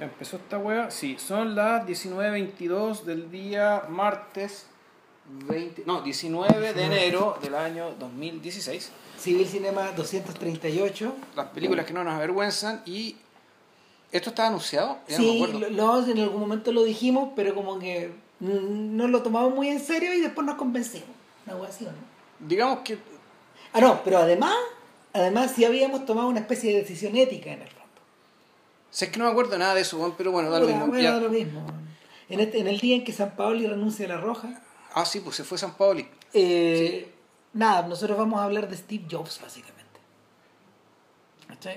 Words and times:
Ya 0.00 0.06
empezó 0.06 0.38
esta 0.38 0.56
wea. 0.58 0.90
Sí, 0.90 1.16
son 1.18 1.54
las 1.54 1.86
19.22 1.86 3.02
del 3.02 3.30
día 3.30 3.84
martes 3.90 4.66
20, 5.46 5.82
no, 5.84 6.00
19 6.00 6.72
de 6.72 6.84
enero 6.84 7.38
del 7.42 7.54
año 7.54 7.92
2016. 7.98 8.90
Civil 9.18 9.46
Cinema 9.46 9.92
238. 9.92 11.14
Las 11.36 11.48
películas 11.48 11.84
que 11.84 11.92
no 11.92 12.02
nos 12.02 12.14
avergüenzan 12.14 12.80
y 12.86 13.16
esto 14.10 14.30
está 14.30 14.46
anunciado. 14.46 14.98
Ya 15.06 15.18
no 15.18 15.24
me 15.24 15.30
Sí, 15.30 15.46
lo, 15.70 16.06
en 16.06 16.18
algún 16.18 16.40
momento 16.40 16.72
lo 16.72 16.82
dijimos, 16.82 17.32
pero 17.36 17.54
como 17.54 17.78
que 17.78 18.10
no 18.40 19.06
lo 19.06 19.22
tomamos 19.22 19.54
muy 19.54 19.68
en 19.68 19.80
serio 19.80 20.14
y 20.14 20.22
después 20.22 20.46
nos 20.46 20.56
convencimos. 20.56 21.10
Una 21.46 21.56
wea 21.56 21.68
así, 21.68 21.84
¿o 21.84 21.92
no? 21.92 22.48
Digamos 22.48 22.78
que 22.78 22.98
Ah, 23.74 23.80
no, 23.82 24.02
pero 24.02 24.16
además, 24.18 24.56
además 25.12 25.52
sí 25.54 25.64
habíamos 25.64 26.06
tomado 26.06 26.28
una 26.28 26.40
especie 26.40 26.72
de 26.72 26.78
decisión 26.80 27.14
ética 27.16 27.52
en 27.52 27.62
el 27.62 27.79
sé 28.90 29.10
que 29.10 29.18
no 29.18 29.24
me 29.24 29.30
acuerdo 29.30 29.56
nada 29.58 29.74
de 29.74 29.80
eso, 29.82 30.14
pero 30.16 30.32
bueno, 30.32 30.50
da 30.50 30.60
lo 30.60 30.66
mismo. 30.66 30.86
bueno, 30.86 31.10
da 31.12 31.20
lo 31.20 31.30
mismo. 31.30 31.64
En, 32.28 32.40
este, 32.40 32.58
en 32.60 32.68
el 32.68 32.78
día 32.80 32.96
en 32.96 33.04
que 33.04 33.12
San 33.12 33.34
Paoli 33.36 33.66
renuncia 33.66 34.06
a 34.06 34.08
la 34.08 34.16
Roja, 34.20 34.62
Ah, 34.94 35.04
sí, 35.04 35.20
pues 35.20 35.36
se 35.36 35.44
fue 35.44 35.56
San 35.58 35.74
Paoli. 35.74 36.08
eh, 36.32 37.12
nada, 37.52 37.86
nosotros 37.86 38.18
vamos 38.18 38.40
a 38.40 38.44
hablar 38.44 38.68
de 38.68 38.76
Steve 38.76 39.04
Jobs, 39.10 39.40
básicamente. 39.40 39.80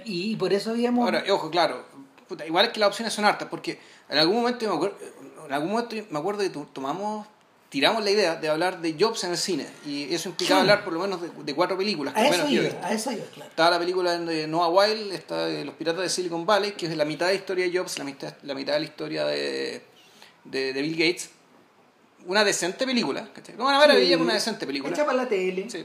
Y, 0.05 0.31
y 0.31 0.35
por 0.35 0.54
eso 0.54 0.71
habíamos... 0.71 1.05
Ahora, 1.05 1.23
ojo, 1.31 1.49
claro, 1.49 1.84
puta, 2.27 2.45
igual 2.45 2.66
es 2.66 2.71
que 2.71 2.80
las 2.80 2.90
opciones 2.90 3.13
son 3.13 3.26
hartas, 3.26 3.48
porque 3.49 3.80
en 4.09 4.18
algún 4.18 4.38
momento 4.38 4.68
me 4.70 4.76
acuerdo, 4.76 4.98
en 5.45 5.54
algún 5.54 5.71
momento 5.71 5.95
me 6.09 6.20
acuerdo 6.20 6.41
que 6.41 6.49
tomamos, 6.71 7.27
tiramos 7.73 8.04
la 8.04 8.12
idea 8.12 8.36
de 8.36 8.48
hablar 8.50 8.82
de 8.82 8.95
Jobs 9.00 9.23
en 9.23 9.32
el 9.32 9.38
cine, 9.38 9.66
y 9.84 10.13
eso 10.13 10.30
implicaba 10.30 10.59
Sí. 10.59 10.62
hablar 10.62 10.84
por 10.84 10.94
lo 10.94 11.00
menos 11.00 11.20
de, 11.20 11.30
de 11.44 11.55
cuatro 11.55 11.76
películas, 11.76 12.16
a 12.16 12.27
eso 12.27 12.48
iba, 12.48 12.62
visto. 12.66 12.77
a 12.84 12.91
eso 12.94 13.12
iba, 13.12 13.26
claro. 13.34 13.49
Estaba 13.49 13.72
la 13.72 13.80
película 13.80 14.16
de 14.20 14.46
Noah 14.48 14.70
Wild, 14.70 15.12
está 15.12 15.48
de 15.48 15.66
Los 15.66 15.73
Piratas 15.73 16.04
de 16.04 16.09
Silicon 16.09 16.46
Valley, 16.46 16.73
que 16.73 16.86
es 16.86 16.96
la 16.96 17.04
mitad 17.04 17.26
de 17.26 17.34
la 17.34 17.40
historia 17.40 17.66
de 17.68 17.76
Jobs, 17.76 17.98
la 17.98 18.04
mitad, 18.04 18.34
la 18.44 18.54
mitad 18.54 18.73
de 18.73 18.80
la 18.80 18.86
historia 18.86 19.26
de, 19.26 19.82
de, 20.44 20.72
de 20.73 20.82
Bill 20.84 20.96
Gates. 20.96 21.32
Una 22.27 22.43
decente 22.43 22.85
película, 22.85 23.27
¿cachai? 23.34 23.55
No 23.57 23.65
una 23.68 23.80
maravilla, 23.80 24.15
Sí. 24.18 24.21
una 24.21 24.34
decente 24.35 24.65
película. 24.68 24.93
Hecha 24.93 25.05
para 25.05 25.18
la 25.18 25.27
tele. 25.27 25.68
Sí. 25.70 25.84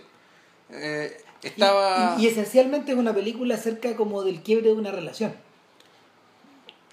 Eh, 0.70 1.16
Y- 1.42 1.46
estaba... 1.46 2.16
Y, 2.18 2.24
y 2.24 2.26
esencialmente 2.28 2.92
es 2.92 2.98
una 2.98 3.14
película 3.14 3.54
acerca 3.54 3.96
como 3.96 4.22
del 4.22 4.42
quiebre 4.42 4.68
de 4.68 4.74
una 4.74 4.90
relación. 4.92 5.34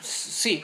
Sí, 0.02 0.64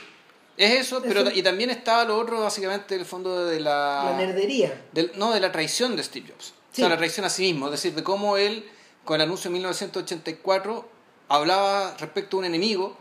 es 0.66 0.80
eso, 0.88 1.02
pero 1.02 1.22
Eso- 1.22 1.32
y 1.32 1.42
también 1.44 1.70
estaba 1.70 2.04
lo 2.06 2.18
otro, 2.18 2.40
básicamente, 2.42 2.96
el 2.96 3.06
fondo 3.06 3.46
de 3.46 3.60
la... 3.60 4.12
La 4.12 4.18
nerdería. 4.18 4.82
del- 4.92 5.12
no, 5.16 5.32
de 5.34 5.40
la 5.40 5.52
traición 5.52 5.96
de 5.96 6.04
Steve 6.04 6.28
Jobs. 6.30 6.50
O 6.52 6.76
Sí. 6.76 6.82
sea, 6.82 6.90
la 6.90 6.98
traición 6.98 7.26
a 7.26 7.30
sí 7.30 7.44
mismo, 7.52 7.66
es 7.68 7.72
decir, 7.74 7.94
de 7.96 8.04
cómo 8.04 8.38
él, 8.38 8.70
con 9.04 9.16
el 9.16 9.22
anuncio 9.22 9.50
de 9.50 9.54
1984, 9.56 10.88
hablaba 11.30 11.96
respecto 12.00 12.38
a 12.38 12.40
un 12.40 12.46
enemigo 12.46 12.98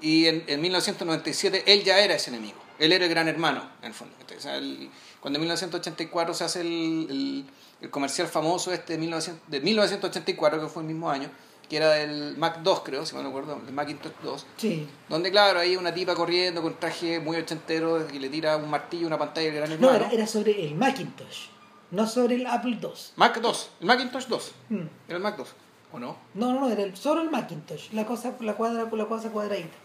y 0.00 0.26
en, 0.26 0.44
en 0.46 0.60
1997 0.60 1.64
él 1.66 1.84
ya 1.84 1.98
era 2.00 2.14
ese 2.14 2.30
enemigo. 2.30 2.58
Él 2.78 2.92
era 2.92 3.04
el 3.04 3.10
gran 3.10 3.28
hermano, 3.28 3.68
en 3.80 3.88
el 3.88 3.94
fondo. 3.94 4.14
O 4.36 4.40
sea, 4.40 4.56
él- 4.56 4.90
cuando 5.20 5.36
en 5.38 5.42
1984 5.42 6.34
se 6.34 6.44
hace 6.44 6.60
el, 6.62 7.06
el- 7.10 7.44
el 7.82 7.90
comercial 7.90 8.28
famoso 8.28 8.72
este 8.72 8.92
de, 8.94 8.98
1900 8.98 9.50
de 9.50 9.60
1984, 9.60 10.60
que 10.60 10.68
fue 10.68 10.82
el 10.82 10.88
mismo 10.88 11.10
año, 11.10 11.30
que 11.72 11.78
era 11.78 11.90
del 11.92 12.36
Mac 12.36 12.58
2, 12.62 12.80
creo, 12.84 13.06
si 13.06 13.14
mal 13.14 13.22
no 13.24 13.30
recuerdo, 13.30 13.58
el 13.66 13.72
Macintosh 13.72 14.12
2, 14.22 14.46
Sí. 14.58 14.86
donde, 15.08 15.30
claro, 15.30 15.58
hay 15.58 15.74
una 15.74 15.94
tipa 15.94 16.14
corriendo 16.14 16.60
con 16.60 16.74
traje 16.78 17.18
muy 17.18 17.38
ochentero 17.38 18.06
y 18.12 18.18
le 18.18 18.28
tira 18.28 18.58
un 18.58 18.68
martillo, 18.68 19.06
una 19.06 19.16
pantalla 19.18 19.46
del 19.46 19.54
gran 19.56 19.68
No, 19.80 19.86
hermano. 19.88 20.04
era, 20.04 20.10
era 20.10 20.26
sobre 20.26 20.66
el 20.66 20.74
Macintosh, 20.74 21.46
no 21.90 22.06
sobre 22.06 22.34
el 22.34 22.46
Apple 22.46 22.78
II. 22.82 22.90
Mac 23.16 23.40
2, 23.40 23.70
el 23.80 23.86
Macintosh 23.86 24.26
2. 24.26 24.52
Mm. 24.68 24.76
Era 25.08 25.16
el 25.16 25.22
Mac 25.22 25.36
2, 25.38 25.48
¿o 25.92 25.98
no? 25.98 26.18
No, 26.34 26.52
no, 26.52 26.60
no, 26.60 26.68
era 26.68 26.82
el, 26.82 26.94
solo 26.94 27.22
el 27.22 27.30
Macintosh, 27.30 27.90
la 27.92 28.04
cosa, 28.04 28.34
la 28.40 28.52
cuadra, 28.52 28.86
la 28.92 29.06
cosa 29.06 29.30
cuadradita. 29.30 29.78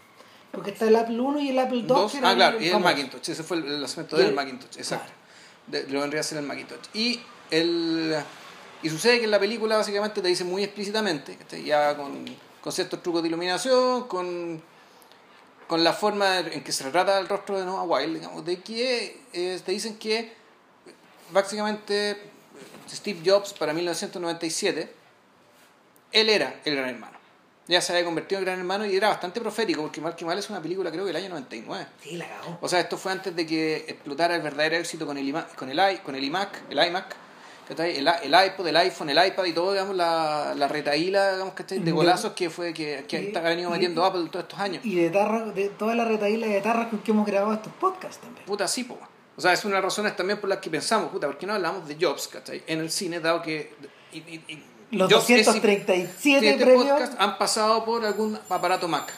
Porque 0.52 0.72
está 0.72 0.86
el 0.88 0.96
Apple 0.96 1.16
I 1.16 1.46
y 1.46 1.48
el 1.48 1.58
Apple 1.58 1.78
II. 1.78 1.86
Dos, 1.86 2.12
que 2.12 2.18
ah, 2.18 2.20
eran 2.20 2.36
claro, 2.36 2.60
y 2.60 2.68
el. 2.68 2.80
Macintosh, 2.80 3.30
ese 3.30 3.42
fue 3.42 3.56
el, 3.56 3.80
lanzamiento 3.80 4.16
del 4.18 4.26
el- 4.28 4.34
Macintosh, 4.34 4.76
exacto. 4.76 5.10
De- 5.66 5.86
lo 5.88 6.00
vendría 6.02 6.20
a 6.20 6.24
ser 6.24 6.36
el 6.36 6.44
Macintosh. 6.44 6.80
Y, 6.92 7.18
el, 7.50 8.14
y 8.82 8.88
sucede 8.90 9.18
que 9.18 9.24
en 9.24 9.30
la 9.30 9.38
película 9.40 9.76
básicamente 9.76 10.20
te 10.22 10.28
dice 10.28 10.44
muy 10.44 10.62
explícitamente, 10.64 11.36
ya 11.64 11.96
con, 11.96 12.24
con 12.60 12.72
ciertos 12.72 13.02
trucos 13.02 13.22
de 13.22 13.28
iluminación, 13.28 14.06
con, 14.08 14.62
con 15.66 15.82
la 15.84 15.92
forma 15.92 16.38
en 16.38 16.62
que 16.62 16.72
se 16.72 16.84
retrata 16.84 17.18
el 17.18 17.28
rostro 17.28 17.58
de 17.58 17.64
Noah 17.66 17.82
Wild, 17.84 18.14
digamos, 18.14 18.44
de 18.44 18.60
que 18.60 19.20
eh, 19.32 19.60
te 19.64 19.72
dicen 19.72 19.98
que 19.98 20.32
básicamente 21.30 22.16
Steve 22.90 23.20
Jobs 23.24 23.52
para 23.52 23.72
1997, 23.72 24.92
él 26.12 26.28
era 26.30 26.60
el 26.64 26.76
gran 26.76 26.88
hermano. 26.88 27.18
Ya 27.66 27.82
se 27.82 27.92
había 27.92 28.04
convertido 28.06 28.38
en 28.38 28.46
gran 28.46 28.58
hermano 28.58 28.86
y 28.86 28.96
era 28.96 29.08
bastante 29.08 29.40
profético, 29.42 29.82
porque 29.82 30.00
Mal 30.00 30.16
que 30.16 30.24
Mal 30.24 30.38
es 30.38 30.48
una 30.48 30.62
película 30.62 30.90
creo 30.90 31.04
que 31.04 31.08
del 31.08 31.16
año 31.16 31.28
99. 31.28 31.86
Sí, 32.02 32.16
la 32.16 32.26
cagó. 32.26 32.58
O 32.62 32.68
sea, 32.68 32.80
esto 32.80 32.96
fue 32.96 33.12
antes 33.12 33.36
de 33.36 33.46
que 33.46 33.76
explotara 33.88 34.36
el 34.36 34.40
verdadero 34.42 34.76
éxito 34.76 35.04
con 35.04 35.18
el, 35.18 35.26
ima- 35.28 35.46
con 35.54 35.68
el, 35.68 35.78
i- 35.78 35.98
con 35.98 36.14
el 36.14 36.24
iMac, 36.24 36.62
el 36.70 36.86
iMac. 36.86 37.14
El, 37.76 38.08
el 38.08 38.46
iPod, 38.46 38.66
el 38.66 38.76
iPhone, 38.76 39.10
el 39.10 39.26
iPad 39.26 39.44
y 39.44 39.52
todo, 39.52 39.72
digamos, 39.72 39.94
la, 39.96 40.54
la 40.56 40.68
retaíla, 40.68 41.32
digamos, 41.32 41.54
¿cachai? 41.54 41.78
de 41.80 41.90
golazos 41.92 42.32
que 42.32 42.48
fue 42.50 42.72
que, 42.72 43.04
que 43.06 43.30
y- 43.32 43.36
ha 43.36 43.40
venido 43.40 43.68
y- 43.70 43.72
metiendo 43.72 44.04
Apple 44.04 44.28
todos 44.30 44.44
estos 44.44 44.58
años. 44.58 44.84
Y 44.84 44.94
de, 44.96 45.10
tarra, 45.10 45.44
de 45.44 45.68
toda 45.70 45.94
la 45.94 46.04
retaíla 46.04 46.46
de 46.46 46.60
tarras 46.60 46.88
con 46.88 47.00
que 47.00 47.10
hemos 47.10 47.26
grabado 47.26 47.54
estos 47.54 47.72
podcasts 47.74 48.18
también. 48.20 48.44
Puta, 48.46 48.66
sí, 48.68 48.84
po. 48.84 48.98
O 49.36 49.40
sea, 49.40 49.52
es 49.52 49.64
una 49.64 49.76
de 49.76 49.82
las 49.82 49.84
razones 49.92 50.16
también 50.16 50.40
por 50.40 50.48
las 50.48 50.58
que 50.58 50.70
pensamos, 50.70 51.10
puta, 51.10 51.26
¿por 51.26 51.38
qué 51.38 51.46
no 51.46 51.54
hablamos 51.54 51.86
de 51.86 51.96
Jobs, 52.00 52.26
¿cachai? 52.28 52.62
En 52.66 52.80
el 52.80 52.90
cine, 52.90 53.20
dado 53.20 53.40
que... 53.42 53.74
y- 54.12 54.18
y- 54.18 54.64
y 54.90 54.96
Los 54.96 55.12
Jobs 55.12 55.30
es- 55.30 55.46
237 55.46 56.48
este 56.50 56.64
premios. 56.64 57.10
han 57.18 57.38
pasado 57.38 57.84
por 57.84 58.04
algún 58.04 58.38
aparato 58.48 58.88
Mac. 58.88 59.12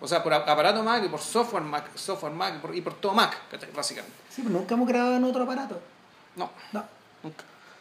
O 0.00 0.06
sea, 0.06 0.22
por 0.22 0.32
ap- 0.32 0.48
aparato 0.48 0.82
Mac 0.84 1.02
y 1.04 1.08
por 1.08 1.20
software 1.20 1.64
Mac, 1.64 1.90
software 1.96 2.32
Mac 2.32 2.54
y 2.56 2.58
por, 2.60 2.74
y 2.76 2.80
por 2.80 2.94
todo 2.94 3.12
Mac, 3.14 3.36
¿cachai? 3.50 3.68
Básicamente. 3.74 4.16
Sí, 4.30 4.42
pero 4.42 4.56
nunca 4.56 4.74
hemos 4.76 4.86
grabado 4.88 5.16
en 5.16 5.24
otro 5.24 5.42
aparato. 5.42 5.80
No, 6.36 6.50
No. 6.72 6.84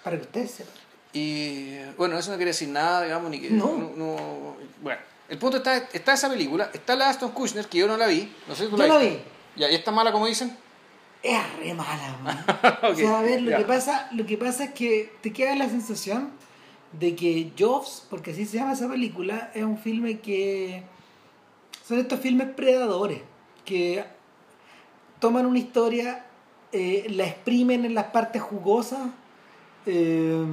Para 0.07 0.17
que 0.17 0.23
ustedes 0.23 0.51
sepan. 0.51 0.73
Y 1.11 1.75
bueno, 1.97 2.17
eso 2.17 2.31
no 2.31 2.37
quiere 2.37 2.51
decir 2.51 2.69
nada, 2.69 3.03
digamos, 3.03 3.29
ni 3.29 3.41
que. 3.41 3.49
No. 3.49 3.91
no- 3.95 4.55
bueno, 4.81 5.01
el 5.27 5.37
punto 5.37 5.57
está, 5.57 5.75
está 5.77 6.13
esa 6.13 6.29
película, 6.29 6.69
está 6.73 6.95
la 6.95 7.09
Aston 7.09 7.31
Kushner, 7.31 7.67
que 7.67 7.79
yo 7.79 7.87
no 7.87 7.97
la 7.97 8.07
vi, 8.07 8.33
no 8.47 8.55
sé 8.55 8.65
si 8.65 8.69
tú 8.71 8.77
Yo 8.77 8.87
la 8.87 8.97
vi. 8.99 9.19
Ya, 9.57 9.69
¿y 9.69 9.75
está 9.75 9.91
mala 9.91 10.13
como 10.13 10.27
dicen? 10.27 10.55
Es 11.21 11.57
re 11.57 11.73
mala, 11.73 12.17
man. 12.23 12.45
Ok, 12.83 12.83
O 12.91 12.95
sea, 12.95 13.19
a 13.19 13.21
ver, 13.21 13.41
lo 13.41 13.57
que, 13.57 13.65
pasa, 13.65 14.07
lo 14.13 14.25
que 14.25 14.37
pasa 14.37 14.65
es 14.65 14.71
que 14.73 15.11
te 15.21 15.33
queda 15.33 15.55
la 15.55 15.67
sensación 15.67 16.31
de 16.93 17.15
que 17.17 17.51
Jobs, 17.59 18.05
porque 18.09 18.31
así 18.31 18.45
se 18.45 18.57
llama 18.59 18.71
esa 18.73 18.87
película, 18.87 19.51
es 19.53 19.63
un 19.63 19.77
filme 19.77 20.19
que. 20.19 20.83
Son 21.85 21.99
estos 21.99 22.19
filmes 22.21 22.47
predadores, 22.49 23.21
que 23.65 24.05
toman 25.19 25.45
una 25.45 25.59
historia, 25.59 26.25
eh, 26.71 27.07
la 27.09 27.25
exprimen 27.25 27.83
en 27.85 27.93
las 27.95 28.05
partes 28.05 28.41
jugosas, 28.41 28.99
eh, 29.87 30.45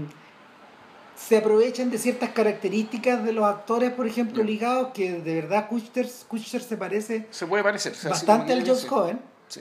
se 1.17 1.37
aprovechan 1.37 1.91
de 1.91 1.99
ciertas 1.99 2.31
características 2.31 3.25
de 3.25 3.33
los 3.33 3.45
actores, 3.45 3.93
por 3.93 4.07
ejemplo, 4.07 4.43
ligados, 4.43 4.89
que 4.93 5.13
de 5.21 5.35
verdad 5.37 5.69
Kushner 5.69 6.07
se 6.63 6.77
parece 6.77 7.27
Se 7.31 7.47
puede 7.47 7.63
parecer. 7.63 7.93
o 7.93 7.95
sea, 7.95 8.11
así 8.13 8.27
bastante 8.27 8.53
al 8.53 8.65
sí. 8.77 8.87
joven. 8.87 9.21
Sí. 9.49 9.61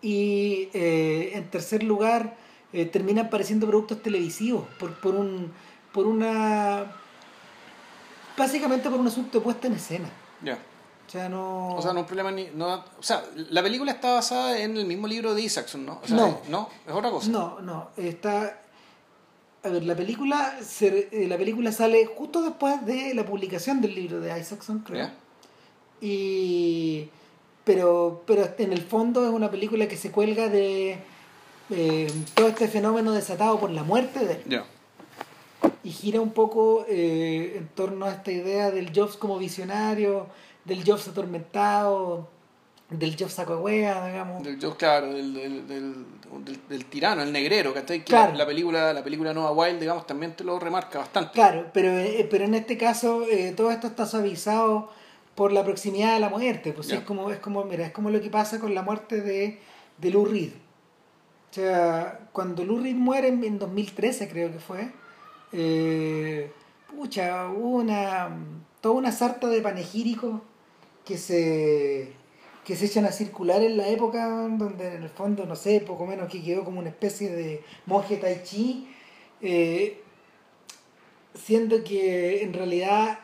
Y 0.00 0.68
eh, 0.72 1.32
en 1.34 1.50
tercer 1.50 1.82
lugar, 1.82 2.36
eh, 2.72 2.86
terminan 2.86 3.28
pareciendo 3.28 3.66
productos 3.66 4.02
televisivos 4.02 4.66
por, 4.78 4.98
por, 5.00 5.14
un, 5.14 5.52
por 5.92 6.06
una. 6.06 6.96
Básicamente 8.36 8.88
por 8.88 8.98
un 8.98 9.06
asunto 9.06 9.38
de 9.38 9.44
puesta 9.44 9.66
en 9.66 9.74
escena. 9.74 10.08
Ya. 10.42 10.58
O 11.06 11.10
sea, 11.10 11.28
no. 11.28 11.76
O 11.76 11.82
sea, 11.82 11.92
no 11.92 12.00
un 12.00 12.06
problema 12.06 12.30
ni. 12.30 12.48
No, 12.54 12.74
o 12.74 13.02
sea, 13.02 13.22
la 13.34 13.62
película 13.62 13.92
está 13.92 14.14
basada 14.14 14.58
en 14.58 14.76
el 14.76 14.86
mismo 14.86 15.06
libro 15.06 15.34
de 15.34 15.42
Isaacson, 15.42 15.84
¿no? 15.84 16.00
O 16.02 16.06
sea, 16.06 16.16
No. 16.16 16.40
No, 16.48 16.70
es 16.86 16.92
otra 16.92 17.10
cosa. 17.10 17.28
No, 17.30 17.60
no. 17.60 17.90
Está. 17.96 18.61
A 19.64 19.68
ver, 19.68 19.84
la 19.84 19.94
película, 19.94 20.56
se- 20.62 21.08
eh, 21.12 21.28
la 21.28 21.36
película 21.38 21.70
sale 21.72 22.04
justo 22.06 22.42
después 22.42 22.84
de 22.84 23.14
la 23.14 23.24
publicación 23.24 23.80
del 23.80 23.94
libro 23.94 24.20
de 24.20 24.38
Isaacson, 24.38 24.80
creo. 24.80 25.04
Y. 26.00 27.08
Pero, 27.64 28.22
pero 28.26 28.48
en 28.58 28.72
el 28.72 28.80
fondo 28.82 29.24
es 29.24 29.32
una 29.32 29.48
película 29.50 29.86
que 29.86 29.96
se 29.96 30.10
cuelga 30.10 30.48
de 30.48 30.98
eh, 31.70 32.12
todo 32.34 32.48
este 32.48 32.66
fenómeno 32.66 33.12
desatado 33.12 33.60
por 33.60 33.70
la 33.70 33.84
muerte 33.84 34.26
de 34.26 34.32
él. 34.34 34.42
Y 35.84 35.90
gira 35.92 36.20
un 36.20 36.32
poco 36.32 36.84
eh, 36.88 37.54
en 37.58 37.68
torno 37.68 38.06
a 38.06 38.10
esta 38.14 38.32
idea 38.32 38.72
del 38.72 38.90
Jobs 38.92 39.16
como 39.16 39.38
visionario, 39.38 40.26
del 40.64 40.82
Jobs 40.84 41.06
atormentado, 41.06 42.28
del 42.98 43.16
Jobs 43.18 43.32
sacahuea, 43.34 44.06
digamos. 44.08 44.42
Del 44.42 44.60
Jobs, 44.60 44.76
claro, 44.76 45.12
del, 45.12 45.34
del, 45.34 45.66
del, 45.68 46.04
del- 46.68 46.84
tirano, 46.86 47.22
el 47.22 47.32
negrero, 47.32 47.72
¿cachai? 47.74 47.98
Que 48.00 48.04
Claro. 48.04 48.32
la, 48.32 48.38
la 48.38 48.46
película, 48.46 48.92
la 48.92 49.02
película 49.04 49.32
Noah 49.34 49.52
Wild, 49.52 49.80
digamos, 49.80 50.06
también 50.06 50.34
te 50.36 50.44
lo 50.44 50.58
remarca 50.58 50.98
bastante. 50.98 51.32
Claro, 51.32 51.66
pero, 51.72 51.90
eh, 51.98 52.26
pero 52.30 52.44
en 52.44 52.54
este 52.54 52.76
caso 52.76 53.24
eh, 53.28 53.52
todo 53.56 53.70
esto 53.70 53.86
está 53.88 54.06
suavizado 54.06 54.90
por 55.34 55.52
la 55.52 55.64
proximidad 55.64 56.14
de 56.14 56.20
la 56.20 56.28
muerte. 56.28 56.72
Pues 56.72 56.90
es 56.90 57.00
como, 57.00 57.30
es 57.30 57.38
como, 57.38 57.64
mira, 57.64 57.86
es 57.86 57.92
como 57.92 58.10
lo 58.10 58.20
que 58.20 58.30
pasa 58.30 58.58
con 58.60 58.74
la 58.74 58.82
muerte 58.82 59.20
de, 59.20 59.58
de 59.98 60.10
Lou 60.10 60.24
Reed. 60.26 60.50
O 61.50 61.54
sea, 61.54 62.20
cuando 62.32 62.64
Lou 62.64 62.78
Reed 62.80 62.94
muere 62.96 63.28
en, 63.28 63.42
en 63.44 63.58
2013 63.58 64.28
creo 64.28 64.50
que 64.52 64.58
fue, 64.58 64.90
eh, 65.52 66.50
pucha, 66.96 67.48
hubo 67.48 67.76
una, 67.76 68.30
toda 68.80 68.94
una 68.94 69.12
sarta 69.12 69.48
de 69.48 69.60
panegíricos 69.60 70.40
que 71.04 71.18
se, 71.18 72.12
que 72.64 72.76
se 72.76 72.86
echan 72.86 73.04
a 73.04 73.12
circular 73.12 73.62
en 73.62 73.76
la 73.76 73.88
época 73.88 74.28
donde 74.28 74.94
en 74.94 75.02
el 75.02 75.08
fondo, 75.08 75.46
no 75.46 75.56
sé, 75.56 75.80
poco 75.80 76.06
menos 76.06 76.28
que 76.30 76.42
quedó 76.42 76.64
como 76.64 76.78
una 76.78 76.90
especie 76.90 77.30
de 77.30 77.64
monje 77.86 78.16
tai 78.16 78.42
chi, 78.44 78.88
eh, 79.40 80.00
siendo 81.34 81.82
que 81.82 82.42
en 82.42 82.52
realidad 82.52 83.18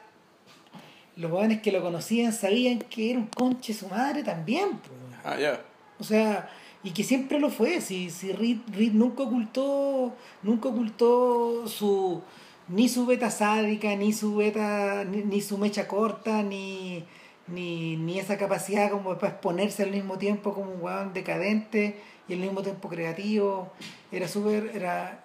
los 1.16 1.30
jóvenes 1.30 1.60
que 1.60 1.72
lo 1.72 1.82
conocían 1.82 2.32
sabían 2.32 2.78
que 2.78 3.10
era 3.10 3.18
un 3.18 3.26
conche 3.26 3.74
su 3.74 3.88
madre 3.88 4.22
también. 4.22 4.78
pues. 4.78 4.92
Ah, 5.24 5.38
ya. 5.38 5.64
O 6.00 6.04
sea, 6.04 6.48
y 6.82 6.90
que 6.90 7.02
siempre 7.04 7.38
lo 7.38 7.50
fue. 7.50 7.80
Si, 7.80 8.10
si 8.10 8.32
Reed, 8.32 8.58
Reed 8.72 8.92
nunca 8.92 9.24
ocultó, 9.24 10.14
nunca 10.42 10.68
ocultó 10.68 11.66
su 11.66 12.22
ni 12.68 12.88
su 12.88 13.06
beta 13.06 13.30
sádica, 13.30 13.96
ni 13.96 14.12
su 14.12 14.36
beta, 14.36 15.04
ni, 15.04 15.22
ni 15.22 15.40
su 15.40 15.58
mecha 15.58 15.88
corta, 15.88 16.42
ni, 16.42 17.04
ni, 17.50 17.96
ni 17.96 18.18
esa 18.18 18.36
capacidad 18.38 18.90
como 18.90 19.14
para 19.18 19.32
exponerse 19.32 19.82
al 19.82 19.90
mismo 19.90 20.18
tiempo 20.18 20.54
como 20.54 20.70
un 20.72 20.82
weón 20.82 21.12
decadente 21.12 21.96
y 22.28 22.34
al 22.34 22.40
mismo 22.40 22.62
tiempo 22.62 22.88
creativo. 22.88 23.72
Era 24.12 24.28
súper, 24.28 24.70
era, 24.74 25.24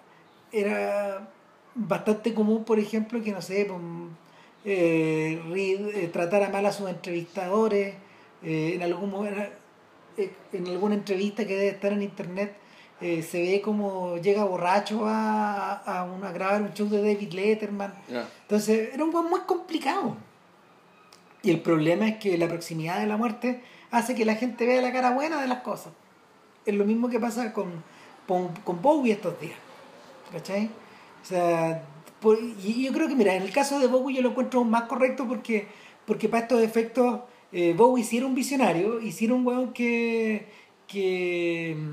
era 0.52 1.28
bastante 1.74 2.32
común, 2.34 2.64
por 2.64 2.78
ejemplo, 2.78 3.22
que 3.22 3.32
no 3.32 3.42
sé, 3.42 3.66
pues, 3.66 3.80
eh, 4.64 5.42
Reed 5.50 5.88
eh, 5.96 6.08
tratara 6.08 6.48
mal 6.48 6.64
a 6.66 6.72
sus 6.72 6.88
entrevistadores. 6.88 7.94
eh, 8.42 8.72
en 8.74 8.82
algún 8.82 9.10
momento 9.10 9.40
eh, 10.16 10.30
en 10.52 10.66
alguna 10.68 10.94
entrevista 10.94 11.46
que 11.46 11.54
debe 11.56 11.68
estar 11.70 11.92
en 11.92 12.02
internet 12.02 12.54
se 13.00 13.42
ve 13.42 13.60
como 13.60 14.16
llega 14.16 14.44
borracho 14.44 15.02
a, 15.06 15.74
a, 15.74 16.04
un- 16.04 16.24
a 16.24 16.32
grabar 16.32 16.62
un 16.62 16.72
show 16.72 16.88
de 16.88 16.98
David 17.02 17.32
Letterman. 17.34 17.92
Entonces 18.42 18.94
era 18.94 19.04
un 19.04 19.10
buen 19.10 19.28
muy 19.28 19.40
complicado. 19.40 20.16
Y 21.44 21.50
el 21.50 21.60
problema 21.60 22.08
es 22.08 22.16
que 22.16 22.38
la 22.38 22.48
proximidad 22.48 22.98
de 22.98 23.06
la 23.06 23.18
muerte 23.18 23.60
hace 23.90 24.14
que 24.14 24.24
la 24.24 24.34
gente 24.34 24.66
vea 24.66 24.80
la 24.80 24.92
cara 24.92 25.10
buena 25.10 25.40
de 25.42 25.46
las 25.46 25.60
cosas. 25.60 25.92
Es 26.64 26.74
lo 26.74 26.86
mismo 26.86 27.10
que 27.10 27.20
pasa 27.20 27.52
con, 27.52 27.84
con, 28.26 28.82
Bowie 28.82 29.12
estos 29.12 29.38
días. 29.38 29.58
¿Cachai? 30.32 30.70
O 31.22 31.26
sea, 31.26 31.84
yo 32.22 32.92
creo 32.92 33.08
que, 33.08 33.14
mira, 33.14 33.34
en 33.34 33.42
el 33.42 33.52
caso 33.52 33.78
de 33.78 33.86
Bowie 33.86 34.16
yo 34.16 34.22
lo 34.22 34.30
encuentro 34.30 34.64
más 34.64 34.84
correcto 34.84 35.28
porque, 35.28 35.68
porque 36.06 36.30
para 36.30 36.44
estos 36.44 36.62
efectos 36.62 37.20
eh, 37.52 37.74
Bowie 37.76 38.04
sí 38.04 38.16
era 38.16 38.26
un 38.26 38.34
visionario 38.34 39.00
y 39.00 39.12
sí 39.12 39.30
un 39.30 39.46
weón 39.46 39.74
que, 39.74 40.48
que 40.88 41.76
mm, 41.78 41.92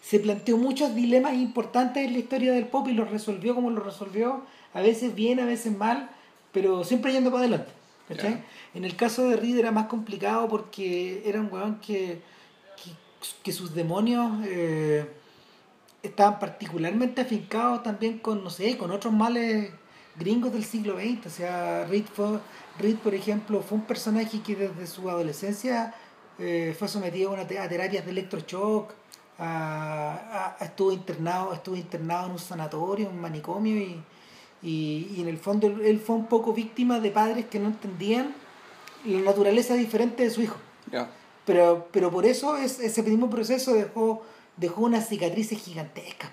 se 0.00 0.20
planteó 0.20 0.58
muchos 0.58 0.94
dilemas 0.94 1.34
importantes 1.34 2.06
en 2.06 2.12
la 2.12 2.18
historia 2.20 2.52
del 2.52 2.68
pop 2.68 2.86
y 2.86 2.92
los 2.92 3.10
resolvió 3.10 3.56
como 3.56 3.70
los 3.70 3.84
resolvió, 3.84 4.42
a 4.72 4.80
veces 4.80 5.16
bien, 5.16 5.40
a 5.40 5.44
veces 5.44 5.76
mal, 5.76 6.10
pero 6.52 6.84
siempre 6.84 7.12
yendo 7.12 7.30
para 7.30 7.40
adelante. 7.42 7.83
En 8.74 8.84
el 8.84 8.96
caso 8.96 9.28
de 9.28 9.36
Reed 9.36 9.58
era 9.58 9.72
más 9.72 9.86
complicado 9.86 10.48
porque 10.48 11.22
era 11.24 11.40
un 11.40 11.50
weón 11.52 11.80
que, 11.80 12.20
que, 12.76 12.90
que 13.42 13.52
sus 13.52 13.74
demonios 13.74 14.30
eh, 14.46 15.08
estaban 16.02 16.38
particularmente 16.38 17.22
afincados 17.22 17.82
también 17.82 18.18
con, 18.18 18.44
no 18.44 18.50
sé, 18.50 18.76
con 18.76 18.90
otros 18.90 19.12
males 19.12 19.70
gringos 20.16 20.52
del 20.52 20.64
siglo 20.64 20.96
XX. 20.98 21.26
O 21.26 21.30
sea, 21.30 21.86
Reed, 21.86 22.04
fue, 22.12 22.38
Reed 22.78 22.96
por 22.96 23.14
ejemplo, 23.14 23.62
fue 23.62 23.78
un 23.78 23.84
personaje 23.84 24.40
que 24.42 24.54
desde 24.54 24.86
su 24.86 25.08
adolescencia 25.08 25.94
eh, 26.38 26.74
fue 26.78 26.88
sometido 26.88 27.30
a, 27.30 27.34
una 27.34 27.46
te- 27.46 27.58
a 27.58 27.68
terapias 27.68 28.04
de 28.04 28.10
electroshock, 28.10 28.92
a- 29.38 30.56
a- 30.60 30.64
estuvo 30.64 30.92
internado 30.92 31.52
estuvo 31.54 31.76
internado 31.76 32.26
en 32.26 32.32
un 32.32 32.38
sanatorio, 32.38 33.08
un 33.08 33.20
manicomio 33.20 33.76
y, 33.76 34.02
y, 34.64 35.08
y 35.14 35.20
en 35.20 35.28
el 35.28 35.38
fondo 35.38 35.66
él, 35.66 35.82
él 35.84 36.00
fue 36.00 36.16
un 36.16 36.26
poco 36.26 36.52
víctima 36.52 36.98
de 36.98 37.10
padres 37.10 37.44
que 37.46 37.58
no 37.60 37.68
entendían 37.68 38.34
la 39.04 39.20
naturaleza 39.20 39.74
diferente 39.74 40.22
de 40.24 40.30
su 40.30 40.42
hijo. 40.42 40.56
Pero, 41.44 41.88
pero 41.92 42.10
por 42.10 42.24
eso 42.24 42.56
es, 42.56 42.80
ese 42.80 43.02
mismo 43.02 43.28
proceso 43.28 43.74
dejó, 43.74 44.22
dejó 44.56 44.82
unas 44.82 45.08
cicatrices 45.08 45.60
gigantescas. 45.60 46.30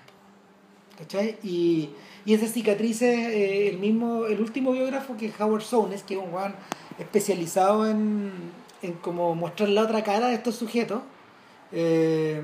¿Cachai? 0.96 1.36
Y, 1.42 1.90
y 2.24 2.34
esas 2.34 2.52
cicatrices, 2.52 3.18
eh, 3.18 3.68
el 3.68 3.78
mismo, 3.78 4.26
el 4.26 4.40
último 4.40 4.72
biógrafo 4.72 5.16
que 5.16 5.26
es 5.26 5.40
Howard 5.40 5.62
Sones, 5.62 6.02
que 6.02 6.14
es 6.14 6.20
un 6.20 6.32
weón 6.32 6.54
especializado 6.98 7.88
en, 7.88 8.30
en 8.80 8.92
como 8.94 9.34
mostrar 9.34 9.68
la 9.68 9.82
otra 9.82 10.02
cara 10.02 10.28
de 10.28 10.34
estos 10.34 10.54
sujetos, 10.54 11.02
eh, 11.72 12.42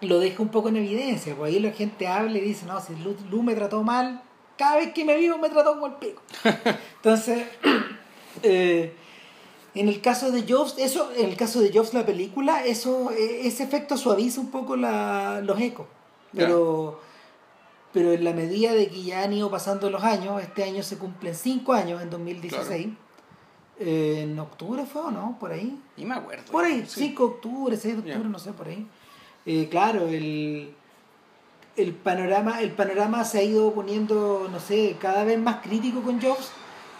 lo 0.00 0.18
deja 0.20 0.42
un 0.42 0.48
poco 0.50 0.68
en 0.68 0.76
evidencia. 0.76 1.34
Pues 1.34 1.52
ahí 1.54 1.60
la 1.60 1.72
gente 1.72 2.06
habla 2.06 2.38
y 2.38 2.42
dice, 2.42 2.66
no, 2.66 2.80
si 2.80 2.94
Lu, 2.96 3.16
Lu 3.30 3.42
me 3.42 3.54
trató 3.54 3.82
mal, 3.82 4.22
cada 4.58 4.76
vez 4.76 4.92
que 4.92 5.04
me 5.04 5.16
vivo 5.16 5.38
me 5.38 5.48
trató 5.48 5.74
como 5.74 5.86
el 5.86 5.94
pico. 5.94 6.22
Entonces, 6.96 7.46
eh, 8.42 8.94
en 9.74 9.88
el 9.88 10.00
caso 10.00 10.30
de 10.30 10.44
Jobs, 10.50 10.76
eso, 10.78 11.10
en 11.16 11.26
el 11.28 11.36
caso 11.36 11.60
de 11.60 11.70
Jobs 11.72 11.92
la 11.94 12.06
película, 12.06 12.64
eso, 12.64 13.10
eh, 13.10 13.46
ese 13.46 13.62
efecto 13.64 13.96
suaviza 13.96 14.40
un 14.40 14.50
poco 14.50 14.76
la, 14.76 15.40
los 15.42 15.60
ecos. 15.60 15.86
Pero, 16.34 17.00
pero 17.92 18.12
en 18.12 18.24
la 18.24 18.32
medida 18.32 18.72
de 18.74 18.88
que 18.88 19.02
ya 19.02 19.22
han 19.22 19.32
ido 19.32 19.50
pasando 19.50 19.88
los 19.90 20.02
años, 20.02 20.42
este 20.42 20.64
año 20.64 20.82
se 20.82 20.98
cumplen 20.98 21.34
5 21.34 21.72
años 21.72 22.02
en 22.02 22.10
2016. 22.10 22.88
eh, 23.78 24.20
en 24.22 24.38
octubre 24.38 24.84
fue 24.86 25.02
o 25.02 25.10
no, 25.10 25.36
por 25.38 25.52
ahí. 25.52 25.78
Ni 25.96 26.04
me 26.06 26.14
acuerdo. 26.14 26.50
Por 26.50 26.64
ahí, 26.64 26.84
Sí. 26.86 27.00
5 27.08 27.22
de 27.26 27.34
octubre, 27.34 27.76
6 27.76 27.94
de 28.02 28.10
octubre, 28.10 28.28
no 28.28 28.38
sé, 28.38 28.52
por 28.52 28.68
ahí. 28.68 28.86
Eh, 29.46 29.68
claro, 29.70 30.08
el, 30.08 30.74
el, 31.76 31.94
panorama, 31.94 32.60
el 32.60 32.72
panorama 32.72 33.24
se 33.24 33.38
ha 33.38 33.42
ido 33.42 33.72
poniendo, 33.72 34.48
no 34.50 34.58
sé, 34.58 34.96
cada 35.00 35.24
vez 35.24 35.38
más 35.38 35.62
crítico 35.62 36.02
con 36.02 36.20
Jobs 36.20 36.50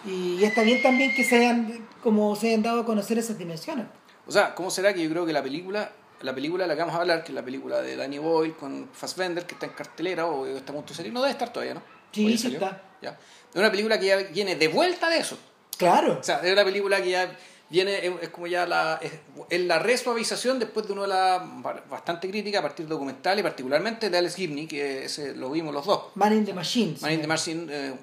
y 0.05 0.41
está 0.43 0.61
bien 0.61 0.81
también 0.81 1.13
que 1.13 1.25
se 1.25 1.37
hayan, 1.37 1.87
como 2.01 2.35
se 2.35 2.47
hayan 2.47 2.63
dado 2.63 2.81
a 2.81 2.85
conocer 2.85 3.17
esas 3.17 3.37
dimensiones. 3.37 3.85
O 4.25 4.31
sea, 4.31 4.55
¿cómo 4.55 4.69
será 4.69 4.93
que 4.93 5.03
yo 5.03 5.09
creo 5.09 5.25
que 5.25 5.33
la 5.33 5.43
película, 5.43 5.91
la 6.21 6.33
película 6.33 6.63
de 6.63 6.69
la 6.69 6.75
que 6.75 6.81
vamos 6.81 6.95
a 6.95 7.01
hablar, 7.01 7.23
que 7.23 7.31
es 7.31 7.35
la 7.35 7.43
película 7.43 7.81
de 7.81 7.97
Danny 7.97 8.17
Boyle 8.17 8.55
con 8.55 8.89
Fassbender, 8.93 9.45
que 9.45 9.55
está 9.55 9.65
en 9.65 9.73
cartelera 9.73 10.25
o 10.25 10.45
está 10.45 10.71
a 10.71 10.75
punto 10.75 10.89
de 10.89 10.95
salir, 10.95 11.11
no 11.11 11.21
debe 11.21 11.31
estar 11.31 11.51
todavía, 11.51 11.73
¿no? 11.73 11.81
Sí, 12.11 12.25
¿O 12.25 12.29
ya 12.29 12.37
sí 12.37 12.53
está. 12.53 12.81
Ya. 13.01 13.11
Es 13.51 13.55
una 13.55 13.69
película 13.69 13.99
que 13.99 14.05
ya 14.05 14.17
viene 14.17 14.55
de 14.55 14.67
vuelta 14.69 15.09
de 15.09 15.19
eso. 15.19 15.37
Claro, 15.77 16.17
O 16.19 16.23
sea, 16.23 16.39
es 16.39 16.51
una 16.51 16.63
película 16.63 17.01
que 17.01 17.11
ya 17.11 17.37
viene, 17.69 18.05
es, 18.21 18.29
como 18.29 18.47
ya 18.47 18.65
la, 18.65 18.99
es, 19.01 19.11
es 19.49 19.61
la 19.61 19.79
resuavización 19.79 20.59
después 20.59 20.87
de 20.87 20.93
una 20.93 21.01
de 21.03 21.07
las 21.09 21.41
bastante 21.89 22.29
crítica 22.29 22.59
a 22.59 22.61
partir 22.61 22.85
de 22.85 22.89
documentales, 22.93 23.43
particularmente 23.43 24.09
de 24.09 24.17
Alex 24.17 24.35
Gibney, 24.35 24.67
que 24.67 25.05
ese 25.05 25.35
lo 25.35 25.49
vimos 25.51 25.73
los 25.73 25.85
dos. 25.85 26.03
Man 26.15 26.33
in 26.33 26.45
the 26.45 26.53
Machines. 26.53 27.01
Man 27.01 27.11
in 27.13 27.21
the 27.21 27.27
Machine, 27.27 27.67
eh, 27.69 27.93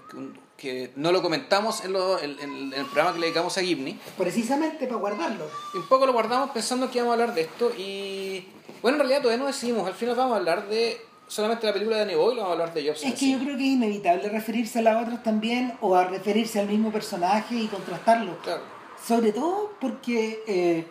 que- 0.56 0.92
no 0.96 1.12
lo 1.12 1.20
comentamos 1.22 1.84
en, 1.84 1.92
lo- 1.92 2.18
en- 2.18 2.38
en- 2.40 2.50
en 2.72 2.72
el 2.74 2.84
programa 2.86 3.12
que 3.12 3.18
le 3.20 3.26
dedicamos 3.26 3.56
a 3.58 3.62
Gibney. 3.62 3.98
Precisamente 4.16 4.86
para 4.86 4.98
guardarlo. 5.00 5.46
Y 5.74 5.78
un 5.78 5.88
poco 5.88 6.06
lo 6.06 6.12
guardamos 6.12 6.50
pensando 6.50 6.90
que 6.90 6.98
íbamos 6.98 7.12
a 7.12 7.22
hablar 7.22 7.34
de 7.34 7.42
esto 7.42 7.72
y... 7.76 8.46
Bueno, 8.82 8.96
en 8.96 9.00
realidad 9.00 9.22
todavía 9.22 9.40
no 9.42 9.46
decidimos. 9.46 9.86
Al 9.86 9.94
final 9.94 10.14
vamos 10.14 10.34
a 10.34 10.36
hablar 10.38 10.68
de 10.68 10.98
solamente 11.26 11.66
la 11.66 11.72
película 11.72 12.04
de 12.04 12.14
o 12.16 12.26
vamos 12.28 12.44
a 12.48 12.52
hablar 12.52 12.74
de 12.74 12.86
Jobs. 12.86 13.02
en 13.02 13.12
Es 13.12 13.18
que 13.18 13.30
yo 13.32 13.38
creo 13.38 13.56
que 13.56 13.62
es 13.66 13.72
inevitable 13.72 14.28
referirse 14.28 14.78
a 14.78 14.82
las 14.82 15.02
otras 15.02 15.22
también 15.22 15.72
o 15.80 15.94
a 15.94 16.04
referirse 16.04 16.60
al 16.60 16.68
mismo 16.68 16.92
personaje 16.92 17.54
y 17.56 17.66
contrastarlo. 17.66 18.38
Claro. 18.42 18.73
Sobre 19.06 19.32
todo 19.32 19.72
porque 19.80 20.42
eh, 20.46 20.86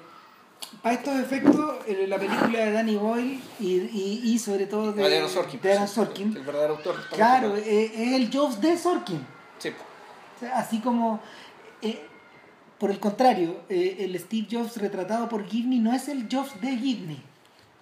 para 0.82 0.96
estos 0.96 1.20
efectos 1.20 1.78
eh, 1.88 2.06
la 2.08 2.18
película 2.20 2.60
de 2.60 2.72
Danny 2.72 2.96
Boyle 2.96 3.40
y, 3.60 3.66
y, 3.78 4.22
y 4.24 4.40
sobre 4.40 4.66
todo 4.68 4.92
de, 4.94 5.08
De 5.08 5.18
Aaron 5.18 5.30
Sorkin. 5.30 5.62
de 5.62 5.74
Aaron 5.74 5.88
Sorkin, 5.88 6.38
El 6.38 6.44
verdadero 6.44 6.76
autor. 6.78 6.96
claro, 7.10 7.56
eh, 7.58 7.92
es 7.96 8.14
el 8.14 8.30
Jobs 8.32 8.62
de 8.62 8.78
Sorkin. 8.78 9.26
Sí. 9.58 9.70
O 9.70 10.40
sea, 10.40 10.58
así 10.58 10.80
como, 10.80 11.20
eh, 11.82 12.06
por 12.78 12.92
el 12.92 13.00
contrario, 13.00 13.62
eh, 13.70 13.98
el 14.00 14.20
Steve 14.20 14.48
Jobs 14.52 14.78
retratado 14.78 15.28
por 15.30 15.46
Gibney 15.48 15.80
no 15.80 15.94
es 15.94 16.08
el 16.08 16.28
Jobs 16.32 16.60
de 16.62 16.76
Gibney, 16.78 17.22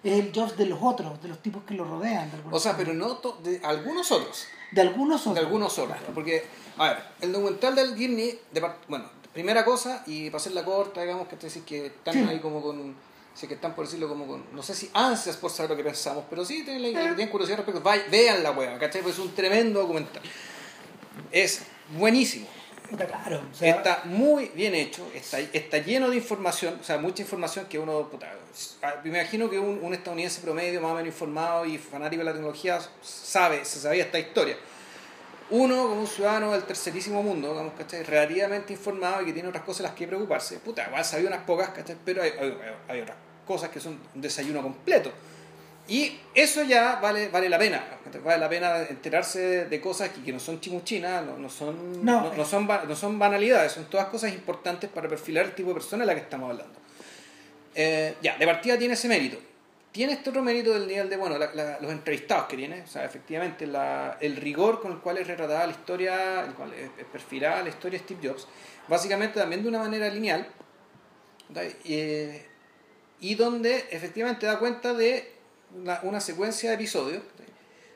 es 0.04 0.18
el 0.18 0.32
Jobs 0.34 0.56
de 0.56 0.66
los 0.66 0.78
otros, 0.80 1.20
de 1.22 1.28
los 1.28 1.42
tipos 1.42 1.64
que 1.64 1.74
lo 1.74 1.84
rodean. 1.84 2.30
De, 2.30 2.36
O 2.50 2.58
sea, 2.60 2.76
pero 2.76 2.94
no 2.94 3.16
to- 3.16 3.38
de 3.42 3.60
algunos 3.64 4.10
otros. 4.12 4.46
de 4.70 4.80
algunos 4.80 5.20
otros. 5.22 5.34
De 5.34 5.40
algunos 5.40 5.78
otros. 5.78 5.98
Porque, 6.14 6.44
a 6.78 6.88
ver, 6.88 6.98
el 7.20 7.32
documental 7.32 7.74
del 7.74 7.96
Gibney, 7.96 8.38
de 8.52 8.60
bueno, 8.88 9.06
primera 9.32 9.64
cosa, 9.64 10.02
y 10.06 10.30
para 10.30 10.36
hacerla 10.40 10.64
corta, 10.64 11.02
digamos, 11.02 11.28
que 11.28 11.36
decís 11.36 11.62
que 11.66 11.86
están 11.86 12.14
Sí. 12.14 12.24
ahí 12.28 12.38
como 12.40 12.62
con. 12.62 12.94
Sí, 13.34 13.46
que 13.48 13.54
están 13.54 13.74
por 13.74 13.86
decirlo 13.86 14.08
como 14.10 14.26
con, 14.26 14.44
no 14.52 14.62
sé 14.62 14.74
si 14.74 14.90
ansias 14.92 15.38
por 15.38 15.50
saber 15.50 15.70
lo 15.70 15.76
que 15.78 15.84
pensamos, 15.84 16.24
pero 16.28 16.44
sí 16.44 16.64
tienen, 16.64 16.82
la- 16.92 17.00
Eh. 17.00 17.06
tienen 17.14 17.28
curiosidad 17.28 17.60
al 17.60 17.64
respecto. 17.66 17.90
Vean 18.10 18.42
la 18.42 18.50
wea, 18.50 18.78
¿cachai? 18.78 19.00
Pues 19.00 19.14
es 19.14 19.20
un 19.20 19.34
tremendo 19.34 19.80
documental. 19.80 20.22
Es 21.30 21.62
buenísimo. 21.96 22.46
Puta, 22.90 23.06
Claro, 23.06 23.42
o 23.50 23.54
sea, 23.54 23.74
Está 23.76 24.02
muy 24.04 24.50
bien 24.54 24.74
hecho, 24.74 25.06
está, 25.14 25.38
está 25.40 25.78
lleno 25.78 26.10
de 26.10 26.16
información, 26.16 26.76
o 26.78 26.84
sea, 26.84 26.98
mucha 26.98 27.22
información 27.22 27.64
que 27.64 27.78
uno, 27.78 28.06
puta, 28.10 28.30
ah, 28.82 28.96
me 29.02 29.08
imagino 29.18 29.48
que 29.48 29.58
un, 29.58 29.78
un 29.82 29.94
estadounidense 29.94 30.42
promedio, 30.42 30.78
más 30.82 30.90
o 30.90 30.94
menos 30.96 31.06
informado 31.08 31.64
y 31.64 31.78
fanático 31.78 32.18
de 32.20 32.24
la 32.26 32.32
tecnología, 32.34 32.80
sabe, 33.02 33.64
se 33.64 33.80
sabía 33.80 34.04
esta 34.04 34.18
historia. 34.18 34.58
Uno, 35.52 35.88
como 35.88 36.00
un 36.00 36.06
ciudadano 36.06 36.52
del 36.52 36.64
tercerísimo 36.64 37.22
mundo, 37.22 37.50
digamos, 37.50 37.74
¿cachai? 37.76 38.02
relativamente 38.04 38.72
informado 38.72 39.22
y 39.22 39.26
que 39.26 39.32
tiene 39.34 39.48
otras 39.48 39.64
cosas 39.64 39.82
las 39.82 39.92
que 39.92 40.06
preocuparse, 40.06 40.58
puta, 40.58 40.86
igual 40.88 41.04
sabía 41.04 41.28
unas 41.28 41.42
pocas, 41.44 41.68
¿cachai? 41.70 41.96
pero 42.04 42.22
hay, 42.22 42.30
hay- 42.40 42.56
hay 42.88 43.00
otras 43.02 43.16
cosas 43.46 43.68
que 43.70 43.78
son 43.80 43.98
un 44.14 44.20
desayuno 44.20 44.62
completo. 44.62 45.12
Y 45.88 46.16
eso 46.34 46.62
ya 46.62 47.00
vale, 47.02 47.28
vale 47.28 47.48
la 47.50 47.58
pena, 47.58 47.84
¿cachai? 48.04 48.22
vale 48.22 48.38
la 48.38 48.48
pena 48.48 48.78
enterarse 48.82 49.66
de, 49.66 49.80
cosas 49.80 50.08
que, 50.10 50.22
que 50.22 50.32
no 50.32 50.40
son 50.40 50.58
chimuchinas, 50.60 51.24
no, 51.26 51.36
no 51.36 51.50
son, 51.50 52.02
No. 52.04 52.22
no, 52.22 52.34
no 52.34 52.44
son, 52.46 52.66
no 52.66 52.96
son 52.96 53.18
banalidades, 53.18 53.72
son 53.72 53.84
todas 53.90 54.06
cosas 54.06 54.32
importantes 54.32 54.88
para 54.88 55.08
perfilar 55.08 55.44
el 55.46 55.52
tipo 55.54 55.68
de 55.68 55.74
persona 55.74 56.02
de 56.04 56.06
la 56.06 56.14
que 56.14 56.20
estamos 56.22 56.50
hablando. 56.50 56.78
Eh, 57.74 58.14
ya, 58.22 58.36
de 58.38 58.46
partida 58.46 58.78
tiene 58.78 58.94
ese 58.94 59.08
mérito. 59.08 59.38
Tiene 59.92 60.14
este 60.14 60.30
otro 60.30 60.42
mérito 60.42 60.72
del 60.72 60.86
nivel 60.88 61.10
de, 61.10 61.16
bueno, 61.18 61.36
la- 61.36 61.78
los 61.80 61.92
entrevistados 61.92 62.46
que 62.46 62.56
tiene, 62.56 62.80
o 62.82 62.86
sea, 62.86 63.04
efectivamente 63.04 63.66
la- 63.66 64.16
el 64.20 64.36
rigor 64.36 64.80
con 64.80 64.92
el 64.92 64.98
cual 64.98 65.18
es 65.18 65.26
retratada 65.26 65.66
la 65.66 65.72
historia, 65.72 66.44
el 66.46 66.54
cual 66.54 66.72
es, 66.72 66.88
perfilada 67.12 67.62
la 67.62 67.68
historia 67.68 67.98
de 67.98 68.04
Steve 68.06 68.28
Jobs, 68.28 68.48
básicamente 68.88 69.38
también 69.38 69.62
de 69.62 69.68
una 69.68 69.80
manera 69.80 70.08
lineal. 70.08 70.48
Eh, 71.84 72.46
y 73.20 73.34
donde 73.34 73.86
efectivamente 73.90 74.46
da 74.46 74.58
cuenta 74.58 74.94
de 74.94 75.30
una, 76.02 76.20
secuencia 76.20 76.70
de 76.70 76.76
episodios, 76.76 77.22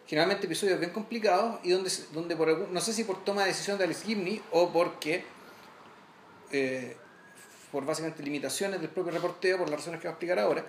generalmente 0.06 0.44
episodios 0.46 0.78
bien 0.78 0.92
complicados, 0.92 1.60
y 1.64 1.70
donde, 1.70 1.90
donde 2.12 2.36
por 2.36 2.68
no 2.68 2.80
sé 2.82 2.92
si 2.92 3.04
por 3.04 3.24
toma 3.24 3.42
de 3.42 3.48
decisión 3.48 3.78
de 3.78 3.84
Alex 3.84 4.02
Gibney 4.04 4.42
o 4.52 4.70
porque 4.70 5.24
eh, 6.52 6.96
por 7.72 7.84
básicamente 7.86 8.22
limitaciones 8.22 8.80
del 8.80 8.90
propio 8.90 9.12
reporteo, 9.12 9.58
por 9.58 9.70
las 9.70 9.80
razones 9.80 10.00
que 10.00 10.06
va 10.08 10.12
a 10.12 10.14
explicar 10.14 10.38
ahora, 10.38 10.64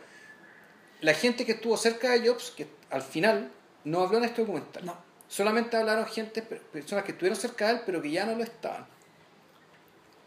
la 1.02 1.14
gente 1.14 1.46
que 1.46 1.54
estuvo 1.54 1.78
cerca 1.78 2.12
de 2.12 2.28
Jobs, 2.28 2.52
que 2.56 2.68
al 2.90 3.02
final 3.02 3.52
no 3.84 4.02
habló 4.02 4.18
en 4.18 4.26
este 4.26 4.42
documental. 4.42 4.86
No. 4.86 4.98
Solamente 5.28 5.76
hablaron 5.78 6.06
gente, 6.06 6.42
per- 6.42 6.62
personas 6.62 7.04
que 7.04 7.12
estuvieron 7.12 7.38
cerca 7.38 7.68
de 7.68 7.74
él, 7.74 7.82
pero 7.86 8.02
que 8.02 8.10
ya 8.12 8.26
no 8.26 8.36
lo 8.36 8.44
estaban. 8.44 8.86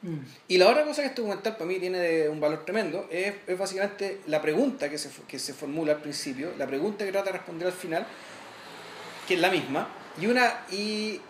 Mm. 0.02 0.18
Y 0.48 0.58
la 0.58 0.68
otra 0.68 0.84
cosa 0.84 1.02
que 1.02 1.08
este 1.08 1.20
documental 1.20 1.54
para 1.54 1.66
mí 1.66 1.78
tiene 1.78 1.98
de 1.98 2.28
un 2.28 2.40
valor 2.40 2.64
tremendo 2.64 3.06
es, 3.10 3.34
es 3.46 3.58
básicamente 3.58 4.20
la 4.26 4.40
pregunta 4.40 4.88
que 4.88 4.96
se, 4.98 5.10
que 5.28 5.38
se 5.38 5.52
formula 5.52 5.92
al 5.92 6.00
principio, 6.00 6.52
la 6.56 6.66
pregunta 6.66 7.04
que 7.04 7.12
trata 7.12 7.26
de 7.26 7.38
responder 7.38 7.66
al 7.66 7.74
final, 7.74 8.06
que 9.28 9.34
es 9.34 9.40
la 9.40 9.50
misma, 9.50 9.88
y, 10.20 10.26
una, 10.26 10.64
y, 10.70 11.20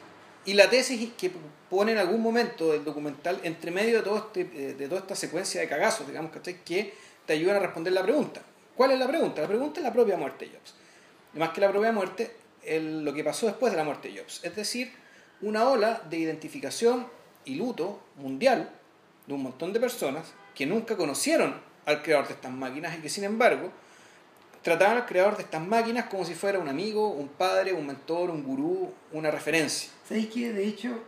y 0.45 0.55
la 0.55 0.71
tesis 0.71 1.11
que 1.19 1.33
pone 1.69 1.93
en 1.93 1.99
algún 1.99 2.21
momento 2.21 2.73
del 2.73 2.85
documental 2.85 3.41
entre 3.43 3.71
medio 3.71 3.99
de, 3.99 4.03
todo 4.03 4.19
este, 4.19 4.41
eh, 4.41 4.75
de 4.75 4.89
toda 4.89 5.01
esta 5.01 5.17
secuencia 5.17 5.61
de 5.61 5.69
cagazos, 5.69 6.07
digamos, 6.07 6.33
¿cachai? 6.33 6.63
que 6.65 6.95
te 7.27 7.33
ayudan 7.33 7.57
a 7.57 7.61
responder 7.61 7.93
la 7.93 8.03
pregunta. 8.03 8.41
¿Cuál 8.81 8.93
es 8.93 8.99
la 8.99 9.09
pregunta? 9.09 9.43
La 9.43 9.47
pregunta 9.47 9.79
es 9.81 9.85
la 9.85 9.93
propia 9.93 10.17
muerte 10.17 10.47
de 10.47 10.53
Jobs. 10.53 10.75
Y 11.35 11.39
más 11.39 11.51
que 11.51 11.61
la 11.61 11.69
propia 11.71 11.93
muerte, 11.93 12.35
el- 12.65 13.05
lo 13.05 13.13
que 13.13 13.23
pasó 13.23 13.45
después 13.45 13.71
de 13.71 13.77
la 13.77 13.85
muerte 13.85 14.09
de 14.11 14.21
Jobs. 14.21 14.41
Es 14.43 14.57
decir, 14.57 14.91
una 15.43 15.69
ola 15.69 16.01
de 16.09 16.17
identificación 16.17 17.07
y 17.45 17.57
luto 17.57 18.01
mundial 18.17 18.71
de 19.27 19.35
un 19.35 19.43
montón 19.43 19.75
de 19.75 19.81
personas 19.81 20.33
que 20.55 20.65
nunca 20.65 20.97
conocieron 20.97 21.61
al 21.85 22.01
creador 22.03 22.29
de 22.29 22.33
estas 22.33 22.51
máquinas 22.53 22.97
y 22.97 23.03
que 23.03 23.11
sin 23.11 23.25
embargo 23.25 23.71
trataban 24.63 24.97
al 24.97 25.05
creador 25.05 25.37
de 25.37 25.43
estas 25.43 25.61
máquinas 25.61 26.07
como 26.07 26.25
si 26.25 26.33
fuera 26.33 26.59
un 26.59 26.69
amigo, 26.71 27.11
un 27.11 27.29
padre, 27.29 27.75
un 27.75 27.87
mentor, 27.87 28.31
un 28.31 28.43
gurú, 28.43 28.95
una 29.13 29.31
referencia. 29.31 29.91
¿Sabéis 30.09 30.29
que 30.31 30.55
de 30.55 30.67
hecho 30.67 30.99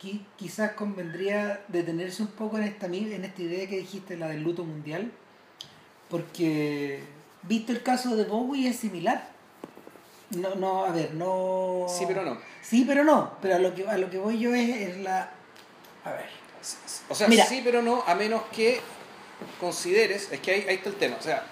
qui- 0.00 0.24
quizás 0.38 0.72
convendría 0.72 1.62
detenerse 1.68 2.22
un 2.22 2.28
poco 2.28 2.56
en 2.56 2.64
esta, 2.64 2.86
en 2.86 3.22
esta 3.26 3.42
idea 3.42 3.68
que 3.68 3.76
dijiste, 3.76 4.16
la 4.16 4.28
del 4.28 4.42
luto 4.42 4.64
mundial? 4.64 5.12
Porque, 6.08 7.17
visto 7.42 7.72
el 7.72 7.82
caso 7.82 8.16
de 8.16 8.24
Bowie, 8.24 8.68
es 8.68 8.76
similar. 8.76 9.28
No, 10.30 10.54
no, 10.56 10.84
a 10.84 10.92
ver, 10.92 11.14
no... 11.14 11.86
Sí, 11.88 12.04
pero 12.06 12.22
no. 12.22 12.38
Sí, 12.62 12.84
pero 12.86 13.04
no. 13.04 13.32
Pero 13.40 13.56
a 13.56 13.58
lo 13.58 13.74
que, 13.74 13.88
a 13.88 13.96
lo 13.96 14.10
que 14.10 14.18
voy 14.18 14.38
yo 14.38 14.54
es, 14.54 14.68
es 14.68 14.96
la... 14.98 15.30
A 16.04 16.12
ver. 16.12 16.26
O 17.08 17.14
sea, 17.14 17.28
Mira. 17.28 17.46
sí, 17.46 17.62
pero 17.64 17.82
no, 17.82 18.02
a 18.06 18.14
menos 18.14 18.42
que 18.52 18.80
consideres, 19.60 20.30
es 20.32 20.40
que 20.40 20.50
ahí, 20.50 20.66
ahí 20.68 20.76
está 20.76 20.90
el 20.90 20.96
tema, 20.96 21.16
o 21.18 21.22
sea, 21.22 21.44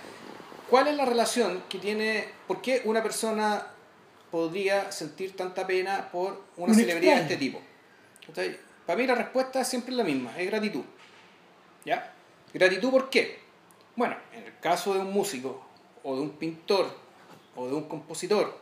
¿cuál 0.68 0.88
es 0.88 0.96
la 0.96 1.04
relación 1.04 1.62
que 1.68 1.78
tiene, 1.78 2.28
por 2.46 2.60
qué 2.60 2.82
una 2.84 3.02
persona 3.02 3.66
podría 4.30 4.90
sentir 4.92 5.36
tanta 5.36 5.66
pena 5.66 6.08
por 6.10 6.42
una 6.56 6.72
Un 6.72 6.78
celebridad 6.78 7.16
de 7.16 7.22
este 7.22 7.36
tipo? 7.36 7.60
¿Cachai? 8.26 8.58
Para 8.84 8.98
mí 8.98 9.06
la 9.06 9.14
respuesta 9.14 9.60
es 9.60 9.68
siempre 9.68 9.94
la 9.94 10.04
misma, 10.04 10.36
es 10.38 10.46
gratitud. 10.46 10.84
¿Ya? 11.84 12.12
¿Gratitud 12.52 12.90
por 12.90 13.10
qué? 13.10 13.40
Bueno, 13.94 14.16
en 14.32 14.44
el 14.44 14.58
caso 14.58 14.92
de 14.94 15.00
un 15.00 15.12
músico, 15.12 15.65
o 16.06 16.14
de 16.14 16.22
un 16.22 16.30
pintor, 16.30 16.86
o 17.56 17.66
de 17.66 17.74
un 17.74 17.88
compositor, 17.88 18.56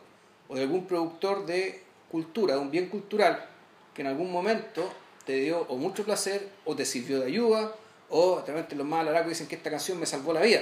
o 0.49 0.55
de 0.55 0.63
algún 0.63 0.85
productor 0.87 1.45
de 1.45 1.83
cultura, 2.11 2.55
de 2.55 2.59
un 2.59 2.71
bien 2.71 2.89
cultural, 2.89 3.45
que 3.93 4.01
en 4.01 4.07
algún 4.07 4.31
momento 4.31 4.91
te 5.25 5.33
dio 5.33 5.61
o 5.69 5.77
mucho 5.77 6.03
placer, 6.03 6.49
o 6.65 6.75
te 6.75 6.85
sirvió 6.85 7.19
de 7.19 7.27
ayuda, 7.27 7.71
o 8.09 8.41
realmente 8.45 8.75
los 8.75 8.87
más 8.87 9.01
alaracos 9.01 9.29
dicen 9.29 9.47
que 9.47 9.55
esta 9.55 9.69
canción 9.69 9.99
me 9.99 10.07
salvó 10.07 10.33
la 10.33 10.41
vida. 10.41 10.61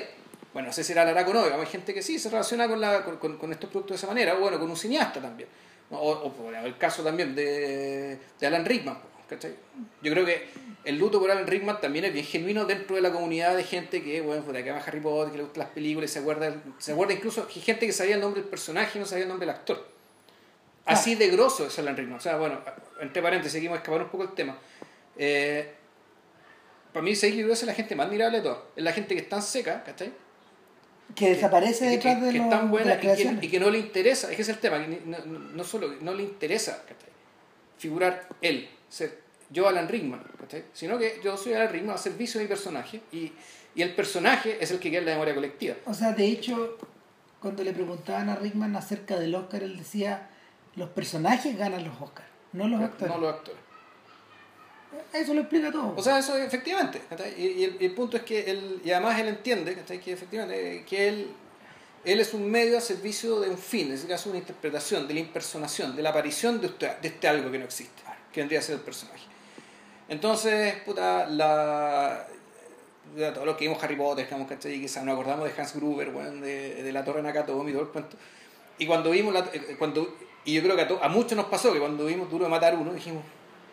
Bueno, 0.52 0.68
no 0.68 0.74
sé 0.74 0.84
si 0.84 0.92
era 0.92 1.04
alaraco 1.04 1.32
o 1.32 1.34
no, 1.34 1.44
hay 1.46 1.66
gente 1.68 1.94
que 1.94 2.02
sí 2.02 2.20
se 2.20 2.30
relaciona 2.30 2.68
con, 2.68 2.80
la, 2.82 3.04
con, 3.04 3.38
con- 3.38 3.52
estos 3.52 3.70
productos 3.70 3.96
de 3.96 3.98
esa 3.98 4.08
manera, 4.08 4.36
o 4.36 4.40
bueno, 4.40 4.60
con 4.60 4.70
un 4.70 4.78
cineasta 4.78 5.22
también. 5.22 5.48
O, 5.90 6.12
o 6.12 6.50
el 6.52 6.78
caso 6.78 7.02
también 7.04 7.34
de, 7.36 8.20
de 8.40 8.48
Alan 8.48 8.66
Rickman. 8.66 8.98
¿Cachai? 9.34 9.56
Yo 10.02 10.12
creo 10.12 10.26
que 10.26 10.48
el 10.86 10.98
luto 10.98 11.20
por 11.20 11.30
Alan 11.32 11.48
Rickman 11.48 11.80
también 11.82 12.06
es 12.06 12.14
bien 12.14 12.26
genuino 12.26 12.66
dentro 12.66 12.96
de 12.96 13.02
la 13.02 13.12
comunidad 13.12 13.56
de 13.56 13.64
gente 13.64 14.04
que, 14.04 14.22
bueno, 14.22 14.44
puta, 14.44 14.64
que 14.64 14.70
ama 14.70 14.82
Harry 14.86 15.00
Potter, 15.00 15.32
que 15.32 15.38
le 15.38 15.44
gustan 15.44 15.64
las 15.64 15.70
películas, 15.74 16.10
y 16.12 16.14
se 16.14 16.20
acuerda, 16.20 16.56
se 16.78 16.92
acuerda 16.94 17.14
incluso 17.14 17.48
gente 17.48 17.86
que 17.86 17.92
sabía 17.94 18.16
el 18.16 18.22
nombre 18.22 18.42
del 18.42 18.50
personaje 18.50 18.98
y 18.98 19.02
no 19.02 19.06
sabía 19.06 19.24
el 19.24 19.30
nombre 19.30 19.46
del 19.48 19.56
actor. 19.56 19.88
Así 20.86 21.16
de 21.16 21.28
grosso 21.30 21.66
es 21.68 21.80
Alan 21.80 21.96
Rickman. 21.96 22.18
O 22.18 22.22
sea, 22.22 22.36
bueno, 22.38 22.60
entre 23.00 23.22
paréntesis, 23.22 23.54
seguimos 23.54 23.78
escapar 23.78 24.02
un 24.02 24.10
poco 24.10 24.24
el 24.24 24.34
tema. 24.34 24.58
Eh, 25.18 25.74
para 26.92 27.04
mí, 27.04 27.16
seguir 27.16 27.50
es 27.50 27.64
la 27.64 27.74
gente 27.74 27.96
más 27.96 28.08
admirable 28.08 28.38
de 28.40 28.44
todas. 28.44 28.60
Es 28.76 28.84
la 28.84 28.92
gente 28.92 29.16
que 29.16 29.22
es 29.22 29.30
tan 29.30 29.42
seca, 29.42 29.84
¿cachai? 29.84 30.12
Que 31.16 31.30
desaparece 31.30 31.86
que, 31.86 31.92
detrás 31.92 32.20
que- 32.20 32.26
de, 32.26 32.34
los- 32.34 32.50
tan 32.50 32.66
de 32.66 32.72
buena 32.72 32.96
las 32.96 33.20
y 33.20 33.24
que, 33.40 33.46
y 33.46 33.50
que 33.50 33.60
no 33.60 33.70
le 33.70 33.80
interesa, 33.80 34.30
es 34.30 34.36
que 34.36 34.42
es 34.42 34.50
el 34.50 34.58
tema, 34.60 34.80
que 34.86 35.02
no- 35.06 35.20
no 35.26 35.64
solo 35.64 35.96
no 36.02 36.14
le 36.14 36.24
interesa 36.24 36.82
¿cachai? 36.82 37.10
figurar 37.78 38.28
él, 38.42 38.70
ser 38.90 39.22
yo 39.54 39.68
Alan 39.70 39.88
Rickman, 39.88 40.22
¿cachai? 40.40 40.66
sino 40.74 40.98
que 40.98 41.22
yo 41.24 41.38
soy 41.38 41.54
Alan 41.54 41.70
Rickman 41.72 41.92
al 41.94 42.00
servicio 42.00 42.40
de 42.40 42.46
mi 42.46 42.50
personaje 42.50 43.02
y, 43.12 43.32
y 43.76 43.82
el 43.82 43.94
personaje 43.96 44.58
es 44.60 44.72
el 44.72 44.80
que 44.80 44.90
queda 44.90 45.00
en 45.02 45.06
la 45.06 45.12
memoria 45.14 45.36
colectiva. 45.36 45.76
O 45.86 45.94
sea, 45.94 46.12
de 46.12 46.26
hecho, 46.26 46.78
cuando 47.40 47.64
le 47.64 47.72
preguntaban 47.72 48.30
a 48.30 48.36
Rickman 48.36 48.76
acerca 48.76 49.18
del 49.20 49.34
Oscar, 49.36 49.64
él 49.64 49.78
decía, 49.78 50.30
los 50.76 50.90
personajes 50.90 51.58
ganan 51.58 51.84
los 51.86 52.02
Oscars, 52.02 52.28
no 52.52 52.68
los 52.68 52.82
actores. 52.82 53.14
No 53.16 53.22
los 53.22 53.34
actores. 53.34 53.60
Eso 55.12 55.34
lo 55.34 55.42
explica 55.42 55.72
todo. 55.72 55.94
O 55.96 56.02
sea, 56.04 56.20
eso 56.20 56.38
efectivamente. 56.38 57.02
Y, 57.38 57.42
y 57.48 57.64
el, 57.64 57.78
y 57.80 57.86
el 57.86 57.94
punto 57.96 58.18
es 58.18 58.24
que 58.24 58.50
él, 58.50 58.82
y 58.84 58.92
además 58.92 59.20
él 59.20 59.28
entiende 59.28 59.76
que 59.76 60.14
efectivamente 60.14 60.84
que 60.88 61.08
él, 61.08 61.28
él 62.06 62.20
es 62.20 62.34
un 62.34 62.50
medio 62.50 62.78
a 62.78 62.82
servicio 62.82 63.40
de 63.40 63.50
un 63.50 63.58
fin, 63.58 63.88
en 63.88 63.94
este 63.94 64.08
caso 64.08 64.30
una 64.30 64.40
interpretación, 64.40 65.08
de 65.08 65.14
la 65.16 65.20
impersonación, 65.20 65.96
de 65.96 66.02
la 66.04 66.10
aparición 66.10 66.60
de, 66.62 66.68
usted- 66.68 66.98
de 67.00 67.08
este 67.08 67.28
algo 67.28 67.52
que 67.52 67.58
no 67.60 67.66
existe, 67.66 68.02
que 68.32 68.42
vendría 68.42 68.60
a 68.60 68.62
ser 68.64 68.76
el 68.76 68.82
personaje. 68.82 69.24
Entonces, 70.14 70.76
puta, 70.86 71.26
la, 71.28 72.26
ya 73.18 73.34
todos 73.34 73.46
los 73.48 73.58
que 73.58 73.66
vimos 73.68 73.84
Harry 73.84 73.96
Potter, 73.96 74.26
digamos, 74.26 74.48
¿cachai? 74.48 74.74
Y 74.76 74.82
quizás 74.82 75.04
nos 75.04 75.14
acordamos 75.14 75.46
de 75.54 75.60
Hans 75.62 75.76
Gruber, 75.76 76.10
weón, 76.10 76.40
de, 76.42 76.84
de 76.84 76.92
la 76.92 77.04
Torre 77.04 77.22
Nakatomi 77.24 77.72
y 77.72 77.74
todo 77.74 77.84
el 77.84 77.90
cuento. 77.90 78.16
Y 78.78 78.86
cuando 78.86 79.10
vimos, 79.12 79.34
la, 79.34 79.40
eh, 79.54 79.76
cuando, 79.78 80.16
y 80.46 80.54
yo 80.54 80.62
creo 80.64 80.76
que 80.76 80.84
a, 80.84 80.88
to- 80.88 81.04
a 81.04 81.10
muchos 81.10 81.36
nos 81.36 81.48
pasó 81.48 81.74
que 81.74 81.80
cuando 81.80 82.06
vimos 82.06 82.30
Duro 82.30 82.46
de 82.46 82.52
Matar 82.52 82.76
Uno, 82.76 82.94
dijimos, 82.94 83.24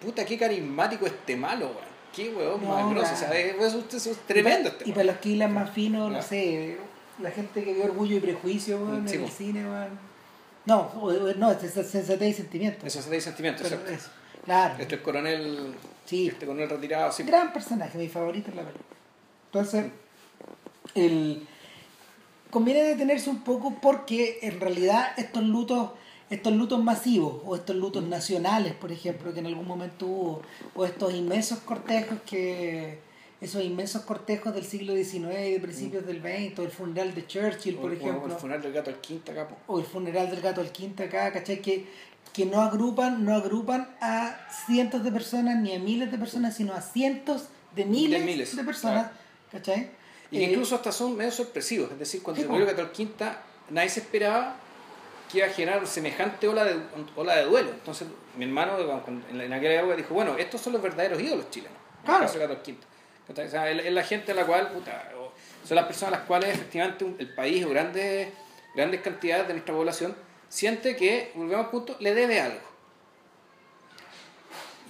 puta, 0.00 0.25
qué 0.25 0.38
carismático 0.38 1.06
este 1.06 1.37
malo, 1.37 1.66
weón. 1.66 1.90
Qué 2.14 2.30
weón 2.35 2.61
No, 2.62 2.68
más 2.75 2.90
grosso. 2.90 3.12
O 3.14 3.16
sea, 3.16 3.38
es, 3.38 3.54
es- 3.75 3.94
es- 3.94 4.06
es 4.06 4.16
tremendo 4.26 4.68
este 4.70 4.88
Y 4.88 4.92
para 4.92 5.04
los 5.04 5.16
que 5.18 5.28
hilan 5.28 5.52
más 5.54 5.70
finos, 5.70 6.11
no 6.11 6.23
sé, 6.23 6.78
la 7.20 7.30
gente 7.30 7.62
que 7.62 7.75
vio 7.75 7.85
Orgullo 7.85 8.16
y 8.16 8.20
Prejuicio 8.20 8.78
weón, 8.78 9.06
Sí, 9.09 9.16
en 9.16 9.25
el 9.25 9.30
cine, 9.30 9.64
weón. 9.64 10.11
No, 10.66 10.90
no, 11.37 11.50
es 11.52 11.64
es 11.64 11.87
sensatez 11.90 12.28
y 12.30 12.32
sentimiento. 12.35 12.87
Eso 12.87 13.00
se 13.02 13.11
da 13.11 13.20
sentimiento, 13.20 13.62
Pero 13.62 13.76
¿cierto? 13.76 13.92
eso, 13.92 14.11
Claro. 14.44 14.75
Este 14.78 14.94
es 14.94 15.00
coronel, 15.02 15.75
Sí. 16.07 16.28
este 16.28 16.47
coronel 16.47 16.69
retirado, 16.69 17.12
sí. 17.12 17.23
Gran 17.23 17.52
personaje, 17.52 17.97
mi 17.99 18.09
favorito 18.09 18.50
la 18.54 18.62
película. 18.62 18.85
Entonces, 19.47 19.87
el... 20.95 21.47
conviene 22.50 22.83
detenerse 22.83 23.30
un 23.30 23.42
poco 23.42 23.76
porque 23.80 24.38
en 24.42 24.61
realidad 24.61 25.12
estos 25.16 25.42
lutos, 25.45 25.90
estos 26.30 26.52
lutos 26.52 26.83
masivos 26.83 27.42
o 27.45 27.54
estos 27.57 27.76
lutos 27.76 28.04
nacionales, 28.04 28.75
por 28.75 28.90
ejemplo, 28.92 29.33
que 29.33 29.40
en 29.40 29.47
algún 29.47 29.66
momento 29.66 30.07
hubo, 30.07 30.42
o 30.75 30.85
estos 30.85 31.14
inmensos 31.14 31.59
cortejos 31.61 32.19
que 32.26 32.99
esos 33.40 33.64
inmensos 33.64 34.02
cortejos 34.02 34.52
del 34.54 34.64
siglo 34.66 34.92
XIX 34.95 35.16
y 35.49 35.52
de 35.52 35.61
principios 35.61 36.04
del 36.07 36.21
XX, 36.21 36.59
o 36.59 36.62
el 36.62 36.71
funeral 36.71 37.14
de 37.14 37.26
Churchill, 37.26 37.76
por 37.76 37.87
O- 37.90 37.95
o 37.95 37.97
ejemplo, 37.97 38.26
El 38.35 38.38
funeral 38.38 38.61
del 38.62 38.73
gato 38.75 38.90
al 38.90 39.00
quinta 39.00 39.35
capo. 39.35 39.57
o 39.66 39.78
el 39.78 39.87
funeral 39.87 40.28
del 40.30 40.42
gato 40.42 40.61
al 40.61 40.71
quinta 40.71 41.04
acá, 41.04 41.33
¿cachai? 41.33 41.62
Que, 41.62 41.87
que 42.32 42.46
no 42.46 42.60
agrupan, 42.62 43.25
no 43.25 43.34
agrupan 43.34 43.88
a 44.00 44.37
cientos 44.66 45.02
de 45.04 45.10
personas 45.12 45.56
ni 45.56 45.75
a 45.75 45.78
miles 45.78 46.10
de 46.12 46.18
personas, 46.18 46.56
sino 46.56 46.72
a 46.75 46.80
cientos 46.80 47.49
de 47.75 47.84
miles 47.84 48.20
de, 48.20 48.26
miles, 48.26 48.54
personas, 48.64 49.10
¿cachai? 49.50 49.90
Y 50.30 50.38
Eh, 50.38 50.42
incluso 50.50 50.76
hasta 50.76 50.92
son 50.92 51.16
medio 51.16 51.32
sorpresivos. 51.32 51.90
Es 51.92 51.99
decir, 51.99 52.22
cuando 52.22 52.40
se 52.42 52.49
murió 52.49 52.66
Gato 52.66 52.82
al 52.82 52.92
Quinta, 52.92 53.42
nadie 53.70 53.88
se 53.88 54.00
esperaba 54.00 54.54
que 55.30 55.38
iba 55.38 55.46
a 55.46 55.50
generar 55.50 55.87
semejante 55.87 56.46
ola 56.49 56.64
de, 56.64 56.76
ola 57.16 57.37
de 57.37 57.44
duelo. 57.44 57.70
Entonces, 57.70 58.06
mi 58.37 58.44
hermano 58.44 58.76
en, 59.28 59.38
la- 59.38 59.44
en 59.44 59.52
aquella 59.52 59.80
época 59.80 59.96
dijo, 59.96 60.14
bueno, 60.14 60.37
estos 60.38 60.60
son 60.60 60.72
los 60.72 60.82
verdaderos 60.82 61.20
ídolos 61.20 61.50
chilenos. 61.50 61.76
En 62.00 62.04
Claro. 62.06 62.25
el 62.25 62.32
caso 62.32 62.38
de 62.49 62.62
Quinta. 62.62 62.87
O 63.28 63.34
sea, 63.49 63.70
es, 63.70 63.92
la 63.92 64.02
gente 64.02 64.32
a 64.32 64.34
la 64.34 64.44
cual, 64.46 64.68
puta, 64.72 65.10
son 65.64 65.75
las 65.76 65.87
personas 65.87 66.14
a 66.14 66.16
las 66.18 66.26
cuales 66.26 66.54
efectivamente 66.54 67.06
el 67.18 67.32
país 67.34 67.64
o 67.64 67.68
grandes, 67.70 68.28
grandes 68.75 69.00
cantidades 69.02 69.46
de 69.46 69.52
nuestra 69.54 69.75
población 69.75 70.16
siente 70.50 70.95
que, 70.97 71.33
volvemos 71.35 71.64
al 71.64 71.71
punto, 71.71 71.97
le 72.00 72.14
debe 72.14 72.40
algo. 72.40 72.61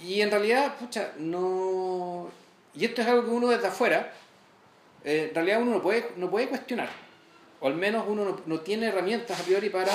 Y 0.03 0.19
en 0.21 0.29
realidad, 0.31 0.75
pucha, 0.77 1.13
no... 1.17 2.29
Y 2.75 2.83
esto 2.85 3.01
es 3.01 3.07
algo 3.07 3.23
que 3.23 3.29
uno 3.31 3.47
desde 3.47 3.67
afuera 3.67 4.11
eh, 5.03 5.27
en 5.29 5.35
realidad 5.35 5.61
uno 5.61 5.71
no 5.71 5.81
puede, 5.81 6.11
no 6.17 6.29
puede 6.29 6.47
cuestionar. 6.47 6.89
O 7.59 7.67
al 7.67 7.75
menos 7.75 8.05
uno 8.07 8.25
no, 8.25 8.41
no 8.45 8.59
tiene 8.61 8.87
herramientas 8.87 9.39
a 9.39 9.43
priori 9.43 9.69
para 9.69 9.91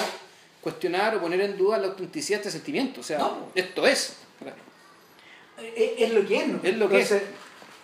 cuestionar 0.61 1.16
o 1.16 1.20
poner 1.20 1.40
en 1.40 1.56
duda 1.56 1.78
la 1.78 1.88
autenticidad 1.88 2.38
de 2.38 2.49
este 2.49 2.58
sentimiento. 2.58 3.00
O 3.00 3.04
sea, 3.04 3.18
No. 3.18 3.50
esto 3.54 3.87
es. 3.87 4.16
Es, 5.58 5.92
es 5.99 6.12
lo 6.12 6.26
que 6.26 6.37
es, 6.37 6.49
¿no? 6.49 6.61
Es 6.62 6.76
lo 6.76 6.88
que 6.88 7.00
es. 7.00 7.12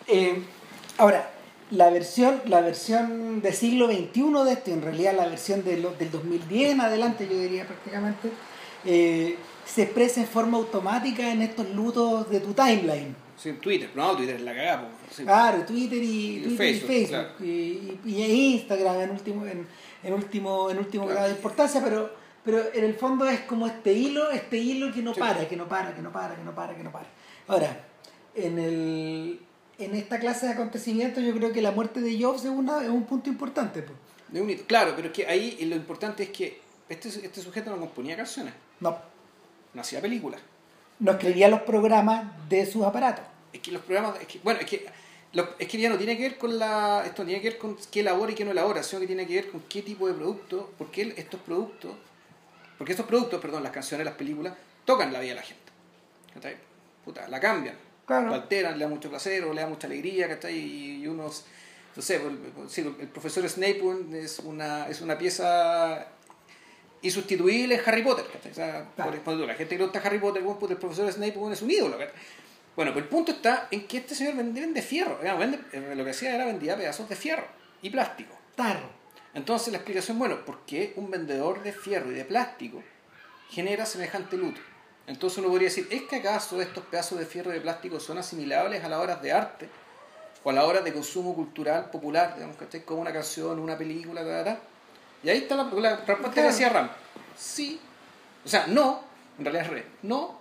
eh, 0.09 0.43
ahora, 0.99 1.31
la 1.73 1.91
versión, 1.91 2.41
la 2.47 2.61
versión 2.61 3.41
del 3.43 3.53
siglo 3.55 3.87
XXI 3.89 4.45
de 4.45 4.53
esto, 4.53 4.71
en 4.71 4.83
realidad 4.83 5.15
la 5.17 5.27
versión 5.27 5.65
de 5.65 5.79
lo- 5.79 5.93
del 5.95 6.11
2010 6.11 6.73
en 6.73 6.81
adelante, 6.81 7.27
yo 7.31 7.37
diría 7.39 7.67
prácticamente, 7.67 8.31
eh, 8.85 9.37
se 9.65 9.83
expresa 9.83 10.21
en 10.21 10.27
forma 10.27 10.59
automática 10.59 11.31
en 11.33 11.43
estos 11.43 11.69
lutos 11.71 12.29
de 12.31 12.41
tu 12.41 12.53
timeline. 12.53 13.15
Sí, 13.37 13.53
Twitter. 13.55 13.91
No, 13.95 14.15
Twitter 14.17 14.37
es 14.37 14.43
la 14.43 14.55
cagada. 14.55 14.89
Sí. 15.11 15.25
Claro, 15.25 15.65
Twitter 15.65 16.03
y, 16.03 16.07
Y 16.37 16.41
Twitter 16.43 16.53
y 16.53 16.57
Facebook, 16.57 16.89
Facebook, 16.89 17.09
claro. 17.09 17.29
y, 17.41 17.47
y- 17.47 18.01
y 18.05 18.53
Instagram 18.55 19.01
en 19.01 19.11
último, 19.11 19.47
en, 19.47 19.67
en 20.05 20.13
último, 20.13 20.71
en 20.71 20.79
último 20.79 21.05
Claro. 21.05 21.15
grado 21.21 21.29
de 21.31 21.37
importancia, 21.37 21.81
pero, 21.83 22.11
pero 22.45 22.59
en 22.75 22.85
el 22.85 22.95
fondo 22.95 23.25
es 23.27 23.41
como 23.41 23.67
este 23.67 23.93
hilo, 23.93 24.31
este 24.31 24.59
hilo 24.59 24.93
que 24.93 25.03
no 25.03 25.15
Sí. 25.15 25.21
para, 25.21 25.49
que 25.49 25.57
no 25.57 25.67
para, 25.69 25.95
que 25.95 26.03
no 26.03 26.13
para, 26.13 26.37
que 26.37 26.43
no 26.45 26.55
para, 26.55 26.77
que 26.77 26.83
no 26.85 26.93
para. 26.93 27.07
Ahora, 27.49 27.85
en 28.35 28.59
el 28.59 29.41
en 29.79 29.95
esta 29.95 30.19
clase 30.21 30.47
de 30.47 30.53
acontecimientos 30.53 31.23
yo 31.25 31.35
creo 31.35 31.53
que 31.53 31.63
la 31.63 31.71
muerte 31.73 32.01
de 32.01 32.21
Jobs 32.23 32.45
es, 32.45 32.51
una, 32.51 32.83
es 32.83 32.89
un 32.89 33.05
punto 33.05 33.29
importante. 33.31 33.83
pues. 33.83 33.97
De 34.29 34.41
un 34.41 34.49
hito. 34.51 34.65
Claro, 34.67 34.93
pero 34.97 35.09
es 35.09 35.15
que 35.15 35.27
ahí 35.27 35.59
lo 35.67 35.77
importante 35.77 36.23
es 36.25 36.31
que 36.31 36.61
este, 36.89 37.09
este 37.09 37.41
sujeto 37.43 37.71
no 37.71 37.79
componía 37.79 38.17
canciones, 38.17 38.55
No, 38.81 38.97
no 39.75 39.81
hacía 39.81 40.01
películas. 40.01 40.41
no 40.99 41.13
escribía 41.13 41.49
los 41.49 41.63
programas 41.63 42.25
de 42.49 42.65
sus 42.67 42.85
aparatos. 42.85 43.25
Es 43.53 43.61
que 43.61 43.71
los 43.73 43.83
programas, 43.83 44.21
es 44.21 44.27
que, 44.27 44.39
bueno, 44.43 44.61
es 44.61 44.67
que, 44.67 44.87
lo- 45.33 45.49
es 45.59 45.69
que 45.69 45.79
ya 45.79 45.89
no 45.91 45.97
tiene 45.99 46.17
que 46.17 46.23
ver 46.23 46.39
con 46.39 46.59
la, 46.59 47.03
esto 47.05 47.23
no 47.23 47.27
tiene 47.29 47.43
que 47.43 47.51
ver 47.51 47.59
con 47.59 47.77
qué 47.91 48.01
elabora 48.01 48.33
y 48.33 48.35
qué 48.35 48.45
no 48.45 48.51
elabora, 48.53 48.83
sino 48.83 49.01
que 49.01 49.07
tiene 49.07 49.27
que 49.27 49.35
ver 49.35 49.51
con 49.51 49.61
qué 49.63 49.83
tipo 49.83 50.07
de 50.07 50.15
producto, 50.15 50.73
porque 50.79 51.13
estos 51.17 51.41
productos, 51.41 51.93
porque 52.79 52.93
estos 52.93 53.07
productos, 53.07 53.41
perdón, 53.41 53.63
las 53.63 53.73
canciones, 53.73 54.05
las 54.07 54.15
películas, 54.15 54.55
tocan 54.85 55.13
la 55.13 55.21
vida 55.21 55.31
de 55.31 55.37
la 55.37 55.43
gente. 55.43 55.63
Puta, 57.05 57.29
la 57.29 57.41
cambian, 57.41 57.75
Claro. 58.07 58.35
alteran, 58.35 58.79
le 58.79 58.85
da 58.85 58.91
mucho 58.91 59.09
placer 59.09 59.45
o 59.45 59.53
le 59.55 59.61
da 59.63 59.67
mucha 59.69 59.87
alegría, 59.87 60.29
¿cachai? 60.29 60.55
Y, 60.59 61.03
y 61.03 61.07
unos, 61.07 61.45
no 61.97 62.03
sé, 62.03 62.17
el, 62.17 62.23
el- 62.63 62.69
sí, 62.71 62.81
el 62.81 63.09
profesor 63.09 63.49
Snape 63.49 63.81
es 64.23 64.39
una, 64.41 64.89
es 64.89 65.01
una 65.01 65.17
pieza 65.19 66.07
insustituible 67.03 67.75
en 67.75 67.81
Harry 67.85 68.03
Potter, 68.03 68.27
¿cachai? 68.33 68.53
O 68.53 68.55
sea, 68.55 68.89
Claro. 68.95 69.11
por 69.11 69.21
ejemplo, 69.21 69.47
la 69.47 69.55
gente 69.55 69.75
que 69.75 69.79
le 69.79 69.85
gusta 69.85 70.01
Harry 70.07 70.19
Potter, 70.19 70.43
puta, 70.45 70.73
el 70.73 70.79
profesor 70.79 71.11
Snape 71.13 71.35
es 71.53 71.63
un 71.63 71.71
ídolo, 71.71 71.99
¿cachai? 71.99 72.15
Bueno, 72.77 72.93
pues 72.93 73.03
el 73.05 73.09
punto 73.11 73.33
está 73.33 73.69
en 73.71 73.87
que 73.87 73.99
este 73.99 74.15
señor 74.15 74.35
vende, 74.37 74.61
vende 74.61 74.81
fierro. 74.83 75.19
Vende- 75.21 75.61
eh, 75.73 75.95
lo 75.95 76.05
que 76.05 76.11
hacía 76.11 76.35
era 76.35 76.47
vendía 76.47 76.77
pedazos 76.77 77.09
de 77.09 77.17
fierro 77.17 77.47
y 77.83 77.91
plástico. 77.91 78.35
Tarro. 78.57 78.89
Entonces 79.35 79.73
la 79.73 79.79
explicación, 79.79 80.19
bueno, 80.19 80.45
¿por 80.45 80.61
qué 80.65 80.93
un 80.97 81.11
vendedor 81.11 81.63
de 81.63 81.73
fierro 81.73 82.11
y 82.11 82.15
de 82.15 82.25
plástico 82.25 82.83
genera 83.51 83.85
semejante 83.85 84.37
luto? 84.37 84.61
Entonces 85.07 85.39
uno 85.39 85.49
podría 85.49 85.69
decir, 85.69 85.89
¿es 85.91 86.03
que 86.03 86.17
acaso 86.17 86.61
estos 86.63 86.85
pedazos 86.85 87.19
de 87.19 87.27
fierro 87.27 87.51
y 87.51 87.55
de 87.55 87.61
plástico 87.61 87.99
son 88.01 88.19
asimilables 88.19 88.83
a 88.85 88.89
las 88.89 89.01
obras 89.01 89.21
de 89.23 89.33
arte? 89.33 89.69
O 90.45 90.51
a 90.51 90.53
las 90.53 90.65
obras 90.65 90.85
de 90.85 90.93
consumo 90.93 91.35
cultural 91.35 91.91
popular, 91.91 92.35
digamos, 92.35 92.57
¿cachai? 92.57 92.85
Como 92.85 93.01
una 93.01 93.13
canción, 93.13 93.59
una 93.59 93.77
película, 93.77 94.23
ta, 94.23 94.45
ta, 94.45 94.45
ta. 94.55 94.61
Y 95.23 95.29
ahí 95.31 95.39
está 95.39 95.57
la, 95.57 95.65
la 95.65 95.97
respuesta 95.97 96.29
que 96.29 96.33
Claro. 96.35 96.49
hacía 96.49 96.69
Ram. 96.69 96.91
Sí. 97.37 97.81
O 98.45 98.49
sea, 98.49 98.67
no, 98.67 99.01
en 99.39 99.45
realidad 99.45 99.67
es 99.67 99.71
re. 99.73 99.87
No, 100.03 100.41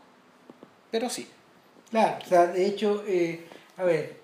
pero 0.90 1.10
sí. 1.10 1.28
Claro, 1.92 2.18
o 2.24 2.28
sea, 2.28 2.48
de 2.48 2.66
hecho, 2.66 3.04
eh, 3.06 3.48
a 3.78 3.84
ver, 3.84 4.20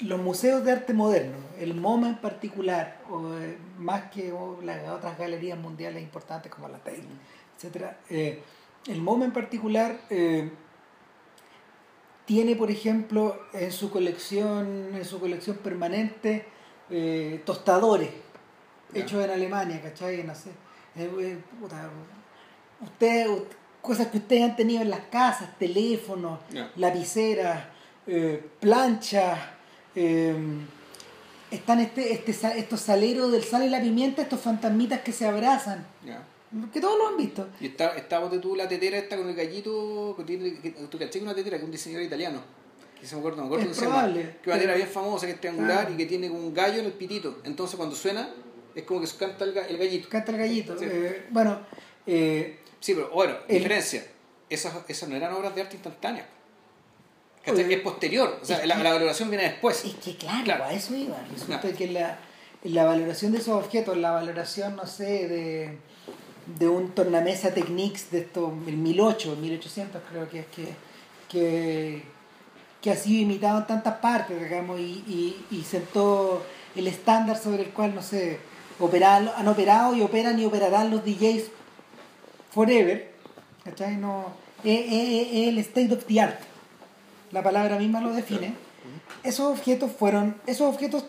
los 0.00 0.20
museos 0.20 0.62
de 0.64 0.72
arte 0.72 0.92
moderno, 0.92 1.36
el 1.58 1.74
MoMA 1.74 2.08
en 2.10 2.16
particular, 2.18 2.98
o, 3.10 3.34
eh, 3.38 3.56
más 3.78 4.10
que 4.10 4.30
o, 4.32 4.60
las 4.62 4.86
otras 4.88 5.18
galerías 5.18 5.58
mundiales 5.58 6.02
importantes 6.02 6.52
como 6.52 6.68
la 6.68 6.78
Tate, 6.78 7.02
etcétera, 7.56 7.96
eh, 8.10 8.42
el 8.88 9.00
MoMA 9.00 9.26
en 9.26 9.32
particular 9.32 10.00
eh, 10.10 10.50
tiene, 12.26 12.56
por 12.56 12.70
ejemplo, 12.70 13.40
en 13.52 13.72
su 13.72 13.90
colección, 13.90 14.94
en 14.94 15.04
su 15.04 15.20
colección 15.20 15.56
permanente, 15.58 16.44
eh, 16.90 17.40
tostadores 17.44 18.10
hechos 18.92 19.24
en 19.24 19.30
Alemania, 19.30 19.80
¿cachai? 19.80 20.22
No 20.24 20.34
sé. 20.34 20.50
Eh, 20.96 21.10
eh, 21.20 21.38
puta, 21.60 21.88
usted, 22.80 23.28
cosas 23.80 24.08
que 24.08 24.18
ustedes 24.18 24.42
han 24.42 24.56
tenido 24.56 24.82
en 24.82 24.90
las 24.90 25.00
casas, 25.06 25.56
teléfonos, 25.58 26.40
lapiceras, 26.74 27.64
planchas, 28.60 29.38
están 29.94 31.80
este, 31.80 32.12
este, 32.12 32.32
estos 32.58 32.80
saleros 32.80 33.30
del 33.30 33.44
sal 33.44 33.64
y 33.64 33.68
la 33.68 33.80
pimienta, 33.80 34.22
estos 34.22 34.40
fantasmitas 34.40 35.00
que 35.00 35.12
se 35.12 35.26
abrazan. 35.26 35.86
Que 36.72 36.80
todos 36.80 36.96
lo 36.98 37.08
han 37.08 37.16
visto. 37.16 37.48
Y 37.60 37.66
está, 37.66 37.96
está 37.96 38.20
ponte 38.20 38.38
tú 38.38 38.54
la 38.56 38.66
tetera 38.68 38.96
esta 38.98 39.16
con 39.16 39.28
el 39.28 39.34
gallito, 39.34 40.14
que 40.16 40.24
tiene, 40.24 40.58
que, 40.60 40.70
tú 40.70 40.98
caché 40.98 41.18
que 41.18 41.24
una 41.24 41.34
tetera 41.34 41.56
que 41.56 41.62
es 41.62 41.64
un 41.66 41.70
diseñador 41.72 42.04
italiano, 42.06 42.40
que 43.00 43.06
se 43.06 43.14
me 43.14 43.20
acuerdo, 43.20 43.38
no 43.38 43.42
me 43.44 43.48
acuerdo 43.54 43.70
Es 43.70 43.76
se 43.76 43.84
llama, 43.84 43.96
probable, 44.02 44.36
que 44.42 44.48
una 44.50 44.58
tetera 44.58 44.74
bien 44.76 44.88
famosa, 44.88 45.26
que 45.26 45.32
es 45.32 45.40
triangular 45.40 45.86
Ah. 45.88 45.92
y 45.92 45.96
que 45.96 46.06
tiene 46.06 46.30
un 46.30 46.54
gallo 46.54 46.78
en 46.80 46.86
el 46.86 46.92
pitito. 46.92 47.38
Entonces 47.44 47.76
cuando 47.76 47.94
suena, 47.96 48.30
es 48.74 48.82
como 48.84 49.00
que 49.00 49.08
canta 49.18 49.44
el, 49.44 49.54
ga- 49.54 49.66
el 49.68 49.76
gallito. 49.78 50.08
Canta 50.08 50.32
el 50.32 50.38
gallito. 50.38 50.78
Sí. 50.78 50.84
eh, 50.88 51.26
bueno, 51.30 51.60
eh, 52.06 52.58
Sí, 52.80 52.94
pero 52.94 53.10
bueno, 53.10 53.34
El- 53.48 53.56
diferencia, 53.58 54.06
esas, 54.48 54.72
esas 54.88 55.08
no 55.08 55.16
eran 55.16 55.32
obras 55.32 55.54
de 55.54 55.62
arte 55.62 55.74
instantáneas. 55.76 56.26
Oye, 57.48 57.74
es 57.74 57.80
posterior, 57.80 58.38
o 58.42 58.44
sea, 58.44 58.64
la, 58.66 58.76
que- 58.76 58.82
la 58.82 58.92
valoración 58.92 59.30
viene 59.30 59.44
después. 59.44 59.84
Es 59.84 59.94
que 59.96 60.16
claro, 60.16 60.44
Claro. 60.44 60.64
a 60.64 60.72
eso 60.72 60.94
iba. 60.96 61.16
Resulta 61.32 61.60
que 61.72 61.86
la, 61.88 62.18
la 62.64 62.84
valoración 62.84 63.30
de 63.32 63.38
esos 63.38 63.54
objetos, 63.64 63.96
la 63.96 64.10
valoración, 64.10 64.74
no 64.76 64.86
sé, 64.86 65.28
de, 65.28 65.78
de 66.46 66.68
un 66.68 66.90
tornamesa 66.92 67.52
Technics 67.52 68.10
de 68.10 68.20
esto, 68.20 68.52
el 68.66 68.76
1008, 68.76 69.32
el 69.32 69.38
1800 69.38 70.02
creo 70.10 70.28
que 70.28 70.40
es 70.40 70.46
que, 70.46 70.74
que, 71.28 72.02
que 72.80 72.90
ha 72.90 72.96
sido 72.96 73.22
imitado 73.22 73.58
en 73.60 73.66
tantas 73.66 73.94
partes, 73.98 74.40
digamos, 74.40 74.78
y, 74.78 75.02
y, 75.08 75.44
y 75.50 75.62
sentó 75.62 76.44
el 76.76 76.86
estándar 76.86 77.36
sobre 77.36 77.62
el 77.64 77.70
cual, 77.70 77.94
no 77.94 78.02
sé, 78.02 78.38
operan, 78.78 79.30
han 79.36 79.48
operado 79.48 79.94
y 79.96 80.02
operan 80.02 80.38
y 80.38 80.44
operarán 80.44 80.90
los 80.90 81.04
DJs 81.04 81.44
forever, 82.52 83.12
¿cachai? 83.64 83.96
No, 83.96 84.26
es, 84.64 84.80
es- 84.86 85.28
es 85.32 85.48
el 85.48 85.58
state 85.58 85.92
of 85.92 86.04
the 86.04 86.20
art. 86.20 86.40
La 87.32 87.42
palabra 87.42 87.78
misma 87.78 88.00
lo 88.00 88.12
define. 88.12 88.54
Esos 89.24 89.46
objetos 89.58 89.90
fueron, 89.90 90.36
esos 90.46 90.72
objetos 90.72 91.04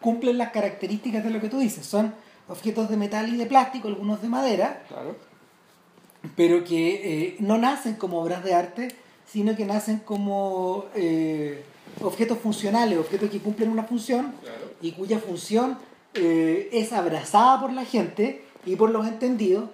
cumplen 0.00 0.38
las 0.38 0.50
características 0.50 1.22
de 1.22 1.30
lo 1.30 1.40
que 1.40 1.48
tú 1.48 1.58
dices. 1.58 1.84
Son 1.86 2.14
objetos 2.52 2.88
de 2.88 2.96
metal 2.96 3.28
y 3.28 3.36
de 3.36 3.46
plástico, 3.46 3.88
algunos 3.88 4.22
de 4.22 4.28
madera, 4.28 4.84
Claro. 4.88 5.16
pero 6.36 6.62
que 6.64 7.26
eh, 7.28 7.36
no 7.40 7.58
nacen 7.58 7.94
como 7.96 8.20
obras 8.22 8.44
de 8.44 8.54
arte, 8.54 8.88
sino 9.26 9.56
que 9.56 9.64
nacen 9.64 9.98
como 10.00 10.86
eh, 10.94 11.64
objetos 12.02 12.38
funcionales, 12.38 12.98
objetos 12.98 13.30
que 13.30 13.40
cumplen 13.40 13.70
una 13.70 13.84
función 13.84 14.32
Claro. 14.42 14.72
y 14.80 14.92
cuya 14.92 15.18
función 15.18 15.78
eh, 16.14 16.68
es 16.72 16.92
abrazada 16.92 17.60
por 17.60 17.72
la 17.72 17.84
gente 17.84 18.44
y 18.66 18.76
por 18.76 18.90
los 18.90 19.06
entendidos, 19.06 19.70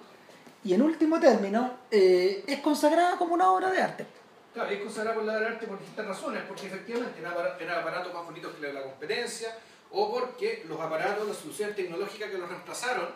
y 0.65 0.73
en 0.75 0.83
último 0.83 1.19
término, 1.21 1.71
eh, 1.91 2.45
es 2.47 2.61
consagrada 2.61 3.17
como 3.19 3.35
una 3.35 3.51
obra 3.53 3.71
de 3.71 3.83
arte. 3.83 4.07
Claro, 4.55 4.71
es 4.71 4.81
consagrada 4.81 5.15
por 5.17 5.25
la 5.25 5.33
obra 5.35 5.41
de 5.49 5.55
arte 5.55 5.67
por 5.67 5.79
distintas 5.79 6.07
razones, 6.07 6.43
porque 6.49 6.67
efectivamente 6.67 7.21
eran 7.61 7.79
aparatos 7.81 8.13
más 8.15 8.25
bonitos 8.25 8.55
que 8.55 8.73
la 8.73 8.83
competencia, 8.83 9.49
o 9.91 10.13
porque 10.13 10.65
los 10.69 10.81
aparatos, 10.81 11.27
las 11.27 11.37
soluciones 11.37 11.77
tecnológicas 11.77 12.31
que 12.31 12.39
los 12.39 12.49
reemplazaron, 12.49 13.09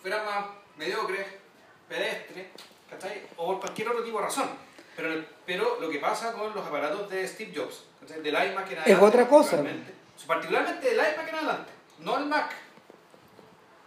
fueran 0.00 0.24
más 0.24 0.46
mediocres, 0.76 1.26
pedestres, 1.88 2.46
¿cachai? 2.88 3.22
O 3.36 3.46
por 3.46 3.60
cualquier 3.60 3.88
otro 3.88 4.02
tipo 4.04 4.18
de 4.18 4.24
razón. 4.24 4.48
Pero, 4.96 5.24
pero 5.44 5.80
lo 5.80 5.90
que 5.90 5.98
pasa 5.98 6.32
con 6.32 6.54
los 6.54 6.66
aparatos 6.66 7.10
de 7.10 7.26
Steve 7.28 7.52
Jobs, 7.54 7.84
¿cachai? 8.00 8.22
del 8.22 8.34
iMac 8.34 8.70
en 8.72 8.78
adelante. 8.78 9.04
otra 9.04 9.28
cosa. 9.28 9.56
particularmente, 9.56 9.94
Particularmente 10.26 10.88
del 10.88 10.98
iMac 10.98 11.28
en 11.28 11.34
adelante, 11.34 11.72
no 12.00 12.18
el 12.18 12.26
Mac. 12.26 12.50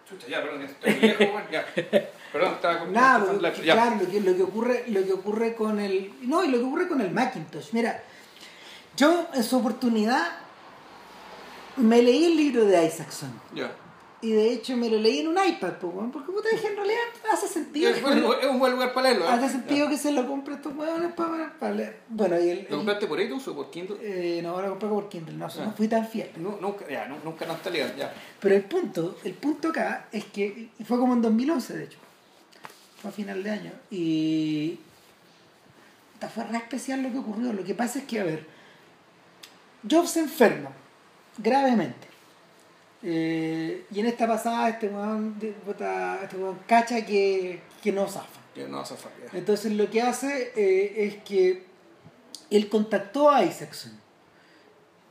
Chucha, 0.08 0.28
ya, 0.28 0.42
perdón, 0.42 0.63
estoy 0.63 0.94
viejo, 0.94 1.32
bueno, 1.32 1.48
ya. 1.52 1.65
Perdón, 2.32 2.54
estaba 2.54 2.80
con 2.80 2.94
Nada, 2.94 3.54
ya. 3.63 3.74
claro, 3.74 3.96
lo 4.04 4.10
que, 4.12 4.22
lo 4.22 4.36
que 4.36 4.44
ocurre, 4.44 4.84
lo 4.88 5.04
que 5.06 5.13
ocurre 5.13 5.56
con 5.56 5.80
el. 5.80 6.13
No, 6.22 6.44
y 6.44 6.48
lo 6.48 6.58
que 6.60 6.63
ocurre 6.63 6.88
con 6.88 7.02
el 7.02 7.12
Macintosh. 7.12 7.70
Mira, 7.74 8.04
yo 8.96 9.28
en 9.34 9.44
su 9.44 9.58
oportunidad 9.58 10.32
me 11.80 12.02
leí 12.02 12.26
el 12.26 12.38
libro 12.38 12.65
de 12.65 12.86
Isaacson. 12.86 13.32
Ya. 13.56 13.72
Y 14.22 14.32
de 14.32 14.52
hecho 14.52 14.76
me 14.76 14.89
lo 14.89 14.98
leí 14.98 15.20
en 15.20 15.30
un 15.30 15.38
iPad, 15.38 15.74
porque 15.80 16.32
puta 16.32 16.50
dije, 16.52 16.68
en 16.68 16.76
realidad 16.76 17.00
hace 17.32 17.48
sentido. 17.48 17.89
Es 17.89 18.00
que 18.00 18.04
un 18.04 18.04
buen 18.10 18.15
me 18.15 18.22
lo- 18.22 18.28
lugar- 18.28 18.44
es 18.44 18.50
un 18.52 18.60
buen 18.60 18.72
lugar 18.74 18.94
para 18.94 19.08
leerlo. 19.10 19.26
¿eh? 19.26 19.32
hace 19.32 19.50
sentido 19.50 19.88
que 19.88 19.98
se 19.98 20.12
lo 20.12 20.28
compre 20.28 20.56
estos 20.56 20.76
huevones 20.76 21.13
para, 21.13 21.54
para 21.58 21.74
leer. 21.74 22.02
Bueno, 22.10 22.38
y 22.38 22.50
el. 22.50 22.58
¿Lo 22.58 22.62
el- 22.63 22.68
compraste 22.76 23.08
por 23.08 23.22
iTunes 23.22 23.48
o 23.48 23.56
por 23.56 23.70
Kindle? 23.72 23.98
eh, 24.02 24.42
no, 24.44 24.62
lo 24.62 24.70
compré 24.72 24.89
por 24.89 25.08
Kindle, 25.08 25.36
no, 25.38 25.46
Ah. 25.46 25.52
no 25.63 25.72
fui 25.72 25.88
tan 25.88 26.06
fiel. 26.06 26.32
No, 26.36 26.58
nunca, 26.60 26.86
ya, 26.89 27.06
nu- 27.08 27.15
nunca 27.24 27.46
no 27.46 27.54
está 27.54 27.70
legal, 27.70 27.96
ya. 27.98 28.13
Pero 28.42 28.56
el 28.56 28.63
punto, 28.65 29.18
el 29.24 29.36
punto 29.36 29.70
acá 29.70 30.08
es 30.12 30.26
que 30.26 30.68
fue 30.86 30.98
como 31.00 31.13
en 31.13 31.22
2011, 31.22 31.78
de 31.78 31.84
hecho. 31.86 31.98
Fue 33.02 33.12
a 33.12 33.13
final 33.13 33.42
de 33.42 33.50
año. 33.52 33.72
Y 33.89 34.80
fue 36.36 36.44
re 36.44 36.58
especial 36.58 37.02
lo 37.04 37.10
que 37.13 37.20
ocurrió. 37.20 37.54
Lo 37.54 37.63
que 37.63 37.74
pasa 37.74 38.00
es 38.00 38.06
que, 38.06 38.20
a 38.20 38.26
ver, 38.26 38.46
Jobs 39.89 40.12
se 40.12 40.20
enferma. 40.20 40.72
Gravemente. 41.39 42.08
Eh, 43.02 43.86
y 43.91 43.99
en 43.99 44.06
esta 44.08 44.28
pasada 44.28 44.69
este 44.69 44.88
weón, 44.89 45.38
este 45.41 46.38
cacha 46.67 47.06
que, 47.06 47.62
que 47.82 47.91
no 47.91 48.08
zafa. 48.08 48.28
Que 48.54 48.67
no 48.67 48.84
ya. 48.84 49.38
Entonces 49.38 49.71
lo 49.73 49.89
que 49.89 50.02
hace 50.02 50.52
eh, 50.56 51.06
es 51.08 51.23
que 51.23 51.63
él 52.49 52.69
contactó 52.69 53.30
a 53.30 53.43
Isaacson. 53.43 53.93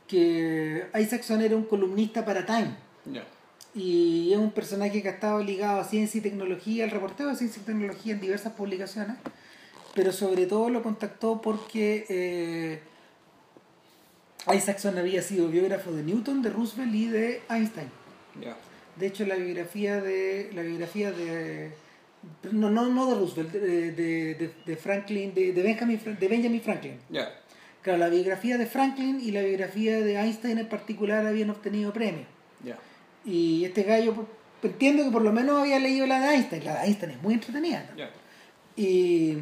Que 0.07 0.87
Isaacson 0.99 1.41
era 1.41 1.55
un 1.55 1.63
columnista 1.63 2.23
para 2.25 2.45
Time. 2.45 2.75
Y 3.75 4.33
es 4.33 4.39
un 4.39 4.51
personaje 4.51 5.01
que 5.01 5.07
ha 5.07 5.11
estado 5.11 5.43
ligado 5.43 5.79
a 5.79 5.83
ciencia 5.83 6.17
y 6.17 6.21
tecnología, 6.21 6.83
al 6.83 6.91
reporteo 6.91 7.27
de 7.27 7.35
ciencia 7.35 7.61
y 7.61 7.65
tecnología 7.65 8.13
en 8.13 8.21
diversas 8.21 8.53
publicaciones. 8.53 9.17
Pero 9.95 10.11
sobre 10.11 10.45
todo 10.45 10.69
lo 10.69 10.81
contactó 10.83 11.41
porque 11.41 12.05
eh, 12.09 12.81
Isaacson 14.53 14.97
había 14.97 15.21
sido 15.21 15.47
biógrafo 15.49 15.91
de 15.91 16.03
Newton, 16.03 16.41
de 16.41 16.49
Roosevelt 16.49 16.93
y 16.95 17.07
de 17.07 17.41
Einstein. 17.49 17.87
De 18.95 19.07
hecho, 19.07 19.25
la 19.25 19.35
biografía 19.35 20.01
de. 20.01 20.49
La 20.53 20.61
biografía 20.61 21.11
de. 21.11 21.71
No, 22.51 22.69
no, 22.69 22.87
no 22.87 23.05
de 23.07 23.15
Roosevelt, 23.15 23.51
de, 23.51 23.91
de, 23.93 24.51
de- 24.65 24.75
Franklin, 24.75 25.33
de, 25.33 25.53
de, 25.53 25.63
Benjamin, 25.63 25.99
de 26.19 26.27
Benjamin 26.27 26.61
Franklin. 26.61 26.99
Claro, 27.81 27.97
la 27.97 28.09
biografía 28.09 28.57
de 28.57 28.65
Franklin 28.65 29.21
y 29.23 29.31
la 29.31 29.41
biografía 29.41 29.99
de 30.01 30.17
Einstein 30.17 30.57
en 30.57 30.67
particular 30.67 31.25
habían 31.25 31.49
obtenido 31.49 31.93
premios. 31.93 32.27
Ya. 32.63 32.77
Y 33.23 33.63
este 33.63 33.83
gallo, 33.83 34.27
entiendo 34.61 35.05
que 35.05 35.11
por 35.11 35.21
lo 35.21 35.31
menos 35.31 35.61
había 35.61 35.79
leído 35.79 36.05
la 36.05 36.19
de 36.19 36.35
Einstein. 36.35 36.65
La 36.65 36.81
de 36.81 36.87
Einstein 36.87 37.11
es 37.13 37.21
muy 37.21 37.35
entretenida. 37.35 37.85
¿no? 37.91 37.97
Ya. 37.97 38.09
Y, 38.75 39.37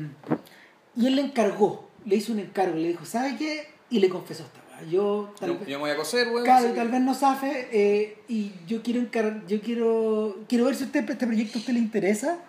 y 0.96 1.08
él 1.08 1.16
le 1.16 1.22
encargó, 1.24 1.90
le 2.06 2.16
hizo 2.18 2.32
un 2.32 2.40
encargo, 2.40 2.76
le 2.76 2.90
dijo, 2.90 3.06
¿sabe 3.06 3.36
qué? 3.38 3.70
Y 3.90 4.00
le 4.00 4.10
confesó 4.10 4.44
esta. 4.44 4.60
Yo 4.90 5.34
tal 5.40 5.50
Yo, 5.50 5.60
vez, 5.60 5.68
yo 5.68 5.78
me 5.78 5.82
voy 5.84 5.90
a 5.92 5.96
coser, 5.96 6.28
weón. 6.30 6.44
claro, 6.44 6.68
tal 6.74 6.86
que- 6.88 6.92
vez 6.94 7.02
no 7.02 7.14
sabe 7.14 7.68
eh, 7.72 8.18
y 8.28 8.52
yo 8.68 8.82
quiero 8.84 9.00
encar 9.00 9.46
yo 9.48 9.60
quiero 9.62 10.38
quiero 10.48 10.66
ver 10.66 10.76
si 10.76 10.84
usted 10.84 11.10
este 11.10 11.26
proyecto 11.26 11.58
a 11.58 11.62
usted 11.62 11.74
le 11.74 11.80
interesa 11.80 12.40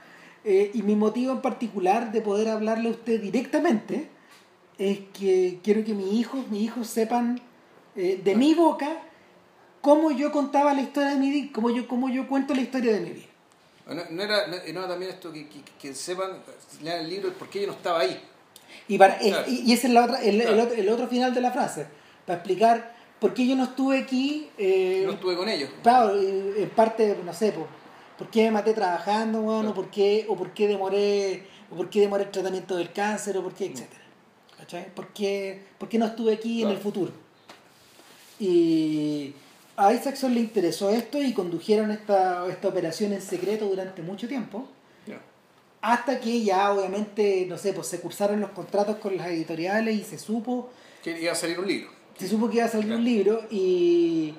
eh, 0.45 0.71
y 0.75 0.83
mi 0.83 0.95
motivo 0.95 1.33
en 1.33 1.41
particular 1.41 2.13
de 2.13 2.21
poder 2.21 2.49
hablarle 2.49 2.89
a 2.89 2.93
usted 2.93 3.21
directamente 3.21 4.09
es 4.79 4.99
que 5.19 5.59
quiero 5.63 5.85
que 5.85 5.95
mis 5.95 6.13
hijos 6.13 6.47
mis 6.49 6.63
hijos 6.63 6.87
sepan 6.89 7.41
eh, 7.97 8.21
de 8.23 8.35
mi 8.37 8.55
boca 8.55 8.89
cómo 9.81 10.11
yo 10.11 10.31
contaba 10.31 10.75
la 10.75 10.83
historia 10.83 11.11
de 11.11 11.17
mi 11.17 11.31
vida 11.31 11.51
cómo 11.55 11.71
yo 11.71 11.89
cómo 11.89 12.09
yo 12.11 12.29
cuento 12.29 12.55
la 12.55 12.61
historia 12.61 12.93
de 12.93 13.01
mi 13.01 13.11
vida 13.11 13.27
No, 13.89 13.95
no 14.11 14.23
era, 14.23 14.47
no, 14.49 14.57
no 14.75 14.87
también 14.87 15.13
esto 15.13 15.33
que, 15.33 15.49
que, 15.49 15.61
que 15.81 15.95
sepan, 15.95 16.33
lean 16.83 17.01
el 17.01 17.09
libro, 17.09 17.33
por 17.33 17.49
qué 17.49 17.63
yo 17.63 17.69
no 17.69 17.73
estaba 17.73 18.01
ahí. 18.01 18.21
Y, 18.87 18.99
para, 18.99 19.17
Claro. 19.19 19.45
y 19.49 19.63
y 19.65 19.73
ese 19.73 19.87
es 19.87 19.93
la 19.95 20.05
otra, 20.05 20.21
el, 20.23 20.39
el 20.43 20.61
otro, 20.61 20.75
el 20.77 20.89
otro 20.91 21.09
final 21.09 21.33
de 21.35 21.41
la 21.41 21.51
frase, 21.53 21.87
para 22.29 22.41
explicar 22.41 22.95
por 23.19 23.33
qué 23.33 23.47
yo 23.47 23.57
no 23.57 23.65
estuve 23.65 23.99
aquí, 24.01 24.51
eh, 24.59 25.03
No 25.07 25.13
estuve 25.13 25.35
con 25.35 25.49
ellos. 25.49 25.71
claro, 25.83 26.15
eh, 26.21 26.63
en 26.63 26.69
parte, 26.71 27.17
no 27.25 27.33
sé, 27.33 27.53
por, 27.53 27.67
por 28.19 28.29
qué 28.31 28.45
me 28.45 28.51
maté 28.51 28.75
trabajando, 28.75 29.43
Claro. 29.43 29.71
o 29.71 29.75
por 29.75 29.89
qué, 29.91 30.27
o 30.29 30.37
por 30.37 30.51
qué 30.53 30.69
demoré, 30.69 31.45
o 31.73 31.77
por 31.77 31.89
qué 31.89 32.01
demoré 32.03 32.25
el 32.25 32.31
tratamiento 32.31 32.77
del 32.77 32.93
cáncer, 32.93 33.39
o 33.39 33.43
por 33.43 33.55
qué, 33.55 33.71
Mm. 33.71 33.73
etcétera. 33.73 34.03
¿Cachai? 34.59 34.95
¿Por 34.95 35.09
qué, 35.15 35.63
por 35.79 35.89
qué 35.89 35.99
no 35.99 36.05
estuve 36.07 36.35
aquí 36.35 36.63
en 36.63 36.69
el 36.69 36.77
futuro? 36.79 37.13
Y 38.39 39.35
a 39.77 39.93
Isaacson 39.95 40.35
le 40.35 40.41
interesó 40.41 40.91
esto 40.91 41.23
y 41.23 41.33
condujeron 41.33 41.91
esta, 41.91 42.47
esta 42.49 42.69
operación 42.69 43.13
en 43.15 43.23
secreto 43.23 43.67
durante 43.67 44.03
mucho 44.03 44.29
tiempo. 44.29 44.69
Hasta 45.81 46.19
que 46.19 46.43
ya 46.43 46.73
obviamente, 46.73 47.47
no 47.49 47.57
sé, 47.57 47.73
pues 47.73 47.87
se 47.87 48.01
cursaron 48.01 48.41
los 48.41 48.51
contratos 48.51 48.97
con 48.97 49.17
las 49.17 49.29
editoriales 49.29 49.95
y 49.97 50.03
se 50.03 50.19
supo, 50.19 50.71
Que 51.05 51.21
iba 51.23 51.31
a 51.31 51.37
salir 51.37 51.61
un 51.61 51.69
libro. 51.69 51.89
Se 52.19 52.29
supo 52.29 52.51
que 52.51 52.57
iba 52.57 52.67
a 52.67 52.69
salir 52.69 52.87
Claro. 52.87 52.99
un 52.99 53.05
libro 53.05 53.43
y, 53.51 54.35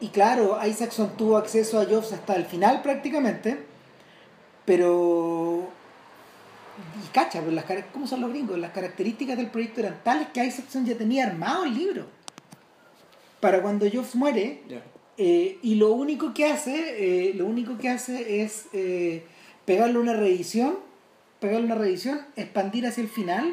y 0.00 0.08
claro, 0.08 0.58
Isaacson 0.64 1.16
tuvo 1.16 1.36
acceso 1.36 1.80
a 1.80 1.84
Jobs 1.84 2.12
hasta 2.12 2.34
el 2.36 2.44
final 2.44 2.82
prácticamente, 2.82 3.64
pero... 4.64 5.68
Y 7.04 7.08
cacha, 7.08 7.40
pues 7.40 7.52
las, 7.54 7.64
¿cómo 7.92 8.06
son 8.06 8.20
los 8.20 8.30
gringos? 8.30 8.56
Las 8.58 8.70
características 8.70 9.36
del 9.36 9.48
proyecto 9.50 9.80
eran 9.80 9.98
tales 10.04 10.28
que 10.28 10.44
Isaacson 10.44 10.86
ya 10.86 10.96
tenía 10.96 11.26
armado 11.26 11.64
el 11.64 11.74
libro. 11.74 12.06
Para 13.40 13.62
cuando 13.62 13.86
Jobs 13.90 14.14
muere, 14.14 14.62
eh, 15.16 15.58
y 15.62 15.74
lo 15.74 15.92
único 15.92 16.34
que 16.34 16.46
hace, 16.46 17.30
eh, 17.30 17.34
lo 17.34 17.46
único 17.46 17.78
que 17.78 17.88
hace 17.88 18.42
es 18.42 18.66
eh, 18.72 19.24
pegarle 19.64 19.98
una 19.98 20.12
reedición, 20.12 20.78
pegarle 21.40 21.66
una 21.66 21.74
reedición, 21.74 22.20
expandir 22.36 22.86
hacia 22.86 23.02
el 23.02 23.08
final 23.08 23.52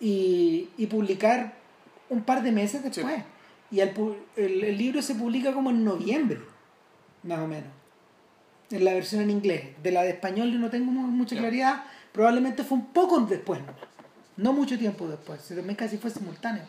y, 0.00 0.70
y 0.78 0.86
publicar 0.86 1.57
un 2.10 2.22
par 2.22 2.42
de 2.42 2.52
meses 2.52 2.82
después. 2.82 3.22
Y 3.70 3.80
el, 3.80 3.92
el, 4.36 4.64
el 4.64 4.78
libro 4.78 5.02
se 5.02 5.14
publica 5.14 5.52
como 5.52 5.70
en 5.70 5.84
noviembre, 5.84 6.38
más 7.22 7.38
o 7.40 7.46
menos. 7.46 7.68
En 8.70 8.84
la 8.84 8.94
versión 8.94 9.22
en 9.22 9.30
inglés. 9.30 9.64
De 9.82 9.90
la 9.92 10.02
de 10.02 10.10
español 10.10 10.50
yo 10.52 10.58
no 10.58 10.70
tengo 10.70 10.90
mu- 10.90 11.06
mucha 11.06 11.36
claridad. 11.36 11.84
Probablemente 12.12 12.64
fue 12.64 12.78
un 12.78 12.86
poco 12.86 13.20
después, 13.20 13.60
¿no? 13.60 13.72
No 14.36 14.52
mucho 14.52 14.78
tiempo 14.78 15.06
después. 15.08 15.42
También 15.48 15.74
casi 15.74 15.98
fue 15.98 16.10
simultáneo. 16.10 16.62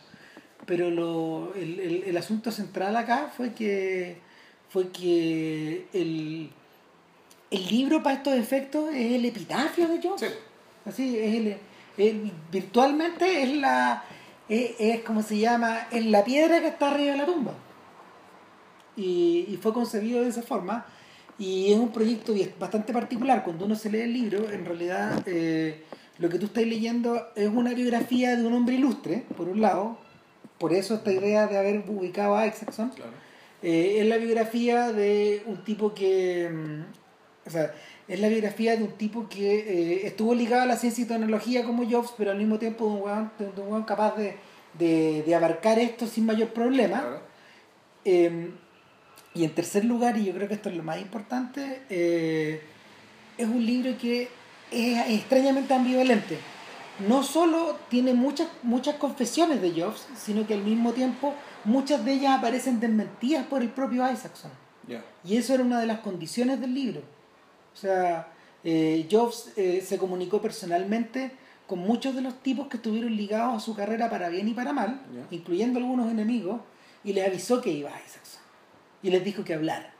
Pero 0.65 0.89
lo, 0.89 1.53
el, 1.55 1.79
el, 1.79 2.03
el 2.03 2.17
asunto 2.17 2.51
central 2.51 2.95
acá 2.95 3.31
fue 3.35 3.53
que 3.53 4.17
fue 4.69 4.89
que 4.89 5.87
el, 5.93 6.49
el 7.49 7.67
libro 7.67 8.03
para 8.03 8.17
estos 8.17 8.33
efectos 8.35 8.89
es 8.93 9.13
el 9.13 9.25
epitafio 9.25 9.87
de 9.87 10.01
Jobs. 10.01 10.21
Sí. 10.21 10.27
Así, 10.85 11.17
es 11.17 11.35
el, 11.35 11.57
el- 11.97 12.31
virtualmente 12.51 13.43
es 13.43 13.55
la 13.57 14.03
es, 14.49 14.71
es 14.79 15.01
como 15.01 15.21
se 15.23 15.37
llama, 15.37 15.87
es 15.91 16.05
la 16.05 16.23
piedra 16.23 16.59
que 16.59 16.67
está 16.67 16.89
arriba 16.91 17.11
de 17.11 17.17
la 17.17 17.25
tumba. 17.25 17.53
Y, 18.95 19.45
y 19.47 19.57
fue 19.61 19.73
concebido 19.73 20.21
de 20.21 20.29
esa 20.29 20.41
forma. 20.41 20.85
Y 21.37 21.71
es 21.71 21.79
un 21.79 21.91
proyecto 21.91 22.33
bastante 22.59 22.91
particular. 22.91 23.43
Cuando 23.43 23.65
uno 23.65 23.75
se 23.75 23.89
lee 23.89 24.01
el 24.01 24.13
libro, 24.13 24.49
en 24.51 24.65
realidad 24.65 25.23
eh, 25.25 25.85
lo 26.17 26.27
que 26.27 26.37
tú 26.37 26.47
estás 26.47 26.65
leyendo 26.65 27.27
es 27.35 27.47
una 27.47 27.73
biografía 27.73 28.35
de 28.35 28.45
un 28.45 28.53
hombre 28.53 28.75
ilustre, 28.75 29.23
por 29.37 29.47
un 29.47 29.61
lado. 29.61 29.97
Por 30.57 30.73
eso 30.73 30.95
esta 30.95 31.13
idea 31.13 31.47
de 31.47 31.57
haber 31.57 31.85
ubicado 31.87 32.35
a 32.35 32.45
Isaacson. 32.45 32.89
Claro. 32.89 33.13
Eh, 33.61 33.99
es 33.99 34.07
la 34.07 34.17
biografía 34.17 34.91
de 34.91 35.43
un 35.45 35.63
tipo 35.63 35.93
que. 35.93 36.49
mm, 36.49 37.47
O 37.47 37.49
sea, 37.49 37.73
es 38.09 38.19
la 38.19 38.27
biografía 38.27 38.75
de 38.75 38.83
un 38.83 38.91
tipo 38.93 39.29
que 39.29 39.59
eh, 39.59 40.07
estuvo 40.07 40.33
ligado 40.33 40.63
a 40.63 40.65
la 40.65 40.75
ciencia 40.75 41.03
y 41.03 41.07
tecnología 41.07 41.63
como 41.63 41.89
Jobs, 41.89 42.13
pero 42.17 42.31
al 42.31 42.37
mismo 42.37 42.57
tiempo 42.57 42.85
de 42.85 42.91
un 42.91 43.01
weón, 43.01 43.31
de 43.37 43.61
un 43.61 43.67
weón 43.69 43.83
capaz 43.83 44.17
de, 44.17 44.35
de, 44.77 45.23
de 45.25 45.35
abarcar 45.35 45.77
esto 45.77 46.07
sin 46.07 46.25
mayor 46.25 46.49
problema. 46.49 46.99
Claro. 46.99 47.21
Eh, 48.05 48.51
y 49.35 49.43
en 49.43 49.51
tercer 49.51 49.85
lugar, 49.85 50.17
y 50.17 50.25
yo 50.25 50.33
creo 50.33 50.47
que 50.47 50.55
esto 50.55 50.69
es 50.69 50.75
lo 50.75 50.83
más 50.83 50.99
importante, 50.99 51.83
eh, 51.89 52.61
es 53.37 53.47
un 53.47 53.63
libro 53.63 53.95
que 53.97 54.27
es 54.71 55.09
extrañamente 55.09 55.73
ambivalente. 55.73 56.37
No 57.07 57.23
solo 57.23 57.77
tiene 57.89 58.13
muchas, 58.13 58.47
muchas 58.63 58.95
confesiones 58.95 59.61
de 59.61 59.79
Jobs, 59.79 60.07
sino 60.17 60.45
que 60.47 60.55
al 60.55 60.63
mismo 60.63 60.93
tiempo 60.93 61.35
muchas 61.63 62.03
de 62.03 62.13
ellas 62.13 62.39
aparecen 62.39 62.79
desmentidas 62.79 63.45
por 63.45 63.61
el 63.61 63.69
propio 63.69 64.11
Isaacson. 64.11 64.51
Y 65.23 65.37
eso 65.37 65.53
era 65.53 65.63
una 65.63 65.79
de 65.79 65.85
las 65.85 65.99
condiciones 65.99 66.59
del 66.59 66.73
libro. 66.73 67.01
O 67.73 67.77
sea, 67.77 68.27
eh, 68.63 69.07
Jobs 69.09 69.51
eh, 69.55 69.81
se 69.85 69.97
comunicó 69.97 70.41
personalmente 70.41 71.31
con 71.67 71.79
muchos 71.79 72.15
de 72.15 72.21
los 72.21 72.41
tipos 72.41 72.67
que 72.67 72.77
estuvieron 72.77 73.15
ligados 73.15 73.57
a 73.57 73.59
su 73.65 73.75
carrera 73.75 74.09
para 74.09 74.29
bien 74.29 74.47
y 74.47 74.53
para 74.53 74.73
mal, 74.73 75.01
incluyendo 75.31 75.79
algunos 75.79 76.09
enemigos, 76.11 76.61
y 77.03 77.13
les 77.13 77.27
avisó 77.27 77.61
que 77.61 77.69
iba 77.71 77.89
a 77.89 77.99
Isaacson. 78.05 78.41
Y 79.03 79.11
les 79.11 79.23
dijo 79.23 79.43
que 79.43 79.53
hablara, 79.53 79.93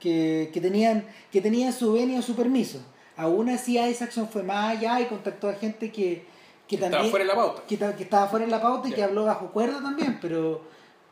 que, 0.00 0.50
que 0.52 0.60
tenían, 0.60 1.04
que 1.30 1.40
tenían 1.40 1.72
su 1.72 1.92
venia 1.92 2.18
o 2.20 2.22
su 2.22 2.34
permiso. 2.34 2.80
Aún 3.16 3.48
así, 3.50 3.78
Isaacson 3.78 4.28
fue 4.28 4.42
más 4.42 4.76
allá 4.76 5.00
y 5.00 5.06
contactó 5.06 5.48
a 5.48 5.54
gente 5.54 5.90
que, 5.92 6.24
que 6.66 6.76
Estaba 6.76 6.92
también 6.92 7.10
fuera 7.10 7.24
de 7.24 7.28
la 7.28 7.34
pauta. 7.34 7.62
que, 7.66 7.76
ta- 7.76 7.96
que 7.96 8.02
estaba 8.04 8.28
fuera 8.28 8.44
de 8.46 8.50
la 8.50 8.62
pauta 8.62 8.88
y 8.88 8.92
que 8.92 9.02
habló 9.02 9.24
bajo 9.26 9.48
cuerda 9.52 9.82
también, 9.82 10.18
pero, 10.20 10.62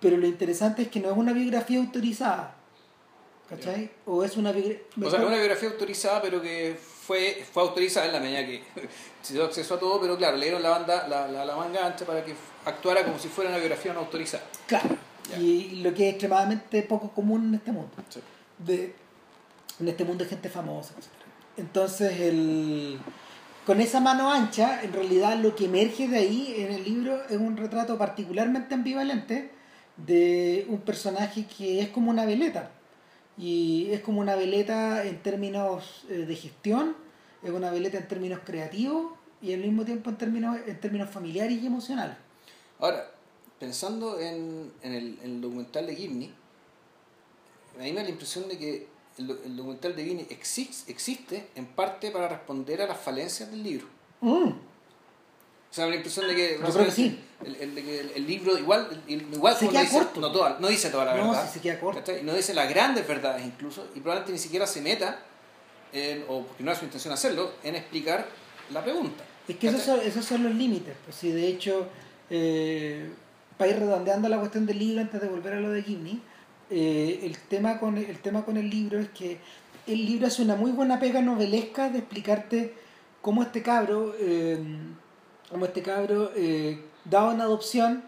pero 0.01 0.17
lo 0.17 0.27
interesante 0.27 0.83
es 0.83 0.89
que 0.89 1.01
no 1.01 1.11
es 1.11 1.17
una 1.17 1.33
biografía 1.33 1.79
autorizada. 1.81 2.57
¿Cachai? 3.51 3.91
O 4.07 4.23
es 4.25 4.37
una 4.37 4.53
biografía... 4.53 4.81
O 5.05 5.11
sea, 5.11 5.21
una 5.21 5.37
biografía 5.37 5.69
autorizada, 5.69 6.23
pero 6.23 6.41
que 6.41 6.77
fue, 6.79 7.45
fue 7.53 7.65
autorizada 7.65 8.07
en 8.07 8.13
la 8.13 8.21
medida 8.21 8.47
que 8.47 8.63
se 9.23 9.35
dio 9.35 9.45
acceso 9.45 9.75
a 9.75 9.79
todo, 9.81 10.01
pero 10.01 10.17
claro, 10.17 10.37
le 10.37 10.45
dieron 10.45 10.63
la 10.63 10.71
banda, 10.71 11.09
la, 11.09 11.27
la, 11.27 11.45
la 11.45 11.57
manga 11.57 11.85
ancha 11.85 12.07
para 12.07 12.25
que 12.25 12.33
actuara 12.65 13.05
como 13.05 13.19
si 13.19 13.29
fuera 13.29 13.51
una 13.51 13.59
biografía 13.59 13.93
no 13.93 14.01
autorizada. 14.01 14.45
Claro. 14.67 14.97
Y 15.39 15.83
lo 15.83 15.93
que 15.93 16.09
es 16.09 16.13
extremadamente 16.13 16.83
poco 16.83 17.11
común 17.11 17.49
en 17.49 17.55
este 17.57 17.73
mundo. 17.73 17.91
Sí. 18.09 18.21
De, 18.59 18.95
en 19.81 19.89
este 19.89 20.05
mundo 20.05 20.25
de 20.25 20.31
gente 20.31 20.49
famosa, 20.49 20.95
etc. 20.99 21.09
Entonces, 21.57 22.21
el, 22.21 22.99
con 23.67 23.81
esa 23.81 24.01
mano 24.01 24.31
ancha, 24.31 24.83
en 24.83 24.93
realidad 24.93 25.37
lo 25.37 25.55
que 25.57 25.67
emerge 25.67 26.09
de 26.09 26.19
ahí 26.19 26.55
en 26.59 26.73
el 26.73 26.85
libro 26.85 27.21
es 27.29 27.37
un 27.37 27.57
retrato 27.57 27.99
particularmente 27.99 28.75
ambivalente 28.75 29.51
de 29.97 30.67
un 30.69 30.81
personaje 30.81 31.47
que 31.47 31.81
es 31.81 31.89
como 31.89 32.11
una 32.11 32.25
veleta. 32.25 32.71
Y 33.39 33.91
es 33.93 34.01
como 34.01 34.21
una 34.21 34.37
veleta 34.37 35.05
en 35.05 35.23
términos 35.23 36.05
eh, 36.11 36.27
de 36.27 36.37
gestión, 36.37 36.97
es 37.43 37.51
una 37.51 37.71
veleta 37.71 37.99
en 37.99 38.09
términos 38.09 38.41
creativos 38.45 39.13
y 39.41 39.55
al 39.55 39.61
mismo 39.61 39.85
tiempo 39.85 40.11
en 40.11 40.17
términos, 40.17 40.59
en 40.67 40.81
términos 40.81 41.11
familiares 41.11 41.59
y 41.63 41.67
emocionales. 41.67 42.17
Ahora, 42.79 43.11
pensando 43.59 44.19
en, 44.21 44.73
en, 44.83 44.95
el, 44.95 45.19
en 45.23 45.31
el 45.31 45.41
documental 45.41 45.87
de 45.87 45.97
Gimni, 45.97 46.35
a 47.79 47.83
mí 47.83 47.93
me 47.93 47.97
da 47.97 48.03
la 48.03 48.11
impresión 48.11 48.49
de 48.49 48.59
que 48.59 48.89
el, 49.19 49.31
el 49.31 49.57
documental 49.57 49.97
de 49.97 50.05
Gimni 50.05 50.27
existe, 50.29 50.91
existe 50.91 51.49
en 51.55 51.67
parte 51.67 52.11
para 52.11 52.29
responder 52.29 52.83
a 52.83 52.87
las 52.87 52.99
falencias 52.99 53.51
del 53.51 53.63
libro. 53.63 53.87
Mm. 54.21 54.70
O 55.71 55.75
sea, 55.75 55.85
me 55.85 55.91
da 55.91 55.91
la 55.91 55.97
impresión 55.97 56.27
de 56.27 56.35
que, 56.35 56.59
Yo 56.61 56.73
creo 56.73 56.85
que 56.87 56.91
sí. 56.91 57.19
el, 57.45 57.55
el- 57.57 57.79
el, 57.79 58.11
el 58.17 58.27
libro 58.27 58.59
igual, 58.59 58.89
igual 59.07 59.55
Se 59.57 59.69
queda 59.69 59.81
no, 59.81 59.85
dice, 59.85 59.99
corto. 59.99 60.21
no, 60.21 60.33
toda- 60.33 60.59
no 60.59 60.69
dice 60.69 60.91
toda 60.91 61.05
la 61.05 61.17
No, 61.17 61.31
verdad. 61.31 61.47
sí 61.47 61.55
se 61.55 61.61
queda 61.61 61.79
corto. 61.79 62.13
Y 62.17 62.23
no 62.25 62.35
dice 62.35 62.55
las 62.55 62.69
grandes 62.69 63.07
verdades 63.07 63.45
incluso, 63.47 63.87
y 63.95 64.01
probablemente 64.01 64.33
ni 64.33 64.39
siquiera 64.39 64.67
se 64.67 64.81
meta, 64.83 65.21
en- 65.93 66.25
o 66.29 66.43
porque 66.45 66.65
no 66.65 66.73
es 66.73 66.79
su 66.79 66.85
intención 66.85 67.15
hacerlo, 67.15 67.53
en 67.63 67.77
explicar 67.77 68.27
la 68.73 68.83
pregunta. 68.83 69.23
Es 69.49 69.57
que 69.57 69.69
esos 69.69 69.83
son, 69.83 70.01
esos 70.01 70.25
son 70.25 70.43
los 70.45 70.55
límites. 70.55 70.95
Pues 71.05 71.17
sí, 71.17 71.31
de 71.33 71.47
hecho, 71.49 71.87
eh, 72.31 73.09
para 73.57 73.71
ir 73.71 73.79
redondeando 73.79 74.29
la 74.29 74.39
cuestión 74.39 74.67
del 74.67 74.79
libro 74.79 75.01
antes 75.01 75.21
de 75.21 75.29
volver 75.29 75.55
a 75.55 75.61
lo 75.61 75.71
de 75.71 75.83
Gimni, 75.83 76.21
eh, 76.71 77.21
el, 77.23 77.37
tema 77.39 77.79
con, 77.79 77.97
el 77.99 78.19
tema 78.21 78.45
con 78.45 78.57
el 78.57 78.69
libro 78.71 78.99
es 79.01 79.09
que 79.11 79.39
el 79.87 80.05
libro 80.07 80.27
hace 80.29 80.43
una 80.43 80.55
muy 80.57 80.71
buena 80.73 81.01
pega 81.01 81.21
novelesca 81.21 81.91
de 81.91 81.99
explicarte 81.99 82.75
cómo 83.23 83.43
este 83.43 83.63
cabro, 83.63 84.15
eh, 84.21 84.59
cómo 85.51 85.67
este 85.67 85.83
cabro 85.83 86.31
eh, 86.37 86.81
dado 87.05 87.33
en 87.33 87.41
adopción, 87.41 88.05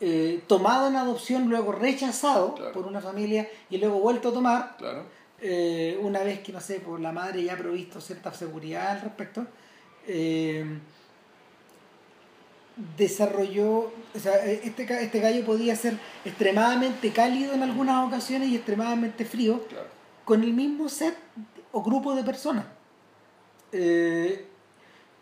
eh, 0.00 0.42
tomado 0.46 0.88
en 0.88 0.96
adopción, 0.96 1.48
luego 1.48 1.72
rechazado 1.72 2.54
Claro. 2.54 2.72
por 2.72 2.86
una 2.86 3.00
familia 3.00 3.48
y 3.68 3.78
luego 3.78 4.00
vuelto 4.00 4.30
a 4.30 4.32
tomar, 4.32 4.76
Claro. 4.78 5.04
eh, 5.40 5.98
una 6.00 6.20
vez 6.22 6.40
que, 6.40 6.52
no 6.52 6.60
sé, 6.60 6.80
por 6.80 6.98
la 7.00 7.12
madre 7.12 7.44
ya 7.44 7.54
ha 7.54 7.56
provisto 7.58 8.00
cierta 8.00 8.32
seguridad 8.32 8.92
al 8.92 9.00
respecto, 9.02 9.46
desarrolló, 12.96 13.92
o 14.14 14.18
sea, 14.18 14.36
este, 14.46 14.84
este 15.02 15.20
gallo 15.20 15.44
podía 15.44 15.76
ser 15.76 15.98
extremadamente 16.24 17.12
cálido 17.12 17.52
en 17.52 17.62
algunas 17.62 18.06
ocasiones 18.06 18.48
y 18.48 18.56
extremadamente 18.56 19.24
frío 19.26 19.62
Claro. 19.68 19.86
con 20.24 20.42
el 20.42 20.54
mismo 20.54 20.88
set 20.88 21.14
o 21.72 21.82
grupo 21.82 22.14
de 22.14 22.24
personas. 22.24 22.64
Eh, 23.72 24.46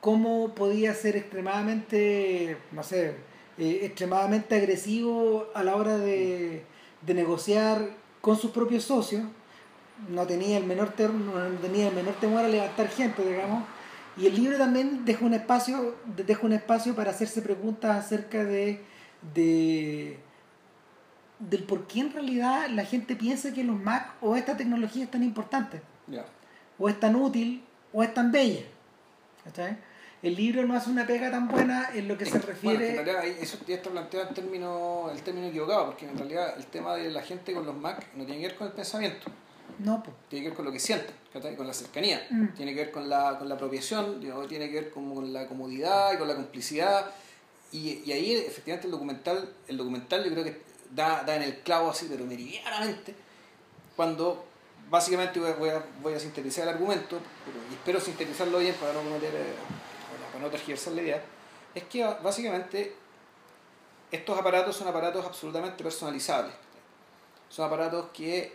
cómo 0.00 0.54
podía 0.54 0.94
ser 0.94 1.16
extremadamente, 1.16 2.56
no 2.72 2.82
sé, 2.82 3.14
eh, 3.58 3.80
extremadamente 3.82 4.54
agresivo 4.56 5.48
a 5.54 5.62
la 5.64 5.76
hora 5.76 5.98
de, 5.98 6.64
de 7.02 7.14
negociar 7.14 7.90
con 8.20 8.36
sus 8.36 8.50
propios 8.52 8.84
socios. 8.84 9.24
No 10.08 10.26
tenía 10.26 10.58
el 10.58 10.64
menor 10.64 10.90
ter- 10.90 11.10
no 11.12 11.58
tenía 11.60 11.88
el 11.88 11.94
menor 11.94 12.14
temor 12.14 12.44
a 12.44 12.48
levantar 12.48 12.88
gente, 12.88 13.28
digamos. 13.28 13.64
Y 14.16 14.26
el 14.26 14.34
libro 14.34 14.56
también 14.58 15.04
deja 15.04 15.24
un 15.24 15.34
espacio, 15.34 15.96
deja 16.16 16.46
un 16.46 16.52
espacio 16.52 16.94
para 16.94 17.10
hacerse 17.10 17.42
preguntas 17.42 18.04
acerca 18.04 18.44
de, 18.44 18.80
de 19.34 20.18
del 21.38 21.62
por 21.64 21.86
qué 21.86 22.00
en 22.00 22.12
realidad 22.12 22.68
la 22.70 22.84
gente 22.84 23.14
piensa 23.14 23.52
que 23.52 23.62
los 23.62 23.78
Mac 23.80 24.14
o 24.20 24.34
esta 24.36 24.56
tecnología 24.56 25.04
es 25.04 25.10
tan 25.10 25.22
importante 25.22 25.80
o 26.78 26.88
es 26.88 26.98
tan 26.98 27.14
útil 27.16 27.62
o 27.92 28.02
es 28.02 28.12
tan 28.12 28.32
bella. 28.32 28.62
¿Cachai? 29.44 29.78
El 30.22 30.34
libro 30.34 30.66
no 30.66 30.74
hace 30.74 30.90
una 30.90 31.06
pega 31.06 31.30
tan 31.30 31.46
buena 31.48 31.90
en 31.94 32.08
lo 32.08 32.18
que 32.18 32.24
se 32.24 32.32
Bueno, 32.32 32.46
refiere. 32.46 32.88
en 32.90 32.94
realidad 32.96 33.20
ahí 33.22 33.36
eso 33.40 33.56
ya 33.68 33.76
está 33.76 33.90
planteado 33.90 34.28
en 34.28 34.34
término, 34.34 35.10
el 35.12 35.22
término 35.22 35.46
equivocado, 35.46 35.86
porque 35.86 36.06
en 36.08 36.18
realidad 36.18 36.54
el 36.56 36.66
tema 36.66 36.96
de 36.96 37.10
la 37.10 37.22
gente 37.22 37.52
con 37.52 37.64
los 37.64 37.76
Mac 37.76 38.04
no 38.16 38.24
tiene 38.24 38.40
que 38.40 38.48
ver 38.48 38.56
con 38.56 38.66
el 38.66 38.72
pensamiento, 38.72 39.26
No, 39.78 40.02
pues. 40.02 40.16
tiene 40.28 40.42
que 40.44 40.48
ver 40.50 40.56
con 40.56 40.64
lo 40.64 40.72
que 40.72 40.80
sienten, 40.80 41.14
con 41.56 41.66
la 41.66 41.72
cercanía, 41.72 42.26
Mm. 42.30 42.48
tiene 42.48 42.74
que 42.74 42.80
ver 42.86 42.90
con 42.90 43.08
la, 43.08 43.38
con 43.38 43.48
la 43.48 43.54
apropiación, 43.54 44.20
digo, 44.20 44.44
tiene 44.48 44.68
que 44.68 44.74
ver 44.80 44.90
con, 44.90 45.14
con 45.14 45.32
la 45.32 45.46
comodidad 45.46 46.12
y 46.14 46.16
con 46.18 46.26
la 46.26 46.34
complicidad. 46.34 47.06
Y, 47.70 48.02
y 48.04 48.10
ahí 48.12 48.32
efectivamente 48.32 48.86
el 48.86 48.90
documental, 48.92 49.52
el 49.68 49.76
documental 49.76 50.24
yo 50.24 50.32
creo 50.32 50.42
que 50.44 50.62
da, 50.90 51.22
da 51.22 51.36
en 51.36 51.42
el 51.42 51.58
clavo 51.60 51.90
así, 51.90 52.06
pero 52.10 52.24
meridianamente, 52.24 53.14
cuando 53.94 54.44
básicamente 54.90 55.38
voy 55.38 55.50
a, 55.50 55.54
voy 55.54 55.68
a, 55.70 55.84
voy 56.02 56.14
a 56.14 56.18
sintetizar 56.18 56.64
el 56.64 56.70
argumento, 56.70 57.20
pero, 57.44 57.58
y 57.70 57.74
espero 57.74 58.00
sintetizarlo 58.00 58.58
bien 58.58 58.74
para 58.80 58.94
no 58.94 59.02
cometer, 59.02 59.32
eh, 59.34 59.54
no 60.38 60.48
tergiversar 60.48 60.92
la 60.94 61.02
idea, 61.02 61.22
es 61.74 61.84
que 61.84 62.04
básicamente 62.22 62.94
estos 64.10 64.38
aparatos 64.38 64.76
son 64.76 64.88
aparatos 64.88 65.24
absolutamente 65.24 65.82
personalizables. 65.82 66.54
Son 67.48 67.66
aparatos 67.66 68.06
que, 68.12 68.52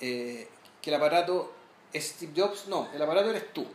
eh, 0.00 0.48
que 0.80 0.90
el 0.90 0.96
aparato 0.96 1.52
Steve 1.94 2.32
Jobs, 2.36 2.68
no, 2.68 2.88
el 2.92 3.00
aparato 3.00 3.30
eres 3.30 3.52
tú. 3.52 3.66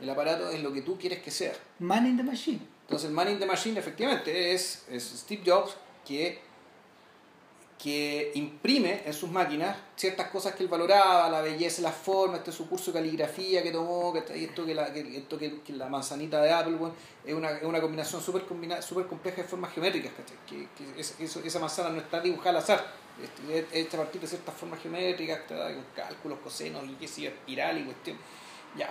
El 0.00 0.10
aparato 0.10 0.48
es 0.50 0.62
lo 0.62 0.72
que 0.72 0.82
tú 0.82 0.98
quieres 0.98 1.22
que 1.22 1.30
sea. 1.30 1.52
Man 1.78 2.06
in 2.06 2.16
the 2.16 2.22
Machine. 2.22 2.60
Entonces 2.82 3.08
el 3.08 3.14
Man 3.14 3.30
in 3.30 3.38
the 3.38 3.46
Machine 3.46 3.78
efectivamente 3.78 4.52
es, 4.52 4.84
es 4.88 5.04
Steve 5.04 5.42
Jobs 5.46 5.76
que, 6.04 6.40
que 7.82 8.30
imprime 8.36 9.02
en 9.04 9.12
sus 9.12 9.28
máquinas 9.28 9.76
ciertas 9.96 10.28
cosas 10.28 10.54
que 10.54 10.62
él 10.62 10.68
valoraba, 10.68 11.28
la 11.28 11.40
belleza, 11.40 11.82
la 11.82 11.90
forma, 11.90 12.36
este 12.36 12.50
es 12.50 12.56
su 12.56 12.68
curso 12.68 12.92
de 12.92 13.00
caligrafía 13.00 13.60
que 13.60 13.72
tomó, 13.72 14.12
que 14.12 14.44
esto 14.44 14.64
que 14.64 14.72
la, 14.72 14.92
que, 14.92 15.16
esto 15.16 15.36
que, 15.36 15.60
la 15.72 15.88
manzanita 15.88 16.40
de 16.40 16.52
Apple, 16.52 16.76
es, 17.24 17.34
una, 17.34 17.50
es 17.50 17.64
una 17.64 17.80
combinación 17.80 18.22
súper 18.22 18.44
súper 18.82 19.06
compleja 19.06 19.42
de 19.42 19.48
formas 19.48 19.72
geométricas, 19.72 20.12
que, 20.48 20.68
que 20.76 21.00
es- 21.00 21.16
eso- 21.18 21.40
esa 21.44 21.58
manzana 21.58 21.90
no 21.90 21.98
está 21.98 22.20
dibujada 22.20 22.50
al 22.50 22.56
azar, 22.58 22.86
es- 23.20 23.50
es 23.50 23.64
hecha 23.72 23.96
a 23.96 24.02
partir 24.02 24.20
de 24.20 24.28
ciertas 24.28 24.54
formas 24.54 24.80
geométricas, 24.80 25.40
con 25.48 25.84
cálculos, 25.96 26.38
cosenos 26.38 26.84
y 26.84 26.94
qué 26.94 27.08
sé 27.08 27.26
espiral 27.26 27.78
y 27.78 27.84
cuestión. 27.84 28.16
Ya, 28.78 28.90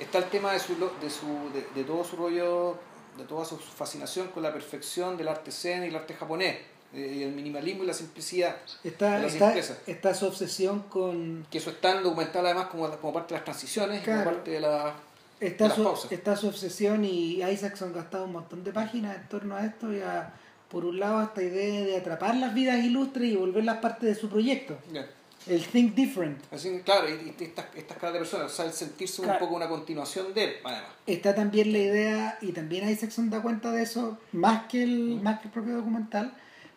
está 0.00 0.18
el 0.18 0.24
tema 0.24 0.52
de, 0.52 0.58
su, 0.58 0.74
de, 0.74 1.08
su, 1.08 1.50
de, 1.54 1.64
de 1.72 1.84
todo 1.84 2.02
su 2.02 2.16
rollo, 2.16 2.76
de 3.16 3.22
toda 3.26 3.44
su 3.44 3.56
fascinación 3.58 4.26
con 4.28 4.42
la 4.42 4.52
perfección 4.52 5.16
del 5.16 5.28
arte 5.28 5.52
zen 5.52 5.84
y 5.84 5.86
el 5.86 5.94
arte 5.94 6.14
japonés, 6.14 6.56
y 6.94 7.22
el 7.22 7.32
minimalismo 7.32 7.82
y 7.84 7.86
la 7.86 7.94
simplicidad, 7.94 8.56
Está, 8.82 9.16
De 9.16 9.22
la 9.22 9.26
está, 9.28 9.54
está 9.86 10.14
su 10.14 10.26
obsesión 10.26 10.80
con. 10.88 11.46
que 11.50 11.58
eso 11.58 11.70
está 11.70 12.00
documentado 12.00 12.46
además 12.46 12.66
como, 12.66 12.88
como 12.98 13.12
parte 13.12 13.34
de 13.34 13.38
las 13.38 13.44
transiciones 13.44 14.00
y 14.00 14.04
Claro. 14.04 14.24
como 14.24 14.36
parte 14.36 14.50
de 14.52 14.60
la... 14.60 14.94
Está 15.40 15.66
las 15.68 15.76
su, 15.76 15.84
pausas. 15.84 16.12
está 16.12 16.36
su 16.36 16.48
obsesión 16.48 17.04
y 17.04 17.42
Isaacson 17.42 17.90
ha 17.90 17.96
gastado 17.96 18.24
un 18.24 18.32
montón 18.32 18.62
de 18.64 18.72
páginas 18.72 19.16
en 19.16 19.28
torno 19.28 19.56
a 19.56 19.64
esto 19.66 19.92
y 19.92 20.00
a, 20.00 20.32
por 20.70 20.84
un 20.84 20.98
lado 21.00 21.22
esta 21.22 21.42
idea 21.42 21.84
de 21.84 21.96
atrapar 21.96 22.36
las 22.36 22.54
vidas 22.54 22.82
ilustres 22.82 23.30
y 23.30 23.36
volverlas 23.36 23.78
parte 23.78 24.06
de 24.06 24.14
su 24.14 24.28
proyecto. 24.30 24.78
Ya. 24.92 25.06
El 25.46 25.62
Think 25.66 25.94
Different. 25.94 26.38
Así, 26.50 26.80
claro, 26.82 27.06
y, 27.10 27.34
y 27.38 27.44
estas, 27.44 27.66
estas 27.76 27.98
caras 27.98 28.14
de 28.14 28.18
personas, 28.20 28.50
o 28.50 28.54
sea, 28.54 28.64
el 28.64 28.72
sentirse 28.72 29.20
un 29.20 29.26
Claro. 29.26 29.40
poco 29.40 29.56
una 29.56 29.68
continuación 29.68 30.32
de 30.32 30.44
él, 30.44 30.52
además. 30.64 30.88
Está 31.06 31.34
también 31.34 31.70
la 31.72 31.78
idea, 31.78 32.38
y 32.40 32.52
también 32.52 32.88
Isaacson 32.88 33.28
da 33.28 33.42
cuenta 33.42 33.70
de 33.70 33.82
eso, 33.82 34.16
más 34.32 34.64
que 34.68 34.82
el, 34.84 35.20
más 35.20 35.40
que 35.40 35.48
el 35.48 35.52
propio 35.52 35.74
documental, 35.74 36.32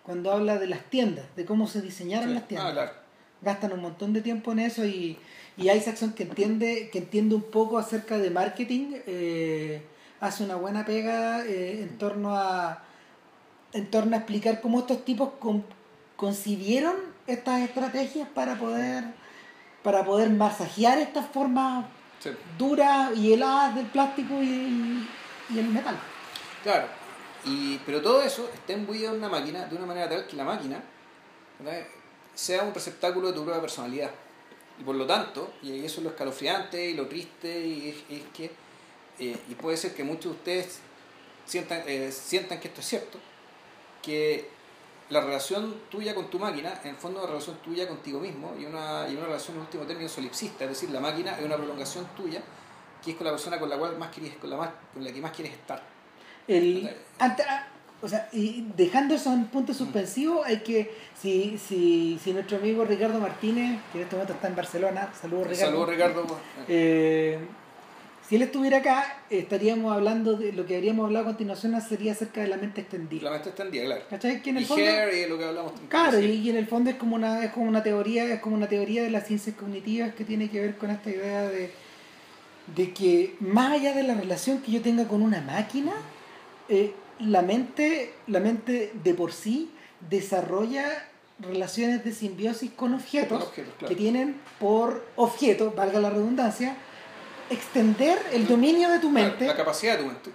cuando 0.08 0.32
habla 0.32 0.58
de 0.58 0.66
las 0.66 0.84
tiendas, 0.86 1.26
de 1.36 1.46
cómo 1.46 1.68
se 1.68 1.82
diseñaron 1.82 2.30
Sí. 2.30 2.34
las 2.34 2.48
tiendas. 2.48 2.70
Ah, 2.70 2.74
claro. 2.74 2.92
Gastan 3.44 3.74
un 3.74 3.82
montón 3.82 4.14
de 4.14 4.22
tiempo 4.22 4.52
en 4.54 4.60
eso 4.60 4.84
y, 4.86 5.20
y 5.58 5.70
Isaacson 5.70 6.14
que 6.14 6.24
entiende, 6.24 6.90
que 6.92 6.98
entiende 6.98 7.36
un 7.36 7.44
poco 7.44 7.78
acerca 7.78 8.18
de 8.18 8.32
marketing, 8.32 8.94
eh, 9.06 9.84
hace 10.20 10.44
una 10.44 10.56
buena 10.56 10.84
pega 10.86 11.46
eh, 11.46 11.84
en 11.84 11.98
torno 12.00 12.36
a 12.36 12.82
en 13.74 13.92
torno 13.92 14.16
a 14.16 14.20
explicar 14.20 14.62
cómo 14.62 14.80
estos 14.80 15.04
tipos 15.06 15.34
con- 15.40 15.64
concibieron 16.16 16.96
estas 17.28 17.62
estrategias 17.62 18.28
para 18.30 18.56
poder 18.58 19.04
para 19.84 20.04
poder 20.04 20.30
masajear 20.32 20.98
estas 20.98 21.26
formas 21.28 21.86
Sí. 22.20 22.32
duras 22.58 23.12
y 23.16 23.34
heladas 23.34 23.76
del 23.76 23.86
plástico 23.86 24.42
y, 24.42 25.08
y 25.54 25.60
el 25.60 25.68
metal. 25.68 25.96
Claro, 26.64 26.88
y, 27.48 27.82
pero 27.86 28.02
todo 28.02 28.22
eso 28.22 28.50
está 28.54 28.74
imbuido 28.74 29.12
en 29.12 29.18
una 29.18 29.30
máquina 29.30 29.66
de 29.66 29.76
una 29.76 29.86
manera 29.86 30.10
tal 30.10 30.28
que 30.28 30.36
la 30.36 30.44
máquina 30.44 30.84
sea 32.36 32.64
un 32.64 32.74
receptáculo 32.74 33.28
de 33.28 33.34
tu 33.34 33.44
propia 33.44 33.62
personalidad. 33.62 34.12
Y 34.80 34.84
por 34.84 34.96
lo 34.96 35.08
tanto, 35.08 35.54
y 35.64 35.84
eso 35.84 36.00
es 36.00 36.04
lo 36.04 36.12
escalofriante 36.12 36.90
y 36.90 36.94
lo 36.94 37.08
triste, 37.08 37.66
y 37.66 37.90
es, 38.10 38.24
que, 38.34 38.52
eh, 39.20 39.38
y 39.50 39.56
puede 39.56 39.76
ser 39.76 39.96
que 39.96 40.04
muchos 40.04 40.26
de 40.26 40.38
ustedes 40.38 40.80
sientan, 41.46 41.82
eh, 41.88 42.12
sientan 42.12 42.60
que 42.60 42.68
esto 42.68 42.82
es 42.82 42.88
cierto, 42.88 43.18
que 44.04 44.50
la 45.10 45.22
relación 45.22 45.82
tuya 45.90 46.14
con 46.14 46.30
tu 46.30 46.38
máquina, 46.38 46.80
en 46.84 46.92
el 46.92 46.96
fondo 46.98 47.22
una 47.22 47.28
relación 47.28 47.58
tuya 47.58 47.88
contigo 47.88 48.20
mismo, 48.20 48.56
y 48.60 48.66
una, 48.66 49.08
y 49.10 49.16
una 49.16 49.26
relación 49.26 49.56
en 49.56 49.62
último 49.64 49.84
término 49.86 50.10
solipsista, 50.10 50.66
es 50.66 50.72
decir, 50.72 50.92
la 50.92 51.00
máquina 51.00 51.38
es 51.40 51.44
una 51.44 51.56
prolongación 51.56 52.06
tuya, 52.16 52.44
que 53.04 53.12
es 53.12 53.18
con 53.18 53.26
la 53.26 53.32
persona 53.32 53.60
con 53.60 53.70
la 53.70 53.78
cual 53.78 53.98
más 53.98 54.14
quieres, 54.14 54.38
con 54.38 54.50
la, 54.50 54.58
más, 54.58 54.70
con 54.94 55.04
la 55.04 55.12
que 55.12 55.22
más 55.22 55.32
quieres 55.32 55.54
estar. 55.54 55.97
El, 56.48 56.90
ante- 57.20 57.44
ah, 57.44 57.68
o 58.02 58.08
sea, 58.08 58.30
y 58.32 58.66
dejando 58.78 59.16
eso 59.16 59.34
en 59.34 59.46
punto 59.46 59.74
suspensivo, 59.74 60.44
hay 60.44 60.58
que, 60.58 60.92
si, 61.20 61.58
si, 61.58 62.20
si 62.24 62.32
nuestro 62.32 62.58
amigo 62.58 62.86
Ricardo 62.86 63.20
Martínez, 63.20 63.80
que 63.92 63.98
en 64.00 64.04
este 64.04 64.16
momento 64.16 64.34
está 64.34 64.48
en 64.48 64.56
Barcelona, 64.56 65.10
saludos 65.20 65.48
Ricardo. 65.48 65.72
Saludos 65.72 65.90
Ricardo. 65.90 66.40
Eh, 66.68 67.40
si 68.30 68.36
él 68.36 68.42
estuviera 68.42 68.80
acá, 68.80 69.22
estaríamos 69.30 69.94
hablando 69.94 70.36
de 70.36 70.52
lo 70.52 70.66
que 70.66 70.76
habríamos 70.76 71.06
hablado 71.06 71.24
a 71.26 71.28
continuación 71.30 71.80
sería 71.82 72.12
acerca 72.12 72.42
de 72.42 72.48
la 72.50 72.58
mente 72.58 72.82
extendida. 72.82 73.24
La 73.24 73.32
mente 73.32 73.50
extendida, 73.50 73.86
claro. 73.86 74.02
¿Cachai? 74.10 74.42
Que 74.42 74.50
en 74.50 74.58
el 74.58 74.64
y 74.64 74.66
fondo, 74.66 74.86
lo 75.30 75.38
que 75.38 75.46
hablamos. 75.46 75.72
claro, 75.90 76.20
y, 76.20 76.26
y 76.26 76.50
en 76.50 76.58
el 76.58 76.68
fondo 76.68 76.90
es 76.90 76.98
como 76.98 77.16
una, 77.16 77.44
es 77.46 77.52
como 77.52 77.68
una 77.68 77.82
teoría, 77.84 78.26
es 78.26 78.42
como 78.42 78.56
una 78.58 78.68
teoría 78.68 79.02
de 79.02 79.10
las 79.12 79.26
ciencias 79.26 79.56
cognitivas 79.56 80.14
que 80.14 80.24
tiene 80.26 80.50
que 80.50 80.60
ver 80.62 80.78
con 80.78 80.90
esta 80.92 81.10
idea 81.10 81.44
de, 81.48 81.72
de 82.76 82.92
que 82.94 83.36
más 83.40 83.72
allá 83.72 83.94
de 83.96 84.04
la 84.04 84.14
relación 84.16 84.60
que 84.62 84.72
yo 84.74 84.82
tenga 84.82 85.08
con 85.08 85.22
una 85.22 85.40
máquina, 85.42 85.94
eh, 86.70 86.94
la 87.20 87.42
mente, 87.42 88.14
la 88.28 88.40
mente 88.40 88.92
de 89.04 89.14
por 89.14 89.32
sí 89.34 89.72
desarrolla 90.10 90.86
relaciones 91.40 92.04
de 92.04 92.12
simbiosis 92.14 92.72
con 92.72 92.94
objetos, 92.94 93.40
Con 93.40 93.48
objetos, 93.48 93.74
claro. 93.78 93.90
que 93.90 93.96
tienen 93.96 94.36
por 94.60 95.06
objeto, 95.16 95.72
valga 95.76 96.00
la 96.00 96.10
redundancia, 96.10 96.76
extender 97.50 98.18
el 98.34 98.48
dominio 98.48 98.90
de 98.90 99.00
tu 99.00 99.10
mente 99.10 99.46
La 99.48 99.56
capacidad 99.56 99.94
de 99.98 100.04
tu 100.04 100.08
mente. 100.10 100.30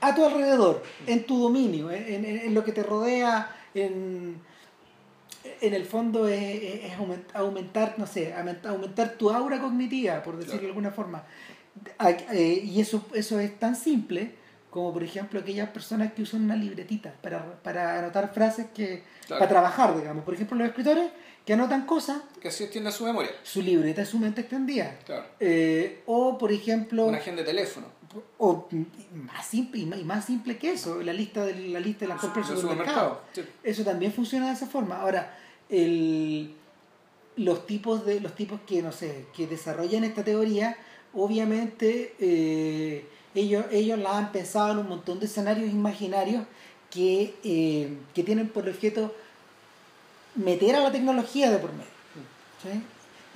a 0.00 0.14
tu 0.14 0.24
alrededor, 0.24 0.82
en 1.06 1.24
tu 1.24 1.40
dominio, 1.42 1.90
en, 1.90 2.24
en- 2.24 2.38
en 2.38 2.54
lo 2.54 2.62
que 2.64 2.72
te 2.72 2.82
rodea, 2.82 3.54
en, 3.74 4.40
en 5.60 5.74
el 5.74 5.84
fondo 5.86 6.28
es, 6.28 6.40
es- 6.42 6.84
es 6.84 6.98
aument- 6.98 7.34
aumentar, 7.34 7.94
no 7.98 8.06
sé, 8.06 8.34
aument- 8.36 8.66
aumentar 8.66 9.12
tu 9.14 9.30
aura 9.30 9.60
cognitiva, 9.60 10.22
por 10.22 10.36
decirlo 10.36 10.52
Claro. 10.58 10.62
de 10.62 10.68
alguna 10.68 10.90
forma. 10.90 11.24
Eh, 12.32 12.62
y 12.64 12.80
eso, 12.80 13.04
eso 13.14 13.38
es 13.38 13.58
tan 13.58 13.76
simple 13.76 14.32
como, 14.78 14.92
por 14.92 15.02
ejemplo, 15.02 15.40
aquellas 15.40 15.68
personas 15.70 16.12
que 16.12 16.22
usan 16.22 16.44
una 16.44 16.54
libretita 16.54 17.12
para, 17.20 17.60
para 17.64 17.98
anotar 17.98 18.32
frases 18.32 18.66
que, 18.72 19.02
Claro. 19.26 19.40
para 19.40 19.48
trabajar, 19.50 19.96
digamos. 19.98 20.24
Por 20.24 20.34
ejemplo, 20.34 20.56
los 20.56 20.68
escritores 20.68 21.10
que 21.44 21.52
anotan 21.52 21.84
cosas, 21.84 22.18
Que 22.40 22.46
así 22.48 22.66
tiene 22.68 22.92
su 22.92 23.04
memoria. 23.04 23.30
su 23.42 23.60
libreta 23.60 24.02
es 24.02 24.08
su 24.08 24.18
mente 24.20 24.42
extendida. 24.42 24.96
Claro. 25.04 25.26
Eh, 25.40 26.02
o, 26.06 26.38
por 26.38 26.52
ejemplo, 26.52 27.06
Una 27.06 27.18
agenda 27.18 27.42
de 27.42 27.46
teléfono. 27.48 27.86
o 28.38 28.68
más 29.12 29.44
simple 29.48 29.80
y 29.80 30.04
más, 30.04 30.24
simple 30.24 30.56
que 30.58 30.70
eso, 30.72 31.02
la 31.02 31.12
lista 31.12 31.44
de 31.44 31.54
la 31.70 31.80
lista 31.80 32.04
de 32.04 32.08
las 32.10 32.20
compras 32.20 32.48
del 32.48 32.58
supermercado. 32.58 33.20
Sí. 33.32 33.42
Eso 33.64 33.82
también 33.82 34.12
funciona 34.12 34.46
de 34.46 34.52
esa 34.54 34.66
forma. 34.68 35.00
Ahora, 35.00 35.36
el, 35.68 36.54
los 37.36 37.66
tipos 37.66 38.06
de 38.06 38.20
los 38.20 38.34
tipos 38.36 38.60
que 38.66 38.80
no 38.80 38.92
sé, 38.92 39.26
que 39.36 39.46
desarrollan 39.48 40.04
esta 40.04 40.22
teoría, 40.24 40.76
obviamente 41.12 42.14
eh, 42.20 43.04
ellos 43.40 43.64
ellos 43.70 43.98
la 43.98 44.18
han 44.18 44.32
pensado 44.32 44.72
en 44.72 44.78
un 44.78 44.88
montón 44.88 45.20
de 45.20 45.26
escenarios 45.26 45.70
imaginarios 45.70 46.44
que, 46.90 47.34
eh, 47.44 47.96
que 48.14 48.22
tienen 48.22 48.48
por 48.48 48.68
objeto 48.68 49.14
meter 50.34 50.76
a 50.76 50.80
la 50.80 50.92
tecnología 50.92 51.50
de 51.50 51.58
por 51.58 51.72
medio. 51.72 51.90
¿sí? 52.62 52.82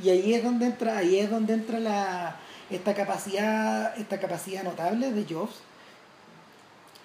Y 0.03 0.11
ahí 0.11 0.35
es 0.35 0.43
donde 0.43 0.67
entra, 0.67 0.99
ahí 0.99 1.19
es 1.19 1.31
donde 1.31 1.55
entra 1.55 1.79
la, 1.79 2.37
esta 2.71 2.95
capacidad, 2.95 3.99
esta 3.99 4.19
capacidad 4.19 4.63
notable 4.65 5.13
de 5.13 5.25
Jobs. 5.33 5.57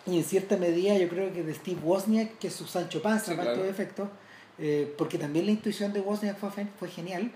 Y 0.06 0.18
en 0.18 0.24
cierta 0.24 0.56
medida 0.56 0.98
yo 0.98 1.10
creo 1.10 1.34
que 1.34 1.44
de 1.44 1.54
Steve 1.54 1.82
Wozniak, 1.84 2.38
que 2.40 2.48
es 2.48 2.54
su 2.54 2.66
Sancho 2.66 3.02
Panza, 3.02 3.26
Sí, 3.26 3.32
para 3.32 3.44
claro. 3.44 3.58
todo 3.60 3.70
efecto, 3.70 4.10
eh, 4.58 4.94
porque 4.98 5.18
también 5.18 5.46
la 5.46 5.52
intuición 5.52 5.92
de 5.92 6.00
Wozniak 6.00 6.38
fue, 6.38 6.50
fue 6.80 6.88
genial. 6.90 7.32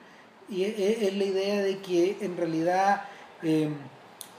Y 0.50 0.64
es 0.64 1.14
la 1.16 1.24
idea 1.24 1.62
de 1.62 1.78
que 1.80 2.18
en 2.22 2.36
realidad 2.36 3.04
eh, 3.44 3.70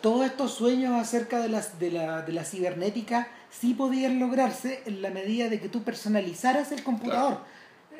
todos 0.02 0.26
estos 0.26 0.52
sueños 0.52 1.00
acerca 1.00 1.38
de, 1.38 1.48
las, 1.48 1.78
de, 1.78 1.90
la, 1.90 2.22
de 2.22 2.32
la 2.32 2.44
cibernética 2.44 3.28
sí 3.50 3.74
podían 3.74 4.18
lograrse 4.18 4.82
en 4.86 5.00
la 5.00 5.10
medida 5.10 5.48
de 5.48 5.60
que 5.60 5.68
tú 5.68 5.82
personalizaras 5.82 6.72
el 6.72 6.82
computador. 6.82 7.38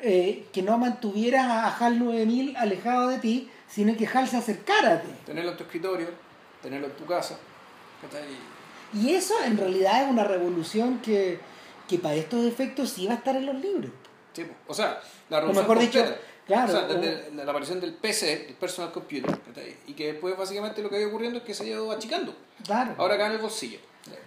Eh, 0.05 0.47
que 0.51 0.61
no 0.61 0.77
mantuvieras 0.77 1.45
a 1.45 1.77
HAL 1.77 1.97
9000 1.97 2.57
alejado 2.57 3.07
de 3.07 3.19
ti, 3.19 3.49
sino 3.69 3.95
que 3.95 4.05
HAL 4.05 4.27
se 4.27 4.35
acercara 4.35 4.95
a 4.95 5.01
ti. 5.01 5.07
Tenerlo 5.25 5.51
en 5.51 5.57
tu 5.57 5.63
escritorio, 5.63 6.09
tenerlo 6.61 6.87
en 6.87 6.93
tu 6.93 7.05
casa. 7.05 7.37
Y 8.93 9.11
eso 9.11 9.33
en 9.45 9.57
realidad 9.57 10.03
es 10.03 10.09
una 10.09 10.25
revolución 10.25 10.99
que, 10.99 11.39
que 11.87 11.99
para 11.99 12.15
estos 12.15 12.45
efectos 12.45 12.89
sí 12.89 13.07
va 13.07 13.13
a 13.13 13.15
estar 13.15 13.35
en 13.37 13.45
los 13.45 13.55
libros. 13.55 13.91
Sí, 14.33 14.45
o 14.67 14.73
sea, 14.73 14.99
la 15.29 15.37
O 15.37 15.41
revolución 15.41 15.67
mejor 15.67 15.79
dicho. 15.79 16.15
Claro, 16.45 16.73
O 16.73 16.75
sea, 16.75 16.87
desde 16.87 17.31
la, 17.35 17.43
la 17.45 17.51
aparición 17.51 17.79
del 17.79 17.93
PC, 17.93 18.47
el 18.49 18.53
personal 18.55 18.91
computer, 18.91 19.31
y 19.87 19.93
que 19.93 20.13
después 20.13 20.37
básicamente 20.37 20.81
lo 20.81 20.89
que 20.89 20.97
ha 20.97 20.99
ido 20.99 21.09
ocurriendo 21.09 21.39
es 21.39 21.45
que 21.45 21.53
se 21.53 21.63
ha 21.63 21.67
ido 21.67 21.91
achicando. 21.91 22.35
Claro. 22.65 22.95
Ahora 22.97 23.15
acá 23.15 23.27
en 23.27 23.33
el 23.33 23.37
bolsillo. 23.39 23.79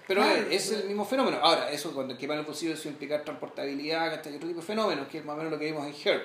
Pero 0.06 0.22
Claro. 0.22 0.40
es, 0.50 0.70
es 0.70 0.80
el 0.80 0.86
mismo 0.88 1.04
fenómeno. 1.04 1.38
Ahora, 1.42 1.70
eso 1.70 1.92
cuando 1.92 2.16
quema 2.16 2.34
en 2.34 2.40
el 2.40 2.46
bolsillo 2.46 2.72
eso 2.74 2.88
implica 2.88 3.22
transportabilidad, 3.22 4.10
y 4.24 4.34
otro 4.36 4.48
tipo 4.48 4.60
de 4.60 4.66
fenómenos, 4.66 5.08
que 5.08 5.18
es 5.18 5.24
más 5.24 5.34
o 5.34 5.36
menos 5.38 5.52
lo 5.52 5.58
que 5.58 5.66
vimos 5.66 5.86
en 5.86 5.94
Herb. 6.04 6.22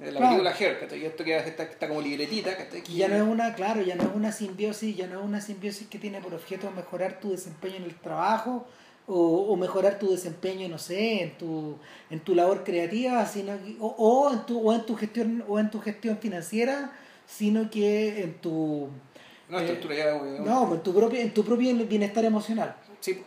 En 0.00 0.14
la 0.14 0.20
Claro. 0.20 0.26
película 0.36 0.54
Herb, 0.56 0.94
y 0.96 1.04
esto 1.04 1.24
que 1.24 1.36
está, 1.36 1.64
está 1.64 1.88
como 1.88 2.00
libretita. 2.00 2.56
Y 2.86 2.98
ya 2.98 3.08
no 3.08 3.16
es 3.16 3.22
una, 3.22 3.52
claro, 3.54 3.82
ya 3.82 3.96
no 3.96 4.04
es 4.04 4.10
una 4.14 4.30
simbiosis, 4.30 4.96
ya 4.96 5.08
no 5.08 5.18
es 5.18 5.24
una 5.26 5.40
simbiosis 5.40 5.88
que 5.88 5.98
tiene 5.98 6.20
por 6.20 6.32
objeto 6.34 6.70
mejorar 6.70 7.18
tu 7.18 7.32
desempeño 7.32 7.76
en 7.76 7.84
el 7.84 7.96
trabajo 7.96 8.64
o, 9.08 9.52
o 9.52 9.56
mejorar 9.56 9.98
tu 9.98 10.10
desempeño, 10.10 10.68
no 10.68 10.78
sé, 10.78 11.22
en 11.22 11.38
tu, 11.38 11.76
en 12.10 12.20
tu 12.20 12.34
labor 12.34 12.62
creativa, 12.62 13.24
sino 13.26 13.56
que- 13.64 13.76
o, 13.80 13.86
o 13.98 14.32
en 14.32 14.46
tu, 14.46 14.60
o 14.60 14.72
en 14.74 14.84
tu 14.86 14.94
gestión, 14.96 15.44
o 15.48 15.58
en 15.58 15.70
tu 15.70 15.80
gestión 15.80 16.18
financiera, 16.18 16.92
sino 17.26 17.70
que 17.70 18.22
en 18.22 18.34
tu 18.40 18.88
No, 19.48 19.58
eh, 19.58 19.64
estructura 19.64 19.94
ya, 19.96 20.12
güey, 20.12 20.38
no, 20.40 20.74
en 20.74 20.82
tu 20.82 20.94
propio, 20.94 21.18
en 21.20 21.32
tu 21.34 21.42
propio 21.44 21.74
bienestar 21.86 22.24
emocional. 22.24 22.76
Sí. 23.00 23.22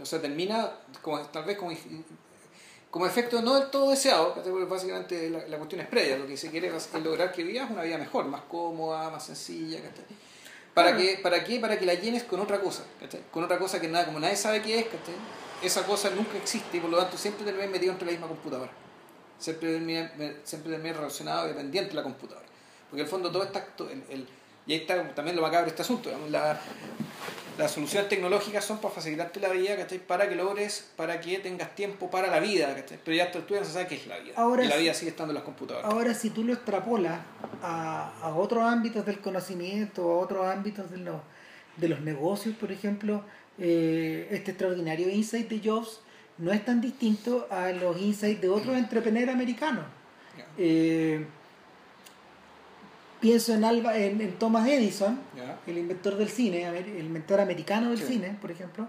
O 0.00 0.04
sea, 0.04 0.20
termina 0.20 0.70
como, 1.02 1.20
tal 1.20 1.44
vez 1.44 1.56
como, 1.56 1.70
como 2.90 3.06
efecto 3.06 3.40
no 3.42 3.54
del 3.58 3.70
todo 3.70 3.90
deseado, 3.90 4.34
básicamente 4.68 5.30
la, 5.30 5.46
la 5.48 5.56
cuestión 5.56 5.80
es 5.80 5.86
previa, 5.88 6.16
lo 6.18 6.26
que 6.26 6.36
se 6.36 6.50
quiere 6.50 6.68
es 6.76 6.90
lograr 7.02 7.32
que 7.32 7.42
vivas 7.42 7.70
una 7.70 7.82
vida 7.82 7.96
mejor, 7.98 8.26
más 8.26 8.42
cómoda, 8.42 9.10
más 9.10 9.24
sencilla, 9.24 9.78
¿cachai? 9.80 10.04
¿Para 10.74 10.96
qué? 10.96 11.20
¿Para 11.22 11.44
qué? 11.44 11.60
Para 11.60 11.78
que 11.78 11.86
la 11.86 11.94
llenes 11.94 12.24
con 12.24 12.40
otra 12.40 12.60
cosa, 12.60 12.82
¿cachai? 13.00 13.22
Con 13.30 13.44
otra 13.44 13.58
cosa 13.58 13.80
que 13.80 13.88
nada, 13.88 14.06
como 14.06 14.18
nadie 14.20 14.36
sabe 14.36 14.60
qué 14.60 14.80
es, 14.80 14.84
¿cachai? 14.86 15.14
Esa 15.62 15.84
cosa 15.86 16.10
nunca 16.10 16.36
existe 16.36 16.76
y 16.76 16.80
por 16.80 16.90
lo 16.90 16.98
tanto 16.98 17.16
siempre 17.16 17.44
termina 17.44 17.68
metido 17.68 17.92
entre 17.92 18.06
la 18.06 18.12
misma 18.12 18.26
computadora. 18.28 18.70
Siempre 19.38 19.72
termina, 19.72 20.12
siempre 20.42 20.76
relacionado 20.78 21.46
y 21.46 21.48
dependiente 21.50 21.90
de 21.90 21.96
la 21.96 22.02
computadora. 22.02 22.46
Porque 22.90 23.00
en 23.02 23.06
el 23.06 23.10
fondo 23.10 23.30
todo 23.30 23.44
está... 23.44 23.66
el, 23.90 24.02
el- 24.10 24.28
y 24.66 24.72
ahí 24.72 24.80
está 24.80 25.14
también 25.14 25.36
lo 25.36 25.42
macabro 25.42 25.68
este 25.68 25.82
asunto. 25.82 26.08
digamos, 26.08 26.30
la- 26.30 26.58
las 27.58 27.70
soluciones 27.72 28.08
tecnológicas 28.08 28.64
son 28.64 28.78
para 28.78 28.94
facilitarte 28.94 29.40
la 29.40 29.48
vida, 29.50 29.76
¿cachai? 29.76 29.98
Para 29.98 30.28
que 30.28 30.34
logres, 30.34 30.90
para 30.96 31.20
que 31.20 31.38
tengas 31.38 31.74
tiempo 31.74 32.10
para 32.10 32.28
la 32.28 32.40
vida, 32.40 32.74
¿cachai? 32.74 32.98
Pero 33.04 33.16
ya 33.16 33.24
hasta 33.24 33.38
el 33.38 33.44
no 33.48 33.64
se 33.64 33.72
sabe 33.72 33.86
qué 33.86 33.94
es 33.96 34.06
la 34.06 34.18
vida. 34.18 34.34
Ahora 34.36 34.64
y 34.64 34.68
la 34.68 34.76
vida 34.76 34.94
sigue 34.94 35.10
estando 35.10 35.30
en 35.32 35.36
las 35.36 35.44
computadoras. 35.44 35.90
Ahora, 35.90 36.14
si 36.14 36.30
tú 36.30 36.44
lo 36.44 36.52
extrapolas 36.52 37.20
a, 37.62 38.12
a 38.20 38.34
otros 38.34 38.62
ámbitos 38.64 39.06
del 39.06 39.20
conocimiento, 39.20 40.02
a 40.10 40.18
otros 40.18 40.46
ámbitos 40.46 40.90
de 40.90 40.98
los, 40.98 41.20
de 41.76 41.88
los 41.88 42.00
negocios, 42.00 42.56
por 42.56 42.72
ejemplo, 42.72 43.22
eh, 43.58 44.28
este 44.30 44.50
extraordinario 44.50 45.08
insight 45.08 45.48
de 45.48 45.60
Jobs 45.68 46.00
no 46.38 46.52
es 46.52 46.64
tan 46.64 46.80
distinto 46.80 47.46
a 47.50 47.70
los 47.70 48.00
insights 48.00 48.40
de 48.40 48.48
otros 48.48 48.76
entrepreneurs 48.76 49.32
americanos. 49.32 49.84
Ya, 50.36 50.46
Eh, 50.58 51.24
pienso 53.24 53.54
en, 53.54 53.64
Alba, 53.64 53.96
en, 53.96 54.20
en 54.20 54.32
Thomas 54.38 54.68
Edison, 54.68 55.18
el 55.66 55.78
inventor 55.78 56.16
del 56.18 56.28
cine, 56.28 56.66
el 56.66 57.06
inventor 57.06 57.40
americano 57.40 57.88
del 57.88 57.98
Sí. 57.98 58.04
cine, 58.04 58.36
por 58.38 58.50
ejemplo, 58.50 58.86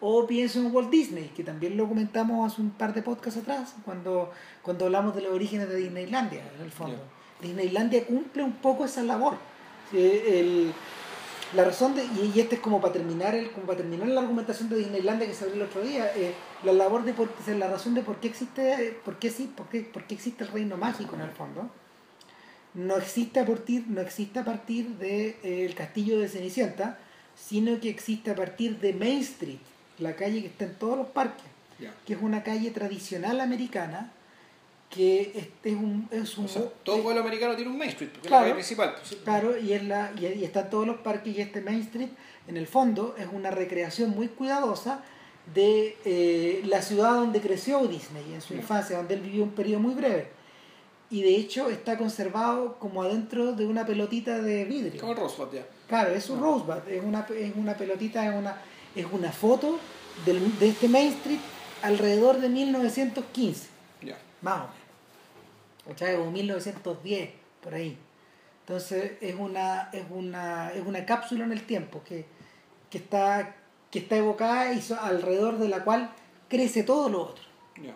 o 0.00 0.24
pienso 0.24 0.60
en 0.60 0.72
Walt 0.72 0.88
Disney, 0.88 1.32
que 1.34 1.42
también 1.42 1.76
lo 1.76 1.88
comentamos 1.88 2.52
hace 2.52 2.62
un 2.62 2.70
par 2.70 2.94
de 2.94 3.02
podcasts 3.02 3.40
atrás, 3.40 3.74
cuando, 3.84 4.30
cuando 4.62 4.84
hablamos 4.84 5.16
de 5.16 5.22
los 5.22 5.32
orígenes 5.32 5.68
de 5.68 5.74
Disneylandia, 5.78 6.42
en 6.56 6.62
el 6.64 6.70
fondo. 6.70 6.96
Disneylandia 7.40 8.06
cumple 8.06 8.44
un 8.44 8.52
poco 8.52 8.84
esa 8.84 9.02
labor. 9.02 9.34
Eh, 9.92 10.38
el- 10.40 10.72
la 11.56 11.64
razón 11.64 11.96
de, 11.96 12.04
y, 12.04 12.32
y 12.36 12.40
este 12.40 12.54
es 12.54 12.60
como 12.62 12.80
para 12.80 12.92
terminar 12.92 13.34
el, 13.34 13.50
como 13.50 13.66
para 13.66 13.78
terminar 13.78 14.06
la 14.06 14.20
argumentación 14.20 14.68
de 14.70 14.76
Disneylandia 14.76 15.26
que 15.26 15.34
se 15.34 15.42
abrió 15.44 15.56
el 15.60 15.68
otro 15.68 15.82
día, 15.82 16.10
eh, 16.16 16.32
la 16.62 16.72
labor 16.72 17.02
de 17.04 17.14
por, 17.14 17.28
la 17.48 17.66
razón 17.68 17.94
de 17.94 18.02
por 18.02 18.20
qué 18.20 18.28
existe, 18.28 18.96
por 19.04 19.18
qué 19.18 19.28
sí, 19.28 19.52
por 19.56 19.66
qué, 19.68 19.80
por 19.80 20.04
qué 20.04 20.14
existe 20.14 20.44
el 20.44 20.50
reino 20.50 20.76
mágico 20.76 21.16
en 21.16 21.22
el 21.22 21.30
fondo 21.32 21.68
no 22.74 22.96
existe 22.96 23.40
a 23.40 23.46
partir, 23.46 23.84
no 23.88 24.00
existe 24.00 24.38
a 24.38 24.44
partir 24.44 24.88
de, 24.98 25.36
eh, 25.42 25.66
el 25.66 25.74
castillo 25.74 26.18
de 26.18 26.28
Cenicienta, 26.28 26.98
sino 27.36 27.78
que 27.80 27.88
existe 27.90 28.30
a 28.30 28.34
partir 28.34 28.78
de 28.78 28.92
Main 28.92 29.20
Street, 29.20 29.58
la 29.98 30.14
calle 30.16 30.40
que 30.40 30.48
está 30.48 30.64
en 30.64 30.74
todos 30.76 30.96
los 30.96 31.06
parques, 31.08 31.44
que 32.06 32.12
es 32.14 32.22
una 32.22 32.42
calle 32.42 32.70
tradicional 32.70 33.40
americana, 33.40 34.12
que 34.88 35.32
es, 35.34 35.48
es 35.64 35.74
un... 35.76 36.06
Es 36.10 36.36
un 36.38 36.44
O 36.44 36.48
sea, 36.48 36.62
todo 36.84 37.02
pueblo 37.02 37.20
americano 37.22 37.56
tiene 37.56 37.70
un 37.70 37.78
Main 37.78 37.90
Street, 37.90 38.10
porque 38.12 38.28
Claro. 38.28 38.44
es 38.44 38.48
la 38.48 38.54
calle 38.54 38.62
principal. 38.62 38.94
pues. 38.98 39.20
Claro, 39.24 39.58
y, 39.58 39.72
es 39.72 39.82
la, 39.84 40.12
y, 40.20 40.26
y 40.26 40.44
está 40.44 40.60
en 40.60 40.70
todos 40.70 40.86
los 40.86 40.98
parques 40.98 41.36
y 41.36 41.40
este 41.40 41.60
Main 41.62 41.80
Street, 41.80 42.10
en 42.46 42.56
el 42.56 42.66
fondo, 42.66 43.14
es 43.18 43.26
una 43.32 43.50
recreación 43.50 44.10
muy 44.10 44.28
cuidadosa 44.28 45.02
de 45.54 45.96
eh, 46.04 46.62
la 46.66 46.82
ciudad 46.82 47.14
donde 47.14 47.40
creció 47.40 47.86
Disney 47.86 48.32
en 48.34 48.40
su 48.40 48.54
infancia, 48.54 48.96
donde 48.98 49.14
él 49.14 49.20
vivió 49.20 49.42
un 49.42 49.50
periodo 49.52 49.80
muy 49.80 49.94
breve. 49.94 50.28
Y 51.12 51.22
de 51.22 51.36
hecho 51.36 51.68
está 51.68 51.96
conservado 51.98 52.78
como 52.78 53.02
adentro 53.02 53.52
de 53.52 53.66
una 53.66 53.84
pelotita 53.86 54.38
de 54.40 54.64
vidrio. 54.64 55.00
Como 55.00 55.14
Rosebud, 55.14 55.52
ya. 55.52 55.66
Claro, 55.86 56.10
es 56.10 56.28
un 56.30 56.38
Ah. 56.38 56.42
Rosebud, 56.42 56.88
es 56.88 57.04
una, 57.04 57.26
es 57.38 57.54
una 57.54 57.74
pelotita, 57.74 58.26
es 58.26 58.34
una, 58.34 58.56
es 58.96 59.06
una 59.12 59.30
foto 59.30 59.78
del- 60.24 60.58
de 60.58 60.68
este 60.70 60.88
Main 60.88 61.08
Street 61.12 61.38
alrededor 61.82 62.40
de 62.40 62.48
1915, 62.48 63.68
Ya. 64.00 64.16
más 64.40 64.62
o 64.62 64.68
menos. 65.86 66.18
O 66.26 66.30
1910, 66.30 67.30
por 67.62 67.74
ahí. 67.74 67.98
Entonces 68.60 69.12
es 69.20 69.34
una, 69.34 69.90
es 69.92 70.04
una, 70.10 70.70
es 70.72 70.86
una 70.86 71.04
cápsula 71.04 71.44
en 71.44 71.52
el 71.52 71.62
tiempo 71.66 72.02
que, 72.04 72.24
que, 72.88 72.98
está, 72.98 73.56
que 73.90 73.98
está 73.98 74.16
evocada 74.16 74.72
y 74.72 74.82
alrededor 75.00 75.58
de 75.58 75.68
la 75.68 75.84
cual 75.84 76.10
crece 76.48 76.84
todo 76.84 77.08
lo 77.10 77.22
otro. 77.22 77.44
Ya. 77.82 77.94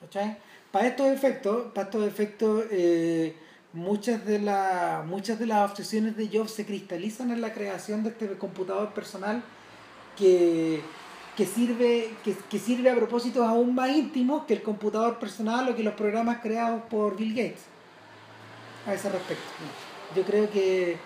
¿cachai? 0.00 0.36
Para 0.74 0.88
estos 0.88 1.06
efectos, 1.06 1.70
para 1.72 1.86
estos 1.86 2.04
efectos 2.04 2.64
eh, 2.72 3.36
muchas, 3.72 4.26
de 4.26 4.40
la- 4.40 5.04
muchas 5.06 5.38
de 5.38 5.46
las 5.46 5.70
obsesiones 5.70 6.16
de 6.16 6.26
Jobs 6.26 6.50
se 6.50 6.66
cristalizan 6.66 7.30
en 7.30 7.40
la 7.40 7.52
creación 7.52 8.02
de 8.02 8.08
este 8.08 8.26
computador 8.38 8.92
personal 8.92 9.40
que, 10.18 10.80
que 11.36 11.46
sirve, 11.46 12.10
que, 12.24 12.34
que 12.50 12.58
sirve 12.58 12.90
a 12.90 12.96
propósitos 12.96 13.46
aún 13.46 13.72
más 13.76 13.90
íntimos 13.90 14.46
que 14.46 14.54
el 14.54 14.62
computador 14.64 15.20
personal 15.20 15.68
o 15.68 15.76
que 15.76 15.84
los 15.84 15.94
programas 15.94 16.40
creados 16.42 16.82
por 16.90 17.16
Bill 17.16 17.34
Gates. 17.36 17.62
A 18.84 18.94
ese 18.94 19.10
respecto. 19.10 19.44
Yo 20.16 20.24
creo 20.24 20.50
que 20.50 20.96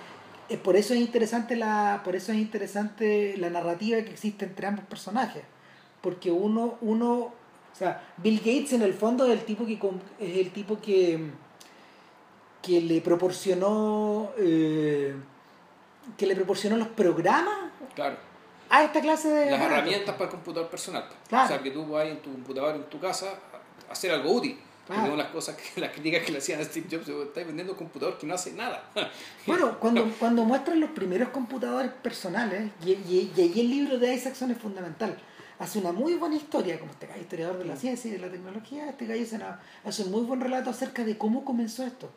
eh, 0.48 0.56
por 0.56 0.76
eso 0.76 0.94
es 0.94 1.00
interesante 1.00 1.56
la, 1.56 2.00
por 2.06 2.16
eso 2.16 2.32
es 2.32 2.38
interesante 2.38 3.36
la 3.36 3.50
narrativa 3.50 4.00
que 4.00 4.12
existe 4.12 4.46
entre 4.46 4.66
ambos 4.66 4.86
personajes. 4.86 5.42
Porque 6.00 6.30
uno, 6.30 6.78
uno, 6.80 7.34
o 7.78 7.80
sea, 7.80 8.02
Bill 8.16 8.38
Gates 8.38 8.72
en 8.72 8.82
el 8.82 8.92
fondo 8.92 9.24
es 9.26 9.30
el 9.38 9.44
tipo 9.44 9.64
que 9.64 9.74
es 10.18 10.36
el 10.36 10.50
tipo 10.50 10.80
que, 10.80 11.30
que 12.60 12.80
le 12.80 13.00
proporcionó 13.00 14.32
eh, 14.36 15.14
que 16.16 16.26
le 16.26 16.34
proporcionó 16.34 16.76
los 16.76 16.88
programas 16.88 17.54
Claro. 17.94 18.16
a 18.68 18.82
esta 18.82 19.00
clase 19.00 19.28
de 19.28 19.50
Las 19.52 19.60
herramientas 19.60 20.12
para 20.16 20.24
el 20.24 20.30
computador 20.30 20.68
personal. 20.68 21.04
Claro. 21.28 21.44
O 21.44 21.48
sea, 21.48 21.62
que 21.62 21.70
tú 21.70 21.86
vas 21.86 22.06
en 22.06 22.20
tu 22.20 22.32
computador, 22.32 22.74
en 22.74 22.82
tu 22.90 22.98
casa, 22.98 23.26
a 23.88 23.92
hacer 23.92 24.10
algo 24.10 24.32
útil. 24.32 24.58
Claro. 24.88 25.02
Una 25.02 25.10
de 25.12 25.16
las 25.18 25.28
cosas 25.28 25.54
que 25.56 25.80
las 25.80 25.92
críticas 25.92 26.24
que 26.24 26.32
le 26.32 26.38
hacían 26.38 26.60
a 26.60 26.64
Steve 26.64 26.88
Jobs, 26.90 27.08
estáis 27.08 27.46
vendiendo 27.46 27.74
un 27.74 27.78
computador 27.78 28.18
que 28.18 28.26
no 28.26 28.34
hace 28.34 28.54
nada. 28.54 28.90
Bueno, 29.46 29.78
cuando, 29.78 30.04
cuando 30.18 30.42
muestran 30.44 30.80
los 30.80 30.90
primeros 30.90 31.28
computadores 31.28 31.92
personales, 31.92 32.72
y, 32.84 32.90
y, 32.90 33.32
y 33.36 33.40
ahí 33.40 33.60
el 33.60 33.70
libro 33.70 33.98
de 33.98 34.14
Isaacson 34.14 34.50
es 34.50 34.58
fundamental, 34.58 35.16
hace 35.58 35.78
una 35.78 35.92
muy 35.92 36.14
buena 36.14 36.36
historia, 36.36 36.78
como 36.78 36.92
este 36.92 37.06
gallo 37.06 37.20
historiador 37.20 37.58
de 37.58 37.64
la 37.64 37.76
ciencia 37.76 38.08
y 38.08 38.12
de 38.12 38.18
la 38.18 38.30
tecnología, 38.30 38.88
este 38.88 39.06
gallo 39.06 39.24
hace, 39.84 40.02
un 40.04 40.10
muy 40.12 40.22
buen 40.22 40.40
relato 40.40 40.70
acerca 40.70 41.04
de 41.04 41.18
cómo 41.18 41.44
comenzó 41.44 41.84
esto. 41.84 42.10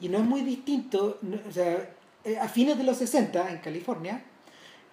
Y 0.00 0.08
no 0.08 0.18
es 0.18 0.24
muy 0.24 0.42
distinto, 0.42 1.18
no- 1.22 1.38
o 1.48 1.52
sea, 1.52 1.90
eh, 2.24 2.38
a 2.38 2.48
fines 2.48 2.76
de 2.78 2.84
los 2.84 2.96
60 2.98 3.50
en 3.50 3.58
California, 3.58 4.22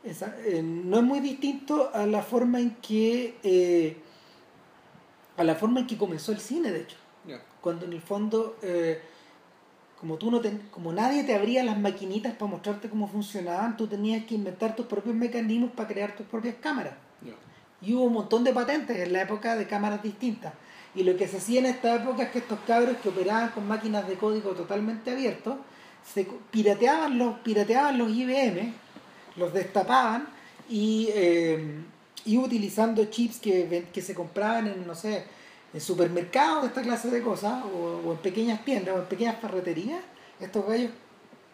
esa- 0.03 0.35
eh, 0.45 0.61
no 0.61 0.97
es 0.97 1.03
muy 1.03 1.19
distinto 1.21 1.89
a 1.93 2.05
la 2.05 2.21
forma 2.21 2.59
en 2.59 2.71
que 2.75 3.37
eh, 3.43 3.97
a 5.37 5.43
la 5.43 5.55
forma 5.55 5.79
en 5.79 5.87
que 5.87 5.97
comenzó 5.97 6.31
el 6.31 6.39
cine, 6.39 6.71
de 6.71 6.81
hecho 6.81 6.97
cuando 7.61 7.85
en 7.85 7.93
el 7.93 8.01
fondo 8.01 8.57
eh, 8.61 9.01
como 9.99 10.17
tú 10.17 10.29
no 10.29 10.41
ten- 10.41 10.67
como 10.69 10.91
nadie 10.91 11.23
te 11.23 11.33
abría 11.33 11.63
las 11.63 11.79
maquinitas 11.79 12.33
para 12.33 12.51
mostrarte 12.51 12.89
cómo 12.89 13.07
funcionaban 13.07 13.77
tú 13.77 13.87
tenías 13.87 14.25
que 14.25 14.35
inventar 14.35 14.75
tus 14.75 14.85
propios 14.85 15.15
mecanismos 15.15 15.71
para 15.71 15.87
crear 15.87 16.15
tus 16.15 16.27
propias 16.27 16.55
cámaras. 16.61 16.93
Y 17.83 17.93
hubo 17.93 18.03
un 18.03 18.13
montón 18.13 18.43
de 18.43 18.53
patentes 18.53 18.97
en 18.97 19.13
la 19.13 19.23
época 19.23 19.55
de 19.55 19.67
cámaras 19.67 20.01
distintas. 20.01 20.53
Y 20.95 21.03
lo 21.03 21.17
que 21.17 21.27
se 21.27 21.37
hacía 21.37 21.59
en 21.59 21.65
esta 21.65 21.95
época 21.95 22.23
es 22.23 22.29
que 22.29 22.39
estos 22.39 22.59
cabros 22.67 22.97
que 22.97 23.09
operaban 23.09 23.49
con 23.49 23.67
máquinas 23.67 24.07
de 24.07 24.15
código 24.15 24.51
totalmente 24.51 25.11
abiertos 25.11 25.55
se 26.13 26.27
pirateaban 26.51 27.17
los 27.17 27.39
pirateaban 27.39 27.97
los 27.97 28.09
IBM 28.09 28.73
los 29.37 29.53
destapaban 29.53 30.27
y 30.69 31.07
eh, 31.13 31.81
y 32.25 32.37
utilizando 32.37 33.05
chips 33.05 33.39
que, 33.39 33.87
que 33.91 34.01
se 34.01 34.13
compraban 34.13 34.67
en 34.67 34.85
no 34.85 34.95
sé 34.95 35.25
en 35.73 35.81
supermercados 35.81 36.65
esta 36.65 36.81
clase 36.81 37.09
de 37.09 37.21
cosas 37.21 37.63
o, 37.63 38.01
o 38.05 38.11
en 38.11 38.17
pequeñas 38.19 38.63
tiendas 38.63 38.95
o 38.95 38.99
en 38.99 39.05
pequeñas 39.05 39.37
ferreterías 39.39 40.01
estos 40.39 40.67
gallos 40.67 40.91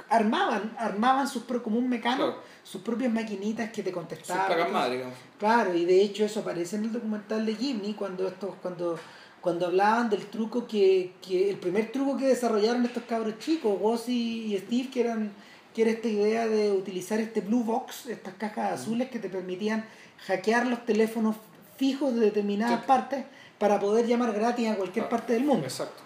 armaban 0.09 0.75
armaban 0.77 1.27
sus 1.27 1.43
pro- 1.43 1.61
como 1.63 1.77
un 1.77 1.87
mecano 1.89 2.17
Claro. 2.25 2.41
sus 2.63 2.81
propias 2.81 3.11
maquinitas 3.11 3.69
que 3.71 3.83
te 3.83 3.89
Sus 3.91 3.97
contestaban 3.99 4.47
todo 4.57 4.69
madre. 4.69 5.03
Claro, 5.37 5.73
y 5.75 5.85
de 5.85 6.01
hecho 6.01 6.23
eso 6.25 6.39
aparece 6.41 6.75
en 6.77 6.85
el 6.85 6.91
documental 6.93 7.45
de 7.45 7.55
Gimli 7.55 7.93
cuando 7.93 8.27
estos, 8.27 8.55
cuando, 8.61 8.97
cuando 9.41 9.67
hablaban 9.67 10.09
del 10.09 10.25
truco 10.27 10.67
que, 10.67 11.13
que, 11.21 11.49
el 11.49 11.57
primer 11.57 11.91
truco 11.91 12.17
que 12.17 12.25
desarrollaron 12.27 12.85
estos 12.85 13.03
cabros 13.03 13.37
chicos, 13.39 13.77
Woz 13.79 14.09
y, 14.09 14.57
Steve, 14.65 14.89
que 14.89 15.01
eran, 15.01 15.31
que 15.73 15.83
era 15.83 15.91
esta 15.91 16.07
idea 16.07 16.47
de 16.47 16.71
utilizar 16.71 17.19
este 17.19 17.41
blue 17.41 17.63
box, 17.63 18.07
estas 18.07 18.33
cajas 18.33 18.73
azules 18.81 19.09
que 19.09 19.19
te 19.19 19.29
permitían 19.29 19.85
hackear 20.27 20.65
los 20.67 20.85
teléfonos 20.85 21.35
fijos 21.77 22.13
de 22.15 22.21
determinadas 22.21 22.79
Sí. 22.81 22.85
partes 22.87 23.25
para 23.57 23.79
poder 23.79 24.05
llamar 24.07 24.33
gratis 24.33 24.69
a 24.69 24.75
cualquier 24.75 25.05
Claro. 25.05 25.17
parte 25.17 25.33
del 25.33 25.45
mundo. 25.45 25.65
Exacto. 25.65 26.01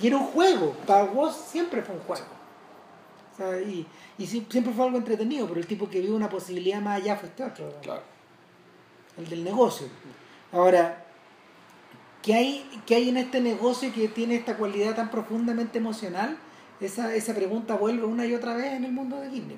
Y 0.00 0.06
era 0.08 0.16
un 0.16 0.24
juego, 0.26 0.74
para 0.86 1.04
Woz 1.04 1.36
siempre 1.50 1.82
fue 1.82 1.94
un 1.94 2.00
juego. 2.02 2.24
O 3.36 3.38
sea, 3.38 3.60
y, 3.60 3.86
y 4.16 4.26
siempre 4.26 4.72
fue 4.72 4.86
algo 4.86 4.96
entretenido, 4.96 5.46
pero 5.46 5.60
el 5.60 5.66
tipo 5.66 5.90
que 5.90 6.00
vio 6.00 6.16
una 6.16 6.30
posibilidad 6.30 6.80
más 6.80 7.02
allá 7.02 7.16
fue 7.16 7.28
este 7.28 7.44
otro 7.44 7.70
Claro. 7.82 8.02
el 9.18 9.28
del 9.28 9.44
negocio. 9.44 9.86
Ahora, 10.52 11.04
¿qué 12.22 12.32
hay, 12.34 12.64
qué 12.86 12.94
hay 12.94 13.08
en 13.10 13.18
este 13.18 13.40
negocio 13.40 13.92
que 13.92 14.08
tiene 14.08 14.36
esta 14.36 14.56
cualidad 14.56 14.94
tan 14.94 15.10
profundamente 15.10 15.78
emocional? 15.78 16.38
Esa, 16.80 17.14
esa 17.14 17.34
pregunta 17.34 17.74
vuelve 17.76 18.04
una 18.06 18.24
y 18.26 18.34
otra 18.34 18.54
vez 18.54 18.72
en 18.72 18.84
el 18.84 18.92
mundo 18.92 19.20
de 19.20 19.30
Gibney. 19.30 19.56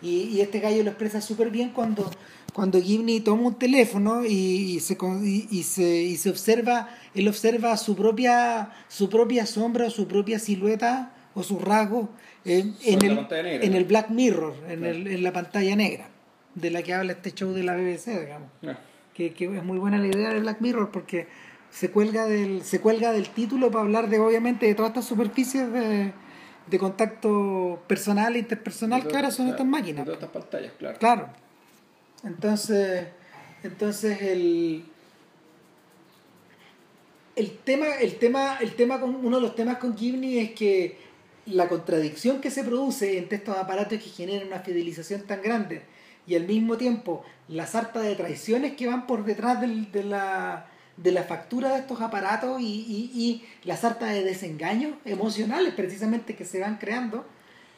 Y, 0.00 0.22
y 0.28 0.40
este 0.40 0.60
gallo 0.60 0.82
lo 0.84 0.90
expresa 0.90 1.20
súper 1.20 1.50
bien 1.50 1.70
cuando, 1.70 2.08
cuando 2.54 2.80
Gibney 2.80 3.20
toma 3.20 3.42
un 3.48 3.54
teléfono 3.56 4.24
y, 4.24 4.28
y 4.76 4.80
se, 4.80 4.96
con- 4.96 5.26
y, 5.26 5.46
y 5.50 5.62
se, 5.64 5.84
y 6.02 6.16
se 6.16 6.30
observa, 6.30 6.88
él 7.14 7.26
observa 7.28 7.76
su 7.76 7.96
propia, 7.96 8.70
su 8.88 9.08
propia 9.10 9.44
sombra 9.44 9.86
o 9.86 9.90
su 9.90 10.06
propia 10.06 10.38
silueta 10.38 11.12
o 11.38 11.42
sus 11.42 11.60
rasgos 11.62 12.08
en, 12.44 12.74
el, 12.84 13.26
en 13.30 13.74
el 13.74 13.84
Black 13.84 14.10
Mirror, 14.10 14.54
en, 14.68 14.80
Claro. 14.80 14.94
el, 14.94 15.06
en 15.06 15.22
la 15.22 15.32
pantalla 15.32 15.76
negra, 15.76 16.08
de 16.54 16.70
la 16.70 16.82
que 16.82 16.94
habla 16.94 17.12
este 17.12 17.32
show 17.32 17.52
de 17.52 17.62
la 17.62 17.76
BBC, 17.76 18.06
digamos. 18.20 18.48
Que, 19.14 19.32
que 19.32 19.44
es 19.44 19.64
muy 19.64 19.78
buena 19.78 19.98
la 19.98 20.06
idea 20.06 20.30
de 20.32 20.40
Black 20.40 20.60
Mirror 20.60 20.90
porque 20.90 21.26
se 21.70 21.90
cuelga 21.90 22.24
del 22.26 22.62
se 22.62 22.80
cuelga 22.80 23.12
del 23.12 23.28
título 23.28 23.70
para 23.70 23.84
hablar 23.84 24.08
de 24.08 24.18
obviamente 24.18 24.66
de 24.66 24.74
todas 24.74 24.90
estas 24.90 25.04
superficies 25.06 25.70
de, 25.72 26.12
de 26.66 26.78
contacto 26.78 27.82
personal 27.86 28.36
e 28.36 28.38
interpersonal 28.38 29.06
que 29.06 29.14
ahora 29.16 29.30
son 29.30 29.46
Claro, 29.46 29.56
estas 29.56 29.66
máquinas. 29.66 30.06
de 30.06 30.12
todas 30.12 30.22
estas 30.24 30.42
pantallas, 30.42 30.72
claro. 30.78 30.98
claro. 30.98 31.28
Entonces 32.24 33.06
entonces 33.62 34.22
el 34.22 34.84
el 37.36 37.50
tema 37.58 37.86
el 38.00 38.16
tema 38.16 38.56
el 38.60 38.74
tema 38.74 39.00
con 39.00 39.14
uno 39.14 39.36
de 39.36 39.42
los 39.42 39.54
temas 39.54 39.78
con 39.78 39.96
Gibney 39.96 40.38
es 40.38 40.50
que 40.52 40.96
la 41.48 41.68
contradicción 41.68 42.40
que 42.40 42.50
se 42.50 42.64
produce 42.64 43.18
entre 43.18 43.38
estos 43.38 43.56
aparatos 43.56 43.98
que 44.02 44.10
generan 44.10 44.46
una 44.48 44.60
fidelización 44.60 45.22
tan 45.22 45.42
grande 45.42 45.82
y 46.26 46.34
al 46.36 46.44
mismo 46.46 46.76
tiempo 46.76 47.24
la 47.48 47.66
sarta 47.66 48.00
de 48.00 48.14
traiciones 48.14 48.74
que 48.76 48.86
van 48.86 49.06
por 49.06 49.24
detrás 49.24 49.60
del- 49.60 49.90
de, 49.92 50.04
la, 50.04 50.66
de 50.96 51.12
la 51.12 51.22
factura 51.22 51.70
de 51.72 51.78
estos 51.80 52.00
aparatos 52.00 52.60
y, 52.60 52.64
y, 52.64 53.10
y 53.14 53.48
la 53.64 53.76
sarta 53.76 54.06
de 54.06 54.22
desengaños 54.24 54.94
emocionales 55.04 55.72
precisamente 55.74 56.36
que 56.36 56.44
se 56.44 56.60
van 56.60 56.76
creando 56.76 57.24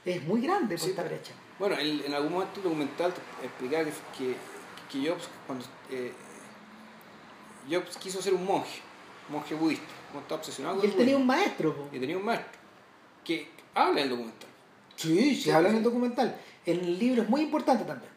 es 0.05 0.23
muy 0.25 0.41
grande 0.41 0.77
por 0.77 0.85
Sí, 0.85 0.91
esta 0.91 1.03
brecha. 1.05 1.33
Bueno, 1.59 1.77
en 1.79 2.15
algún 2.15 2.33
momento 2.33 2.53
el 2.57 2.63
documental 2.65 3.13
explicaba 3.43 3.85
que, 3.85 3.91
que, 4.19 4.35
que 4.91 5.09
Jobs, 5.09 5.29
cuando, 5.47 5.65
eh, 5.91 6.11
Jobs 7.71 7.97
quiso 7.99 8.21
ser 8.23 8.35
un 8.35 8.45
monje, 8.47 8.81
un 9.29 9.35
monje 9.37 9.55
budista, 9.55 9.85
como 10.09 10.23
estaba 10.23 10.41
obsesionado 10.41 10.77
con 10.77 10.85
Y 10.85 10.87
él 10.87 10.93
el 10.93 10.99
tenía 10.99 11.15
budismo. 11.17 11.33
un 11.33 11.39
maestro. 11.39 11.77
po. 11.77 11.89
y 11.93 12.01
tenía 12.01 12.17
un 12.17 12.25
maestro 12.25 12.59
que 13.23 13.49
habla 13.75 14.01
en 14.01 14.05
el 14.05 14.11
documental. 14.11 14.49
Sí, 14.97 15.35
se 15.37 15.53
habla 15.53 15.71
en 15.71 15.77
el 15.77 15.83
documental. 15.83 16.37
En 16.67 16.81
el 16.81 16.99
libro 16.99 17.23
es 17.23 17.29
muy 17.29 17.43
importante 17.43 17.85
también. 17.85 18.11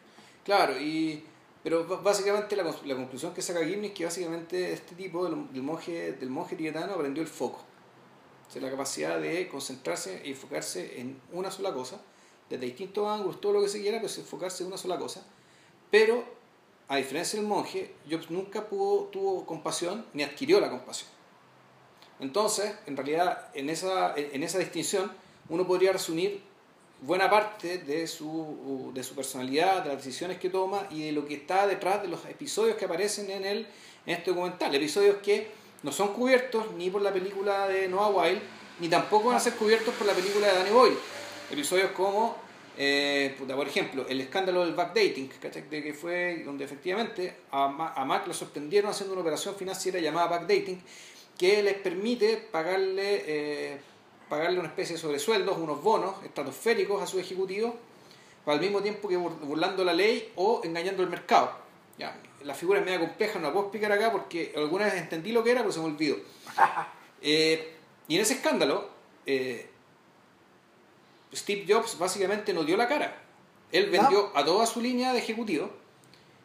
Claro, 0.44 0.78
y 0.78 1.24
pero 1.64 1.86
básicamente 2.02 2.56
la, 2.56 2.62
la 2.62 2.94
conclusión 2.94 3.32
que 3.32 3.40
saca 3.40 3.64
Gibney 3.64 3.88
es 3.88 3.94
que 3.94 4.04
básicamente 4.04 4.74
este 4.74 4.94
tipo 4.94 5.24
del, 5.24 5.50
del 5.50 5.62
monje 5.62 6.12
del 6.12 6.28
monje 6.28 6.56
tibetano 6.56 6.92
aprendió 6.92 7.22
el 7.22 7.28
foco. 7.28 7.64
O 8.46 8.50
sea, 8.50 8.60
la 8.60 8.70
capacidad 8.70 9.18
de 9.18 9.48
concentrarse 9.48 10.20
y 10.24 10.32
enfocarse 10.32 11.00
en 11.00 11.18
una 11.32 11.50
sola 11.50 11.72
cosa, 11.72 12.02
desde 12.50 12.66
distintos 12.66 13.08
ángulos, 13.08 13.40
todo 13.40 13.54
lo 13.54 13.62
que 13.62 13.68
se 13.68 13.80
quiera, 13.80 13.98
pero 13.98 14.12
enfocarse 14.14 14.62
en 14.62 14.66
una 14.66 14.76
sola 14.76 14.98
cosa. 14.98 15.24
Pero, 15.90 16.22
a 16.88 16.96
diferencia 16.96 17.38
del 17.38 17.48
monje, 17.48 17.94
Jobs 18.10 18.30
nunca 18.30 18.68
pudo, 18.68 19.04
tuvo 19.04 19.46
compasión 19.46 20.04
ni 20.12 20.22
adquirió 20.22 20.60
la 20.60 20.68
compasión. 20.68 21.08
Entonces, 22.20 22.74
en 22.84 22.96
realidad, 22.96 23.48
en 23.54 23.70
esa, 23.70 24.14
en 24.14 24.42
esa 24.42 24.58
distinción, 24.58 25.10
uno 25.48 25.66
podría 25.66 25.92
resumir 25.92 26.40
buena 27.00 27.28
parte 27.28 27.78
de 27.78 28.06
su, 28.06 28.90
de 28.94 29.02
su 29.02 29.14
personalidad, 29.14 29.82
de 29.82 29.90
las 29.90 29.98
decisiones 29.98 30.38
que 30.38 30.48
toma 30.48 30.86
y 30.90 31.02
de 31.02 31.12
lo 31.12 31.26
que 31.26 31.34
está 31.34 31.66
detrás 31.66 32.02
de 32.02 32.08
los 32.08 32.24
episodios 32.26 32.76
que 32.76 32.86
aparecen 32.86 33.30
en, 33.30 33.44
el, 33.44 33.66
en 34.06 34.14
este 34.16 34.30
documental. 34.30 34.74
Episodios 34.74 35.16
que 35.18 35.48
no 35.82 35.92
son 35.92 36.14
cubiertos 36.14 36.72
ni 36.72 36.88
por 36.88 37.02
la 37.02 37.12
película 37.12 37.68
de 37.68 37.88
Noah 37.88 38.08
Wild, 38.08 38.40
ni 38.80 38.88
tampoco 38.88 39.28
van 39.28 39.36
a 39.36 39.40
ser 39.40 39.54
cubiertos 39.54 39.94
por 39.94 40.06
la 40.06 40.14
película 40.14 40.46
de 40.46 40.54
Danny 40.54 40.70
Boyle. 40.70 40.96
Episodios 41.50 41.90
como, 41.90 42.36
eh, 42.78 43.36
por 43.38 43.68
ejemplo, 43.68 44.06
el 44.08 44.20
escándalo 44.22 44.64
del 44.64 44.74
backdating, 44.74 45.30
de 45.70 45.82
que 45.82 45.92
fue 45.92 46.42
donde 46.44 46.64
efectivamente 46.64 47.36
a 47.50 47.68
Mac 47.68 48.26
lo 48.26 48.32
sorprendieron 48.32 48.90
haciendo 48.90 49.12
una 49.12 49.20
operación 49.20 49.54
financiera 49.54 50.00
llamada 50.00 50.26
backdating, 50.26 50.82
que 51.38 51.62
les 51.62 51.74
permite 51.74 52.38
pagarle, 52.50 53.24
eh, 53.26 53.78
pagarle 54.28 54.58
una 54.58 54.68
especie 54.68 54.96
de 54.96 55.00
sobresueldos, 55.02 55.56
unos 55.58 55.82
bonos 55.82 56.22
estratosféricos 56.24 57.02
a 57.02 57.06
sus 57.06 57.20
ejecutivos, 57.20 57.74
al 58.46 58.60
mismo 58.60 58.82
tiempo 58.82 59.08
que 59.08 59.18
bur- 59.18 59.38
burlando 59.40 59.84
la 59.84 59.92
ley 59.94 60.32
o 60.36 60.60
engañando 60.64 61.02
el 61.02 61.08
mercado. 61.10 61.50
Ya, 61.98 62.18
la 62.42 62.54
figura 62.54 62.80
es 62.80 62.84
media 62.84 62.98
compleja, 63.00 63.38
no 63.38 63.46
la 63.48 63.52
puedo 63.52 63.66
explicar 63.66 63.92
acá 63.92 64.10
porque 64.12 64.52
alguna 64.56 64.86
vez 64.86 64.94
entendí 64.94 65.32
lo 65.32 65.42
que 65.44 65.50
era, 65.52 65.60
pero 65.62 65.72
se 65.72 65.80
me 65.80 65.86
olvidó. 65.86 66.16
Eh, 67.26 67.72
y 68.06 68.16
en 68.16 68.20
ese 68.20 68.34
escándalo, 68.34 68.86
eh, 69.24 69.70
Steve 71.34 71.64
Jobs 71.66 71.98
básicamente 71.98 72.52
no 72.52 72.64
dio 72.64 72.76
la 72.76 72.86
cara. 72.86 73.16
Él 73.72 73.88
vendió 73.90 74.30
a 74.34 74.44
toda 74.44 74.66
su 74.66 74.80
línea 74.82 75.12
de 75.14 75.20
ejecutivo 75.20 75.70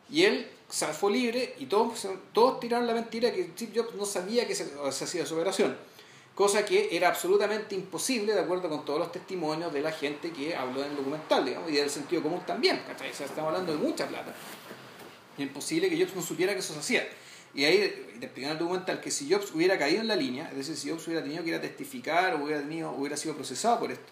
y 0.10 0.24
él 0.24 0.50
fue 0.98 1.12
libre 1.12 1.54
y 1.60 1.66
todos, 1.66 2.08
todos 2.34 2.60
tiraron 2.62 2.88
la 2.88 2.94
mentira 2.94 3.32
que 3.34 3.44
Steve 3.56 3.74
Jobs 3.76 3.96
no 3.96 4.06
sabía 4.06 4.48
que 4.48 4.56
se, 4.56 4.70
se 4.92 5.04
hacía 5.04 5.26
su 5.26 5.36
operación. 5.36 5.76
Cosa 6.40 6.64
que 6.64 6.96
era 6.96 7.10
absolutamente 7.10 7.76
imposible 7.76 8.32
de 8.32 8.40
acuerdo 8.40 8.70
con 8.70 8.86
todos 8.86 8.98
los 8.98 9.12
testimonios 9.12 9.74
de 9.74 9.82
la 9.82 9.92
gente 9.92 10.32
que 10.32 10.56
habló 10.56 10.82
en 10.86 10.92
el 10.92 10.96
documental, 10.96 11.44
digamos, 11.44 11.70
y 11.70 11.76
del 11.76 11.90
sentido 11.90 12.24
común 12.24 12.40
también. 12.48 12.82
¿cachai? 12.88 13.12
O 13.12 13.14
sea, 13.14 13.26
estamos 13.26 13.50
hablando 13.50 13.74
de 13.74 13.78
mucha 13.80 14.08
plata. 14.08 14.34
Imposible 15.38 15.90
que 15.90 16.00
Jobs 16.00 16.16
no 16.16 16.22
supiera 16.22 16.54
que 16.54 16.60
eso 16.60 16.74
se 16.74 16.80
hacía. 16.80 17.06
Y 17.54 17.66
ahí 17.66 17.78
te 18.22 18.28
explican 18.28 18.54
el 18.54 18.58
documental 18.58 19.02
que 19.02 19.12
si 19.12 19.30
Jobs 19.30 19.54
hubiera 19.54 19.78
caído 19.78 20.00
en 20.00 20.08
la 20.08 20.16
línea, 20.16 20.48
es 20.52 20.56
decir, 20.56 20.78
si 20.78 20.90
Jobs 20.90 21.06
hubiera 21.08 21.22
tenido 21.22 21.44
que 21.44 21.50
ir 21.50 21.56
a 21.56 21.62
testificar 21.62 22.42
hubiera, 22.42 22.62
tenido, 22.62 22.92
hubiera 22.92 23.18
sido 23.18 23.36
procesado 23.36 23.78
por 23.78 23.92
esto, 23.92 24.10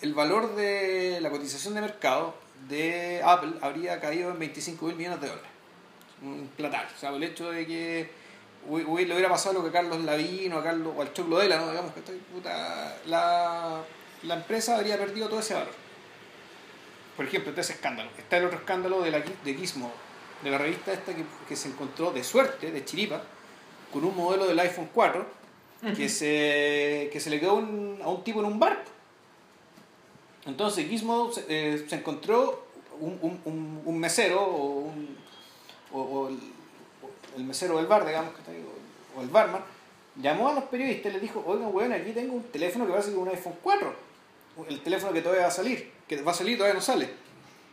el 0.00 0.14
valor 0.14 0.54
de 0.54 1.18
la 1.20 1.30
cotización 1.30 1.74
de 1.74 1.80
mercado 1.80 2.36
de 2.68 3.20
Apple 3.24 3.54
habría 3.62 3.98
caído 3.98 4.30
en 4.30 4.38
25 4.38 4.86
mil 4.86 4.94
millones 4.94 5.20
de 5.20 5.26
dólares. 5.26 5.50
Un 6.22 6.48
platal. 6.56 6.86
O 6.96 7.00
sea, 7.00 7.10
el 7.10 7.22
hecho 7.24 7.50
de 7.50 7.66
que 7.66 8.21
le 8.68 9.14
hubiera 9.14 9.28
pasado 9.28 9.54
lo 9.54 9.64
que 9.64 9.70
Carlos 9.70 10.02
Lavino 10.04 10.58
a 10.58 10.62
Carlos, 10.62 10.94
o 10.96 11.02
al 11.02 11.12
Choclo 11.12 11.38
Dela, 11.38 11.58
¿no? 11.58 11.70
digamos 11.70 11.92
que 11.92 12.00
puta, 12.00 12.96
la, 13.06 13.82
la 14.22 14.34
empresa 14.34 14.76
habría 14.76 14.98
perdido 14.98 15.28
todo 15.28 15.40
ese 15.40 15.54
valor. 15.54 15.72
Por 17.16 17.26
ejemplo, 17.26 17.50
este 17.50 17.60
ese 17.60 17.72
escándalo. 17.74 18.10
Está 18.16 18.38
el 18.38 18.46
otro 18.46 18.58
escándalo 18.58 19.02
de, 19.02 19.10
la, 19.10 19.20
de 19.20 19.54
Gizmo, 19.54 19.92
de 20.42 20.50
la 20.50 20.58
revista 20.58 20.92
esta 20.92 21.14
que, 21.14 21.24
que, 21.48 21.56
se 21.56 21.68
encontró 21.68 22.10
de 22.10 22.24
suerte, 22.24 22.70
de 22.70 22.84
chiripa, 22.84 23.22
con 23.92 24.04
un 24.04 24.16
modelo 24.16 24.46
del 24.46 24.58
iPhone 24.58 24.88
4 24.92 25.42
que, 25.96 26.08
se, 26.08 27.10
que 27.12 27.20
se 27.20 27.28
le 27.28 27.40
quedó 27.40 27.54
un, 27.54 27.98
a 28.02 28.08
un 28.08 28.22
tipo 28.22 28.40
en 28.40 28.46
un 28.46 28.58
bar. 28.58 28.84
Entonces 30.46 30.88
Gizmo 30.88 31.30
se, 31.32 31.44
eh, 31.48 31.86
se 31.88 31.96
encontró 31.96 32.66
un, 33.00 33.18
un, 33.44 33.82
un, 33.84 33.98
mesero 33.98 34.40
o, 34.40 34.80
un, 34.80 35.16
o, 35.92 36.00
o 36.00 36.30
el, 37.36 37.44
mesero 37.44 37.76
del 37.76 37.86
bar, 37.86 38.06
digamos, 38.06 38.32
o 39.16 39.22
el 39.22 39.28
barman, 39.28 39.62
llamó 40.16 40.48
a 40.48 40.54
los 40.54 40.64
periodistas 40.64 41.10
y 41.10 41.12
les 41.14 41.22
dijo, 41.22 41.42
oigan, 41.46 41.74
weón, 41.74 41.92
aquí 41.92 42.12
tengo 42.12 42.34
un 42.34 42.44
teléfono 42.44 42.86
que 42.86 42.92
va 42.92 42.98
a 42.98 43.02
ser 43.02 43.16
un 43.16 43.28
iPhone 43.28 43.56
4, 43.62 43.94
el 44.68 44.80
teléfono 44.82 45.12
que 45.12 45.22
todavía 45.22 45.44
va 45.44 45.48
a 45.48 45.52
salir, 45.52 45.90
que 46.06 46.20
va 46.22 46.32
a 46.32 46.34
salir 46.34 46.56
todavía 46.56 46.74
no 46.74 46.82
sale. 46.82 47.08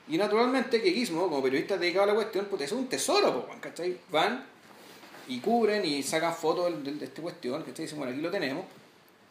Y 0.08 0.18
naturalmente 0.18 0.82
que 0.82 0.92
Gizmo, 0.92 1.24
como 1.24 1.44
periodista 1.44 1.78
dedicado 1.78 2.06
a 2.06 2.08
la 2.08 2.16
cuestión, 2.16 2.48
pues 2.50 2.64
es 2.64 2.72
un 2.72 2.88
tesoro, 2.88 3.48
¿cachai? 3.62 3.98
Van 4.10 4.44
y 5.28 5.40
cubren 5.40 5.86
y 5.86 6.02
sacan 6.02 6.34
fotos 6.34 6.84
de, 6.84 6.94
de, 6.94 7.06
esta 7.06 7.22
cuestión, 7.22 7.62
¿cachai? 7.62 7.86
Dicen, 7.86 8.00
bueno, 8.00 8.14
aquí 8.14 8.22
lo 8.22 8.32
tenemos. 8.32 8.66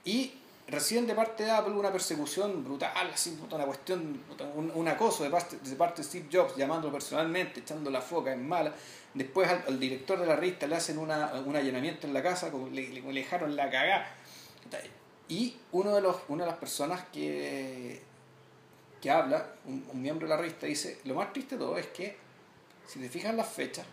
Y 0.05 0.35
reciben 0.69 1.07
de 1.07 1.15
parte 1.15 1.45
de 1.45 1.51
Apple 1.51 1.73
una 1.73 1.91
persecución 1.91 2.63
brutal, 2.63 2.93
así, 3.13 3.37
una 3.51 3.65
cuestión, 3.65 4.21
un, 4.55 4.71
un 4.73 4.89
acoso 4.89 5.25
de 5.25 5.31
parte, 5.31 5.57
de 5.57 5.77
parte 5.77 6.03
de 6.03 6.09
Steve 6.09 6.29
Jobs, 6.33 6.55
llamándolo 6.57 6.93
personalmente, 6.93 7.61
echando 7.61 7.91
la 7.91 8.01
foca 8.01 8.33
en 8.33 8.47
mala. 8.47 8.73
Después 9.15 9.49
al, 9.49 9.81
director 9.81 10.19
de 10.19 10.27
la 10.27 10.37
revista 10.37 10.67
le 10.67 10.77
hacen 10.77 10.99
una, 10.99 11.33
un 11.45 11.57
allanamiento 11.57 12.07
en 12.07 12.15
la 12.15 12.23
casa, 12.23 12.51
como 12.51 12.69
le, 12.69 13.01
dejaron 13.01 13.57
la 13.57 13.71
cagada. 13.71 14.15
Y 15.29 15.57
uno 15.73 15.95
de 15.95 16.01
los, 16.01 16.17
una 16.29 16.45
de 16.45 16.51
las 16.51 16.59
personas 16.59 17.05
que, 17.13 18.03
que 19.01 19.11
habla, 19.11 19.55
un, 19.65 19.87
un, 19.93 20.03
miembro 20.03 20.27
de 20.27 20.35
la 20.35 20.41
revista, 20.41 20.67
dice, 20.67 21.01
lo 21.05 21.15
más 21.15 21.33
triste 21.33 21.57
de 21.57 21.61
todo 21.61 21.77
es 21.79 21.87
que, 21.89 22.17
si 22.87 22.99
te 22.99 23.09
fijas 23.09 23.35
las 23.35 23.49
fechas, 23.49 23.87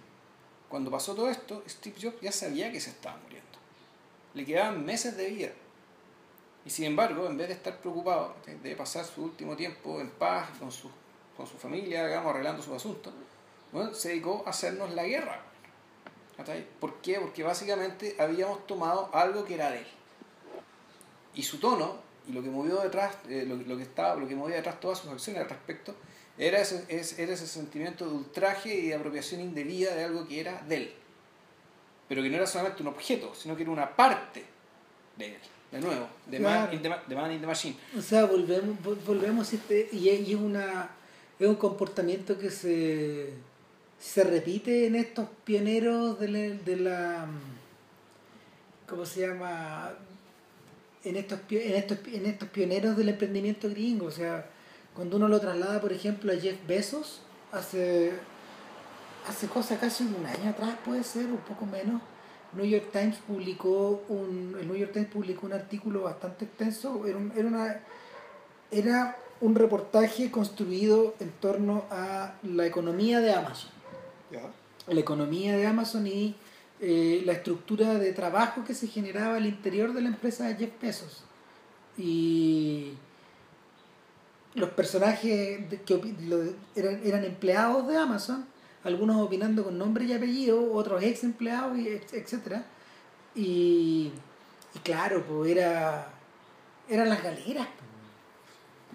cuando 0.69 0.91
pasó 0.91 1.15
todo 1.15 1.29
esto, 1.29 1.63
Steve 1.67 1.95
Jobs 2.01 2.21
ya 2.21 2.31
sabía 2.31 2.71
que 2.71 2.79
se 2.79 2.89
estaba 2.89 3.17
muriendo. 3.17 3.45
Le 4.33 4.45
quedaban 4.45 4.85
meses 4.85 5.15
de 5.15 5.29
vida. 5.29 5.49
Y 6.65 6.69
sin 6.69 6.85
embargo, 6.85 7.27
en 7.27 7.37
vez 7.37 7.47
de 7.47 7.53
estar 7.53 7.77
preocupado 7.79 8.35
de 8.63 8.75
pasar 8.75 9.05
su 9.05 9.23
último 9.23 9.55
tiempo 9.55 10.01
en 10.01 10.09
paz 10.09 10.49
con 10.59 10.71
su, 10.71 10.89
con 11.37 11.45
su 11.45 11.57
familia, 11.57 12.07
digamos, 12.07 12.31
arreglando 12.31 12.63
sus 12.63 12.73
asuntos, 12.73 13.13
bueno, 13.75 13.93
se 13.93 14.09
dedicó 14.09 14.41
a 14.45 14.51
hacernos 14.51 14.93
la 14.93 15.03
guerra. 15.03 15.41
¿Por 16.79 17.01
qué? 17.01 17.19
Porque 17.19 17.43
básicamente 17.43 18.15
habíamos 18.19 18.65
tomado 18.67 19.09
algo 19.13 19.43
que 19.43 19.55
era 19.55 19.69
de 19.69 19.79
él. 19.79 19.87
Y 21.33 21.43
su 21.43 21.59
tono, 21.59 21.97
y 22.25 22.31
lo 22.31 22.41
que 22.41 22.49
movió 22.49 22.77
detrás, 22.79 23.17
eh, 23.27 23.43
lo, 23.45 23.57
lo, 23.57 23.75
que 23.75 23.83
estaba, 23.83 24.15
lo 24.15 24.29
que 24.29 24.35
movía 24.35 24.55
detrás 24.55 24.79
todas 24.79 24.99
sus 24.99 25.11
acciones 25.11 25.43
al 25.43 25.49
respecto, 25.49 25.93
era 26.37 26.61
ese, 26.61 26.85
era 26.89 27.33
ese 27.33 27.47
sentimiento 27.47 28.07
de 28.07 28.15
ultraje 28.15 28.73
y 28.73 28.87
de 28.87 28.95
apropiación 28.95 29.41
indebida 29.41 29.93
de 29.93 30.05
algo 30.05 30.25
que 30.25 30.39
era 30.39 30.61
de 30.63 30.77
él. 30.77 30.93
Pero 32.07 32.23
que 32.23 32.29
no 32.29 32.37
era 32.37 32.47
solamente 32.47 32.81
un 32.81 32.87
objeto, 32.87 33.35
sino 33.35 33.57
que 33.57 33.63
era 33.63 33.71
una 33.71 33.93
parte 33.93 34.45
de 35.17 35.25
él 35.27 35.37
de 35.71 35.81
nuevo, 35.81 36.07
de 36.27 36.37
claro. 36.37 36.67
man, 36.67 36.73
in 36.73 36.81
the, 36.81 36.89
the 37.09 37.15
man 37.15 37.31
in 37.33 37.41
the 37.41 37.47
machine. 37.47 37.75
O 37.97 38.01
sea, 38.01 38.23
volvemos, 38.25 38.77
volvemos 39.05 39.51
este, 39.51 39.89
y 39.91 40.07
es 40.07 40.35
una 40.35 40.89
es 41.39 41.47
un 41.47 41.55
comportamiento 41.55 42.37
que 42.37 42.49
se, 42.49 43.33
se 43.99 44.23
repite 44.23 44.87
en 44.87 44.95
estos 44.95 45.27
pioneros 45.43 46.19
de 46.19 46.27
la, 46.27 46.39
de 46.39 46.75
la 46.77 47.27
¿cómo 48.87 49.05
se 49.05 49.21
llama? 49.21 49.93
En 51.03 51.15
estos, 51.15 51.39
en, 51.49 51.75
estos, 51.75 51.99
en 52.07 52.25
estos 52.25 52.49
pioneros 52.49 52.97
del 52.97 53.09
emprendimiento 53.09 53.69
gringo. 53.69 54.07
O 54.07 54.11
sea, 54.11 54.49
cuando 54.93 55.17
uno 55.17 55.27
lo 55.27 55.39
traslada, 55.39 55.79
por 55.81 55.93
ejemplo, 55.93 56.31
a 56.31 56.35
Jeff 56.35 56.57
Bezos, 56.67 57.21
hace, 57.51 58.13
hace 59.27 59.47
cosa 59.47 59.77
casi 59.79 60.03
un 60.03 60.25
año 60.25 60.49
atrás, 60.49 60.75
puede 60.83 61.03
ser, 61.03 61.25
un 61.25 61.37
poco 61.37 61.65
menos, 61.65 62.01
New 62.53 62.65
York 62.65 62.89
Times 62.91 63.17
publicó 63.27 64.03
un 64.07 64.55
el 64.59 64.67
New 64.67 64.77
York 64.77 64.93
Times 64.93 65.09
publicó 65.09 65.45
un 65.45 65.53
artículo 65.53 66.03
bastante 66.03 66.45
extenso 66.45 67.05
era, 67.05 67.17
un, 67.17 67.33
era 67.35 67.47
una 67.47 67.81
era 68.71 69.17
un 69.41 69.55
reportaje 69.55 70.31
construido 70.31 71.15
en 71.19 71.31
torno 71.31 71.83
a 71.91 72.35
la 72.43 72.65
economía 72.65 73.19
de 73.19 73.33
Amazon 73.33 73.74
la 74.87 74.99
economía 74.99 75.55
de 75.55 75.67
Amazon 75.67 76.07
y 76.07 76.35
eh, 76.79 77.21
la 77.25 77.33
estructura 77.33 77.95
de 77.95 78.13
trabajo 78.13 78.63
que 78.63 78.73
se 78.73 78.87
generaba 78.87 79.37
al 79.37 79.45
interior 79.45 79.93
de 79.93 80.01
la 80.01 80.09
empresa 80.09 80.47
de 80.47 80.55
Jeff 80.55 80.71
Bezos 80.81 81.23
y 81.97 82.93
los 84.53 84.69
personajes 84.71 85.63
que 85.85 86.15
eran, 86.75 87.01
eran 87.03 87.23
empleados 87.23 87.87
de 87.87 87.97
Amazon 87.97 88.45
algunos 88.85 89.17
opinando 89.17 89.63
con 89.63 89.77
nombre 89.77 90.05
y 90.05 90.13
apellido, 90.13 90.71
otros 90.71 91.01
ex 91.01 91.23
empleados, 91.23 91.75
etc. 91.77 92.61
Y, 93.33 94.11
y 94.75 94.79
claro, 94.83 95.25
pues 95.25 95.51
era 95.51 96.07
eran 96.87 97.09
las 97.09 97.23
galeras. 97.23 97.67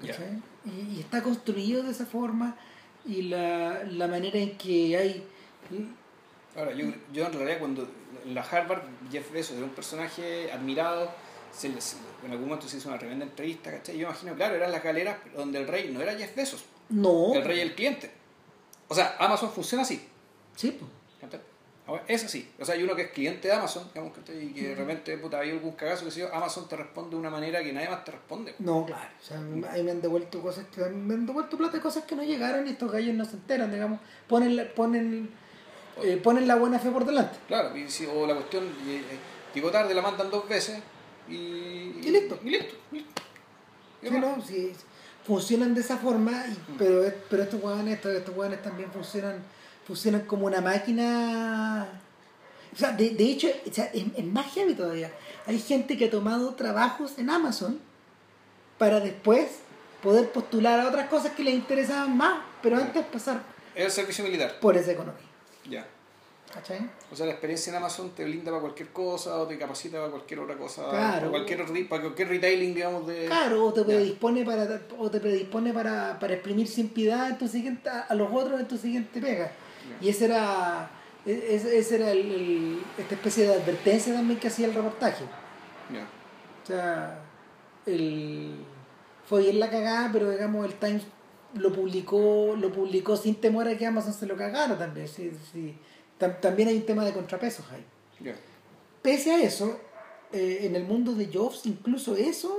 Yeah. 0.01 0.17
Y, 0.65 0.97
y, 0.97 1.01
está 1.01 1.23
construido 1.23 1.83
de 1.83 1.91
esa 1.91 2.07
forma 2.07 2.57
y 3.11 3.23
la, 3.23 3.83
la 3.85 4.07
manera 4.07 4.39
en 4.39 4.57
que 4.57 4.97
hay... 4.97 5.25
Ahora, 6.57 6.73
yo, 6.73 6.87
yo 7.13 7.27
en 7.27 7.33
realidad 7.33 7.59
cuando 7.59 7.89
en 8.25 8.35
la 8.35 8.43
Harvard, 8.43 8.83
Jeff 9.11 9.33
Bezos 9.33 9.57
era 9.57 9.65
un 9.65 9.73
personaje 9.73 10.51
admirado, 10.53 11.11
se 11.53 11.69
les, 11.69 11.97
en 12.25 12.31
algún 12.31 12.49
momento 12.49 12.69
se 12.69 12.77
hizo 12.77 12.89
una 12.89 12.99
tremenda 12.99 13.25
entrevista, 13.25 13.71
¿cachai? 13.71 13.99
Yo 13.99 14.07
imagino, 14.07 14.35
claro, 14.35 14.55
eran 14.55 14.71
las 14.71 14.83
galeras 14.83 15.19
donde 15.37 15.59
el 15.59 15.67
rey 15.67 15.91
no 15.93 16.01
era 16.01 16.15
Jeff 16.17 16.35
Bezos. 16.35 16.65
No. 16.89 17.35
El 17.35 17.45
rey 17.45 17.61
el 17.61 17.75
cliente. 17.75 18.11
O 18.89 18.95
sea, 18.95 19.17
Amazon 19.19 19.51
funciona 19.53 19.83
así. 19.83 20.09
Sí, 20.57 20.77
pues. 20.79 21.41
Es 22.07 22.25
así. 22.25 22.51
O 22.59 22.65
sea, 22.65 22.75
hay 22.75 22.83
uno 22.83 22.95
que 22.95 23.03
es 23.03 23.11
cliente 23.11 23.49
de 23.49 23.55
Amazon, 23.55 23.89
digamos, 23.93 24.13
y 24.29 24.53
que 24.53 24.69
de 24.69 24.75
repente 24.75 25.17
puta, 25.19 25.41
hay 25.41 25.51
algún 25.51 25.73
cagazo 25.73 26.05
que 26.05 26.11
se 26.11 26.25
Amazon 26.25 26.69
te 26.69 26.77
responde 26.77 27.11
de 27.11 27.17
una 27.17 27.31
manera 27.31 27.63
que 27.63 27.73
nadie 27.73 27.89
más 27.89 28.05
te 28.05 28.13
responde. 28.13 28.55
No, 28.59 28.87
claro. 28.87 29.11
O 29.21 29.25
sea, 29.25 29.39
ahí 29.73 29.83
me 29.83 29.91
han 29.91 30.01
devuelto 30.01 30.41
cosas 30.41 30.67
que 30.75 30.83
me 30.83 31.15
han 31.15 31.27
devuelto 31.27 31.57
plata 31.57 31.77
de 31.77 31.83
cosas 31.83 32.05
que 32.05 32.17
no 32.17 32.23
llegaron 32.23 32.67
y 32.67 32.71
estos 32.71 32.91
gallos 32.93 33.15
no 33.15 33.25
se 33.25 33.37
enteran, 33.37 33.73
digamos. 33.73 34.01
Ponen 34.29 34.57
la, 34.57 34.65
ponen, 34.75 35.31
eh, 36.03 36.17
ponen 36.23 36.47
la 36.47 36.57
buena 36.57 36.79
fe 36.79 36.91
por 36.91 37.05
delante. 37.05 37.39
Claro, 37.49 37.77
y 37.77 37.89
si, 37.89 38.07
o 38.07 38.27
la 38.27 38.35
cuestión, 38.35 38.65
eh, 38.87 39.03
llegó 39.55 39.71
tarde, 39.71 39.95
la 39.95 40.03
mandan 40.03 40.31
dos 40.31 40.49
veces 40.49 40.81
y. 41.29 41.35
Y 41.35 42.11
listo. 42.11 42.39
Y 42.45 42.51
listo. 42.51 42.75
listo. 42.93 43.23
Sí, 44.03 44.11
no, 44.11 44.41
sí, 44.43 44.73
funcionan 45.27 45.75
de 45.75 45.81
esa 45.81 45.97
forma, 45.99 46.33
y, 46.47 46.73
mm. 46.73 46.77
pero, 46.79 47.13
pero 47.29 47.43
estos 47.43 47.63
hueones, 47.63 47.95
estos, 47.95 48.13
estos 48.13 48.63
también 48.63 48.91
funcionan, 48.91 49.43
funcionan 49.91 50.21
como 50.21 50.47
una 50.47 50.61
máquina. 50.61 51.89
O 52.73 52.77
sea, 52.79 52.93
de, 52.93 53.11
de 53.11 53.25
hecho, 53.25 53.49
o 53.69 53.75
sea, 53.75 53.87
es, 53.87 54.05
es, 54.17 54.25
más 54.25 54.47
heavy 54.55 54.75
todavía. 54.75 55.11
Hay 55.47 55.59
gente 55.59 55.99
que 55.99 56.05
ha 56.05 56.11
tomado 56.11 56.55
trabajos 56.55 57.19
en 57.19 57.29
Amazon 57.29 57.81
para 58.79 59.01
después 59.01 59.49
poder 60.01 60.31
postular 60.31 60.79
a 60.79 60.89
otras 60.89 61.09
cosas 61.09 61.33
que 61.33 61.43
les 61.43 61.55
interesaban 61.55 62.17
más, 62.17 62.41
pero 62.63 62.77
antes 62.77 63.05
pasar. 63.07 63.43
El 63.75 63.91
servicio 63.91 64.23
militar. 64.23 64.61
Por 64.61 64.77
esa 64.77 64.93
economía. 64.93 65.27
Ya. 65.69 65.85
¿Cachai? 66.55 66.89
O 67.11 67.17
sea, 67.17 67.27
la 67.27 67.33
experiencia 67.33 67.71
en 67.71 67.77
Amazon 67.77 68.11
te 68.11 68.25
blinda 68.25 68.53
para 68.53 68.61
cualquier 68.61 68.91
cosa 68.91 69.39
o 69.41 69.47
te 69.49 69.59
capacita 69.59 69.99
para 69.99 70.11
cualquier 70.11 70.39
otra 70.39 70.57
cosa. 70.57 70.89
Claro. 70.89 71.31
Para 71.31 71.31
cualquier, 71.31 71.89
para 71.89 72.03
cualquier 72.03 72.29
retailing, 72.29 72.75
digamos, 72.75 73.09
de... 73.09 73.27
Claro, 73.27 73.67
o 73.67 73.73
te 73.73 73.83
predispone, 73.83 74.45
para, 74.45 74.83
o 74.99 75.11
te 75.11 75.19
predispone 75.19 75.73
para, 75.73 76.17
para 76.21 76.35
exprimir 76.35 76.69
sin 76.69 76.91
piedad 76.91 77.29
en 77.29 77.39
tu 77.39 77.49
siguiente, 77.49 77.89
a 77.89 78.15
los 78.15 78.33
otros 78.33 78.61
en 78.61 78.69
tu 78.69 78.79
siguiente 78.79 79.21
pega. 79.21 79.51
Y 80.01 80.09
ese 80.09 80.27
era, 80.27 80.91
ese, 81.27 81.79
ese 81.79 81.97
era 81.97 82.11
el, 82.13 82.19
el, 82.33 82.79
esta 82.99 83.15
especie 83.15 83.47
de 83.47 83.55
advertencia 83.55 84.15
también 84.15 84.39
que 84.39 84.49
hacía 84.49 84.67
el 84.67 84.75
reportaje. 84.75 85.25
Yeah. 85.93 86.07
O 86.63 86.67
sea, 86.67 87.19
el, 87.87 88.55
fue 89.27 89.43
bien 89.43 89.61
la 89.61 89.71
cagada, 89.71 90.11
pero 90.13 90.31
digamos 90.31 90.65
el 90.67 90.75
Times 90.75 91.03
lo 91.55 91.73
publicó 91.73 92.55
lo 92.57 92.71
publicó 92.73 93.17
sin 93.17 93.35
temor 93.35 93.67
a 93.67 93.77
que 93.77 93.85
Amazon 93.85 94.13
se 94.13 94.27
lo 94.27 94.37
cagara 94.37 94.79
también. 94.79 95.09
Sí, 95.09 95.33
sí. 95.53 95.77
Tam- 96.19 96.39
también 96.41 96.69
hay 96.69 96.77
un 96.77 96.87
tema 96.87 97.05
de 97.05 97.13
contrapesos 97.13 97.67
ahí. 97.73 97.85
Pese 99.03 99.33
a 99.33 99.43
eso, 99.43 99.81
eh, 100.33 100.61
en 100.63 100.77
el 100.77 100.85
mundo 100.85 101.15
de 101.15 101.29
Jobs, 101.33 101.65
incluso 101.67 102.15
eso 102.15 102.57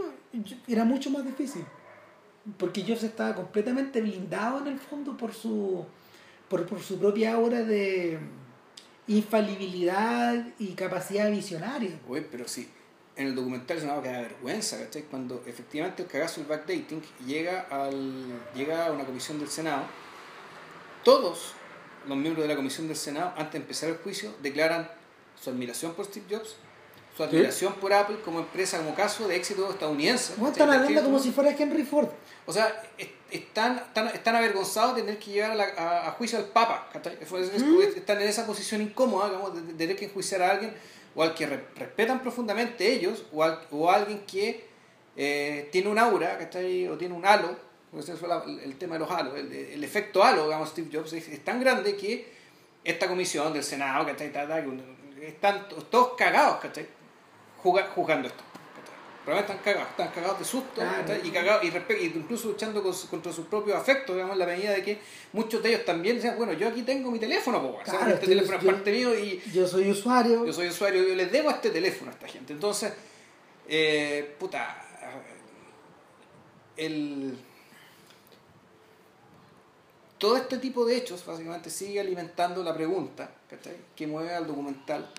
era 0.67 0.83
mucho 0.83 1.09
más 1.11 1.23
difícil. 1.23 1.63
Porque 2.57 2.83
Jobs 2.83 3.03
estaba 3.03 3.35
completamente 3.35 4.01
blindado 4.01 4.59
en 4.59 4.67
el 4.67 4.79
fondo 4.79 5.15
por 5.15 5.33
su, 5.33 5.85
por, 6.51 6.67
por 6.67 6.81
su 6.81 6.99
propia 6.99 7.33
aura 7.33 7.63
de 7.63 8.19
infalibilidad 9.07 10.45
y 10.59 10.73
capacidad 10.73 11.31
visionaria. 11.31 11.97
Oye, 12.09 12.27
pero 12.29 12.45
sí, 12.45 12.69
en 13.15 13.27
el 13.27 13.35
documental 13.35 13.77
es 13.77 13.83
una 13.85 14.01
que 14.01 14.09
da 14.09 14.21
vergüenza, 14.21 14.77
¿cachai? 14.77 15.03
Cuando 15.03 15.41
efectivamente 15.47 16.03
el 16.03 16.09
cagazo 16.09 16.41
del 16.41 16.49
backdating 16.49 17.01
llega, 17.25 17.61
al, 17.71 18.41
llega 18.53 18.87
a 18.87 18.91
una 18.91 19.05
comisión 19.05 19.39
del 19.39 19.47
Senado, 19.47 19.83
todos 21.05 21.53
los 22.05 22.17
miembros 22.17 22.43
de 22.43 22.49
la 22.49 22.57
comisión 22.57 22.87
del 22.87 22.97
Senado, 22.97 23.33
antes 23.37 23.53
de 23.53 23.59
empezar 23.59 23.89
el 23.89 23.97
juicio, 23.97 24.33
declaran 24.41 24.91
su 25.41 25.51
admiración 25.51 25.93
por 25.93 26.05
Steve 26.05 26.25
Jobs, 26.29 26.57
su 27.15 27.23
admiración 27.23 27.73
por 27.73 27.91
Apple 27.93 28.17
como 28.23 28.39
empresa, 28.39 28.77
como 28.77 28.95
caso 28.95 29.27
de 29.27 29.35
éxito 29.35 29.69
estadounidense. 29.69 30.33
¿cachai? 30.33 30.51
están 30.51 30.69
hablando 30.69 31.03
como 31.03 31.19
si 31.19 31.31
fuera 31.31 31.51
Henry 31.51 31.83
Ford. 31.83 32.07
O 32.45 32.53
sea, 32.53 32.81
es- 32.97 33.09
están, 33.29 33.77
están, 33.77 34.07
están 34.07 34.35
avergonzados 34.35 34.95
de 34.95 35.01
tener 35.03 35.19
que 35.19 35.31
llevar 35.31 35.51
a, 35.51 35.55
la- 35.55 35.73
a- 35.77 36.07
a 36.07 36.11
juicio 36.11 36.37
al 36.37 36.45
Papa. 36.45 36.89
Es- 37.21 37.31
es- 37.31 37.63
Mm. 37.63 37.81
Están 37.97 38.21
en 38.21 38.27
esa 38.27 38.45
posición 38.45 38.81
incómoda 38.81 39.27
digamos, 39.29 39.55
de, 39.55 39.61
de 39.61 39.73
tener 39.73 39.95
que 39.95 40.05
enjuiciar 40.05 40.41
a 40.41 40.51
alguien 40.51 40.73
o 41.15 41.23
al 41.23 41.33
que 41.33 41.45
re- 41.45 41.65
respetan 41.75 42.21
profundamente 42.21 42.91
ellos 42.91 43.23
o, 43.33 43.43
al- 43.43 43.59
o 43.71 43.89
a 43.91 43.95
alguien 43.95 44.21
que 44.25 44.69
eh, 45.17 45.67
tiene 45.71 45.89
un 45.89 45.99
aura 45.99 46.37
¿cachai? 46.37 46.87
o 46.87 46.97
tiene 46.97 47.13
un 47.13 47.25
halo. 47.25 47.55
fue 48.17 48.27
la- 48.29 48.43
el 48.63 48.77
tema 48.77 48.93
de 48.95 48.99
los 48.99 49.11
halos. 49.11 49.37
El, 49.37 49.51
el 49.51 49.83
efecto 49.83 50.23
halo, 50.23 50.45
digamos, 50.45 50.69
Steve 50.69 50.89
Jobs, 50.91 51.11
es, 51.13 51.27
es 51.27 51.43
tan 51.43 51.59
grande 51.59 51.97
que 51.97 52.31
esta 52.85 53.07
comisión 53.07 53.51
del 53.53 53.63
Senado, 53.63 54.05
¿cachai? 54.05 54.31
Ta, 54.31 54.47
ta, 54.47 54.61
que 54.61 54.67
un- 54.69 54.81
están 55.21 55.67
to- 55.69 55.75
todos 55.83 56.13
cagados, 56.17 56.57
¿cachai? 56.61 56.87
Juga- 57.63 57.87
jugando 57.95 58.27
esto. 58.27 58.43
Realmente 59.23 59.53
están 59.53 59.63
cagados, 59.63 59.89
están 59.91 60.07
cagados 60.09 60.39
de 60.39 60.45
susto 60.45 60.81
y 61.23 61.29
cagados 61.29 61.63
y, 61.63 62.05
incluso 62.05 62.47
luchando 62.47 62.81
con 62.81 62.91
contra 63.07 63.31
sus 63.31 63.45
propios 63.45 63.77
afectos, 63.77 64.15
digamos, 64.15 64.33
en 64.33 64.39
la 64.39 64.47
medida 64.47 64.71
de 64.71 64.81
que 64.81 64.99
muchos 65.33 65.61
de 65.61 65.69
ellos 65.69 65.85
también 65.85 66.15
decían, 66.15 66.35
bueno, 66.37 66.53
yo 66.53 66.67
aquí 66.67 66.81
tengo 66.81 67.11
mi 67.11 67.19
teléfono, 67.19 67.61
po, 67.61 67.77
Claro, 67.83 67.99
este 67.99 68.13
estoy- 68.13 68.29
teléfono 68.29 68.57
es 68.57 68.65
parte 68.65 68.91
mío 68.91 69.13
y 69.17 69.39
Yo 69.53 69.67
soy 69.67 69.91
usuario. 69.91 70.43
yo 70.43 70.51
soy 70.51 70.69
usuario, 70.69 71.07
yo 71.07 71.13
les 71.13 71.31
debo 71.31 71.51
este 71.51 71.69
teléfono 71.69 72.09
a 72.09 72.13
esta 72.15 72.27
gente. 72.27 72.51
Entonces, 72.53 72.93
eh, 73.67 74.35
puta, 74.39 74.81
el... 76.77 77.37
Todo 80.17 80.37
este 80.37 80.57
tipo 80.57 80.85
de 80.85 80.97
hechos 80.97 81.23
básicamente 81.25 81.69
sigue 81.69 81.99
alimentando 81.99 82.63
la 82.63 82.73
pregunta 82.75 83.31
¿cachai? 83.49 83.75
que 83.95 84.05
mueve 84.07 84.33
al 84.33 84.45
documental. 84.47 85.09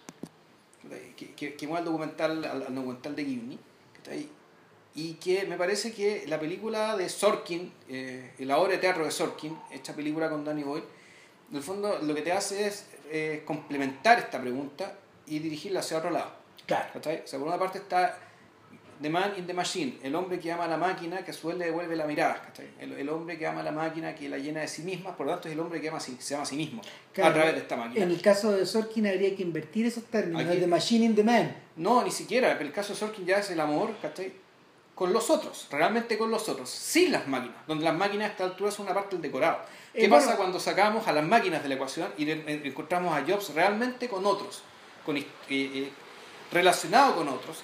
Que, 1.16 1.34
que, 1.34 1.54
que 1.54 1.66
mueve 1.66 1.80
al 1.80 1.84
documental, 1.86 2.44
al, 2.44 2.62
al 2.62 2.74
documental 2.74 3.16
de 3.16 3.24
Gibney, 3.24 3.58
¿cachai? 3.96 4.28
y 4.94 5.14
que 5.14 5.46
me 5.46 5.56
parece 5.56 5.92
que 5.92 6.24
la 6.26 6.38
película 6.38 6.96
de 6.96 7.08
Sorkin, 7.08 7.72
eh, 7.88 8.32
la 8.40 8.58
obra 8.58 8.72
de 8.72 8.78
teatro 8.78 9.04
de 9.04 9.10
Sorkin, 9.10 9.56
esta 9.70 9.94
película 9.94 10.28
con 10.28 10.44
Danny 10.44 10.62
Boyle, 10.62 10.84
en 11.50 11.56
el 11.56 11.62
fondo 11.62 11.98
lo 12.02 12.14
que 12.14 12.22
te 12.22 12.32
hace 12.32 12.66
es 12.66 12.86
eh, 13.10 13.42
complementar 13.46 14.18
esta 14.18 14.40
pregunta 14.40 14.98
y 15.26 15.38
dirigirla 15.38 15.80
hacia 15.80 15.98
otro 15.98 16.10
lado. 16.10 16.32
Claro. 16.66 16.90
O 16.98 17.02
sea, 17.02 17.38
por 17.38 17.48
una 17.48 17.58
parte 17.58 17.78
está 17.78 18.18
The 19.02 19.10
Man 19.10 19.34
in 19.36 19.46
the 19.46 19.52
Machine, 19.52 19.98
el 20.02 20.14
hombre 20.14 20.38
que 20.38 20.50
ama 20.52 20.64
a 20.64 20.68
la 20.68 20.76
máquina, 20.76 21.24
que 21.24 21.32
a 21.32 21.34
su 21.34 21.48
vez 21.48 21.58
le 21.58 21.66
devuelve 21.66 21.96
la 21.96 22.06
mirada. 22.06 22.52
El, 22.80 22.92
el 22.92 23.08
hombre 23.08 23.36
que 23.38 23.46
ama 23.46 23.60
a 23.60 23.64
la 23.64 23.72
máquina, 23.72 24.14
que 24.14 24.28
la 24.28 24.38
llena 24.38 24.60
de 24.60 24.68
sí 24.68 24.82
misma, 24.82 25.16
por 25.16 25.26
lo 25.26 25.32
tanto 25.32 25.48
es 25.48 25.54
el 25.54 25.60
hombre 25.60 25.80
que 25.80 25.88
ama 25.88 25.98
a 25.98 26.00
sí- 26.00 26.16
se 26.20 26.34
ama 26.34 26.44
a 26.44 26.46
sí 26.46 26.56
mismo, 26.56 26.80
a 26.82 27.12
Claro, 27.12 27.34
través 27.34 27.54
de 27.54 27.60
esta 27.60 27.76
máquina. 27.76 28.04
En 28.04 28.10
el 28.10 28.20
caso 28.22 28.52
de 28.52 28.64
Sorkin 28.64 29.06
habría 29.08 29.34
que 29.36 29.42
invertir 29.42 29.86
esos 29.86 30.04
términos, 30.04 30.42
Aquí- 30.42 30.52
el 30.52 30.60
de 30.60 30.66
Machine 30.66 31.04
in 31.06 31.14
the 31.16 31.24
Man. 31.24 31.56
No, 31.76 32.02
ni 32.04 32.10
siquiera, 32.10 32.52
el 32.52 32.72
caso 32.72 32.92
de 32.92 32.98
Sorkin 33.00 33.26
ya 33.26 33.38
es 33.38 33.50
el 33.50 33.60
amor, 33.60 33.90
¿cachai? 34.00 34.32
Con 34.94 35.12
los 35.12 35.30
otros, 35.30 35.66
realmente 35.70 36.16
con 36.18 36.30
los 36.30 36.48
otros, 36.48 36.68
sin 36.70 37.10
las 37.12 37.26
máquinas, 37.26 37.56
donde 37.66 37.82
las 37.84 37.94
máquinas 37.96 38.28
a 38.28 38.32
esta 38.32 38.44
altura 38.44 38.70
son 38.70 38.86
una 38.86 38.94
parte 38.94 39.16
del 39.16 39.22
decorado. 39.22 39.58
¿Qué 39.92 40.04
Eh, 40.04 40.08
pasa 40.08 40.26
bueno. 40.26 40.38
cuando 40.38 40.60
sacamos 40.60 41.08
a 41.08 41.12
las 41.12 41.24
máquinas 41.24 41.62
de 41.62 41.68
la 41.70 41.74
ecuación 41.76 42.08
y 42.18 42.30
en- 42.30 42.44
encontramos 42.66 43.16
a 43.16 43.24
Jobs 43.26 43.54
realmente 43.54 44.08
con 44.08 44.24
otros, 44.26 44.62
con, 45.04 45.16
eh, 45.16 45.26
eh, 45.48 45.90
relacionado 46.52 47.16
con 47.16 47.28
otros? 47.28 47.62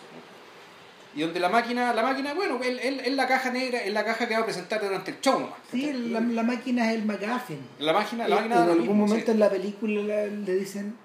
Y 1.19 1.23
donde 1.23 1.41
la 1.41 1.49
máquina, 1.49 1.93
la 1.93 2.03
máquina, 2.05 2.33
bueno, 2.33 2.61
él 2.63 3.17
la 3.17 3.27
caja 3.27 3.51
negra, 3.51 3.81
es 3.83 3.93
la 3.93 4.05
caja 4.05 4.29
que 4.29 4.35
va 4.35 4.43
a 4.43 4.45
presentar 4.45 4.81
durante 4.81 5.11
el 5.11 5.21
show 5.21 5.41
nomás. 5.41 5.59
Sí, 5.69 5.93
la, 5.93 6.21
la 6.21 6.43
máquina 6.45 6.93
es 6.93 6.99
el 7.01 7.05
McGuffin. 7.07 7.59
la 7.81 7.93
máquina, 7.93 8.29
la 8.29 8.37
Eh, 8.37 8.39
máquina 8.39 8.55
en 8.61 8.67
lo 8.67 8.73
algún 8.73 8.87
mismo, 8.89 9.07
momento 9.07 9.27
sí. 9.27 9.33
en 9.33 9.41
la 9.41 9.51
película 9.51 10.01
le, 10.27 10.55
dicen, 10.55 10.97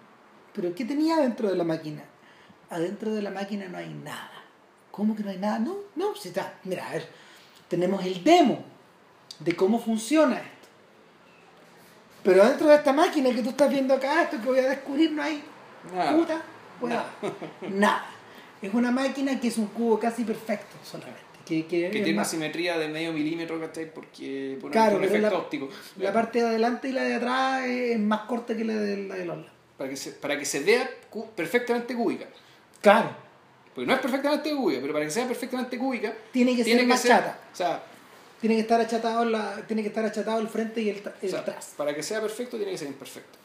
pero 0.54 0.76
¿qué 0.76 0.86
tenía 0.86 1.16
dentro 1.18 1.50
de 1.50 1.56
la 1.56 1.64
máquina? 1.64 2.04
Adentro 2.70 3.12
de 3.16 3.24
la 3.24 3.32
máquina 3.32 3.68
no 3.68 3.78
hay 3.80 3.90
nada. 3.92 4.30
¿Cómo 4.92 5.16
que 5.16 5.24
no 5.24 5.32
hay 5.32 5.40
nada? 5.40 5.58
No, 5.58 5.78
no, 5.96 6.14
si 6.16 6.28
está. 6.28 6.54
Mira, 6.64 6.88
a 6.88 6.92
ver, 6.94 7.10
tenemos 7.68 8.06
el 8.06 8.24
demo 8.24 8.64
de 9.40 9.56
cómo 9.56 9.80
funciona 9.80 10.36
esto. 10.36 10.68
Pero 12.24 12.46
dentro 12.48 12.68
de 12.68 12.76
esta 12.76 12.94
máquina 12.94 13.32
que 13.32 13.42
tú 13.42 13.50
estás 13.50 13.68
viendo 13.72 13.96
acá, 13.96 14.22
esto 14.22 14.40
que 14.40 14.46
voy 14.46 14.60
a 14.60 14.70
descubrir, 14.70 15.12
no 15.12 15.24
hay 15.24 15.44
Nada. 15.92 16.16
puta 16.16 16.42
hueá. 16.80 17.04
Nada. 17.72 18.06
Es 18.64 18.74
una 18.74 18.92
máquina 18.92 19.40
que 19.40 19.50
es 19.50 19.58
un 19.58 19.68
cubo 19.68 20.00
casi 20.00 20.24
perfecto 20.24 20.76
solamente. 20.84 21.22
Que, 21.46 21.66
que 21.66 21.90
Que 21.90 22.00
tiene 22.02 22.14
una 22.14 22.24
simetría 22.26 22.78
de 22.78 22.88
medio 22.88 23.12
milímetro, 23.12 23.60
¿cachai? 23.60 23.94
Porque 23.94 24.58
por 24.62 24.72
Claro, 24.72 24.96
un 24.98 25.04
efecto 25.04 25.30
la- 25.30 25.38
óptico. 25.38 25.70
La 25.98 26.14
parte 26.14 26.40
de 26.42 26.48
adelante 26.48 26.88
y 26.88 26.92
la 26.94 27.04
de 27.04 27.16
atrás 27.16 27.66
es 27.66 28.00
más 28.00 28.22
corta 28.22 28.56
que 28.56 28.64
la 28.64 28.76
de, 28.76 28.98
la 29.08 29.16
de 29.16 29.26
los 29.26 29.38
lados. 29.38 29.52
para 29.78 29.90
que 29.90 29.98
se, 29.98 30.12
para 30.12 30.40
que 30.40 30.46
se 30.46 30.62
vea 30.62 30.90
cu- 31.10 31.30
perfectamente 31.36 31.94
cúbica. 31.94 32.26
Claro. 32.82 33.10
Porque 33.76 33.86
no 33.88 33.94
es 33.94 34.00
perfectamente 34.00 34.56
cúbica, 34.56 34.80
pero 34.82 34.94
para 34.94 35.04
que 35.06 35.12
sea 35.12 35.28
perfectamente 35.28 35.78
cúbica, 35.78 36.14
Tiene 36.32 36.56
que 36.56 36.64
ser 36.64 36.86
más 36.88 37.04
chata. 37.04 37.38
O 37.52 37.56
sea, 37.56 37.84
Tiene 38.40 38.56
que 38.56 38.62
estar 38.62 38.80
achatado 38.80 39.26
la, 39.26 39.56
tiene 39.68 39.82
que 39.82 39.90
estar 39.90 40.06
achatado 40.06 40.40
el 40.40 40.48
frente 40.48 40.82
y 40.82 40.90
el, 40.90 40.98
o 41.06 41.12
el 41.22 41.30
sea, 41.30 41.40
atrás. 41.40 41.74
para 41.76 41.94
que 41.94 42.04
sea 42.04 42.22
perfecto 42.22 42.56
tiene 42.56 42.72
que 42.72 42.78
ser 42.78 42.88
imperfecto. 42.88 43.38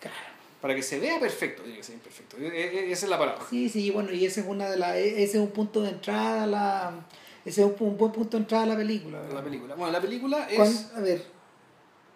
Claro. 0.00 0.35
Para 0.66 0.74
que 0.74 0.82
se 0.82 0.98
vea 0.98 1.20
perfecto 1.20 1.62
tiene 1.62 1.78
que 1.78 1.84
ser 1.84 1.94
imperfecto. 1.94 2.36
E- 2.38 2.46
e- 2.48 2.90
Esa 2.90 3.06
es 3.06 3.10
la 3.10 3.16
palabra. 3.18 3.44
Sí, 3.48 3.68
sí, 3.68 3.92
bueno, 3.92 4.10
y 4.10 4.24
ese 4.26 4.40
es 4.40 4.46
una 4.48 4.68
de 4.68 4.76
las, 4.76 4.96
ese 4.96 5.22
es 5.22 5.34
un 5.36 5.50
punto 5.50 5.80
de 5.80 5.90
entrada 5.90 6.42
a 6.42 6.46
la, 6.48 7.06
ese 7.44 7.62
es 7.62 7.66
un, 7.68 7.76
un 7.86 7.96
buen 7.96 8.10
punto 8.10 8.36
de 8.36 8.42
entrada 8.42 8.64
a 8.64 8.66
la 8.66 8.76
película. 8.76 9.22
La 9.32 9.44
película. 9.44 9.76
Bueno, 9.76 9.92
la 9.92 10.00
película 10.00 10.48
es... 10.50 10.90
A 10.96 11.00
ver, 11.00 11.22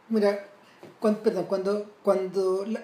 mira, 0.09 0.47
cuan- 0.99 1.19
perdón, 1.23 1.45
cuando, 1.47 1.95
cuando, 2.03 2.65
la- 2.67 2.83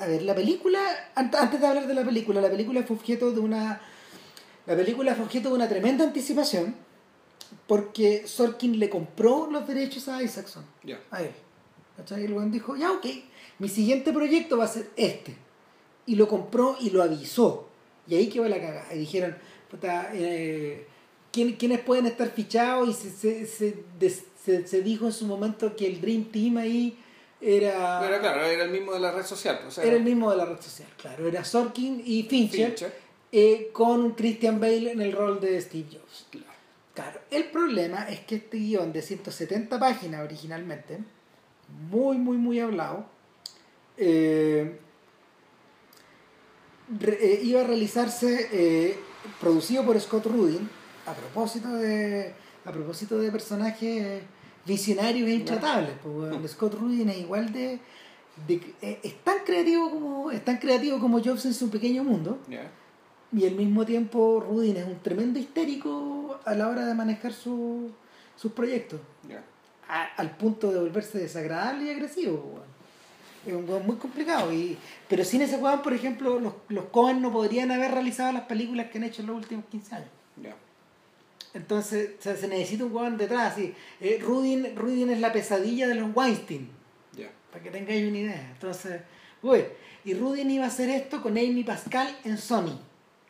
a 0.00 0.06
ver, 0.08 0.22
la 0.22 0.34
película, 0.34 0.80
ant- 1.14 1.36
antes 1.36 1.60
de 1.60 1.66
hablar 1.68 1.86
de 1.86 1.94
la 1.94 2.04
película, 2.04 2.40
la 2.40 2.50
película 2.50 2.82
fue 2.82 2.96
objeto 2.96 3.30
de 3.30 3.38
una, 3.38 3.80
la 4.66 4.74
película 4.74 5.14
fue 5.14 5.24
objeto 5.26 5.50
de 5.50 5.54
una 5.54 5.68
tremenda 5.68 6.04
anticipación, 6.04 6.74
porque 7.68 8.26
Sorkin 8.26 8.80
le 8.80 8.90
compró 8.90 9.48
los 9.50 9.68
derechos 9.68 10.08
a 10.08 10.20
Isaacson, 10.20 10.64
Ya. 10.82 10.98
a 11.12 11.22
él. 11.22 11.30
¿Cachai? 11.96 12.24
Y 12.24 12.32
weón 12.32 12.50
dijo, 12.50 12.74
ya, 12.76 12.90
ok, 12.90 13.06
mi 13.58 13.68
siguiente 13.68 14.12
proyecto 14.12 14.56
va 14.58 14.64
a 14.64 14.68
ser 14.68 14.88
este. 14.96 15.34
Y 16.06 16.14
lo 16.16 16.28
compró 16.28 16.76
y 16.80 16.90
lo 16.90 17.02
avisó. 17.02 17.68
Y 18.06 18.14
ahí 18.14 18.28
quedó 18.28 18.48
la 18.48 18.60
cagada. 18.60 18.94
Y 18.94 18.98
dijeron, 18.98 19.36
puta, 19.70 20.10
eh, 20.14 20.86
¿quién- 21.32 21.54
¿quiénes 21.56 21.80
pueden 21.80 22.06
estar 22.06 22.28
fichados? 22.30 22.88
Y 22.88 22.92
se, 22.92 23.10
se, 23.10 23.46
se, 23.46 23.84
des- 23.98 24.24
se- 24.44 24.66
se 24.66 24.82
dijo 24.82 25.06
en 25.06 25.12
su 25.12 25.26
momento 25.26 25.74
que 25.74 25.86
el 25.86 26.00
Dream 26.00 26.24
Team 26.26 26.58
ahí 26.58 26.96
era, 27.40 28.00
Pero 28.00 28.20
claro, 28.20 28.44
era 28.44 28.64
el 28.64 28.70
mismo 28.70 28.92
de 28.92 29.00
la 29.00 29.10
red 29.12 29.24
social. 29.24 29.56
pues, 29.62 29.68
O 29.68 29.70
sea, 29.72 29.84
era 29.84 29.96
el 29.96 30.04
mismo 30.04 30.30
de 30.30 30.36
la 30.36 30.44
red 30.44 30.60
social. 30.60 30.88
Claro, 30.96 31.26
era 31.26 31.44
Sorkin 31.44 32.00
y 32.04 32.22
Fincher, 32.24 32.68
Fincher. 32.68 32.92
eh, 33.32 33.70
con 33.72 34.12
Christian 34.12 34.60
Bale 34.60 34.92
en 34.92 35.00
el 35.00 35.12
rol 35.12 35.40
de 35.40 35.60
Steve 35.60 35.86
Jobs. 35.92 36.26
Claro. 36.30 36.46
Claro, 36.94 37.20
el 37.30 37.44
problema 37.50 38.08
es 38.08 38.20
que 38.20 38.36
este 38.36 38.56
guion 38.56 38.90
de 38.92 39.02
170 39.02 39.78
páginas 39.78 40.24
originalmente, 40.24 40.98
muy, 41.90 42.16
muy, 42.16 42.38
muy 42.38 42.58
hablado, 42.60 43.04
eh, 43.98 44.78
re- 47.00 47.18
eh, 47.20 47.40
iba 47.44 47.60
a 47.60 47.64
realizarse 47.64 48.48
eh, 48.52 48.98
producido 49.40 49.84
por 49.84 50.00
Scott 50.00 50.26
Rudin 50.26 50.68
a 51.06 51.12
propósito 51.14 51.68
de 51.74 52.34
a 52.64 52.72
propósito 52.72 53.18
de 53.18 53.30
personajes 53.30 54.22
visionarios 54.66 55.28
e 55.28 55.34
intratables. 55.34 55.92
pues, 56.02 56.32
weón. 56.32 56.48
Scott 56.48 56.74
Rudin 56.74 57.08
es 57.10 57.18
igual 57.18 57.52
de, 57.52 57.78
de- 58.48 58.74
es 59.02 59.14
tan 59.22 59.38
creativo 59.44 59.90
como 59.90 60.30
es 60.32 60.44
tan 60.44 60.58
creativo 60.58 60.98
como 60.98 61.22
Jobs 61.22 61.44
en 61.46 61.54
su 61.54 61.70
pequeño 61.70 62.02
mundo 62.02 62.38
y 63.32 63.46
al 63.46 63.54
mismo 63.54 63.84
tiempo 63.86 64.40
Rudin 64.40 64.76
es 64.78 64.86
un 64.86 64.98
tremendo 65.00 65.38
histérico 65.38 66.38
a 66.44 66.54
la 66.54 66.68
hora 66.68 66.84
de 66.86 66.94
manejar 66.94 67.32
su- 67.32 67.90
sus 68.36 68.52
proyectos, 68.52 69.00
a- 69.88 70.04
al 70.16 70.36
punto 70.36 70.70
de 70.72 70.80
volverse 70.80 71.18
desagradable 71.18 71.84
y 71.84 71.90
agresivo. 71.90 72.60
Es 73.46 73.52
un 73.52 73.68
weón 73.68 73.86
muy 73.86 73.96
complicado. 73.96 74.52
Y, 74.52 74.76
pero 75.08 75.24
sin 75.24 75.42
ese 75.42 75.56
weón, 75.56 75.82
por 75.82 75.94
ejemplo, 75.94 76.40
los, 76.40 76.54
los 76.68 76.86
Cohen 76.86 77.22
no 77.22 77.32
podrían 77.32 77.70
haber 77.70 77.92
realizado 77.92 78.32
las 78.32 78.42
películas 78.42 78.86
que 78.90 78.98
han 78.98 79.04
hecho 79.04 79.22
en 79.22 79.28
los 79.28 79.36
últimos 79.36 79.64
15 79.66 79.94
años. 79.94 80.08
Ya. 80.42 80.56
Entonces 81.54 82.10
o 82.18 82.22
sea, 82.22 82.36
se 82.36 82.48
necesita 82.48 82.84
un 82.84 82.94
weón 82.94 83.16
detrás. 83.16 83.52
Así. 83.52 83.74
Eh, 84.00 84.18
Rudin, 84.20 84.76
Rudin 84.76 85.10
es 85.10 85.20
la 85.20 85.32
pesadilla 85.32 85.86
de 85.88 85.94
los 85.94 86.14
Weinstein. 86.14 86.68
Ya. 87.16 87.30
Para 87.50 87.62
que 87.62 87.70
tengáis 87.70 88.08
una 88.08 88.18
idea. 88.18 88.50
Entonces, 88.52 89.00
uy, 89.42 89.64
y 90.04 90.14
Rudin 90.14 90.50
iba 90.50 90.64
a 90.64 90.68
hacer 90.68 90.88
esto 90.90 91.22
con 91.22 91.32
Amy 91.32 91.64
Pascal 91.64 92.14
en 92.24 92.38
Sony. 92.38 92.78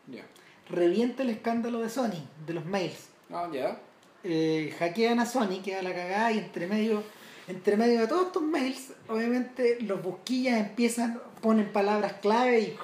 Ya. 0.09 0.25
Revienta 0.69 1.23
el 1.23 1.31
escándalo 1.31 1.81
de 1.81 1.89
Sony, 1.89 2.27
de 2.47 2.55
los 2.55 2.65
mails. 2.65 3.09
Ah, 3.31 3.49
ya. 3.53 3.81
Eh, 4.25 4.75
hackean 4.79 5.21
a 5.21 5.27
Sony, 5.27 5.63
queda 5.65 5.83
la 5.83 5.95
cagada 5.95 6.33
y 6.33 6.39
entre 6.39 6.67
medio, 6.67 7.05
entre 7.49 7.77
medio 7.77 8.01
de 8.01 8.07
todos 8.09 8.27
estos 8.27 8.43
mails, 8.43 8.93
obviamente 9.09 9.79
los 9.83 10.03
busquillas 10.03 10.59
empiezan, 10.61 11.21
ponen 11.41 11.73
palabras 11.73 12.15
clave 12.21 12.61
y 12.61 12.77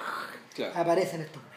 Claro. 0.53 0.73
aparecen 0.79 1.21
estos 1.21 1.41
mails. 1.41 1.53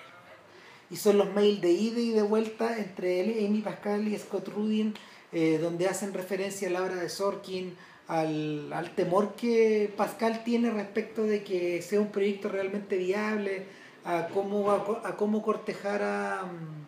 Y 0.90 0.96
son 0.96 1.18
los 1.18 1.32
mails 1.34 1.60
de 1.60 1.70
ida 1.72 1.98
y 2.00 2.10
de 2.10 2.22
vuelta 2.22 2.78
entre 2.78 3.20
él, 3.20 3.46
Amy 3.46 3.60
Pascal 3.60 4.06
y 4.08 4.16
Scott 4.18 4.48
Rudin, 4.48 4.94
eh, 5.32 5.58
donde 5.60 5.88
hacen 5.88 6.14
referencia 6.14 6.68
a 6.68 6.70
la 6.70 6.82
obra 6.82 6.94
de 6.96 7.08
Sorkin, 7.08 7.76
al, 8.08 8.72
al 8.72 8.94
temor 8.94 9.34
que 9.34 9.92
Pascal 9.96 10.44
tiene 10.44 10.70
respecto 10.70 11.24
de 11.24 11.42
que 11.42 11.82
sea 11.82 12.00
un 12.00 12.12
proyecto 12.12 12.48
realmente 12.48 12.96
viable, 12.96 13.66
a 14.04 14.28
cómo, 14.28 14.70
a, 14.70 15.02
a 15.04 15.16
cómo 15.16 15.42
cortejar 15.42 16.02
a, 16.02 16.44
mm, 16.44 16.86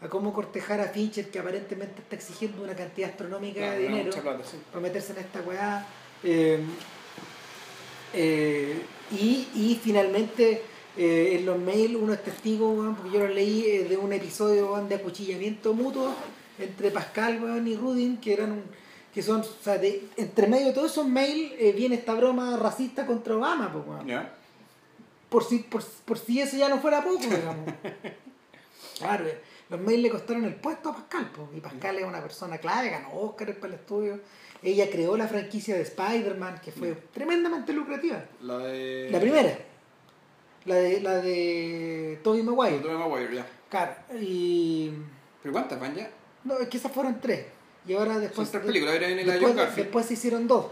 a 0.00 0.08
cómo 0.08 0.32
cortejar 0.32 0.80
a 0.80 0.88
Fincher, 0.88 1.30
que 1.30 1.38
aparentemente 1.38 2.02
está 2.02 2.16
exigiendo 2.16 2.62
una 2.62 2.74
cantidad 2.74 3.10
astronómica 3.10 3.70
de 3.72 3.78
dinero 3.80 4.04
mucha 4.06 4.22
plata, 4.22 4.44
sí. 4.44 4.58
para 4.70 4.82
meterse 4.82 5.12
en 5.12 5.18
esta 5.18 5.40
weá. 5.42 5.86
Eh, 6.22 6.58
eh, 8.12 8.82
y, 9.10 9.48
y 9.54 9.80
finalmente 9.82 10.62
eh, 10.96 11.36
en 11.38 11.46
los 11.46 11.58
mails 11.58 11.96
uno 11.96 12.12
es 12.12 12.22
testigo, 12.22 12.70
weón, 12.72 12.94
porque 12.96 13.12
yo 13.12 13.20
lo 13.20 13.28
leí 13.28 13.62
de 13.84 13.96
un 13.96 14.12
episodio 14.12 14.72
weón, 14.72 14.88
de 14.88 14.96
acuchillamiento 14.96 15.74
mutuo 15.74 16.14
entre 16.58 16.90
Pascal 16.90 17.42
weón, 17.42 17.66
y 17.66 17.76
Rudin, 17.76 18.18
que 18.18 18.32
eran 18.34 18.52
un- 18.52 18.84
que 19.12 19.22
son, 19.22 19.40
o 19.42 19.44
sea, 19.62 19.78
de- 19.78 20.02
entre 20.16 20.48
medio 20.48 20.66
de 20.66 20.72
todos 20.72 20.90
esos 20.92 21.06
mails 21.06 21.52
viene 21.76 21.94
esta 21.94 22.14
broma 22.14 22.56
racista 22.56 23.06
contra 23.06 23.36
Obama, 23.36 23.72
pues, 23.72 23.84
weón 23.86 24.28
por 25.28 25.42
si, 25.42 25.58
por, 25.58 25.82
por 26.04 26.16
si 26.16 26.40
eso 26.40 26.56
ya 26.56 26.68
no 26.68 26.78
fuera 26.78 27.02
poco, 27.02 27.18
digamos. 27.20 27.72
Claro, 28.98 29.24
los 29.70 29.80
mails 29.80 30.02
le 30.02 30.10
costaron 30.10 30.44
el 30.44 30.54
puesto 30.54 30.90
a 30.90 30.94
Pascal, 30.94 31.30
po, 31.30 31.48
y 31.56 31.60
Pascal 31.60 31.96
es 31.98 32.04
una 32.04 32.20
persona 32.20 32.58
clave, 32.58 32.90
ganó 32.90 33.12
Oscar 33.14 33.54
para 33.54 33.74
el 33.74 33.80
estudio. 33.80 34.20
Ella 34.62 34.88
creó 34.90 35.16
la 35.16 35.28
franquicia 35.28 35.74
de 35.74 35.82
Spider-Man, 35.82 36.60
que 36.64 36.72
fue 36.72 36.94
tremendamente 37.12 37.72
lucrativa. 37.72 38.24
La 38.42 38.58
de. 38.58 39.08
La 39.10 39.20
primera, 39.20 39.58
la 40.64 40.74
de, 40.76 41.00
la 41.00 41.14
de 41.20 42.18
Tobey 42.22 42.42
Maguire. 42.42 42.78
de 42.78 42.82
Tobey 42.82 42.96
Maguire, 42.96 43.34
ya. 43.36 43.46
Claro, 43.68 43.94
y. 44.18 44.92
¿Pero 45.42 45.52
cuántas 45.52 45.78
van 45.80 45.94
ya? 45.94 46.10
No, 46.44 46.58
es 46.58 46.68
que 46.68 46.78
esas 46.78 46.92
fueron 46.92 47.20
tres. 47.20 47.46
Y 47.86 47.92
ahora 47.94 48.18
después. 48.18 48.48
Son 48.48 48.52
tres 48.52 48.66
películas, 48.66 48.94
ahora 48.94 49.06
viene 49.08 49.24
la 49.24 49.32
de 49.34 49.38
después, 49.38 49.54
John 49.54 49.64
Garfield. 49.64 49.84
después 49.84 50.06
se 50.06 50.14
hicieron 50.14 50.46
dos. 50.46 50.66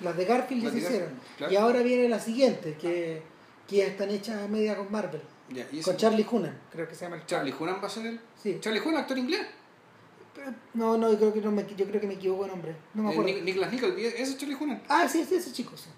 Las 0.00 0.16
de 0.16 0.24
Garfield 0.24 0.62
ya 0.62 0.68
se 0.70 0.76
de 0.76 0.80
hicieron. 0.82 1.08
Claro. 1.36 1.52
Y 1.52 1.56
ahora 1.56 1.82
viene 1.82 2.08
la 2.08 2.20
siguiente, 2.20 2.76
que, 2.80 3.22
que 3.68 3.76
ya 3.76 3.86
están 3.86 4.10
hechas 4.10 4.42
a 4.42 4.48
media 4.48 4.76
con 4.76 4.90
Marvel. 4.92 5.22
Ya, 5.50 5.66
¿y 5.70 5.80
Con 5.82 5.96
Charlie 5.96 6.26
Hunnam, 6.30 6.54
creo 6.72 6.88
que 6.88 6.94
se 6.94 7.04
llama 7.04 7.16
el 7.16 7.26
Charlie 7.26 7.54
Hunnam 7.58 7.82
va 7.82 7.86
a 7.86 7.90
ser 7.90 8.06
él. 8.06 8.20
Sí. 8.42 8.58
Charlie 8.60 8.80
Hunnam, 8.80 8.96
actor 9.02 9.18
inglés. 9.18 9.46
No, 10.74 10.96
no, 10.98 11.10
yo 11.12 11.18
creo 11.18 11.32
que, 11.32 11.40
no 11.40 11.50
me, 11.52 11.64
yo 11.76 11.86
creo 11.86 12.00
que 12.00 12.06
me 12.06 12.14
equivoco 12.14 12.44
de 12.44 12.50
nombre. 12.50 12.74
No 12.94 13.02
me 13.04 13.10
Eh, 13.10 13.12
acuerdo. 13.12 13.30
Nic- 13.32 13.42
Nicholas 13.44 13.72
Nicole, 13.72 14.06
ese 14.08 14.22
es 14.22 14.38
Charlie 14.38 14.56
Hunnam. 14.58 14.80
Ah, 14.88 15.06
sí, 15.08 15.24
sí, 15.24 15.36
ese 15.36 15.52
chico, 15.52 15.76
sí. 15.76 15.90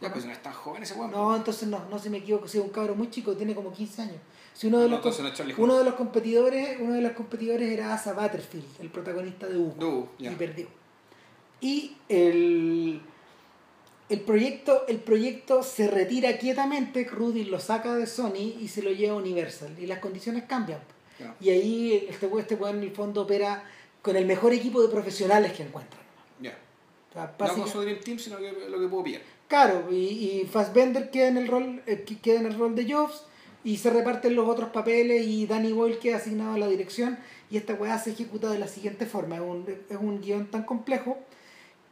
Ya, 0.00 0.12
pues 0.12 0.24
no 0.24 0.32
es 0.32 0.42
tan 0.42 0.52
joven 0.52 0.82
ese 0.82 0.94
weón. 0.94 1.12
No, 1.12 1.34
entonces 1.34 1.68
no, 1.68 1.88
no 1.88 1.98
se 1.98 2.10
me 2.10 2.18
equivoco. 2.18 2.48
Sí, 2.48 2.58
es 2.58 2.64
un 2.64 2.70
cabro 2.70 2.94
muy 2.96 3.08
chico, 3.08 3.34
tiene 3.36 3.54
como 3.54 3.72
15 3.72 4.02
años. 4.02 4.16
Si 4.52 4.66
uno 4.66 4.78
de 4.80 4.88
No, 4.88 4.96
los, 5.00 5.20
no 5.20 5.28
es 5.28 5.34
Charlie 5.34 5.54
uno 5.56 5.78
de 5.78 5.84
los 5.84 5.94
competidores, 5.94 6.76
uno 6.80 6.92
de 6.94 7.00
los 7.02 7.12
competidores 7.12 7.70
era 7.70 7.94
Asa 7.94 8.12
Butterfield, 8.12 8.64
el 8.80 8.90
protagonista 8.90 9.46
de 9.46 9.56
Hugo. 9.56 10.08
Y 10.18 10.28
perdió. 10.30 10.66
Y 11.60 11.96
el, 12.08 13.00
el 14.12 14.20
proyecto, 14.20 14.86
el 14.88 14.98
proyecto 14.98 15.62
se 15.62 15.88
retira 15.88 16.36
quietamente, 16.38 17.04
Rudy 17.04 17.44
lo 17.44 17.58
saca 17.60 17.94
de 17.96 18.06
Sony 18.06 18.54
y 18.60 18.68
se 18.68 18.82
lo 18.82 18.90
lleva 18.90 19.14
a 19.14 19.16
Universal. 19.16 19.74
Y 19.80 19.86
las 19.86 19.98
condiciones 20.00 20.44
cambian. 20.44 20.80
Y 21.40 21.50
ahí 21.50 22.06
este 22.08 22.26
weón 22.26 22.40
este 22.42 22.54
en 22.54 22.82
el 22.82 22.90
fondo 22.90 23.22
opera 23.22 23.64
con 24.02 24.16
el 24.16 24.26
mejor 24.26 24.52
equipo 24.52 24.82
de 24.82 24.88
profesionales 24.88 25.52
que. 25.52 25.62
O 27.10 27.12
sea, 27.14 27.24
No 27.38 27.54
con 27.64 27.68
su 27.68 27.80
Dream 27.82 28.00
Team, 28.00 28.18
sino 28.18 28.38
que 28.38 28.52
lo 28.70 28.80
que 28.80 28.88
puedo 28.88 29.04
pillar. 29.04 29.20
Claro, 29.46 29.86
y, 29.90 29.96
y 30.40 30.46
Fassbender 30.50 31.10
queda 31.10 31.28
en 31.28 31.36
el 31.36 31.46
rol, 31.46 31.82
eh, 31.86 32.04
que- 32.06 32.18
queda 32.18 32.40
en 32.40 32.46
el 32.46 32.58
rol 32.58 32.74
de 32.74 32.90
Jobs 32.90 33.24
y 33.64 33.76
se 33.76 33.90
reparten 33.90 34.34
los 34.34 34.48
otros 34.48 34.70
papeles 34.70 35.26
y 35.26 35.46
Danny 35.46 35.72
Boyle 35.72 35.98
queda 35.98 36.16
asignado 36.16 36.54
a 36.54 36.58
la 36.58 36.68
dirección 36.68 37.18
y 37.50 37.58
esta 37.58 37.74
weá 37.74 37.98
se 37.98 38.12
ejecuta 38.12 38.50
de 38.50 38.58
la 38.58 38.66
siguiente 38.66 39.04
forma. 39.04 39.36
Es 39.36 39.42
un, 39.42 39.66
es 39.90 39.96
un 40.00 40.20
guion 40.22 40.50
tan 40.50 40.64
complejo 40.64 41.18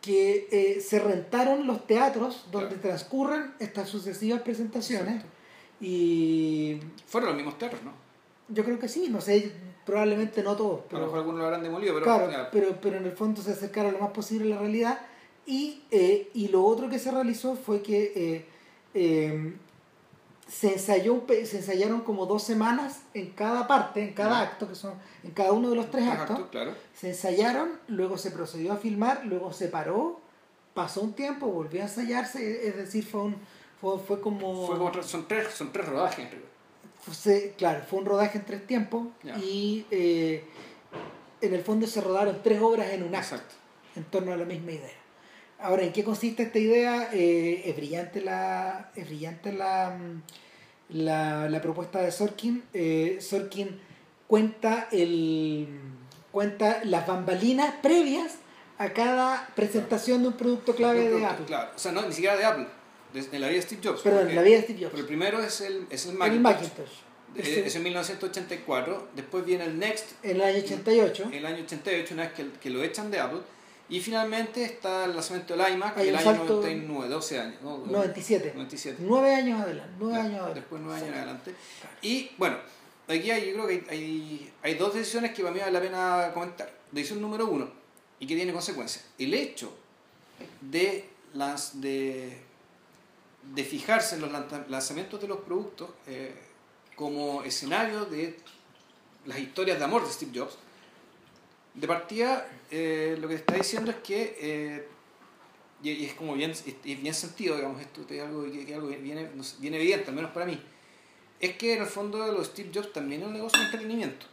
que 0.01 0.49
eh, 0.51 0.81
se 0.81 0.99
rentaron 0.99 1.67
los 1.67 1.87
teatros 1.87 2.47
donde 2.51 2.69
Claro. 2.77 2.83
transcurren 2.83 3.53
estas 3.59 3.89
sucesivas 3.89 4.41
presentaciones 4.43 5.15
Exacto. 5.17 5.37
y 5.81 6.81
Fueron 7.07 7.29
los 7.31 7.37
mismos 7.37 7.59
terros, 7.59 7.83
¿no? 7.83 7.93
yo 8.53 8.65
creo 8.65 8.79
que 8.81 8.89
sí, 8.89 9.09
no 9.11 9.21
sé, 9.21 9.53
probablemente 9.87 10.43
no 10.43 10.57
todos, 10.57 10.81
A 10.81 10.83
lo 10.83 10.89
pero, 10.89 11.01
mejor 11.03 11.19
algunos 11.19 11.39
lo 11.41 11.45
habrán 11.47 11.63
demolido, 11.63 11.95
pero. 11.95 12.05
claro, 12.05 12.31
ya. 12.31 12.51
pero, 12.51 12.81
pero 12.81 12.97
en 12.97 13.05
el 13.07 13.13
fondo 13.13 13.41
se 13.43 13.53
acercaron 13.53 13.93
lo 13.93 13.99
más 14.01 14.11
posible 14.11 14.53
a 14.53 14.57
la 14.57 14.61
realidad. 14.63 15.01
Y, 15.47 15.83
eh, 15.91 16.31
y 16.35 16.49
lo 16.49 16.65
otro 16.65 16.89
que 16.89 16.99
se 16.99 17.11
realizó 17.13 17.55
fue 17.57 17.81
que 17.83 18.13
eh, 18.17 18.45
eh, 18.95 19.55
se, 20.51 20.73
ensayó, 20.73 21.23
se 21.29 21.59
ensayaron 21.59 22.01
como 22.01 22.27
dos 22.27 22.43
semanas 22.43 23.03
en 23.15 23.31
cada 23.31 23.69
parte, 23.69 24.03
en 24.03 24.13
cada 24.15 24.41
acto, 24.43 24.67
que 24.69 24.75
son 24.75 24.95
en 25.23 25.31
cada 25.31 25.53
uno 25.53 25.71
de 25.71 25.77
los 25.77 25.91
tres 25.91 26.07
actos. 26.09 26.49
claro. 26.51 26.75
Se 26.95 27.11
ensayaron, 27.11 27.71
luego 27.89 28.19
se 28.19 28.31
procedió 28.33 28.73
a 28.73 28.77
filmar, 28.77 29.25
luego 29.27 29.53
se 29.53 29.69
paró, 29.69 30.21
pasó 30.75 31.03
un 31.03 31.13
tiempo, 31.13 31.47
volvió 31.47 31.81
a 31.81 31.85
ensayarse, 31.85 32.67
es 32.69 32.77
decir, 32.77 33.07
fue, 33.07 33.23
un, 33.23 33.37
fue, 33.81 33.99
fue 34.01 34.21
como... 34.21 34.67
Fue 34.67 34.77
como 34.77 34.91
tres- 34.91 35.07
son, 35.07 35.27
tres, 35.29 35.49
son 35.55 35.73
tres 35.73 35.87
rodajes 35.89 36.27
se- 37.13 37.55
claro, 37.57 37.83
fue 37.89 37.99
un 38.01 38.07
rodaje 38.07 38.39
en 38.39 38.45
tres 38.45 38.67
tiempos 38.67 39.07
y 39.43 39.87
eh, 39.91 40.45
en 41.41 41.55
el 41.55 41.63
fondo 41.63 41.87
se 41.87 42.01
rodaron 42.01 42.41
tres 42.43 42.61
obras 42.61 42.89
en 42.91 43.03
un 43.05 43.15
acto 43.15 43.37
Exacto. 43.37 43.55
en 43.97 44.05
torno 44.05 44.33
a 44.33 44.37
la 44.37 44.45
misma 44.45 44.73
idea. 44.73 45.00
Ahora, 45.63 45.83
¿en 45.83 45.93
qué 45.93 46.05
consiste 46.05 46.43
esta 46.45 46.59
idea? 46.59 47.11
Eh, 47.13 47.63
es 47.67 47.77
brillante 47.77 48.21
la, 48.21 48.91
es 48.97 49.07
brillante 49.07 49.53
la, 49.53 49.91
mm, 49.99 50.23
la, 50.99 51.49
la 51.49 51.61
propuesta 51.63 52.01
de 52.01 52.11
Sorkin. 52.13 52.63
Eh, 52.73 53.19
Sorkin 53.21 53.79
cuenta, 54.27 54.89
el, 54.93 55.69
cuenta 56.33 56.81
las 56.85 57.07
bambalinas 57.07 57.75
previas 57.83 58.37
a 58.79 58.91
cada 58.93 59.49
presentación 59.55 60.23
de 60.23 60.29
un 60.29 60.35
producto 60.35 60.75
clave 60.75 61.01
Un 61.01 61.05
de 61.05 61.11
producto, 61.11 61.33
Apple. 61.35 61.47
Claro. 61.47 61.71
O 61.77 61.79
sea, 61.79 61.93
no, 61.93 62.03
ni 62.07 62.13
siquiera 62.13 62.37
de 62.37 62.45
Apple. 62.45 62.67
De, 63.13 63.23
de 63.23 63.39
la 63.39 63.49
vida 63.49 63.57
de 63.57 63.63
Steve 63.63 63.81
Jobs. 63.85 64.01
Perdón, 64.03 64.21
porque- 64.23 64.35
la 64.37 64.43
vida 64.43 64.57
de 64.57 64.63
Steve 64.63 64.79
pero 64.79 64.91
Jobs. 64.91 65.01
el 65.01 65.07
primero 65.07 65.41
es 65.41 65.61
el, 65.61 65.87
es 65.91 66.05
el 66.07 66.13
El 66.13 66.19
Macintosh. 66.19 66.43
Macintosh. 66.43 66.93
Eh, 67.37 67.41
Ese- 67.43 67.67
Es 67.67 67.77
en 67.77 67.83
1984. 67.83 69.09
Después 69.15 69.45
viene 69.45 69.65
el 69.65 69.79
Next, 69.79 70.13
En 70.23 70.37
el 70.37 70.43
año 70.43 70.59
88. 70.59 71.31
el 71.33 71.45
año 71.47 71.63
88, 71.65 72.15
una 72.15 72.23
vez 72.25 72.33
que, 72.33 72.51
que 72.61 72.71
lo 72.71 72.83
echan 72.83 73.11
de 73.11 73.21
Apple. 73.21 73.41
Y 73.91 74.01
finalmente 74.01 74.65
está 74.65 75.05
el 75.05 75.15
lanzamiento 75.15 75.57
del 75.57 75.73
iMac, 75.75 75.99
Hay 75.99 76.09
el 76.09 76.17
año 76.17 76.25
salto- 76.25 76.61
99, 76.61 77.09
12 77.09 77.41
años. 77.41 77.61
¿no? 77.63 77.79
97. 77.87 78.53
97. 78.55 78.99
Nueve 79.01 79.35
años 79.35 79.61
adelante. 79.61 79.95
Nueve 79.99 80.15
Ya, 80.17 80.21
años 80.25 80.35
adelante. 80.37 80.61
Después 80.61 80.83
nueve 80.83 80.99
años 81.01 81.09
en 81.09 81.15
adelante. 81.19 81.55
Y 82.03 82.31
bueno, 82.39 82.57
aquí 83.09 83.31
hay, 83.33 83.49
yo 83.49 83.55
creo 83.55 83.67
que 83.67 83.85
hay, 83.91 84.53
hay, 84.63 84.75
dos 84.75 84.95
decisiones 84.95 85.33
que 85.35 85.43
para 85.43 85.53
mí 85.53 85.61
vale 85.61 85.73
la 85.73 85.81
pena 85.81 86.31
comentar. 86.33 86.73
Decisión 86.93 87.21
número 87.21 87.47
uno, 87.47 87.69
y 88.21 88.27
que 88.29 88.37
tiene 88.37 88.53
consecuencias. 88.53 89.05
El 89.19 89.35
hecho 89.35 89.73
de, 90.61 91.09
las, 91.35 91.81
de, 91.81 92.39
de 93.55 93.65
fijarse 93.65 94.15
en 94.15 94.21
los 94.21 94.31
lanza- 94.31 94.67
lanzamientos 94.69 95.21
de 95.21 95.27
los 95.29 95.39
productos 95.41 95.91
eh, 96.07 96.33
como 96.95 97.43
escenario 97.43 98.05
de 98.05 98.39
las 99.27 99.39
historias 99.41 99.79
de 99.79 99.85
amor 99.85 100.07
de 100.07 100.13
Steve 100.13 100.31
Jobs. 100.39 100.57
De 101.75 101.87
partida, 101.87 102.49
eh, 102.71 103.17
lo 103.21 103.29
que 103.29 103.35
te 103.35 103.41
está 103.41 103.55
diciendo 103.55 103.91
es 103.91 103.99
que 103.99 104.37
eh, 104.41 104.89
y, 105.83 105.91
y 105.91 106.05
es 106.07 106.15
como 106.15 106.35
bien, 106.35 106.51
es- 106.51 106.65
es 106.67 107.03
bien 107.03 107.15
sentido, 107.15 107.57
digamos, 107.57 107.81
esto 107.81 108.03
es 108.09 108.21
algo 108.23 108.45
que, 108.45 108.67
que 108.67 108.75
algo 108.75 108.89
viene, 108.89 109.31
bien 109.61 109.75
evidente, 109.75 110.09
al 110.11 110.17
menos 110.17 110.31
para 110.33 110.47
mí, 110.47 110.61
es 111.39 111.57
que 111.57 111.75
en 111.75 111.83
el 111.83 111.87
fondo 111.89 112.19
de 112.39 112.45
Steve 112.45 112.71
Jobs 112.75 112.93
también 112.93 113.23
es 113.23 113.29
un 113.29 113.33
negocio 113.35 113.59
de 113.61 113.65
entretenimiento. 113.67 114.27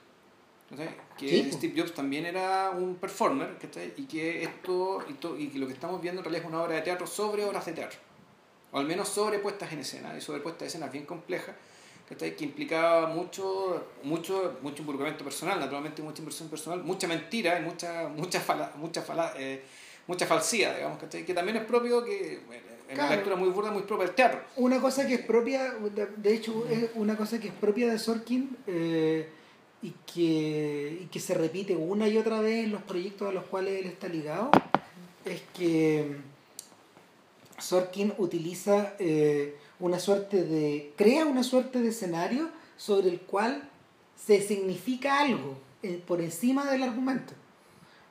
Que 1.17 1.29
Sí. 1.29 1.51
Steve 1.53 1.73
Jobs 1.79 1.93
también 1.93 2.25
era 2.25 2.71
un 2.71 2.95
performer, 2.95 3.57
¿cachai? 3.57 3.93
y 3.95 4.03
que 4.05 4.43
esto 4.43 5.01
y, 5.07 5.13
to- 5.13 5.37
y 5.37 5.47
que 5.47 5.59
lo 5.59 5.67
que 5.67 5.73
estamos 5.73 6.01
viendo 6.01 6.19
en 6.19 6.25
realidad 6.25 6.43
es 6.43 6.49
una 6.49 6.61
obra 6.63 6.75
de 6.75 6.81
teatro 6.81 7.07
sobre 7.07 7.45
obras 7.45 7.65
de 7.65 7.71
teatro, 7.71 7.97
o 8.73 8.79
al 8.79 8.85
menos 8.85 9.07
sobre 9.07 9.39
puestas 9.39 9.71
en 9.71 9.79
escena, 9.79 10.17
y 10.17 10.19
sobre 10.21 10.41
puestas 10.41 10.63
en 10.63 10.67
escena 10.67 10.87
bien 10.87 11.05
complejas, 11.05 11.55
¿cachai? 12.07 12.35
que 12.35 12.43
implicaba 12.45 13.07
mucho, 13.07 13.85
mucho, 14.03 14.57
mucho 14.61 14.81
involucramiento 14.81 15.23
personal, 15.23 15.59
naturalmente 15.59 16.01
mucha 16.01 16.19
inversión 16.21 16.49
personal, 16.49 16.83
mucha 16.83 17.07
mentira 17.07 17.59
y 17.59 17.63
mucha, 17.63 18.07
mucha, 18.07 18.39
fala, 18.39 18.71
mucha, 18.77 19.01
fala, 19.01 19.33
eh, 19.37 19.61
mucha 20.07 20.25
falsía, 20.25 20.73
digamos, 20.75 20.99
¿cachai? 20.99 21.25
que 21.25 21.33
también 21.33 21.57
es 21.57 21.63
propio 21.65 22.03
que, 22.03 22.41
bueno, 22.47 22.63
en 22.89 22.95
Claro. 22.95 23.07
una 23.07 23.15
lectura 23.17 23.35
muy 23.35 23.49
burda, 23.49 23.71
muy 23.71 23.81
propia 23.83 24.05
del 24.05 24.15
teatro. 24.15 24.39
Una 24.55 24.79
cosa 24.79 25.05
que 25.05 25.15
es 25.15 25.21
propia, 25.21 25.73
de- 25.73 26.33
hecho, 26.33 26.65
es 26.69 26.89
una 26.95 27.17
cosa 27.17 27.37
que 27.39 27.49
es 27.49 27.53
propia 27.53 27.91
de 27.91 27.99
Sorkin, 27.99 28.55
eh, 28.67 29.27
y 29.81 29.93
que, 30.11 30.99
y 31.03 31.05
que 31.07 31.19
se 31.19 31.33
repite 31.35 31.75
una 31.75 32.07
y 32.07 32.17
otra 32.17 32.39
vez 32.39 32.63
en 32.65 32.71
los 32.71 32.81
proyectos 32.83 33.29
a 33.29 33.31
los 33.31 33.43
cuales 33.43 33.79
él 33.81 33.87
está 33.87 34.07
ligado 34.07 34.49
es 35.23 35.41
que 35.55 36.15
Sorkin 37.59 38.13
utiliza 38.17 38.93
eh, 38.99 39.55
una 39.79 39.99
suerte 39.99 40.43
de. 40.43 40.93
crea 40.95 41.25
una 41.25 41.43
suerte 41.43 41.79
de 41.79 41.89
escenario 41.89 42.49
sobre 42.77 43.09
el 43.09 43.19
cual 43.21 43.69
se 44.15 44.41
significa 44.41 45.19
algo 45.19 45.57
eh, 45.83 46.01
por 46.05 46.21
encima 46.21 46.69
del 46.71 46.83
argumento. 46.83 47.33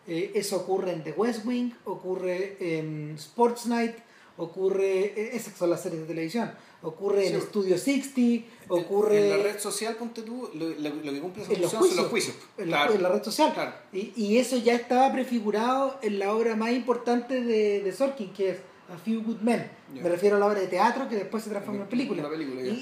Eh, 0.06 0.32
eso 0.34 0.56
ocurre 0.58 0.92
en 0.92 1.02
The 1.02 1.12
West 1.12 1.44
Wing, 1.44 1.72
ocurre 1.84 2.56
en 2.60 3.14
Sports 3.16 3.66
Night, 3.66 3.96
ocurre. 4.36 5.34
esas 5.36 5.56
son 5.56 5.70
las 5.70 5.82
series 5.82 6.02
de 6.02 6.06
televisión. 6.06 6.52
Ocurre 6.82 7.26
en 7.26 7.40
Studio 7.40 7.76
60, 7.76 8.46
ocurre. 8.68 9.32
En, 9.32 9.38
la 9.38 9.42
red 9.42 9.58
social, 9.58 9.96
ponte 9.96 10.22
tú, 10.22 10.48
lo, 10.54 10.76
que 11.02 11.20
cumple 11.20 11.42
esa 11.42 11.52
función 11.52 11.88
son 11.88 11.96
los 11.96 12.06
juicios. 12.06 12.36
En, 12.58 12.70
la, 12.70 12.86
red 12.86 13.24
social. 13.24 13.80
Y, 13.92 14.12
y, 14.14 14.38
eso 14.38 14.56
ya 14.58 14.74
estaba 14.74 15.10
prefigurado 15.10 15.98
en 16.02 16.20
la 16.20 16.32
obra 16.32 16.54
más 16.54 16.70
importante 16.70 17.42
de, 17.42 17.80
de 17.80 17.92
Sorkin, 17.92 18.32
que 18.32 18.50
es 18.50 18.58
A 18.92 18.96
Few 18.98 19.22
Good 19.22 19.40
Men. 19.40 19.68
Me 19.92 20.08
refiero 20.08 20.36
a 20.36 20.38
la 20.38 20.46
obra 20.46 20.60
de 20.60 20.68
teatro 20.68 21.08
que 21.08 21.16
después 21.16 21.42
se 21.42 21.50
transforma 21.50 21.82
en 21.82 21.88
película. 21.88 22.28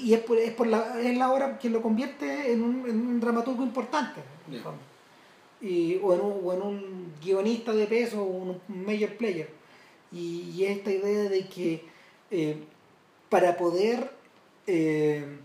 y, 0.03 0.13
es, 0.13 0.19
por, 0.21 0.37
es, 0.37 0.53
por 0.53 0.67
la, 0.67 1.01
es 1.01 1.17
la 1.17 1.31
obra 1.31 1.57
que 1.57 1.69
lo 1.69 1.81
convierte 1.81 2.51
en 2.51 2.63
un, 2.63 2.87
en 2.87 3.07
un 3.07 3.19
dramaturgo 3.19 3.63
importante. 3.63 4.21
Y, 5.61 5.95
o, 6.03 6.13
en 6.13 6.21
un, 6.21 6.39
o 6.43 6.53
en 6.53 6.61
un 6.61 7.13
guionista 7.23 7.73
de 7.73 7.87
peso 7.87 8.21
o 8.21 8.25
un 8.25 8.61
major 8.67 9.15
player. 9.17 9.49
Y, 10.11 10.51
y 10.55 10.65
esta 10.65 10.91
idea 10.91 11.29
de 11.29 11.47
que 11.47 11.85
eh, 12.31 12.57
para 13.29 13.57
poder 13.57 14.11
eh, 14.67 15.39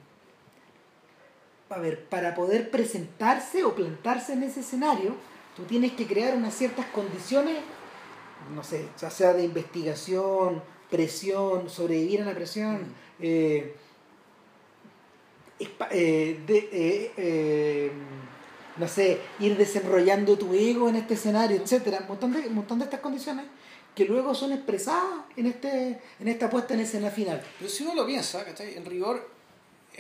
a 1.71 1.79
ver, 1.79 2.05
para 2.05 2.35
poder 2.35 2.71
presentarse 2.71 3.65
o 3.65 3.75
plantarse 3.75 4.33
en 4.33 4.43
ese 4.43 4.61
escenario, 4.61 5.15
tú 5.57 5.63
tienes 5.63 5.93
que 5.93 6.07
crear 6.07 6.37
unas 6.37 6.55
ciertas 6.55 6.87
condiciones 6.87 7.57
no 8.55 8.65
sé, 8.65 8.89
ya 9.01 9.11
sea 9.11 9.33
de 9.33 9.45
investigación, 9.45 10.63
presión, 10.91 11.71
sobrevivir 11.71 12.23
a 12.23 12.27
la 12.27 12.35
presión, 12.35 12.81
mm. 12.81 13.23
eh, 13.23 13.75
eh, 15.91 16.41
de, 16.47 17.13
eh, 17.17 17.93
no 18.77 18.89
sé, 18.89 19.21
ir 19.41 19.57
desenrollando 19.57 20.37
tu 20.39 20.55
ego 20.55 20.89
en 20.89 20.97
este 20.97 21.15
escenario, 21.15 21.57
etcétera, 21.59 21.99
un 22.03 22.09
montón 22.09 22.33
de, 22.33 22.41
un 22.49 22.55
montón 22.55 22.79
de 22.79 22.85
estas 22.85 23.01
condiciones 23.01 23.47
que 23.95 24.05
luego 24.05 24.35
son 24.35 24.53
expresadas 24.53 25.25
en 25.37 25.47
este 25.47 26.01
en 26.21 26.29
esta 26.29 26.49
puesta 26.49 26.75
en 26.75 26.81
escena 26.81 27.11
final. 27.11 27.43
Pero 27.59 27.71
si 27.71 27.83
uno 27.83 27.95
lo 27.95 28.07
piensa, 28.07 28.45
¿cachai? 28.45 28.77
En 28.77 28.85
rigor, 28.85 29.29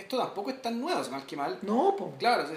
esto 0.00 0.18
tampoco 0.18 0.50
es 0.50 0.60
tan 0.60 0.80
nuevo, 0.80 1.02
mal 1.10 1.26
que 1.26 1.36
mal. 1.36 1.58
No, 1.62 1.94
pues. 1.96 2.10
Claro, 2.18 2.48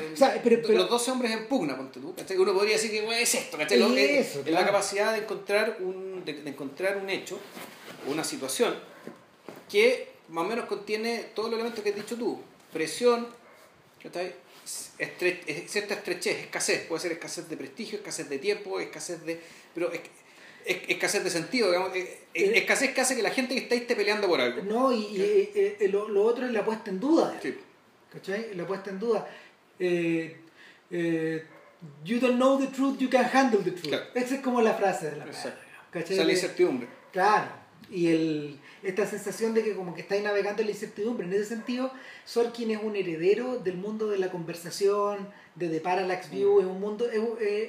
pero, 0.43 0.67
los 0.73 0.89
12 0.89 1.11
hombres 1.11 1.31
en 1.31 1.47
pugna, 1.47 1.77
ponte 1.77 1.99
tú. 1.99 2.13
Uno 2.41 2.53
podría 2.53 2.73
decir 2.73 2.91
que 2.91 3.21
es 3.21 3.35
esto, 3.35 3.57
Es, 3.59 4.45
la 4.47 4.65
capacidad 4.65 5.13
de 5.13 5.19
encontrar, 5.19 5.77
un, 5.79 6.23
de, 6.25 6.41
encontrar 6.45 6.97
un 6.97 7.09
hecho, 7.09 7.39
una 8.07 8.23
situación, 8.23 8.75
que 9.69 10.11
más 10.29 10.45
o 10.45 10.47
menos 10.47 10.65
contiene 10.65 11.31
todos 11.35 11.49
los 11.49 11.59
elementos 11.59 11.83
que 11.83 11.91
has 11.91 11.95
dicho 11.95 12.15
tú. 12.15 12.39
Presión, 12.71 13.27
Estre, 14.97 15.43
cierta 15.67 15.95
estrechez, 15.95 16.39
escasez. 16.39 16.85
Puede 16.87 17.01
ser 17.01 17.11
escasez 17.13 17.49
de 17.49 17.57
prestigio, 17.57 17.97
escasez 17.97 18.29
de 18.29 18.39
tiempo, 18.39 18.79
escasez 18.79 19.23
de... 19.25 19.41
Pero 19.73 19.91
es, 19.91 20.01
escasez 20.65 21.23
de 21.23 21.29
sentido, 21.29 21.67
digamos, 21.67 21.95
eh, 21.95 22.19
eh, 22.33 22.51
escasez 22.55 22.93
que 22.93 23.01
hace 23.01 23.15
que 23.15 23.21
la 23.21 23.31
gente 23.31 23.53
que 23.53 23.61
está 23.61 23.75
esté 23.75 23.95
peleando 23.95 24.27
por 24.27 24.41
algo. 24.41 24.61
No, 24.63 24.91
y, 24.91 25.15
eh, 25.19 25.89
lo, 25.91 26.07
lo, 26.09 26.23
otro 26.23 26.45
es 26.45 26.51
la 26.51 26.63
puesta 26.65 26.89
en 26.89 26.99
duda. 26.99 27.37
Sí. 27.41 27.55
¿Cachai? 28.11 28.53
La 28.55 28.65
puesta 28.65 28.89
en 28.89 28.99
duda. 28.99 29.27
you 32.03 32.19
don't 32.19 32.35
know 32.35 32.59
the 32.59 32.67
truth, 32.67 32.97
you 32.99 33.09
can 33.09 33.25
handle 33.31 33.61
the 33.63 33.71
truth. 33.71 33.93
Esa 34.13 34.35
es 34.35 34.41
como 34.41 34.61
la 34.61 34.73
frase 34.73 35.11
de 35.11 35.17
la. 35.17 35.25
¿cachai? 35.91 36.17
la 36.17 36.31
incertidumbre. 36.31 36.87
Claro. 37.11 37.63
Y 37.91 38.07
el, 38.07 38.59
esta 38.81 39.05
sensación 39.05 39.53
de 39.53 39.63
que 39.63 39.75
como 39.75 39.93
que 39.93 40.01
estáis 40.01 40.23
navegando 40.23 40.61
en 40.61 40.67
la 40.67 40.73
incertidumbre. 40.73 41.27
En 41.27 41.33
ese 41.33 41.45
sentido, 41.45 41.91
Sorkin 42.25 42.71
es 42.71 42.79
un 42.81 42.95
heredero 42.95 43.57
del 43.57 43.77
mundo 43.77 44.07
de 44.09 44.17
la 44.17 44.31
conversación, 44.31 45.27
de 45.55 45.69
The 45.69 45.81
Parallax 45.81 46.31
View, 46.31 46.57
mm. 46.57 46.59
es 46.61 46.65
un 46.65 46.79
mundo, 46.79 47.09
es, 47.11 47.21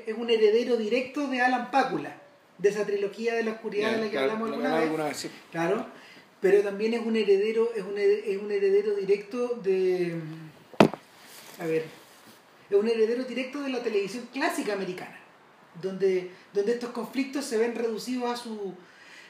es 0.07 0.16
un 0.16 0.30
heredero 0.30 0.76
directo 0.76 1.26
de 1.26 1.40
Alan 1.40 1.70
Pakula 1.70 2.24
de 2.59 2.68
esa 2.68 2.84
trilogía 2.84 3.34
de 3.34 3.44
la 3.44 3.52
oscuridad 3.52 3.92
de 3.92 4.05
la 4.05 4.11
que 4.11 4.18
hablamos 4.18 4.50
alguna 4.50 4.80
vez. 5.09 5.28
Claro, 5.50 5.86
pero 6.40 6.62
también 6.62 6.94
es 6.94 7.00
un 7.05 7.16
heredero, 7.16 7.72
es 7.74 7.82
un, 7.82 7.96
es 7.96 8.36
un 8.40 8.50
heredero 8.50 8.94
directo 8.94 9.59
de. 9.62 10.20
A 11.59 11.66
ver, 11.66 11.84
es 12.68 12.76
un 12.76 12.88
heredero 12.88 13.24
directo 13.24 13.61
de 13.61 13.70
la 13.70 13.82
televisión 13.82 14.28
clásica 14.32 14.72
americana, 14.72 15.18
donde, 15.80 16.30
donde 16.52 16.72
estos 16.72 16.90
conflictos 16.90 17.44
se 17.44 17.57
ven 17.57 17.74
reducidos 17.74 18.30
a 18.30 18.36
su. 18.36 18.74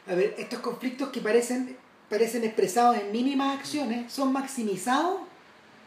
A 0.06 0.14
ver, 0.14 0.34
estos 0.38 0.58
conflictos 0.60 1.08
que 1.08 1.20
parecen, 1.20 1.76
parecen 2.10 2.44
expresados 2.44 2.98
en 2.98 3.10
mínimas 3.10 3.58
acciones 3.58 4.12
son 4.12 4.32
maximizados 4.32 5.20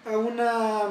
a 0.06 0.18
una. 0.18 0.82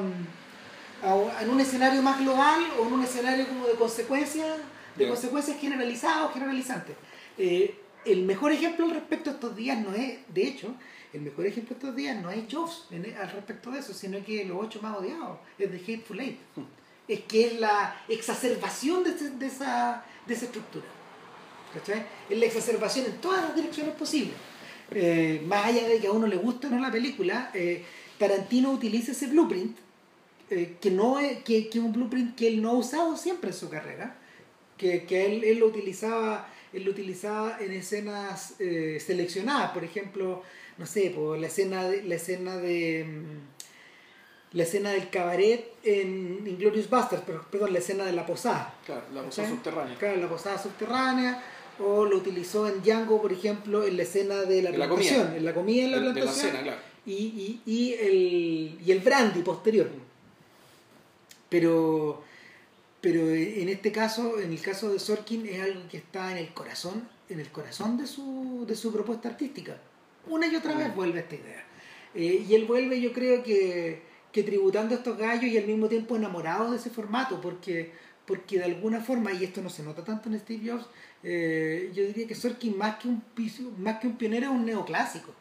A 1.03 1.41
en 1.43 1.49
un 1.51 1.59
escenario 1.59 2.01
más 2.01 2.19
global 2.19 2.59
o 2.79 2.87
en 2.87 2.93
un 2.93 3.03
escenario 3.03 3.47
como 3.47 3.67
de 3.67 3.73
consecuencias 3.73 4.57
de 4.97 5.07
consecuencias 5.07 5.59
generalizadas 5.59 6.29
o 6.29 6.33
generalizantes. 6.33 6.95
Eh, 7.37 7.75
el 8.05 8.23
mejor 8.23 8.51
ejemplo 8.51 8.85
al 8.85 8.91
respecto 8.91 9.29
de 9.29 9.35
estos 9.35 9.55
días 9.55 9.79
no 9.79 9.93
es, 9.93 10.19
de 10.33 10.43
hecho, 10.43 10.73
el 11.13 11.21
mejor 11.21 11.45
ejemplo 11.45 11.75
de 11.75 11.79
estos 11.79 11.95
días 11.95 12.21
no 12.21 12.29
es 12.29 12.43
Jobs 12.51 12.87
al 12.91 13.31
respecto 13.31 13.71
de 13.71 13.79
eso, 13.79 13.93
sino 13.93 14.23
que 14.23 14.45
los 14.45 14.57
ocho 14.59 14.81
más 14.81 14.97
odiados 14.97 15.39
es 15.57 15.71
de 15.71 15.77
Hateful 15.77 16.19
Eight. 16.19 16.39
Hmm. 16.55 16.63
Es 17.07 17.21
que 17.21 17.47
es 17.47 17.59
la 17.59 18.01
exacerbación 18.09 19.03
de, 19.03 19.11
de, 19.13 19.45
esa, 19.45 20.03
de 20.25 20.33
esa 20.33 20.45
estructura. 20.45 20.85
¿Cachai? 21.73 22.05
Es 22.29 22.37
la 22.37 22.45
exacerbación 22.45 23.05
en 23.05 23.17
todas 23.17 23.41
las 23.43 23.55
direcciones 23.55 23.95
posibles. 23.95 24.35
Eh, 24.91 25.41
más 25.45 25.65
allá 25.65 25.87
de 25.87 25.99
que 25.99 26.07
a 26.07 26.11
uno 26.11 26.27
le 26.27 26.37
guste 26.37 26.67
o 26.67 26.69
no 26.69 26.79
la 26.79 26.91
película, 26.91 27.51
eh, 27.53 27.83
Tarantino 28.17 28.71
utiliza 28.71 29.11
ese 29.11 29.27
blueprint, 29.27 29.77
que, 30.49 30.91
no 30.91 31.19
es, 31.19 31.43
que, 31.43 31.67
que 31.67 31.77
un 31.77 31.91
blueprint 31.91 32.33
que 32.35 32.47
él 32.47 32.61
no 32.61 32.69
ha 32.69 32.73
usado 32.73 33.17
siempre 33.17 33.49
en 33.49 33.55
su 33.55 33.69
carrera, 33.69 34.15
que, 34.77 35.05
que 35.05 35.25
él, 35.25 35.43
él, 35.43 35.59
lo 35.59 35.67
utilizaba 35.67 36.47
él 36.73 36.83
lo 36.83 36.91
utilizaba 36.91 37.57
en 37.59 37.73
escenas 37.73 38.55
eh, 38.59 39.01
seleccionadas. 39.03 39.71
Por 39.71 39.83
ejemplo 39.83 40.43
no 40.77 40.85
sé 40.85 41.09
por 41.09 41.37
la 41.37 41.47
escena 41.47 41.87
de, 41.89 42.03
la 42.03 42.15
escena 42.15 42.57
de 42.57 43.05
mm, 43.05 44.55
la 44.55 44.63
escena 44.63 44.91
del 44.91 45.09
cabaret 45.09 45.73
en 45.83 46.45
Inglorious 46.45 46.89
Basterds 46.89 47.23
pero 47.25 47.45
perdón 47.49 47.73
la 47.73 47.79
escena 47.79 48.05
de 48.05 48.13
la 48.13 48.25
posada. 48.25 48.75
Claro 48.85 49.03
la 49.13 49.23
posada 49.23 49.49
subterránea. 49.49 49.97
Claro 49.97 50.17
la 50.17 50.29
posada 50.29 50.57
subterránea 50.57 51.43
o 51.79 52.05
lo 52.05 52.17
utilizó 52.17 52.67
en 52.67 52.81
Django 52.81 53.21
por 53.21 53.31
ejemplo 53.31 53.85
en 53.85 53.97
la 53.97 54.03
escena 54.03 54.35
de 54.43 54.61
la 54.61 54.71
plantación 54.71 55.35
en 55.35 55.45
la 55.45 55.53
comida. 55.53 55.85
en 55.85 55.91
la 55.91 55.99
plantación 55.99 56.47
de 56.47 56.57
la 56.57 56.63
claro. 56.63 56.81
y, 57.05 57.13
y, 57.13 57.61
y, 57.65 57.93
el, 57.93 58.79
y 58.85 58.91
el 58.91 58.99
brandy 58.99 59.41
posterior. 59.41 59.89
Pero 61.49 62.26
pero 63.07 63.29
en 63.29 63.69
este 63.69 63.93
caso, 63.93 64.37
en 64.37 64.51
el 64.51 64.59
caso 64.59 64.91
de 64.91 64.99
Sorkin, 64.99 65.45
es 65.47 65.61
algo 65.61 65.79
que 65.89 65.95
está 65.95 66.29
en 66.33 66.39
el 66.39 66.53
corazón, 66.53 67.07
en 67.29 67.39
el 67.39 67.49
corazón 67.49 67.97
de 67.97 68.05
su, 68.05 68.65
de 68.67 68.75
su 68.75 68.91
propuesta 68.91 69.29
artística. 69.29 69.77
Una 70.27 70.45
y 70.45 70.53
otra 70.57 70.75
vez 70.75 70.93
vuelve 70.93 71.19
esta 71.21 71.35
idea. 71.35 71.63
Eh, 72.13 72.45
y 72.45 72.53
él 72.53 72.65
vuelve, 72.65 72.99
yo 72.99 73.13
creo 73.13 73.43
que, 73.43 74.01
que 74.33 74.43
tributando 74.43 74.93
a 74.93 74.97
estos 74.97 75.17
gallos 75.17 75.45
y 75.45 75.57
al 75.57 75.65
mismo 75.65 75.87
tiempo 75.87 76.17
enamorado 76.17 76.71
de 76.71 76.75
ese 76.75 76.89
formato, 76.89 77.39
porque, 77.39 77.93
porque 78.25 78.57
de 78.57 78.65
alguna 78.65 78.99
forma, 78.99 79.31
y 79.31 79.45
esto 79.45 79.61
no 79.61 79.69
se 79.69 79.83
nota 79.83 80.03
tanto 80.03 80.27
en 80.27 80.37
Steve 80.41 80.69
Jobs, 80.69 80.87
eh, 81.23 81.89
yo 81.95 82.05
diría 82.07 82.27
que 82.27 82.35
Sorkin 82.35 82.77
más 82.77 82.97
que 82.97 83.07
un, 83.07 83.23
más 83.77 83.99
que 83.99 84.07
un 84.07 84.17
pionero 84.17 84.47
es 84.47 84.51
un 84.51 84.65
neoclásico. 84.65 85.33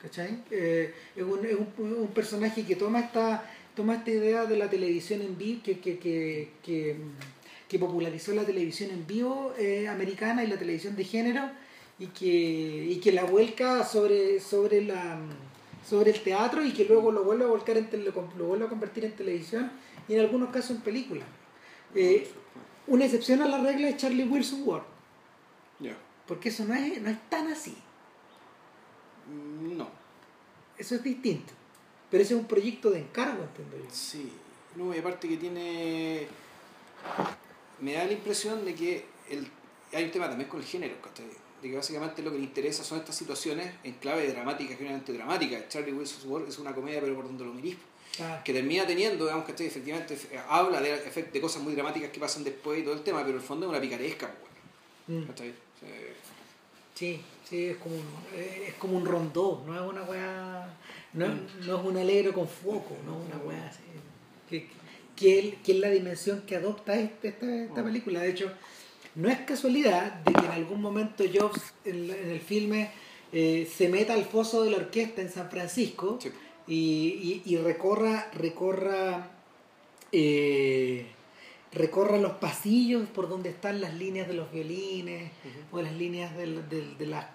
¿Cachai? 0.00 0.44
Eh, 0.52 0.94
es, 1.16 1.24
un, 1.24 1.44
es 1.44 1.56
un 1.76 2.12
personaje 2.14 2.64
que 2.64 2.76
toma 2.76 3.00
esta 3.00 3.50
toma 3.78 3.94
esta 3.94 4.10
idea 4.10 4.44
de 4.44 4.56
la 4.56 4.68
televisión 4.68 5.22
en 5.22 5.38
vivo 5.38 5.60
que, 5.62 5.78
que, 5.78 6.00
que, 6.00 6.96
que, 7.68 7.78
popularizó 7.78 8.34
la 8.34 8.44
televisión 8.44 8.90
en 8.90 9.06
vivo 9.06 9.54
eh, 9.56 9.86
americana 9.86 10.42
y 10.42 10.48
la 10.48 10.58
televisión 10.58 10.96
de 10.96 11.04
género 11.04 11.48
y 11.96 12.08
que, 12.08 12.86
y 12.90 12.96
que 12.98 13.12
la 13.12 13.22
vuelca 13.22 13.84
sobre, 13.84 14.40
sobre, 14.40 14.82
la, 14.82 15.20
sobre 15.88 16.10
el 16.10 16.20
teatro 16.24 16.64
y 16.64 16.72
que 16.72 16.86
luego 16.86 17.12
lo 17.12 17.22
vuelve 17.22 17.44
a 17.44 17.46
volcar 17.46 17.76
en 17.76 17.88
lo 18.04 18.46
vuelve 18.46 18.64
a 18.64 18.68
convertir 18.68 19.04
en 19.04 19.12
televisión 19.12 19.70
y 20.08 20.14
en 20.14 20.20
algunos 20.22 20.50
casos 20.50 20.72
en 20.72 20.82
película. 20.82 21.22
Eh, 21.94 22.26
una 22.88 23.04
excepción 23.04 23.42
a 23.42 23.46
la 23.46 23.58
regla 23.58 23.90
es 23.90 23.96
Charlie 23.96 24.24
Wilson 24.24 24.62
Ward. 24.64 24.82
Porque 26.26 26.48
eso 26.48 26.64
no 26.64 26.74
es, 26.74 27.00
no 27.00 27.10
es 27.10 27.30
tan 27.30 27.46
así. 27.46 27.76
No. 29.62 29.88
Eso 30.76 30.96
es 30.96 31.02
distinto. 31.04 31.57
Pero 32.10 32.22
ese 32.22 32.34
es 32.34 32.40
un 32.40 32.46
proyecto 32.46 32.90
de 32.90 33.00
encargo, 33.00 33.42
entiendo 33.42 33.76
yo. 33.76 33.90
Sí, 33.94 34.32
no, 34.76 34.94
y 34.94 34.98
aparte 34.98 35.28
que 35.28 35.36
tiene. 35.36 36.26
Me 37.80 37.92
da 37.92 38.04
la 38.04 38.12
impresión 38.12 38.64
de 38.64 38.74
que 38.74 39.04
el... 39.30 39.46
hay 39.92 40.04
un 40.04 40.10
tema 40.10 40.28
también 40.28 40.48
con 40.48 40.60
el 40.60 40.66
género, 40.66 40.94
de 41.62 41.70
que 41.70 41.76
básicamente 41.76 42.22
lo 42.22 42.30
que 42.32 42.38
le 42.38 42.44
interesa 42.44 42.82
son 42.84 42.98
estas 42.98 43.14
situaciones 43.16 43.72
en 43.84 43.92
clave 43.94 44.30
dramática, 44.32 44.74
generalmente 44.74 45.12
dramática. 45.12 45.68
Charlie 45.68 45.92
Wilson's 45.92 46.24
World 46.24 46.48
es 46.48 46.58
una 46.58 46.74
comedia, 46.74 47.00
pero 47.00 47.14
por 47.14 47.24
donde 47.26 47.44
lo 47.44 47.52
mirís. 47.52 47.76
Claro. 48.16 48.42
que 48.42 48.52
termina 48.52 48.84
teniendo, 48.84 49.26
digamos, 49.26 49.46
¿cachai? 49.46 49.66
Efectivamente, 49.68 50.14
f- 50.14 50.36
habla 50.48 50.80
de, 50.80 50.98
de 51.32 51.40
cosas 51.40 51.62
muy 51.62 51.74
dramáticas 51.74 52.10
que 52.10 52.18
pasan 52.18 52.42
después 52.42 52.80
y 52.80 52.82
todo 52.82 52.94
el 52.94 53.02
tema, 53.02 53.18
pero 53.20 53.30
en 53.36 53.36
el 53.36 53.42
fondo 53.46 53.66
es 53.66 53.70
una 53.70 53.80
picaresca, 53.80 54.26
pues, 54.26 54.48
Mm. 55.20 55.26
¿cachai? 55.26 55.48
Eh, 55.82 56.14
Sí, 56.94 57.22
sí, 57.48 57.66
es 57.66 57.76
como 57.76 57.94
un, 57.94 58.02
es 58.34 58.74
como 58.74 58.96
un 58.96 59.06
rondó, 59.06 59.62
no 59.64 59.72
es 59.74 59.80
una 59.88 60.02
weá, 60.02 60.68
no, 61.12 61.26
es- 61.26 61.66
no 61.66 61.80
es 61.80 61.84
un 61.86 61.96
alegro 61.96 62.32
con 62.32 62.48
foco, 62.48 62.96
no 63.06 63.20
es 63.20 63.26
una 63.34 63.44
weá 63.44 63.66
así. 63.68 63.80
Que, 64.48 64.66
que, 65.16 65.58
que 65.64 65.72
es 65.72 65.78
la 65.78 65.90
dimensión 65.90 66.42
que 66.46 66.56
adopta 66.56 66.94
este- 66.94 67.28
esta, 67.28 67.46
esta 67.64 67.84
película. 67.84 68.20
De 68.20 68.30
hecho, 68.30 68.52
no 69.14 69.28
es 69.28 69.38
casualidad 69.40 70.12
de 70.24 70.32
que 70.32 70.46
en 70.46 70.52
algún 70.52 70.80
momento 70.80 71.24
Jobs 71.32 71.60
en, 71.84 72.10
en 72.10 72.30
el 72.30 72.40
filme 72.40 72.90
eh, 73.32 73.68
se 73.76 73.88
meta 73.88 74.14
al 74.14 74.24
foso 74.24 74.62
de 74.62 74.70
la 74.70 74.76
orquesta 74.78 75.20
en 75.20 75.30
San 75.30 75.50
Francisco 75.50 76.18
Sí. 76.22 76.30
y, 76.66 77.42
y- 77.44 77.52
y 77.52 77.56
recorra, 77.58 78.30
recorra, 78.34 79.30
eh, 80.12 81.06
recorra 81.72 82.16
los 82.18 82.32
pasillos 82.32 83.06
por 83.10 83.28
donde 83.28 83.50
están 83.50 83.80
las 83.80 83.92
líneas 83.94 84.28
de 84.28 84.34
los 84.34 84.50
violines 84.52 85.30
o 85.72 85.82
las 85.82 85.92
líneas 85.94 86.34
del- 86.36 86.66
de, 86.68 87.06
las, 87.06 87.26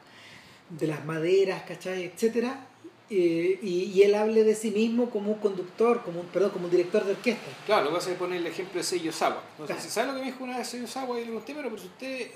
de 0.70 0.88
las 0.88 1.06
maderas, 1.06 1.64
¿cachai? 1.64 2.04
etcétera 2.06 2.68
eh, 3.10 3.60
y, 3.62 3.92
y 3.94 4.04
él 4.04 4.16
hable 4.16 4.44
de 4.44 4.56
sí 4.56 4.72
mismo 4.72 5.10
como 5.10 5.32
un 5.32 5.40
conductor, 5.40 6.02
como 6.04 6.22
un, 6.22 6.28
perdón, 6.28 6.52
como 6.52 6.66
un 6.66 6.72
director 6.72 7.04
de 7.04 7.12
orquesta. 7.12 7.52
Claro, 7.66 7.86
lo 7.86 7.90
que 7.90 7.96
pasa 7.98 8.12
es 8.12 8.18
poner 8.18 8.40
el 8.40 8.48
ejemplo 8.48 8.80
de 8.80 8.84
Seiyo 8.84 9.12
Sawa. 9.12 9.42
No 9.60 9.68
sé 9.68 9.74
Claro. 9.74 9.90
¿Sabe 9.90 10.08
lo 10.08 10.14
que 10.14 10.20
me 10.22 10.26
dijo 10.28 10.44
una 10.44 10.58
vez 10.58 10.68
Seiyo 10.68 10.88
Sawa? 10.88 11.18
Y 11.18 11.22
le 11.22 11.26
pregunté, 11.26 11.54
pero, 11.54 11.70
pero 11.70 11.82
si 11.82 11.88
usted 11.88 12.32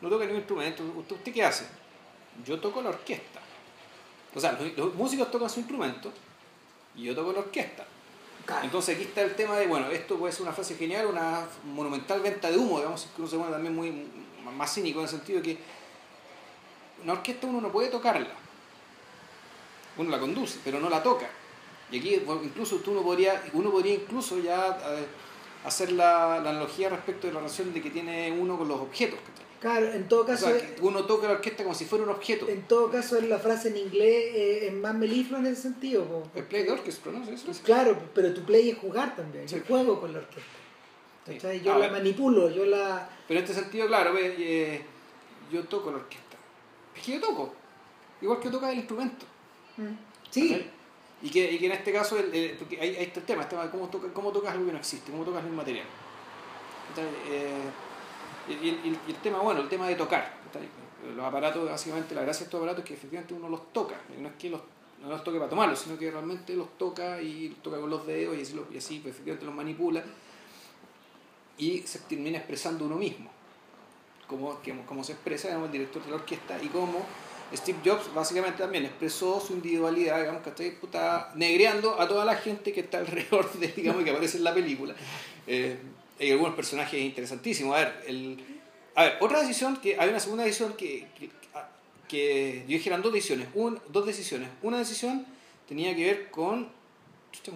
no 0.00 0.08
toca 0.08 0.24
ningún 0.24 0.38
instrumento, 0.38 0.82
¿usted, 0.96 1.16
¿usted 1.16 1.32
qué 1.32 1.44
hace? 1.44 1.66
Yo 2.46 2.58
toco 2.60 2.82
la 2.82 2.90
orquesta. 2.90 3.40
O 4.34 4.40
sea, 4.40 4.52
los, 4.52 4.76
los 4.76 4.94
músicos 4.94 5.30
tocan 5.30 5.50
su 5.50 5.60
instrumento 5.60 6.12
y 6.96 7.04
yo 7.04 7.14
toco 7.14 7.32
la 7.32 7.40
orquesta. 7.40 7.84
Entonces 8.62 8.96
aquí 8.96 9.04
está 9.04 9.22
el 9.22 9.34
tema 9.34 9.56
de, 9.56 9.66
bueno, 9.66 9.88
esto 9.90 10.16
puede 10.18 10.32
ser 10.32 10.42
una 10.42 10.52
frase 10.52 10.74
genial, 10.74 11.06
una 11.06 11.46
monumental 11.64 12.20
venta 12.20 12.50
de 12.50 12.56
humo, 12.56 12.78
digamos, 12.78 13.06
que 13.14 13.22
uno 13.22 13.30
se 13.30 13.36
pone 13.36 13.50
también 13.50 13.74
muy 13.74 14.06
más 14.56 14.74
cínico 14.74 14.98
en 14.98 15.04
el 15.04 15.10
sentido 15.10 15.40
de 15.40 15.44
que 15.44 15.58
una 17.04 17.12
orquesta 17.14 17.46
uno 17.46 17.60
no 17.60 17.70
puede 17.70 17.88
tocarla. 17.88 18.30
Uno 19.98 20.10
la 20.10 20.18
conduce, 20.18 20.58
pero 20.64 20.80
no 20.80 20.88
la 20.88 21.02
toca. 21.02 21.28
Y 21.90 21.98
aquí 21.98 22.22
incluso 22.44 22.76
tú 22.76 22.92
uno 22.92 23.02
podría, 23.02 23.42
uno 23.52 23.70
podría 23.70 23.94
incluso 23.94 24.38
ya 24.38 24.78
eh, 24.86 25.04
hacer 25.64 25.92
la, 25.92 26.40
la 26.42 26.50
analogía 26.50 26.88
respecto 26.88 27.26
de 27.26 27.32
la 27.34 27.40
relación 27.40 27.72
de 27.74 27.82
que 27.82 27.90
tiene 27.90 28.32
uno 28.38 28.56
con 28.56 28.68
los 28.68 28.80
objetos. 28.80 29.18
Claro, 29.60 29.92
en 29.92 30.08
todo 30.08 30.22
O 30.22 30.26
caso, 30.26 30.46
sea, 30.46 30.56
que 30.58 30.80
uno 30.80 31.04
toca 31.04 31.28
la 31.28 31.34
orquesta 31.34 31.62
como 31.62 31.74
si 31.74 31.84
fuera 31.84 32.02
un 32.04 32.10
objeto. 32.10 32.48
en 32.48 32.62
todo 32.62 32.90
caso 32.90 33.20
la 33.20 33.38
frase 33.38 33.68
en 33.68 33.76
inglés 33.76 34.34
eh, 34.34 34.66
es 34.68 34.72
más 34.74 34.92
melifluo 34.94 35.38
en 35.38 35.46
ese 35.46 35.62
sentido. 35.62 36.04
po, 36.04 36.28
El 36.34 36.44
play 36.46 36.64
de 36.64 36.72
orchestra, 36.72 37.12
¿no? 37.12 37.22
¿Es 37.22 37.46
eso? 37.48 37.62
Claro, 37.62 37.96
pero 38.14 38.34
tu 38.34 38.42
play 38.42 38.70
es 38.70 38.78
jugar 38.78 39.14
también. 39.14 39.48
Sí. 39.48 39.56
Yo 39.56 39.62
juego 39.68 40.00
con 40.00 40.12
la 40.14 40.18
orquesta. 40.20 40.50
Sí. 41.28 41.60
Yo 41.62 41.74
Ah, 41.74 41.78
la 41.78 41.88
manipulo, 41.90 42.50
yo 42.50 42.64
la. 42.66 43.08
Pero 43.28 43.38
en 43.38 43.46
este 43.46 43.54
sentido, 43.60 43.86
claro, 43.86 44.12
eh, 44.18 44.82
yo 45.52 45.62
toco 45.64 45.90
la 45.92 45.98
orquesta. 45.98 46.36
Es 46.96 47.02
que 47.02 47.12
yo 47.12 47.20
toco. 47.20 47.54
Igual 48.20 48.40
que 48.40 48.48
toca 48.50 48.72
el 48.72 48.78
instrumento. 48.78 49.26
Sí. 50.30 50.66
Y 51.22 51.30
que, 51.30 51.52
y 51.52 51.58
que 51.58 51.66
en 51.66 51.72
este 51.72 51.92
caso, 51.92 52.18
el- 52.18 52.34
el- 52.34 52.56
porque 52.58 52.76
está 53.02 53.20
el 53.20 53.26
tema, 53.26 53.42
el 53.42 53.48
tema 53.48 53.64
de 53.64 53.70
cómo, 53.70 53.88
toca, 53.88 54.12
cómo 54.12 54.32
tocas 54.32 54.52
algo 54.52 54.66
que 54.66 54.72
no 54.72 54.78
existe, 54.78 55.10
cómo 55.12 55.24
tocas 55.24 55.44
el 55.44 55.52
material. 55.52 55.86
¿cachai? 56.88 57.06
Eh, 57.30 57.62
y, 58.48 58.68
y 58.68 58.98
el 59.08 59.16
tema, 59.22 59.38
bueno, 59.38 59.60
el 59.60 59.68
tema 59.68 59.86
de 59.88 59.94
tocar. 59.94 60.34
Los 61.16 61.24
aparatos, 61.24 61.68
básicamente, 61.68 62.14
la 62.14 62.22
gracia 62.22 62.40
de 62.40 62.44
estos 62.46 62.58
aparatos 62.58 62.82
es 62.84 62.88
que 62.88 62.94
efectivamente 62.94 63.34
uno 63.34 63.48
los 63.48 63.72
toca. 63.72 63.96
No 64.20 64.28
es 64.28 64.34
que 64.34 64.50
los, 64.50 64.60
no 65.00 65.08
los 65.10 65.22
toque 65.24 65.38
para 65.38 65.48
tomarlos, 65.50 65.78
sino 65.78 65.96
que 65.98 66.10
realmente 66.10 66.54
los 66.54 66.76
toca 66.78 67.20
y 67.22 67.48
los 67.50 67.58
toca 67.62 67.78
con 67.80 67.90
los 67.90 68.06
dedos 68.06 68.36
y 68.36 68.76
así, 68.76 68.98
pues, 69.00 69.14
efectivamente 69.14 69.46
los 69.46 69.54
manipula 69.54 70.02
y 71.58 71.78
se 71.82 72.00
termina 72.00 72.38
expresando 72.38 72.84
uno 72.86 72.96
mismo. 72.96 73.30
Como, 74.26 74.58
como 74.86 75.04
se 75.04 75.12
expresa 75.12 75.48
digamos, 75.48 75.66
el 75.66 75.72
director 75.72 76.02
de 76.04 76.10
la 76.10 76.16
orquesta 76.16 76.60
y 76.62 76.68
como 76.68 77.04
Steve 77.54 77.78
Jobs 77.84 78.12
básicamente 78.14 78.58
también 78.62 78.84
expresó 78.84 79.40
su 79.40 79.52
individualidad, 79.54 80.18
digamos, 80.20 80.42
que 80.42 80.50
está 80.50 80.80
puta, 80.80 81.32
negreando 81.34 82.00
a 82.00 82.08
toda 82.08 82.24
la 82.24 82.36
gente 82.36 82.72
que 82.72 82.80
está 82.80 82.98
alrededor 83.04 83.52
de, 83.54 83.68
digamos, 83.68 84.02
que 84.04 84.10
aparece 84.10 84.38
en 84.38 84.44
la 84.44 84.54
película. 84.54 84.94
Eh, 85.46 85.76
hay 86.20 86.30
algunos 86.30 86.54
personajes 86.54 87.00
interesantísimos. 87.00 87.74
A 87.76 87.80
ver, 87.80 88.04
el, 88.06 88.38
a 88.94 89.02
ver, 89.04 89.16
otra 89.20 89.40
decisión, 89.40 89.76
que 89.78 89.98
hay 89.98 90.08
una 90.08 90.20
segunda 90.20 90.44
decisión 90.44 90.74
que, 90.74 91.08
que, 91.18 91.30
que 92.08 92.60
yo 92.68 92.76
dije 92.76 92.88
eran 92.88 93.02
dos 93.02 93.12
decisiones, 93.12 93.48
un, 93.54 93.80
dos 93.88 94.06
decisiones. 94.06 94.48
Una 94.62 94.78
decisión 94.78 95.26
tenía 95.68 95.94
que 95.96 96.04
ver 96.04 96.30
con... 96.30 96.68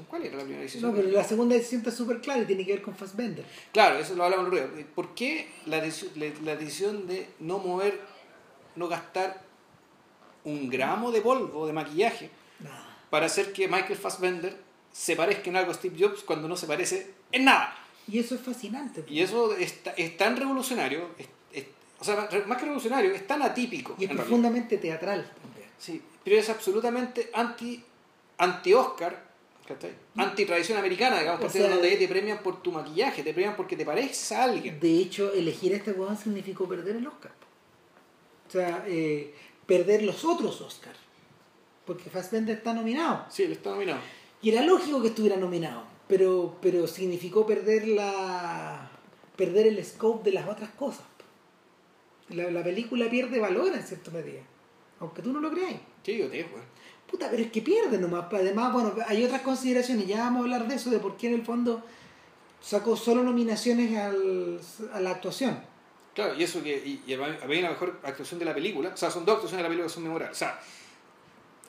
¿Cuál 0.09 0.23
era 0.25 0.37
la 0.39 0.43
primera 0.45 0.63
decisión? 0.63 0.91
no, 0.91 0.97
pero 0.97 1.09
la 1.11 1.23
segunda 1.23 1.55
decisión 1.55 1.83
está 1.83 1.91
súper 1.93 2.23
clara 2.23 2.41
y 2.43 2.47
tiene 2.47 2.65
que 2.65 2.73
ver 2.73 2.83
con 2.83 2.97
Fassbender. 2.97 3.45
Claro, 3.73 3.99
eso 3.99 4.15
lo 4.15 4.25
hablamos 4.25 4.49
ruido. 4.49 4.69
¿Por 4.95 5.15
qué 5.15 5.49
la, 5.67 5.79
la- 5.79 6.33
la 6.43 6.57
decisión 6.57 7.07
de 7.07 7.29
no 7.41 7.59
mover, 7.59 8.01
no 8.75 8.89
gastar 8.89 9.43
un 10.47 10.69
gramo 10.71 11.11
de 11.13 11.21
polvo 11.21 11.67
de 11.67 11.73
maquillaje 11.73 12.31
Nada. 12.61 12.85
para 13.11 13.27
hacer 13.27 13.53
que 13.53 13.69
Michael 13.69 13.97
Fassbender 13.99 14.57
se 14.93 15.15
parezca 15.15 15.51
en 15.51 15.57
algo 15.57 15.71
a 15.71 15.75
Steve 15.75 15.97
Jobs 15.99 16.23
cuando 16.23 16.49
no 16.49 16.57
se 16.57 16.67
parece 16.67 17.11
en 17.33 17.45
nada? 17.45 17.77
Y 18.09 18.19
eso 18.21 18.35
es 18.37 18.41
fascinante. 18.41 19.05
Y 19.09 19.21
eso 19.21 19.55
es, 19.57 19.81
es 19.97 20.17
tan 20.17 20.37
revolucionario, 20.37 21.11
es- 21.19 21.29
es- 21.53 21.67
o 22.01 22.05
sea, 22.05 22.29
más 22.47 22.57
que 22.59 22.65
revolucionario, 22.65 23.13
es 23.13 23.27
tan 23.27 23.43
atípico. 23.43 23.93
Y 23.99 24.05
es 24.05 24.09
realidad. 24.09 24.25
profundamente 24.25 24.79
teatral 24.79 25.31
también. 25.43 25.69
Sí, 25.79 26.01
pero 26.25 26.37
es 26.37 26.49
absolutamente 26.49 27.31
anti, 27.35 27.83
anti-Oscar, 28.39 29.25
¿cachai? 29.67 29.91
anti-tradición 30.17 30.79
americana, 30.79 31.19
digamos, 31.19 31.41
¿cachai? 31.41 31.63
sea, 31.63 31.71
donde 31.71 31.97
te 31.97 32.07
premian 32.09 32.39
por 32.39 32.63
tu 32.63 32.71
maquillaje, 32.73 33.23
te 33.25 33.33
premian 33.35 33.57
porque 33.57 33.77
te 33.77 33.85
pareces 33.85 34.31
a 34.33 34.45
alguien. 34.45 34.79
De 34.79 34.99
hecho, 34.99 35.33
elegir 35.33 35.73
a 35.75 35.77
este 35.79 35.91
weón 35.93 36.17
significó 36.17 36.69
perder 36.69 36.97
el 36.97 37.07
Oscar. 37.09 37.33
O 38.49 38.51
sea, 38.53 38.85
eh, 38.87 39.35
perder 39.67 40.03
los 40.03 40.25
otros 40.25 40.61
Oscars. 40.61 40.99
Porque 41.85 42.11
Fassbender 42.11 42.57
está 42.57 42.73
nominado. 42.73 43.27
Sí, 43.31 43.45
él 43.45 43.53
está 43.53 43.71
nominado. 43.71 44.01
Y 44.43 44.51
era 44.51 44.63
lógico 44.63 45.01
que 45.03 45.09
estuviera 45.09 45.37
nominado. 45.37 45.85
Pero, 46.09 46.57
pero 46.61 46.87
significó 46.87 47.47
perder 47.47 47.89
la. 47.89 48.91
perder 49.37 49.67
el 49.67 49.85
scope 49.85 50.31
de 50.31 50.35
las 50.35 50.49
otras 50.49 50.71
cosas. 50.71 51.05
La, 52.29 52.51
la 52.51 52.65
película 52.65 53.09
pierde 53.09 53.39
valor 53.39 53.73
en 53.75 53.83
cierta 53.83 54.11
medida. 54.11 54.41
Aunque 54.99 55.23
tú 55.23 55.33
no 55.33 55.41
lo 55.41 55.51
creas. 55.51 55.81
Sí, 56.03 56.17
yo 56.17 56.29
te 56.29 56.39
digo. 56.39 56.49
Puta, 57.09 57.31
pero 57.31 57.43
es 57.43 57.53
que 57.53 57.63
pierde 57.63 57.99
nomás. 57.99 58.27
Además, 58.33 58.73
bueno, 58.73 58.95
hay 59.07 59.25
otras 59.25 59.43
consideraciones. 59.43 60.07
Ya 60.07 60.19
vamos 60.21 60.41
a 60.41 60.43
hablar 60.45 60.69
de 60.69 60.75
eso, 60.75 60.91
de 60.91 60.99
por 60.99 61.17
qué 61.17 61.29
en 61.29 61.35
el 61.35 61.45
fondo 61.45 61.85
sacó 62.61 62.97
solo 62.97 63.23
nominaciones 63.23 63.97
al, 63.97 64.61
a 64.93 65.01
la 65.01 65.11
actuación. 65.11 65.61
Claro, 66.17 66.35
y 66.35 66.43
eso 66.43 66.63
que. 66.63 66.75
Y, 66.77 67.03
y 67.07 67.15
a 67.15 67.19
mí 67.47 67.61
la 67.61 67.69
mejor 67.71 68.01
actuación 68.03 68.39
de 68.41 68.47
la 68.47 68.55
película. 68.55 68.89
O 68.93 68.97
sea, 68.97 69.11
son 69.11 69.25
dos 69.25 69.35
actuaciones 69.37 69.59
de 69.59 69.63
la 69.65 69.69
película 69.69 69.87
que 69.87 69.95
son 69.95 70.03
memorables. 70.03 70.35
O 70.37 70.39
sea, 70.39 70.59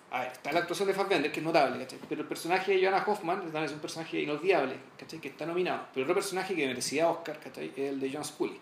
a 0.09 0.21
ver, 0.21 0.31
está 0.31 0.51
la 0.53 0.59
actuación 0.61 0.87
de 0.87 0.93
Fassbender, 0.93 1.31
que 1.33 1.39
es 1.41 1.45
notable, 1.45 1.77
¿cachai? 1.83 1.99
Pero 2.07 2.21
el 2.21 2.27
personaje 2.27 2.71
de 2.71 2.81
Joanna 2.81 3.03
Hoffman 3.05 3.51
es 3.63 3.71
un 3.73 3.79
personaje 3.79 4.21
inolvidable, 4.21 4.75
¿cachai? 4.97 5.19
Que 5.19 5.27
está 5.27 5.45
nominado. 5.45 5.85
Pero 5.93 6.05
otro 6.05 6.15
personaje 6.15 6.55
que 6.55 6.65
merecía 6.65 7.09
Oscar, 7.09 7.39
¿cachai? 7.41 7.73
Es 7.75 7.91
el 7.91 7.99
de 7.99 8.09
John 8.11 8.23
Scully, 8.23 8.57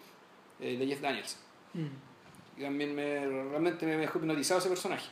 eh, 0.60 0.76
de 0.76 0.88
Jeff 0.88 1.02
Daniels. 1.02 1.38
Y 2.58 2.62
también 2.62 2.96
me, 2.96 3.20
realmente 3.26 3.86
me 3.86 3.96
dejó 3.98 4.18
hipnotizado 4.18 4.60
ese 4.60 4.70
personaje. 4.70 5.08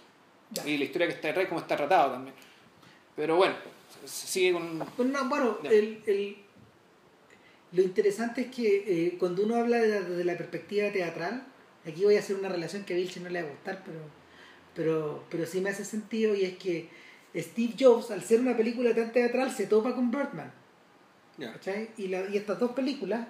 Ya. 0.50 0.66
Y 0.68 0.78
la 0.78 0.86
historia 0.86 1.08
que 1.08 1.14
está 1.14 1.28
detrás 1.28 1.48
cómo 1.48 1.60
está 1.62 1.76
tratado 1.78 2.14
también. 2.14 2.36
Pero 3.16 3.36
bueno, 3.36 3.54
sigue 4.06 4.54
con. 4.54 4.80
Pues 4.98 5.08
no, 5.10 5.30
bueno, 5.30 5.60
Ya. 5.62 5.70
el, 5.70 6.02
el- 6.08 6.38
lo 7.74 7.82
interesante 7.82 8.42
es 8.42 8.48
que 8.56 8.84
eh, 9.08 9.16
cuando 9.18 9.44
uno 9.44 9.56
habla 9.56 9.78
de 9.78 9.88
la- 9.90 10.02
desde 10.02 10.24
la 10.24 10.38
perspectiva 10.38 10.92
teatral, 10.92 11.46
aquí 11.86 12.04
voy 12.04 12.16
a 12.16 12.20
hacer 12.20 12.36
una 12.36 12.50
relación 12.50 12.84
que 12.86 12.94
a 12.94 12.98
Vilche 12.98 13.20
no 13.20 13.30
le 13.30 13.42
va 13.42 13.48
a 13.48 13.52
gustar, 13.52 13.84
pero, 13.86 14.00
pero, 14.76 15.24
pero 15.30 15.46
sí 15.46 15.60
me 15.62 15.70
hace 15.72 15.84
sentido 15.86 16.36
y 16.36 16.44
es 16.46 16.58
que 16.58 16.88
Steve 17.36 17.74
Jobs, 17.80 18.12
al 18.12 18.24
ser 18.24 18.40
una 18.40 18.56
película 18.56 18.94
tan 18.94 19.12
teatral, 19.12 19.52
se 19.52 19.66
topa 19.68 19.96
con 19.96 20.12
Birdman. 20.12 20.52
¿cachai? 21.54 21.90
Y, 21.98 22.08
la- 22.10 22.30
y 22.30 22.38
estas 22.38 22.60
dos 22.60 22.72
películas, 22.72 23.28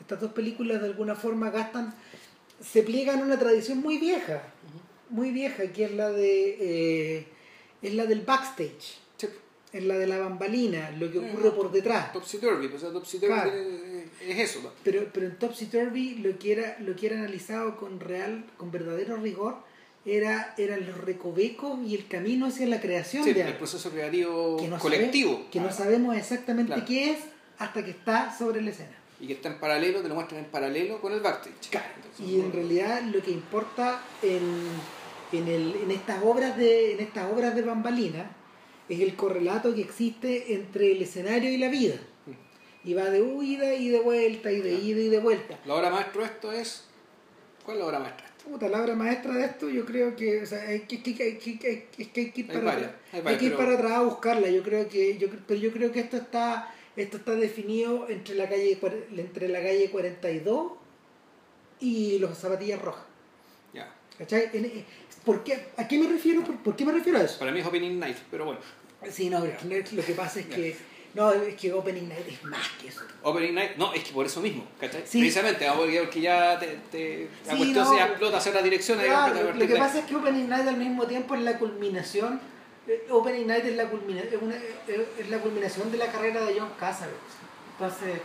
estas 0.00 0.20
dos 0.20 0.32
películas 0.32 0.80
de 0.80 0.88
alguna 0.88 1.14
forma 1.14 1.50
gastan, 1.50 1.94
se 2.60 2.82
pliegan 2.82 3.20
a 3.20 3.24
una 3.24 3.38
tradición 3.38 3.78
muy 3.78 3.98
vieja, 3.98 4.42
muy 5.08 5.30
vieja, 5.30 5.68
que 5.72 5.84
es 5.84 5.92
la 5.92 6.10
de 6.10 6.56
eh, 7.18 7.26
es 7.82 7.94
la 7.94 8.06
del 8.06 8.22
backstage, 8.22 8.98
Es 9.74 9.82
la 9.84 9.98
de 9.98 10.06
la 10.06 10.18
bambalina, 10.18 10.90
lo 10.92 11.10
que 11.10 11.18
ocurre 11.18 11.50
por 11.50 11.72
detrás. 11.72 12.12
Topsy 12.12 12.38
Turvy, 12.38 12.68
pues, 12.68 12.82
o 12.82 12.86
sea, 12.86 12.92
Topsy 12.92 13.18
Turvy 13.18 13.32
Claro. 13.34 13.50
es, 13.52 14.04
es 14.28 14.38
eso. 14.38 14.60
¿no? 14.62 14.70
Pero, 14.84 15.06
pero 15.12 15.26
en 15.26 15.36
Topsy 15.36 15.66
Turvy 15.66 16.14
lo 16.16 16.38
que 16.38 16.52
era, 16.52 16.76
lo 16.78 16.94
que 16.94 17.06
era 17.06 17.18
analizado 17.18 17.76
con 17.76 17.98
real, 17.98 18.44
con 18.56 18.70
verdadero 18.70 19.16
rigor, 19.16 19.56
era, 20.06 20.54
eran 20.58 20.86
los 20.86 20.98
recovecos 20.98 21.80
y 21.84 21.94
el 21.96 22.06
camino 22.06 22.46
hacia 22.46 22.66
la 22.68 22.80
creación 22.80 23.24
Sí, 23.24 23.32
de 23.32 23.40
el 23.40 23.46
algo. 23.48 23.58
proceso 23.58 23.90
creativo 23.90 24.56
que 24.58 24.68
no 24.68 24.78
colectivo. 24.78 25.32
sabe- 25.32 25.50
que 25.50 25.60
no 25.60 25.68
Ah. 25.68 25.72
sabemos 25.72 26.16
exactamente 26.16 26.72
Claro. 26.72 26.86
qué 26.86 27.10
es 27.10 27.18
hasta 27.58 27.84
que 27.84 27.90
está 27.90 28.36
sobre 28.36 28.62
la 28.62 28.70
escena. 28.70 28.96
Y 29.20 29.26
que 29.26 29.32
está 29.32 29.48
en 29.48 29.58
paralelo, 29.58 30.02
te 30.02 30.08
lo 30.08 30.14
muestran 30.14 30.44
en 30.44 30.50
paralelo 30.50 31.00
con 31.00 31.12
el 31.12 31.20
backstage. 31.20 31.54
Entonces, 31.96 32.26
Y 32.28 32.38
en 32.40 32.52
realidad 32.52 33.02
lo 33.02 33.20
que 33.22 33.30
importa 33.32 34.02
en, 34.22 34.42
en, 35.32 35.48
el, 35.48 35.74
en 35.82 35.90
estas 35.90 36.22
obras 36.22 36.56
de 36.56 36.92
en 36.92 37.00
estas 37.00 37.32
obras 37.32 37.54
de 37.56 37.62
bambalina 37.62 38.30
es 38.88 39.00
el 39.00 39.14
correlato 39.16 39.74
que 39.74 39.80
existe 39.82 40.54
entre 40.54 40.92
el 40.92 41.02
escenario 41.02 41.50
y 41.50 41.56
la 41.58 41.68
vida. 41.68 41.96
Y 42.84 42.92
va 42.92 43.04
de 43.10 43.22
huida 43.22 43.74
y 43.74 43.88
de 43.88 44.00
vuelta, 44.00 44.52
y 44.52 44.60
de 44.60 44.72
ida 44.74 45.00
y 45.00 45.08
de 45.08 45.18
vuelta. 45.18 45.58
La 45.64 45.74
obra 45.74 45.88
maestra 45.90 46.20
de 46.22 46.26
esto 46.26 46.52
es. 46.52 46.84
¿Cuál 47.64 47.78
es 47.78 47.80
la 47.82 47.86
obra 47.88 47.98
maestra? 48.00 48.26
Puta, 48.44 48.68
la 48.68 48.82
obra 48.82 48.94
maestra 48.94 49.32
de 49.34 49.44
esto 49.46 49.70
yo 49.70 49.86
creo 49.86 50.14
que, 50.14 50.42
o 50.42 50.46
sea, 50.46 50.60
hay 50.68 50.80
que, 50.80 51.02
que, 51.02 51.14
que, 51.14 51.38
que, 51.38 51.58
que, 51.58 51.88
hay 52.20 52.30
que 52.30 52.40
ir 52.40 52.46
Hay 52.50 52.54
para 52.56 52.60
varias, 52.64 52.88
atrás, 52.90 53.00
hay 53.12 53.18
hay 53.18 53.24
varias, 53.24 53.40
que 53.40 53.46
ir 53.46 53.52
pero- 53.56 53.64
para 53.64 53.78
atrás 53.78 53.92
a 53.92 54.02
buscarla. 54.02 54.50
Yo 54.50 54.62
creo 54.62 54.86
que, 54.88 55.16
yo, 55.16 55.28
pero 55.48 55.58
yo 55.60 55.72
creo 55.72 55.90
que 55.92 56.00
esto 56.00 56.18
está, 56.18 56.74
esto 56.94 57.16
está 57.16 57.32
definido 57.36 58.06
entre 58.10 58.34
la 58.34 58.46
calle, 58.50 58.78
entre 59.16 59.48
la 59.48 59.62
calle 59.62 59.88
42 59.90 60.72
y 61.80 62.18
los 62.18 62.36
zapatillas 62.36 62.82
rojas. 62.82 63.04
Ya. 63.72 63.92
¿Cachai? 64.18 64.50
En- 64.52 64.84
¿Por 65.24 65.42
qué? 65.44 65.68
¿A 65.76 65.88
qué 65.88 65.98
me 65.98 66.08
refiero? 66.08 66.42
¿Por, 66.42 66.56
por 66.58 66.76
qué 66.76 66.84
me 66.84 66.92
refiero 66.92 67.18
a 67.18 67.22
eso? 67.22 67.38
Para 67.38 67.50
mí 67.52 67.60
es 67.60 67.66
Opening 67.66 67.98
Night, 67.98 68.16
pero 68.30 68.44
bueno. 68.46 68.60
Sí, 69.10 69.28
no, 69.30 69.40
pero 69.40 69.56
lo 69.92 70.04
que 70.04 70.12
pasa 70.14 70.40
es 70.40 70.46
que, 70.46 70.76
no, 71.14 71.30
es 71.32 71.54
que 71.56 71.72
Opening 71.72 72.08
Night 72.08 72.26
es 72.28 72.42
más 72.44 72.68
que 72.80 72.88
eso. 72.88 73.02
Opening 73.22 73.54
Night, 73.54 73.70
no, 73.76 73.92
es 73.92 74.02
que 74.04 74.12
por 74.12 74.24
eso 74.26 74.40
mismo, 74.40 74.66
¿cachai? 74.80 75.02
Sí. 75.06 75.18
Precisamente, 75.20 75.66
ah, 75.68 75.74
porque 75.76 76.20
ya 76.20 76.58
te, 76.58 76.78
te- 76.90 77.28
la 77.46 77.52
Sí, 77.52 77.58
cuestión 77.58 77.84
no. 77.84 77.94
se 77.94 78.02
explota 78.02 78.36
hacia 78.38 78.52
la 78.54 78.62
dirección 78.62 78.98
Claro, 78.98 79.34
digamos, 79.34 79.56
lo, 79.58 79.66
que 79.66 79.72
lo 79.74 79.78
pasa 79.78 79.98
es 80.00 80.04
que 80.06 80.16
Opening 80.16 80.48
Night 80.48 80.66
al 80.68 80.76
mismo 80.76 81.06
tiempo 81.06 81.34
es 81.34 81.42
la 81.42 81.58
culminación. 81.58 82.40
eh, 82.86 83.06
Opening 83.10 83.46
Night 83.46 83.64
es 83.66 83.76
la, 83.76 83.86
culmina, 83.88 84.20
es, 84.20 84.34
una- 84.40 84.56
es- 84.56 85.08
es 85.18 85.30
la 85.30 85.38
culminación 85.38 85.90
de 85.92 85.98
la 85.98 86.06
carrera 86.06 86.44
de 86.44 86.58
John 86.58 86.70
Cassavetes. 86.78 87.18
Entonces, 87.78 88.20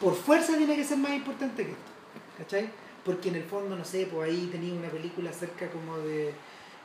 por 0.00 0.14
fuerza 0.16 0.56
tiene 0.56 0.76
que 0.76 0.84
ser 0.84 0.98
más 0.98 1.12
importante 1.12 1.64
que 1.64 1.70
esto. 1.72 1.90
¿Cachai? 2.38 2.68
Porque 3.04 3.28
en 3.28 3.36
el 3.36 3.44
fondo, 3.44 3.76
no 3.76 3.84
sé, 3.84 4.06
pues 4.10 4.30
ahí 4.30 4.48
tenía 4.50 4.72
una 4.72 4.88
película 4.88 5.30
acerca 5.30 5.68
como 5.70 5.98
de. 5.98 6.32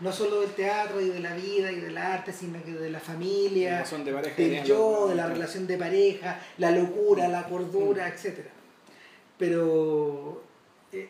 No 0.01 0.13
solo 0.13 0.39
del 0.41 0.51
teatro 0.51 1.01
y 1.01 1.09
de 1.09 1.19
la 1.19 1.35
vida 1.35 1.71
y 1.71 1.75
del 1.81 1.97
arte, 1.97 2.31
sino 2.31 2.63
que 2.63 2.71
de 2.71 2.89
la 2.89 3.01
familia, 3.01 3.83
de 3.83 4.13
pareja, 4.13 4.35
del 4.41 4.63
yo, 4.63 5.07
de 5.09 5.15
la 5.15 5.27
relación 5.27 5.67
de 5.67 5.77
pareja, 5.77 6.39
la 6.57 6.71
locura, 6.71 7.27
la 7.27 7.43
cordura, 7.49 8.07
Mm. 8.07 8.11
etcétera. 8.13 8.49
Pero 9.37 10.43
eh, 10.93 11.09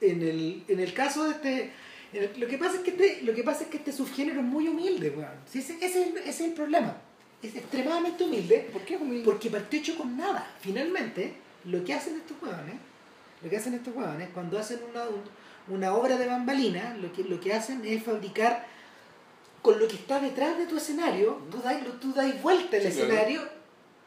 en 0.00 0.22
el, 0.22 0.64
en 0.68 0.80
el 0.80 0.92
caso 0.92 1.24
de 1.24 1.30
este 1.32 1.70
el- 2.12 2.40
lo 2.40 2.46
que 2.46 2.58
pasa 2.58 2.76
es 2.76 2.80
que 2.80 2.90
este 2.90 3.22
lo 3.22 3.34
que 3.34 3.42
pasa 3.42 3.64
es 3.64 3.68
que 3.70 3.78
este 3.78 3.92
subgénero 3.92 4.40
es 4.40 4.46
muy 4.46 4.68
humilde 4.68 5.10
weón. 5.10 5.30
Sí, 5.50 5.58
ese, 5.60 5.74
ese 5.76 5.86
es 5.86 5.96
el, 6.08 6.16
ese 6.18 6.28
es 6.30 6.40
el 6.40 6.52
problema 6.52 6.96
es 7.42 7.54
extremadamente 7.54 8.24
humilde 8.24 8.68
¿Por 8.72 8.82
qué 8.82 8.96
humilde? 8.96 9.24
porque 9.24 9.50
partió 9.50 9.78
hecho 9.78 9.94
con 9.96 10.16
nada 10.16 10.50
finalmente 10.60 11.34
lo 11.66 11.84
que 11.84 11.92
hacen 11.92 12.16
estos 12.16 12.36
huevones 12.42 12.76
lo 13.46 13.50
que 13.50 13.56
hacen 13.58 13.74
estos 13.74 13.94
huevones 13.94 14.28
cuando 14.34 14.58
hacen 14.58 14.80
una, 14.90 15.04
un- 15.04 15.74
una 15.76 15.94
obra 15.94 16.16
de 16.18 16.26
bambalina 16.26 16.96
lo 17.00 17.12
que, 17.12 17.22
lo 17.22 17.38
que 17.40 17.54
hacen 17.54 17.80
es 17.84 18.02
fabricar 18.02 18.66
con 19.62 19.78
lo 19.78 19.86
que 19.86 19.94
está 19.94 20.18
detrás 20.18 20.58
de 20.58 20.66
tu 20.66 20.76
escenario 20.76 21.40
tú 21.48 21.58
das, 21.62 21.76
tú 22.00 22.12
das 22.12 22.42
vuelta 22.42 22.76
el 22.76 22.82
Sí, 22.82 22.88
claro. 22.98 23.12
escenario 23.12 23.42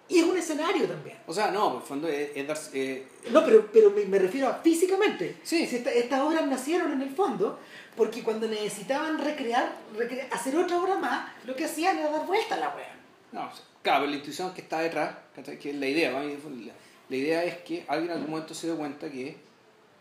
y 0.09 0.19
es 0.19 0.25
un 0.25 0.35
escenario 0.37 0.87
también 0.87 1.17
O 1.25 1.33
sea, 1.33 1.51
no, 1.51 1.69
en 1.71 1.75
el 1.77 1.81
fondo 1.83 2.07
es, 2.09 2.31
es 2.35 2.47
dar- 2.47 2.57
eh, 2.73 3.07
no, 3.31 3.45
pero, 3.45 3.69
pero 3.71 3.91
me, 3.91 4.03
me 4.05 4.19
refiero 4.19 4.49
a 4.49 4.55
físicamente. 4.55 5.37
Sí. 5.43 5.65
Si 5.67 5.75
esta- 5.77 5.91
estas 5.93 6.19
obras 6.21 6.45
nacieron 6.47 6.91
en 6.91 7.01
el 7.01 7.11
fondo 7.11 7.59
porque 7.95 8.23
cuando 8.23 8.47
necesitaban 8.47 9.19
recrear, 9.19 9.71
recre- 9.95 10.27
hacer 10.31 10.55
otra 10.57 10.77
obra 10.81 10.97
más, 10.97 11.31
lo 11.45 11.55
que 11.55 11.63
hacían 11.65 11.97
era 11.99 12.09
dar 12.09 12.25
vuelta 12.25 12.55
a 12.55 12.59
la 12.59 12.69
wea. 12.75 12.95
No, 13.31 13.49
claro, 13.83 13.99
pero 14.01 14.11
la 14.11 14.17
intuición 14.17 14.51
que 14.53 14.61
está 14.61 14.79
detrás, 14.81 15.15
que 15.61 15.69
es 15.69 15.75
la 15.75 15.85
idea, 15.87 16.11
mí, 16.19 16.35
la, 17.09 17.15
idea 17.15 17.43
es 17.43 17.57
que 17.57 17.85
alguien 17.87 18.11
en 18.11 18.17
algún 18.17 18.31
momento 18.31 18.53
se 18.53 18.67
dio 18.67 18.77
cuenta 18.77 19.09
que 19.09 19.37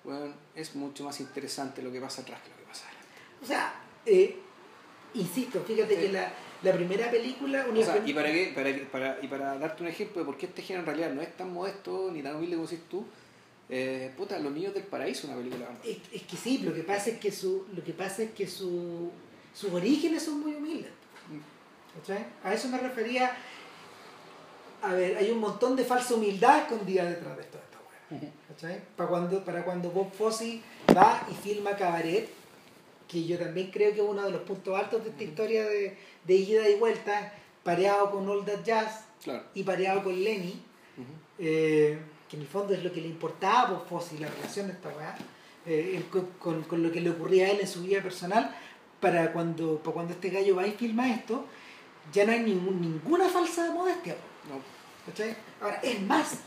bueno, 0.04 0.32
es 0.54 0.74
mucho 0.74 1.04
más 1.04 1.20
interesante 1.20 1.82
lo 1.82 1.92
que 1.92 2.00
pasa 2.00 2.22
atrás 2.22 2.40
que 2.42 2.50
lo 2.50 2.56
que 2.56 2.62
pasa 2.64 2.86
adelante. 2.86 3.08
O 3.42 3.46
sea, 3.46 3.74
eh, 4.06 4.36
insisto, 5.14 5.62
fíjate 5.66 5.94
Sí. 5.94 6.00
que 6.02 6.12
la, 6.12 6.32
la 6.62 6.72
primera 6.72 7.10
película... 7.10 7.66
una 7.68 7.80
O 7.80 7.84
sea, 7.84 8.02
y 8.04 8.12
para, 8.14 8.30
qué, 8.32 8.52
para, 8.54 8.70
para, 8.90 9.18
y 9.22 9.28
para 9.28 9.58
darte 9.58 9.82
un 9.82 9.88
ejemplo 9.88 10.20
de 10.20 10.26
por 10.26 10.36
qué 10.38 10.46
este 10.46 10.62
género 10.62 10.80
en 10.82 10.86
realidad 10.86 11.10
no 11.12 11.22
es 11.22 11.36
tan 11.36 11.52
modesto 11.52 12.10
ni 12.12 12.22
tan 12.22 12.36
humilde 12.36 12.56
como 12.56 12.68
decís 12.68 12.84
tú, 12.88 13.04
eh, 13.68 14.12
puta, 14.16 14.38
Los 14.38 14.52
Niños 14.52 14.72
del 14.72 14.84
Paraíso, 14.84 15.26
una 15.26 15.36
película. 15.36 15.68
es, 15.84 15.98
es 16.12 16.22
que 16.22 16.36
sí, 16.36 16.58
lo 16.58 16.72
que 16.72 16.82
pasa 16.82 17.10
es 17.10 17.18
que 17.18 17.30
su, 17.30 17.66
lo 17.74 17.84
que 17.84 17.92
pasa 17.92 18.22
es 18.22 18.30
que 18.30 18.46
su, 18.46 19.10
sus 19.54 19.72
orígenes 19.72 20.22
son 20.22 20.40
muy 20.40 20.54
humildes. 20.54 20.90
¿Cachai? 22.00 22.24
A 22.44 22.54
eso 22.54 22.68
me 22.68 22.78
refería. 22.78 23.36
A 24.82 24.94
ver, 24.94 25.16
hay 25.16 25.30
un 25.30 25.38
montón 25.38 25.74
de 25.76 25.84
falsa 25.84 26.14
humildad 26.14 26.58
escondida 26.62 27.04
detrás 27.04 27.36
de 27.36 27.42
esto. 27.42 27.58
¿Cachai? 28.48 28.80
Para 28.96 29.08
cuando, 29.10 29.44
para 29.44 29.64
cuando 29.64 29.90
Bob 29.90 30.10
Fosse 30.12 30.60
va 30.96 31.26
y 31.30 31.34
filma 31.34 31.76
Cabaret, 31.76 32.28
que 33.06 33.24
yo 33.24 33.38
también 33.38 33.70
creo 33.70 33.92
que 33.92 34.00
es 34.00 34.06
uno 34.06 34.22
de 34.22 34.30
los 34.30 34.40
puntos 34.42 34.78
altos 34.78 35.04
de 35.04 35.10
esta 35.10 35.24
historia 35.24 35.64
de, 35.68 35.96
de 36.24 36.34
ida 36.34 36.68
y 36.68 36.76
vuelta, 36.76 37.32
pareado 37.62 38.10
con 38.10 38.28
All 38.28 38.44
That 38.44 38.64
Jazz 38.64 39.04
Claro. 39.22 39.42
y 39.54 39.62
pareado 39.62 40.04
con 40.04 40.22
Lenny, 40.24 40.62
eh, 41.38 41.98
que 42.28 42.36
en 42.36 42.42
el 42.42 42.48
fondo 42.48 42.72
es 42.72 42.82
lo 42.84 42.92
que 42.92 43.00
le 43.00 43.08
importaba 43.08 43.60
a 43.62 43.70
Bob 43.72 43.86
Fosse 43.88 44.18
la 44.18 44.28
relación 44.28 44.66
de 44.68 44.72
esta 44.74 44.88
weá, 44.90 45.16
eh, 45.66 46.02
con- 46.38 46.62
con 46.62 46.82
lo 46.82 46.90
que 46.90 47.00
le 47.00 47.10
ocurría 47.10 47.46
a 47.46 47.50
él 47.50 47.58
en 47.60 47.68
su 47.68 47.82
vida 47.82 48.02
personal, 48.02 48.54
para 49.00 49.32
cuando, 49.32 49.78
para 49.78 49.92
cuando 49.94 50.12
este 50.14 50.30
gallo 50.30 50.56
va 50.56 50.66
y 50.66 50.72
filma 50.72 51.10
esto, 51.12 51.44
ya 52.12 52.24
no 52.24 52.32
hay 52.32 52.40
ningún- 52.40 52.80
ninguna 52.80 53.28
falsa 53.28 53.70
modestia. 53.72 54.16
No. 54.48 54.60
¿Cachai? 55.06 55.36
Ahora, 55.60 55.80
es 55.82 56.02
más, 56.02 56.38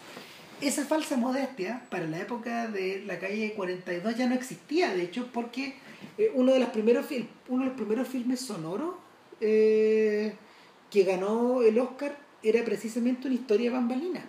esa 0.61 0.85
falsa 0.85 1.17
modestia 1.17 1.83
para 1.89 2.05
la 2.05 2.19
época 2.19 2.67
de 2.67 3.03
la 3.05 3.19
calle 3.19 3.53
42 3.53 4.15
ya 4.15 4.27
no 4.27 4.35
existía, 4.35 4.93
de 4.93 5.03
hecho, 5.03 5.29
porque 5.33 5.75
eh, 6.17 6.31
uno, 6.35 6.53
de 6.53 6.59
los 6.59 6.69
primeros 6.69 7.05
uno 7.49 7.63
de 7.63 7.69
los 7.69 7.77
primeros 7.77 8.07
filmes 8.07 8.39
sonoros 8.41 8.95
eh, 9.39 10.35
que 10.89 11.03
ganó 11.03 11.61
el 11.61 11.79
Oscar 11.79 12.15
era 12.43 12.63
precisamente 12.63 13.27
una 13.27 13.35
historia 13.35 13.69
de 13.69 13.75
bambalinas. 13.75 14.23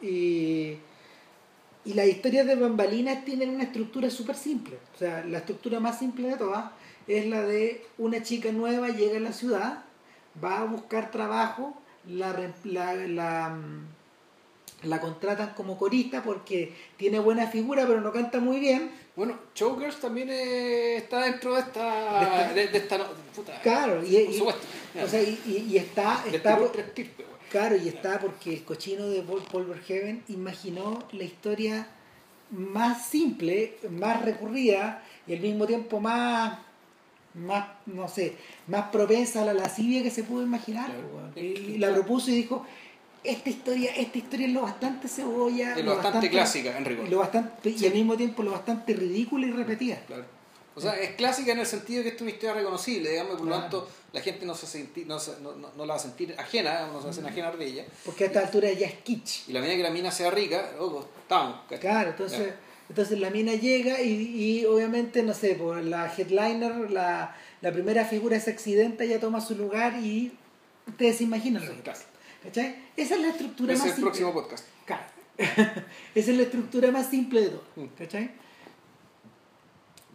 Y, 0.00 0.76
y 1.84 1.94
las 1.94 2.06
historias 2.06 2.46
de 2.46 2.56
bambalinas 2.56 3.24
tienen 3.24 3.50
una 3.50 3.64
estructura 3.64 4.10
súper 4.10 4.36
simple. 4.36 4.78
O 4.94 4.98
sea, 4.98 5.24
la 5.24 5.38
estructura 5.38 5.80
más 5.80 5.98
simple 5.98 6.28
de 6.28 6.36
todas 6.36 6.70
es 7.06 7.26
la 7.26 7.42
de 7.42 7.84
una 7.98 8.22
chica 8.22 8.52
nueva 8.52 8.88
llega 8.88 9.18
a 9.18 9.20
la 9.20 9.32
ciudad, 9.32 9.84
va 10.42 10.60
a 10.60 10.64
buscar 10.64 11.10
trabajo, 11.10 11.74
la, 12.08 12.34
la, 12.64 12.94
la, 12.94 13.48
mm, 13.50 14.86
la 14.88 15.00
contratan 15.00 15.54
como 15.54 15.78
corista 15.78 16.22
porque 16.22 16.72
tiene 16.96 17.18
buena 17.18 17.46
figura 17.46 17.86
pero 17.86 18.00
no 18.00 18.12
canta 18.12 18.40
muy 18.40 18.60
bien. 18.60 18.90
Bueno, 19.16 19.38
Chokers 19.54 20.00
también 20.00 20.28
eh, 20.30 20.96
está 20.96 21.20
dentro 21.20 21.54
de 21.54 21.62
De 21.62 21.66
esta. 21.68 22.52
De, 22.52 22.66
de 22.68 22.78
esta 22.78 22.98
no- 22.98 23.04
puta, 23.34 23.60
Claro, 23.62 24.02
y, 24.04 24.16
por 24.24 24.34
y- 24.34 24.38
supuesto. 24.38 24.66
o 25.04 25.08
sea, 25.08 25.22
y, 25.22 25.40
y- 25.46 25.66
y 25.72 25.76
está, 25.78 26.22
está 26.32 26.58
por- 26.58 26.76
estirpe. 26.78 27.24
Claro, 27.50 27.76
y 27.76 27.86
está 27.88 28.18
porque 28.18 28.52
el 28.54 28.64
cochino 28.64 29.06
de 29.08 29.22
Paul, 29.22 29.42
Paul 29.50 29.66
Verhoeven 29.66 30.24
imaginó 30.28 30.98
la 31.12 31.22
historia 31.22 31.86
más 32.50 33.06
simple, 33.06 33.78
más 33.90 34.22
recurrida 34.24 35.02
y 35.28 35.34
al 35.34 35.40
mismo 35.40 35.64
tiempo 35.66 36.00
más, 36.00 36.58
más 37.34 37.66
no 37.86 38.08
sé, 38.08 38.36
más 38.68 38.90
propensa 38.90 39.42
a 39.42 39.44
la 39.44 39.54
lascivia 39.54 40.02
que 40.02 40.10
se 40.10 40.22
pudo 40.24 40.42
imaginar. 40.42 40.86
Claro. 40.86 41.30
Y, 41.36 41.54
que- 41.54 41.78
la 41.78 41.92
propuso 41.92 42.30
y 42.30 42.34
dijo, 42.36 42.64
esta 43.22 43.50
historia, 43.50 43.90
esta 43.96 44.18
historia 44.18 44.46
es 44.46 44.52
lo 44.52 44.62
bastante 44.62 45.08
cebolla, 45.08 45.74
Es 45.76 45.84
lo 45.84 45.96
bastante 45.96 46.30
clásica, 46.30 46.76
en 46.76 46.84
rigor. 46.84 47.08
lo 47.08 47.18
bastante, 47.18 47.70
y 47.70 47.86
al 47.86 47.92
mismo 47.94 48.16
tiempo 48.16 48.42
lo 48.42 48.52
bastante 48.52 48.92
ridícula 48.94 49.46
y 49.46 49.50
repetida. 49.50 50.00
Claro. 50.06 50.24
O 50.76 50.80
sea, 50.80 50.94
es 50.94 51.10
clásica 51.14 51.52
en 51.52 51.60
el 51.60 51.66
sentido 51.66 52.02
que 52.02 52.08
esta 52.08 52.16
es 52.16 52.22
una 52.22 52.30
historia 52.32 52.54
reconocible, 52.54 53.08
digamos, 53.10 53.34
y 53.34 53.36
por 53.36 53.46
lo 53.46 53.52
Claro. 53.52 53.62
tanto 53.62 53.88
la 54.12 54.20
gente 54.20 54.44
no 54.44 54.54
se 54.56 54.66
senti- 54.66 55.04
no, 55.04 55.20
se- 55.20 55.40
no, 55.40 55.54
no- 55.54 55.70
no 55.76 55.86
la 55.86 55.94
va 55.94 56.00
a 56.00 56.02
sentir 56.02 56.34
ajena, 56.36 56.88
no 56.88 56.98
se 56.98 57.04
va 57.04 57.06
a 57.06 57.10
hacer 57.10 57.26
ajenar 57.26 57.56
de 57.56 57.64
ella. 57.66 57.84
Porque 58.04 58.24
a 58.24 58.26
esta 58.26 58.40
altura 58.40 58.70
ya 58.72 58.86
es 58.88 58.94
kitsch. 59.04 59.48
Y 59.48 59.52
la 59.52 59.60
medida 59.60 59.76
que 59.76 59.82
la 59.84 59.90
mina 59.90 60.10
sea 60.10 60.30
rica, 60.32 60.72
loco, 60.76 61.08
estamos. 61.22 61.60
Claro, 61.80 62.10
entonces, 62.10 62.52
entonces 62.88 63.18
la 63.18 63.30
mina 63.30 63.54
llega 63.54 64.00
y, 64.02 64.10
y 64.12 64.64
obviamente, 64.66 65.22
no 65.22 65.34
sé, 65.34 65.54
por 65.54 65.82
la 65.82 66.12
headliner, 66.14 66.90
la, 66.90 67.34
la 67.60 67.72
primera 67.72 68.04
figura 68.04 68.36
es 68.36 68.46
accidente, 68.48 69.04
ella 69.04 69.20
toma 69.20 69.40
su 69.40 69.54
lugar 69.56 69.98
y 70.02 70.32
ustedes 70.86 71.16
se 71.18 71.24
imaginan 71.24 71.64
lo 71.66 71.74
que 71.74 71.82
pasa. 71.82 72.04
¿Cachai? 72.42 72.76
Esa 72.96 73.14
es 73.14 73.20
la 73.22 73.28
estructura 73.28 73.72
Ese 73.72 73.78
más 73.82 73.86
es 73.86 73.92
el 73.92 73.96
simple. 73.96 74.10
próximo 74.10 74.32
podcast. 74.34 74.66
Claro. 74.84 75.02
Esa 76.14 76.30
es 76.30 76.36
la 76.36 76.42
estructura 76.42 76.90
más 76.90 77.08
simple 77.08 77.40
de 77.40 77.48
todo. 77.48 77.62
Mm. 77.76 77.84
¿Cachai? 77.98 78.30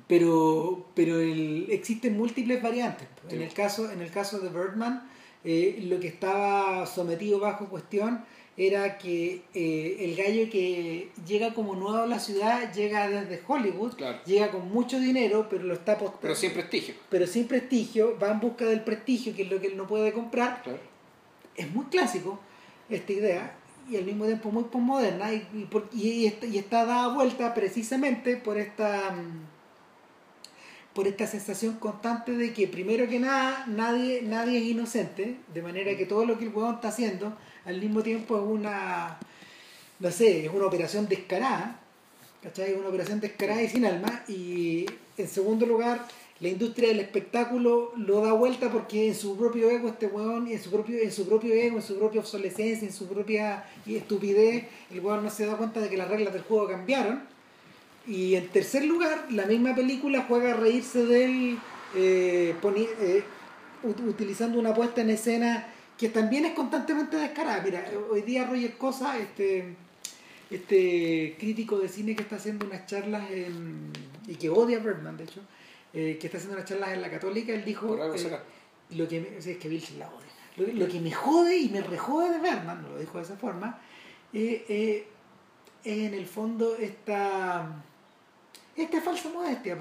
Pero, 0.08 0.88
pero 0.96 1.20
el, 1.20 1.68
existen 1.70 2.18
múltiples 2.18 2.62
variantes. 2.62 3.08
En 3.30 3.38
Sí. 3.38 3.44
el 3.44 3.54
caso, 3.54 3.91
en 3.91 4.02
el 4.02 4.10
caso 4.12 4.40
de 4.40 4.50
Birdman, 4.50 5.08
eh, 5.44 5.80
lo 5.84 6.00
que 6.00 6.08
estaba 6.08 6.86
sometido 6.88 7.40
bajo 7.40 7.68
cuestión 7.70 8.24
era 8.61 8.98
que 8.98 9.41
eh, 9.53 9.95
el 10.02 10.15
gallo 10.18 10.49
que 10.52 11.10
llega 11.26 11.53
como 11.53 11.76
nuevo 11.76 11.98
a 11.99 12.06
la 12.06 12.19
ciudad 12.19 12.73
llega 12.73 13.07
desde 13.10 13.41
Hollywood, 13.48 13.94
Claro. 13.95 14.19
llega 14.26 14.52
con 14.52 14.69
mucho 14.69 14.99
dinero, 14.99 15.48
pero 15.49 15.64
lo 15.64 15.73
está 15.76 15.94
apostando- 15.94 16.19
Pero 16.22 16.36
sin 16.36 16.52
prestigio. 16.52 16.94
pero 17.10 17.26
sin 17.26 17.48
prestigio, 17.48 18.18
va 18.22 18.31
en 18.31 18.41
busca 18.41 18.65
del 18.65 18.84
prestigio, 18.84 19.34
que 19.34 19.44
es 19.44 19.49
lo 19.49 19.61
que 19.61 19.68
él 19.68 19.77
no 19.77 19.88
puede 19.88 20.11
comprar, 20.11 20.61
Claro. 20.64 20.80
es 21.56 21.72
muy 21.72 21.86
clásico 21.86 22.38
esta 22.90 23.14
idea 23.14 23.56
y 23.90 23.95
al 23.95 24.03
mismo 24.03 24.26
tiempo 24.26 24.52
muy 24.52 24.65
postmoderna 24.65 25.34
y, 25.34 25.48
y, 25.53 25.64
por- 25.65 25.88
y- 25.94 26.10
y 26.10 26.26
está, 26.27 26.45
y 26.45 26.57
está 26.57 26.86
dada 26.86 27.14
vuelta 27.14 27.53
precisamente 27.53 28.36
por 28.36 28.57
esta 28.57 29.11
mm, 29.11 29.48
por 30.94 31.07
esta 31.07 31.27
sensación 31.27 31.76
constante 31.76 32.34
de 32.34 32.52
que 32.52 32.68
primero 32.68 33.07
que 33.07 33.19
nada 33.19 33.64
nadie, 33.68 34.22
nadie 34.23 34.57
es 34.57 34.65
inocente, 34.65 35.38
de 35.53 35.61
manera 35.61 35.95
que 35.95 36.06
todo 36.06 36.26
lo 36.26 36.38
que 36.38 36.44
el 36.45 36.49
huevón 36.53 36.76
está 36.76 36.90
haciendo 36.90 37.38
al 37.70 37.80
mismo 37.80 38.02
tiempo 38.02 38.36
es 38.36 38.44
una, 38.44 39.20
no 40.00 40.12
sé, 40.12 40.46
es 40.46 40.52
una 40.52 40.66
operación 40.66 41.08
descarada, 41.08 41.80
¿cachai? 42.41 42.72
Es 42.72 42.78
una 42.78 42.90
operación 42.90 43.20
descarada 43.20 43.62
y 43.62 43.70
sin 43.70 43.86
alma. 43.86 44.24
Y 44.28 44.88
en 45.18 45.28
segundo 45.28 45.68
lugar, 45.68 46.08
la 46.40 46.48
industria 46.48 46.90
del 46.90 47.00
espectáculo 47.00 47.94
lo 47.96 48.22
da 48.22 48.34
vuelta 48.34 48.72
porque 48.72 49.08
en 49.08 49.16
su 49.16 49.38
propio 49.38 49.70
ego 49.70 49.90
este 49.90 50.08
huevón, 50.08 50.48
en 50.48 50.62
su 50.62 50.72
propio, 50.72 50.98
en 51.00 51.12
su 51.12 51.28
propio 51.28 51.54
ego, 51.54 51.78
en 51.78 51.84
su 51.84 51.98
propia 51.98 52.22
obsolescencia, 52.22 52.88
en 52.88 52.94
su 52.94 53.08
propia 53.08 53.66
estupidez, 53.86 54.66
el 54.90 55.00
huevón 55.00 55.24
no 55.24 55.30
se 55.30 55.46
da 55.46 55.56
cuenta 55.56 55.80
de 55.80 55.90
que 55.90 55.98
las 55.98 56.08
reglas 56.10 56.34
del 56.34 56.41
juego 56.44 56.68
cambiaron. 56.68 57.22
Y 58.08 58.34
en 58.34 58.48
tercer 58.48 58.86
lugar, 58.86 59.28
la 59.30 59.46
misma 59.46 59.76
película 59.76 60.26
juega 60.28 60.54
a 60.54 60.58
reírse 60.58 61.06
de 61.06 61.26
él 61.26 61.60
eh, 61.96 62.56
eh, 62.64 63.24
utilizando 64.08 64.58
una 64.58 64.74
puesta 64.74 65.02
en 65.02 65.12
escena 65.12 65.68
que 66.00 66.08
también 66.08 66.46
es 66.46 66.54
constantemente 66.54 67.18
descarada. 67.18 67.62
Mira, 67.62 67.86
hoy 68.10 68.22
día 68.22 68.46
Roger 68.46 68.78
Cosa, 68.78 69.18
este, 69.20 69.76
este 70.50 71.36
crítico 71.38 71.78
de 71.78 71.90
cine 71.90 72.16
que 72.16 72.22
está 72.22 72.38
haciendo 72.38 72.66
unas 72.66 72.86
charlas 72.86 73.30
en, 73.30 73.92
y 74.26 74.36
que 74.36 74.50
odia 74.50 74.78
a 74.78 74.80
Birdman, 74.80 75.18
de 75.18 75.26
hecho, 75.26 75.42
eh, 75.94 76.18
que 76.18 76.28
está 76.28 76.38
haciendo 76.38 76.56
unas 76.56 76.70
charlas 76.70 76.92
en 76.92 77.02
la 77.02 77.12
Católica, 77.12 77.54
él 77.54 77.66
dijo 77.66 77.98
eh, 77.98 78.40
lo 78.92 79.08
que 79.10 79.20
me, 79.20 79.38
es 79.38 79.58
que 79.58 79.70
la 79.98 80.08
odia. 80.08 80.74
Lo, 80.74 80.88
que 80.88 81.00
me 81.02 81.12
jode 81.12 81.58
y 81.58 81.70
me 81.70 81.82
rejode 81.82 82.32
de 82.32 82.40
Birdman, 82.40 82.82
lo 82.82 82.98
dijo 82.98 83.18
de 83.18 83.24
esa 83.26 83.36
forma, 83.36 83.82
eh, 84.34 85.06
es 85.84 85.98
en 86.08 86.14
el 86.14 86.26
fondo 86.26 86.78
esta 86.78 87.84
esta 88.76 89.02
falsa 89.02 89.30
modestia. 89.30 89.78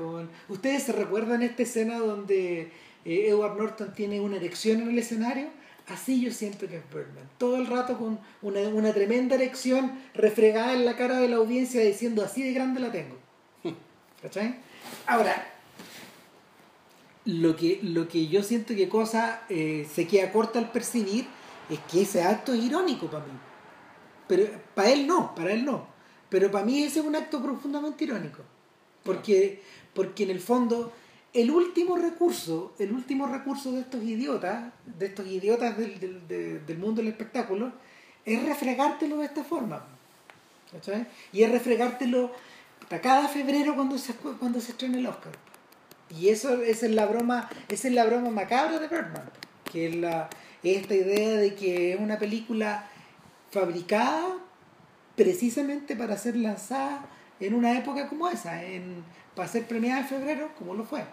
Ustedes 0.49 0.83
se 0.83 0.93
recuerdan 0.93 1.43
esta 1.43 1.63
escena 1.63 1.99
donde 1.99 2.73
Edward 3.05 3.57
Norton 3.57 3.93
tiene 3.95 4.21
una 4.21 4.37
erección 4.37 4.81
en 4.81 4.91
el 4.91 4.99
escenario 4.99 5.58
Así 5.89 6.21
yo 6.21 6.31
siento 6.33 6.69
que 6.69 6.77
es 6.77 6.91
Birdman. 6.91 7.29
Todo 7.39 7.57
el 7.57 7.67
rato 7.67 7.97
con 7.97 8.19
una, 8.43 8.93
tremenda 8.93 9.37
erección 9.37 9.99
refregada 10.15 10.75
en 10.75 10.85
la 10.85 10.97
cara 10.97 11.19
de 11.19 11.29
la 11.29 11.37
audiencia 11.37 11.81
diciendo 11.81 12.23
así 12.23 12.43
de 12.43 12.53
grande 12.53 12.81
la 12.81 12.93
tengo. 12.93 13.17
¿Cachai? 14.23 14.57
Ahora, 15.07 15.51
lo 17.25 17.57
que, 17.57 17.81
lo 17.83 18.07
que 18.07 18.29
yo 18.29 18.43
siento 18.43 18.75
que 18.75 18.89
cosa 18.89 19.43
eh, 19.49 19.89
se 19.93 20.07
queda 20.07 20.31
corta 20.31 20.59
al 20.59 20.71
percibir 20.71 21.27
es 21.71 21.79
que 21.91 22.03
ese 22.03 22.23
acto 22.23 22.53
es 22.53 22.63
irónico 22.63 23.07
para 23.07 23.25
mí. 23.25 23.33
Pero 24.27 24.47
para 24.75 24.91
él 24.91 25.07
no, 25.07 25.35
para 25.35 25.53
él 25.53 25.65
no. 25.65 25.87
Pero 26.29 26.51
para 26.51 26.67
mí 26.67 26.83
ese 26.83 27.01
es 27.01 27.07
un 27.07 27.17
acto 27.17 27.43
profundamente 27.43 28.05
irónico. 28.05 28.43
Porque, 29.05 29.63
porque 29.95 30.25
en 30.25 30.31
el 30.31 30.41
fondo 30.41 30.93
el 31.41 31.53
último 31.53 31.97
recurso, 31.97 32.75
el 32.81 32.93
último 32.93 33.29
recurso 33.29 33.71
de 33.71 33.83
estos 33.83 34.03
idiotas, 34.03 34.73
de 34.85 35.07
estos 35.07 35.25
idiotas 35.29 35.77
del, 35.79 36.79
mundo 36.79 37.01
del 37.01 37.13
espectáculo, 37.13 37.73
es 38.25 38.45
refregártelo 38.45 39.19
de 39.19 39.27
esta 39.27 39.45
forma. 39.45 39.87
Y 41.33 41.45
es 41.45 41.53
refregártelo 41.53 42.33
cada 43.01 43.29
febrero 43.29 43.77
cuando 43.77 43.99
se, 43.99 44.15
cuando 44.15 44.61
se 44.61 44.73
estrena 44.73 44.99
el 44.99 45.07
Oscar. 45.07 45.33
Y 46.11 46.29
eso 46.31 46.61
esa 46.63 46.87
es 46.87 46.93
la 46.93 47.07
broma, 47.07 47.49
esa 47.69 47.87
es 47.87 47.95
la 47.95 48.05
broma 48.05 48.31
macabra 48.31 48.81
de 48.81 48.89
Birdman, 48.89 49.31
que 49.71 49.89
es 49.89 49.95
la, 49.95 50.29
esta 50.65 50.95
idea 50.95 51.37
de 51.37 51.55
que 51.55 51.93
es 51.93 52.01
una 52.01 52.19
película 52.19 52.89
fabricada 53.53 54.39
precisamente 55.15 55.95
para 55.95 56.17
ser 56.17 56.37
lanzada 56.37 57.07
en 57.39 57.55
una 57.55 57.79
época 57.79 58.09
como 58.09 58.29
esa, 58.29 58.65
en, 58.65 59.05
para 59.37 59.49
ser 59.49 59.69
premiada 59.69 60.01
en 60.01 60.07
febrero, 60.09 60.51
como 60.59 60.75
lo 60.75 60.85
fue. 60.85 61.05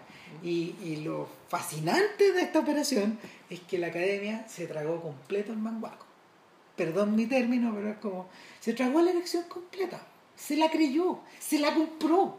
Y, 0.42 1.02
lo 1.04 1.28
fascinante 1.48 2.32
de 2.32 2.42
esta 2.42 2.60
operación 2.60 3.18
es 3.48 3.60
que 3.60 3.78
la 3.78 3.88
academia 3.88 4.46
se 4.48 4.66
tragó 4.66 5.00
completo 5.00 5.52
el 5.52 5.58
manguaco. 5.58 6.04
Perdón 6.76 7.16
mi 7.16 7.26
término, 7.26 7.72
pero 7.74 7.90
es 7.90 7.98
como. 7.98 8.28
Se 8.60 8.74
tragó 8.74 9.00
la 9.00 9.12
elección 9.12 9.44
completa. 9.48 10.06
Se 10.34 10.56
la 10.56 10.70
creyó, 10.70 11.20
se 11.38 11.58
la 11.58 11.74
compró. 11.74 12.38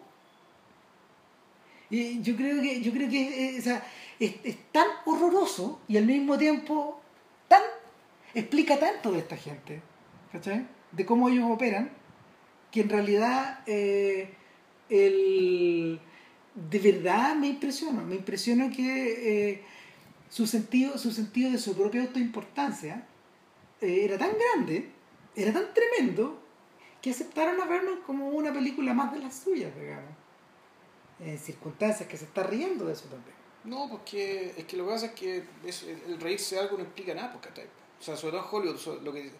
Y 1.89 2.21
yo 2.21 2.35
creo 2.35 2.61
que, 2.61 2.81
yo 2.81 2.91
creo 2.91 3.09
que 3.09 3.57
eh, 3.57 3.81
es, 4.19 4.57
tan 4.71 4.87
horroroso 5.05 5.81
y 5.87 5.97
al 5.97 6.05
mismo 6.05 6.37
tiempo 6.37 6.99
tan. 7.47 7.61
explica 8.33 8.77
tanto 8.77 9.11
de 9.11 9.19
esta 9.19 9.37
gente, 9.37 9.81
¿cachai? 10.31 10.67
De 10.91 11.05
cómo 11.05 11.29
ellos 11.29 11.49
operan, 11.49 11.89
que 12.71 12.81
en 12.81 12.89
realidad 12.89 13.61
eh, 13.65 14.33
el 14.89 15.99
de 16.57 16.79
verdad 16.79 17.35
me 17.35 17.47
impresiona, 17.47 18.01
me 18.01 18.15
impresiona 18.15 18.71
que 18.71 19.51
eh, 19.51 19.63
su, 20.29 20.47
sentido, 20.47 20.97
su 20.97 21.11
sentido 21.11 21.51
de 21.51 21.59
su 21.59 21.75
propia 21.75 22.01
autoimportancia 22.01 23.07
eh, 23.79 24.05
era 24.05 24.17
tan 24.17 24.31
grande, 24.31 24.89
era 25.35 25.53
tan 25.53 25.67
tremendo, 25.73 26.41
que 26.99 27.11
aceptaron 27.11 27.61
a 27.61 27.65
vernos 27.65 27.99
como 28.05 28.29
una 28.29 28.51
película 28.51 28.93
más 28.93 29.13
de 29.13 29.19
las 29.19 29.35
suyas, 29.35 29.71
digamos. 29.79 30.11
En 31.19 31.37
circunstancias 31.37 32.09
que 32.09 32.17
se 32.17 32.25
está 32.25 32.43
riendo 32.43 32.85
de 32.85 32.93
eso 32.93 33.05
también. 33.05 33.35
No, 33.63 33.87
porque 33.89 34.53
es 34.57 34.65
que 34.65 34.77
lo 34.77 34.85
que 34.85 34.91
pasa 34.91 35.05
es 35.07 35.11
que 35.11 35.43
el 36.07 36.19
reírse 36.19 36.55
de 36.55 36.61
algo 36.61 36.77
no 36.77 36.83
explica 36.83 37.13
nada, 37.13 37.33
porque 37.33 37.49
o 37.49 38.03
sea, 38.03 38.15
sobre 38.15 38.37
todo 38.37 38.47
en 38.47 38.55
Hollywood, 38.55 39.01
lo 39.03 39.13
que, 39.13 39.31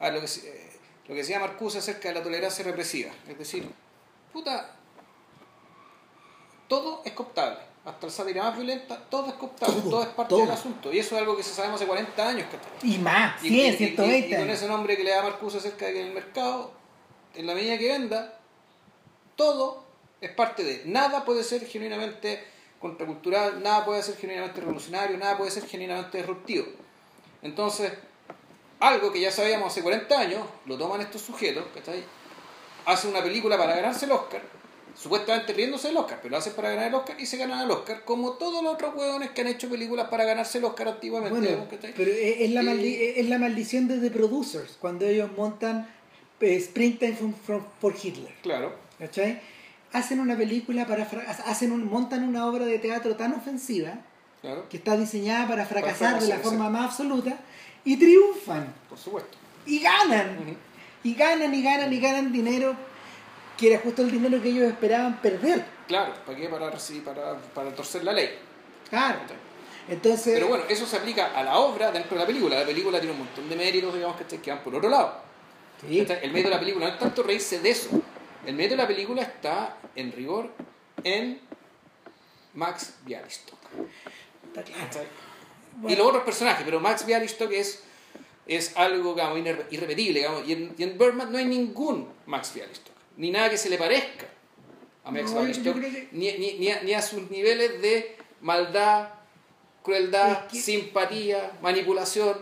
ah, 0.00 0.10
lo 0.10 0.20
que, 0.20 0.26
eh, 0.26 0.72
lo 1.06 1.14
que 1.14 1.20
decía 1.20 1.38
Marcuse 1.38 1.78
acerca 1.78 2.08
de 2.08 2.14
la 2.14 2.22
tolerancia 2.22 2.64
represiva, 2.64 3.12
es 3.28 3.38
decir, 3.38 3.66
puta, 4.32 4.75
todo 6.68 7.02
es 7.04 7.12
cooptable. 7.12 7.58
Hasta 7.84 8.06
la 8.06 8.12
sátira 8.12 8.42
más 8.42 8.56
violenta, 8.56 9.00
todo 9.08 9.28
es 9.28 9.34
cooptable, 9.34 9.80
todo, 9.82 10.02
es 10.02 10.08
parte 10.08 10.34
del 10.34 10.50
asunto. 10.50 10.92
Y 10.92 10.98
eso 10.98 11.14
es 11.14 11.20
algo 11.20 11.36
que 11.36 11.44
se 11.44 11.54
sabemos 11.54 11.76
hace 11.76 11.86
40 11.86 12.28
años. 12.28 12.46
Y 12.82 12.98
más, 12.98 13.42
y, 13.44 13.48
100, 13.48 13.76
120. 13.76 14.28
Y, 14.28 14.36
con 14.36 14.50
ese 14.50 14.66
nombre 14.66 14.96
que 14.96 15.04
le 15.04 15.10
da 15.10 15.22
Marcuse 15.22 15.58
acerca 15.58 15.86
de 15.86 15.92
que 15.92 16.00
en 16.00 16.06
el 16.08 16.14
mercado, 16.14 16.72
en 17.36 17.46
la 17.46 17.54
medida 17.54 17.78
que 17.78 17.92
venda, 17.92 18.40
todo 19.36 19.84
es 20.20 20.32
parte 20.32 20.64
de. 20.64 20.82
Nada 20.86 21.24
puede 21.24 21.44
ser 21.44 21.64
genuinamente 21.64 22.44
contracultural, 22.80 23.62
nada 23.62 23.84
puede 23.84 24.02
ser 24.02 24.16
genuinamente 24.16 24.60
revolucionario, 24.60 25.16
nada 25.16 25.38
puede 25.38 25.52
ser 25.52 25.64
genuinamente 25.64 26.18
disruptivo. 26.18 26.66
Entonces, 27.42 27.92
algo 28.80 29.12
que 29.12 29.20
ya 29.20 29.30
sabíamos 29.30 29.68
hace 29.68 29.82
40 29.82 30.18
años, 30.18 30.44
lo 30.64 30.76
toman 30.76 31.00
estos 31.02 31.22
sujetos, 31.22 31.64
¿cachai? 31.72 32.02
Hacen 32.84 33.10
una 33.10 33.22
película 33.22 33.56
para 33.56 33.76
ganarse 33.76 34.06
el 34.06 34.12
Oscar 34.12 34.42
supuestamente 34.96 35.52
riéndose 35.52 35.88
del 35.88 35.96
Oscar, 35.98 36.18
pero 36.22 36.32
lo 36.32 36.38
hacen 36.38 36.54
para 36.54 36.70
ganar 36.70 36.88
el 36.88 36.94
Oscar 36.94 37.20
y 37.20 37.26
se 37.26 37.36
ganan 37.36 37.62
el 37.62 37.70
Oscar, 37.70 38.04
como 38.04 38.32
todos 38.32 38.62
los 38.62 38.74
otros 38.74 38.94
hueones 38.94 39.30
que 39.30 39.42
han 39.42 39.48
hecho 39.48 39.68
películas 39.68 40.08
para 40.08 40.24
ganarse 40.24 40.58
el 40.58 40.64
Oscar 40.64 40.88
antiguamente. 40.88 41.58
pero 41.96 42.10
es 42.10 42.50
la, 42.50 42.62
es 42.62 43.28
la 43.28 43.38
maldición 43.38 43.88
de 43.88 43.98
The 43.98 44.10
Producers, 44.10 44.76
cuando 44.80 45.06
ellos 45.06 45.30
montan 45.36 45.88
eh, 46.40 46.56
Springtime 46.56 47.16
for 47.44 47.94
Hitler. 48.02 48.32
Claro. 48.42 48.74
¿Cachai? 48.98 49.40
Hacen 49.92 50.20
una 50.20 50.36
película 50.36 50.86
para 50.86 51.04
hacen 51.04 51.72
un, 51.72 51.84
montan 51.86 52.24
una 52.24 52.46
obra 52.46 52.64
de 52.64 52.78
teatro 52.78 53.16
tan 53.16 53.34
ofensiva 53.34 53.98
que 54.70 54.76
está 54.76 54.96
diseñada 54.96 55.48
para 55.48 55.66
fracasar, 55.66 56.20
de 56.20 56.28
la 56.28 56.38
forma 56.38 56.70
más 56.70 56.86
absoluta 56.86 57.36
y 57.84 57.96
triunfan. 57.96 58.72
Por 58.88 58.98
supuesto. 58.98 59.36
Y 59.66 59.80
ganan. 59.80 60.56
Y 61.02 61.14
ganan 61.14 61.54
y 61.54 61.62
ganan 61.62 61.92
y 61.92 62.00
ganan 62.00 62.32
dinero 62.32 62.76
que 63.56 63.72
era 63.72 63.80
justo 63.80 64.02
el 64.02 64.10
dinero 64.10 64.40
que 64.42 64.50
ellos 64.50 64.68
esperaban 64.68 65.20
perder. 65.20 65.64
Claro, 65.88 66.14
¿para 66.26 66.38
qué? 66.38 66.48
Para, 66.48 66.70
para, 66.70 67.38
para 67.54 67.74
torcer 67.74 68.04
la 68.04 68.12
ley. 68.12 68.30
Claro. 68.90 69.18
Entonces... 69.88 70.34
Pero 70.34 70.48
bueno, 70.48 70.64
eso 70.68 70.86
se 70.86 70.96
aplica 70.96 71.32
a 71.34 71.42
la 71.42 71.58
obra 71.58 71.90
dentro 71.90 72.16
de 72.16 72.20
la 72.20 72.26
película. 72.26 72.58
La 72.58 72.66
película 72.66 72.98
tiene 72.98 73.12
un 73.12 73.20
montón 73.20 73.48
de 73.48 73.56
méritos, 73.56 73.94
digamos, 73.94 74.16
que 74.20 74.50
van 74.50 74.62
por 74.62 74.74
otro 74.74 74.88
lado. 74.90 75.20
Sí. 75.80 76.06
El 76.22 76.32
medio 76.32 76.44
de 76.44 76.50
la 76.50 76.58
película 76.58 76.86
no 76.86 76.92
es 76.92 76.98
tanto 76.98 77.22
reírse 77.22 77.60
de 77.60 77.70
eso. 77.70 77.90
El 78.44 78.54
medio 78.54 78.70
de 78.70 78.76
la 78.76 78.86
película 78.86 79.22
está, 79.22 79.76
en 79.94 80.12
rigor, 80.12 80.50
en 81.04 81.40
Max 82.54 82.94
Bialystok. 83.04 83.58
Y 85.86 85.94
los 85.94 86.06
otros 86.06 86.24
personajes, 86.24 86.64
pero 86.64 86.80
Max 86.80 87.04
Bialystok 87.04 87.52
es, 87.52 87.82
es 88.46 88.76
algo 88.76 89.14
digamos, 89.14 89.38
irrepetible. 89.70 90.20
Digamos, 90.20 90.48
y, 90.48 90.52
en, 90.52 90.74
y 90.76 90.82
en 90.82 90.98
Birdman 90.98 91.30
no 91.30 91.38
hay 91.38 91.44
ningún 91.44 92.08
Max 92.26 92.52
Bialystok 92.54 92.95
ni 93.16 93.30
nada 93.30 93.50
que 93.50 93.58
se 93.58 93.70
le 93.70 93.78
parezca 93.78 94.26
a 95.06 95.10
Max 95.12 95.32
ni, 96.12 96.32
ni, 96.32 96.94
a, 96.94 97.00
sus 97.00 97.30
niveles 97.30 97.80
de 97.80 98.16
maldad, 98.40 99.10
crueldad, 99.82 100.50
simpatía, 100.50 101.52
manipulación. 101.62 102.36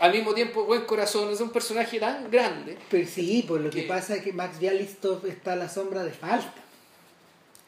Al 0.00 0.12
mismo 0.12 0.34
tiempo, 0.34 0.64
buen 0.64 0.86
corazón, 0.86 1.32
es 1.32 1.40
un 1.40 1.50
personaje 1.50 2.00
tan 2.00 2.28
grande. 2.30 2.76
Pero 2.90 3.06
sí, 3.06 3.44
pues 3.46 3.62
lo 3.62 3.70
que, 3.70 3.82
pasa 3.82 4.16
es 4.16 4.22
que 4.22 4.32
Max 4.32 4.58
Bialystov 4.58 5.24
está 5.26 5.52
a 5.52 5.56
la 5.56 5.68
sombra 5.68 6.02
de 6.02 6.10
falta. 6.10 6.54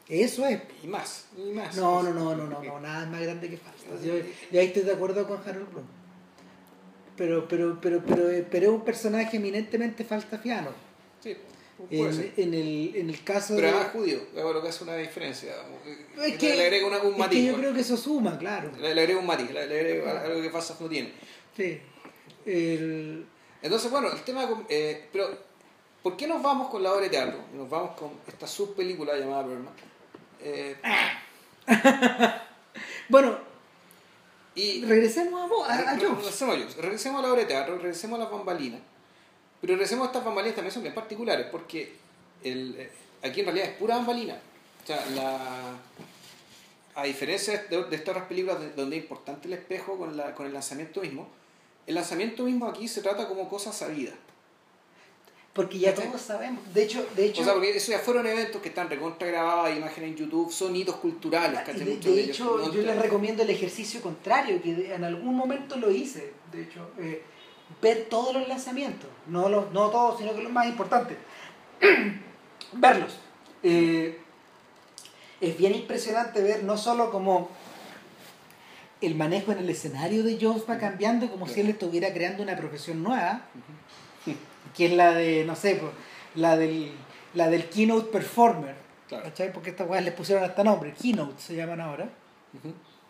Eso 0.09 0.45
es. 0.45 0.59
Y 0.83 0.87
más, 0.87 1.27
y 1.37 1.51
más. 1.51 1.77
No, 1.77 2.03
no, 2.03 2.11
no, 2.11 2.35
no, 2.35 2.47
no, 2.47 2.79
nada 2.81 3.03
es 3.03 3.09
más 3.09 3.21
grande 3.21 3.49
que 3.49 3.57
falta. 3.57 4.05
Yo, 4.05 4.15
ahí 4.59 4.65
estoy 4.67 4.81
de 4.81 4.91
acuerdo 4.91 5.25
con 5.25 5.37
Harold 5.37 5.71
Bloom. 5.71 5.85
Pero, 7.15 7.47
pero, 7.47 7.79
pero, 7.79 8.03
pero, 8.05 8.45
pero 8.49 8.65
es 8.65 8.73
un 8.73 8.83
personaje 8.83 9.37
eminentemente 9.37 10.03
faltafiano. 10.03 10.71
Sí. 11.21 11.37
En, 11.89 12.53
el, 12.53 12.93
en 12.95 13.09
el 13.09 13.23
caso 13.23 13.55
Pero 13.55 13.67
de... 13.67 13.73
además 13.73 13.91
judío, 13.93 14.17
es 14.35 14.43
lo 14.43 14.61
que 14.61 14.67
hace 14.69 14.83
una 14.83 14.95
diferencia. 14.95 15.53
Es 16.23 16.37
que, 16.37 16.55
le 16.55 16.63
agrega 16.65 16.87
una- 16.87 17.01
un 17.01 17.13
es 17.13 17.17
matiz. 17.17 17.37
que 17.39 17.43
yo 17.45 17.51
bueno. 17.51 17.57
creo 17.63 17.73
que 17.73 17.81
eso 17.81 17.97
suma, 17.97 18.37
claro. 18.37 18.71
le, 18.79 18.93
le 18.95 19.01
agrega 19.01 19.19
un 19.19 19.25
matiz, 19.25 19.51
le, 19.51 19.67
le 19.67 19.79
agrega 19.79 20.21
algo 20.21 20.41
que 20.41 20.49
Falsas 20.49 20.79
no 20.79 20.87
tiene. 20.87 21.11
Sí. 21.57 21.81
El- 22.45 23.25
Entonces, 23.61 23.91
bueno, 23.91 24.11
el 24.11 24.21
tema. 24.21 24.47
eh, 24.69 25.07
pero, 25.11 25.27
¿por 26.03 26.15
qué 26.15 26.27
nos 26.27 26.41
vamos 26.41 26.69
con 26.69 26.83
la 26.83 26.91
obra 26.93 27.01
de 27.03 27.09
teatro? 27.09 27.39
Nos 27.53 27.69
vamos 27.69 27.97
con 27.97 28.11
esta 28.27 28.47
subpelícula 28.47 29.17
llamada 29.17 29.43
Birdman. 29.43 29.73
Eh, 30.41 30.75
Bueno, 33.09 33.37
y 34.55 34.83
regresemos 34.85 35.41
a 35.43 35.47
vos, 35.47 35.67
a, 35.67 35.73
a 35.73 35.95
regresemos 35.95 36.41
a. 36.41 36.81
Regresemos 36.81 37.19
a 37.19 37.21
la 37.27 37.31
obra 37.31 37.41
de 37.41 37.47
teatro, 37.47 37.77
regresemos 37.77 38.19
a 38.19 38.23
las 38.23 38.31
bambalinas. 38.31 38.81
Pero 39.63 39.75
regresemos 39.75 40.03
a 40.03 40.07
estas 40.11 40.25
bambalinas 40.25 40.55
también 40.57 40.73
son 40.73 40.83
bien 40.83 40.93
particulares, 40.93 41.47
porque 41.49 41.93
el, 42.43 42.75
eh, 42.77 42.91
aquí 43.23 43.39
en 43.39 43.45
realidad 43.45 43.69
es 43.69 43.75
pura 43.77 43.95
bambalina. 43.95 44.37
O 44.83 44.85
sea, 44.85 45.05
la, 45.15 45.77
a 46.95 47.03
diferencia 47.05 47.65
de, 47.69 47.83
de 47.85 47.95
estas 47.95 48.09
otras 48.09 48.27
películas 48.27 48.59
de- 48.59 48.71
donde 48.73 48.97
es 48.97 49.03
importante 49.03 49.47
el 49.47 49.53
espejo 49.53 49.97
con, 49.97 50.17
la, 50.17 50.35
con 50.35 50.47
el 50.47 50.51
lanzamiento 50.53 50.99
mismo, 50.99 51.29
el 51.87 51.95
lanzamiento 51.95 52.43
mismo 52.43 52.67
aquí 52.67 52.89
se 52.89 53.01
trata 53.01 53.25
como 53.29 53.47
cosa 53.47 53.71
sabida. 53.71 54.11
Porque 55.53 55.79
ya 55.79 55.93
todos 55.95 56.19
sabemos. 56.19 56.61
De 56.73 56.83
hecho, 56.83 57.05
de 57.15 57.27
hecho, 57.27 57.41
O 57.41 57.45
sea, 57.45 57.53
porque 57.53 57.77
eso 57.77 57.91
ya 57.91 57.99
fueron 57.99 58.27
eventos 58.27 58.61
que 58.61 58.67
están 58.69 58.89
recontra 58.89 59.27
grabados, 59.27 59.67
hay 59.67 59.77
imágenes 59.77 60.09
en 60.09 60.15
YouTube, 60.17 60.51
son 60.51 60.75
hitos 60.75 60.95
culturales. 60.97 61.59
¿cachai? 61.59 61.75
Ah, 61.83 61.85
de, 61.85 61.97
de 61.97 62.11
ellos, 62.21 62.29
hecho 62.35 62.57
¿no? 62.57 62.73
yo 62.73 62.81
les 62.81 62.99
recomiendo 62.99 63.43
el 63.43 63.49
ejercicio 63.51 64.01
contrario, 64.01 64.61
que 64.61 64.73
de- 64.73 64.93
en 64.95 65.03
algún 65.05 65.35
momento 65.35 65.77
lo 65.77 65.89
hice. 65.91 66.33
De 66.51 66.63
hecho, 66.63 66.89
eh, 66.99 67.21
ver 67.81 68.07
todos 68.09 68.33
los 68.33 68.47
lanzamientos. 68.47 69.09
No, 69.27 69.49
los, 69.49 69.71
no 69.71 69.89
todos, 69.89 70.19
sino 70.19 70.33
que 70.33 70.43
los 70.43 70.51
más 70.51 70.67
importantes. 70.67 71.17
Verlos. 72.73 73.17
Eh, 73.61 74.19
es 75.39 75.57
bien 75.57 75.75
impresionante 75.75 76.41
ver 76.41 76.63
no 76.63 76.77
solo 76.77 77.11
como 77.11 77.49
el 79.01 79.15
manejo 79.15 79.51
en 79.51 79.59
el 79.59 79.69
escenario 79.69 80.23
de 80.23 80.37
Jobs 80.39 80.63
va 80.69 80.77
cambiando 80.77 81.29
como 81.29 81.47
si 81.47 81.59
él 81.59 81.69
estuviera 81.69 82.13
creando 82.13 82.41
una 82.41 82.55
profesión 82.55 83.03
nueva, 83.03 83.41
que 84.75 84.85
es 84.85 84.93
la 84.93 85.13
de, 85.13 85.43
no 85.45 85.55
sé, 85.55 85.81
la 86.35 86.55
del, 86.55 86.91
la 87.33 87.49
del 87.49 87.69
keynote 87.69 88.11
performer. 88.11 88.75
Porque 89.53 89.69
estas 89.69 89.87
weas 89.87 90.03
les 90.03 90.13
pusieron 90.13 90.43
hasta 90.43 90.63
nombre, 90.63 90.93
keynote 90.93 91.41
se 91.41 91.55
llaman 91.55 91.81
ahora. 91.81 92.09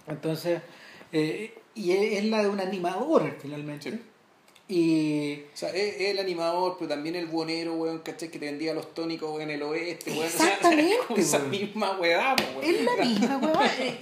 Entonces, 0.07 0.61
eh, 1.11 1.55
y 1.75 1.91
es 1.91 2.23
es 2.23 2.25
la 2.25 2.41
de 2.41 2.49
un 2.49 2.59
animador 2.59 3.38
finalmente. 3.39 3.91
Sí. 3.91 4.01
Y 4.75 5.43
O 5.53 5.57
sea, 5.57 5.69
es, 5.69 5.95
es 6.01 6.09
el 6.09 6.19
animador, 6.19 6.77
pero 6.79 6.89
también 6.89 7.15
el 7.15 7.27
buonero, 7.27 7.73
weón, 7.75 7.99
¿cachai? 7.99 8.29
Que 8.31 8.39
te 8.39 8.45
vendía 8.47 8.73
los 8.73 8.93
tónicos 8.95 9.29
weón, 9.29 9.43
en 9.43 9.51
el 9.51 9.61
oeste, 9.63 10.11
weón. 10.11 10.25
O 10.25 10.29
sea, 10.29 10.45
Exactamente, 10.47 10.95
esa 11.17 11.37
weón. 11.37 11.49
misma 11.51 11.97
weá, 11.99 12.35
weón. 12.35 12.63
es 12.75 12.83
la 12.83 13.05
misma, 13.05 13.37
weón. 13.37 13.65
eh, 13.79 13.97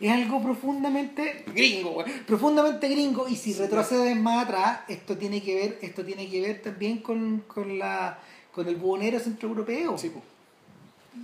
es, 0.00 0.06
es 0.06 0.12
algo 0.12 0.42
profundamente 0.42 1.44
Gringo, 1.54 1.90
weón. 1.90 2.10
profundamente 2.26 2.88
gringo 2.88 3.28
y 3.28 3.36
si 3.36 3.52
Sí, 3.52 3.58
retrocedes 3.60 4.16
más 4.16 4.44
atrás 4.44 4.80
esto 4.88 5.16
tiene 5.18 5.42
que 5.42 5.54
ver 5.54 5.78
esto 5.82 6.04
tiene 6.04 6.28
que 6.28 6.40
ver 6.40 6.62
también 6.62 6.98
con, 6.98 7.44
con 7.46 7.78
la 7.78 8.18
con 8.52 8.68
el 8.68 8.76
buhonero 8.76 9.18
centroeuropeo 9.20 9.96
Sí, 9.98 10.10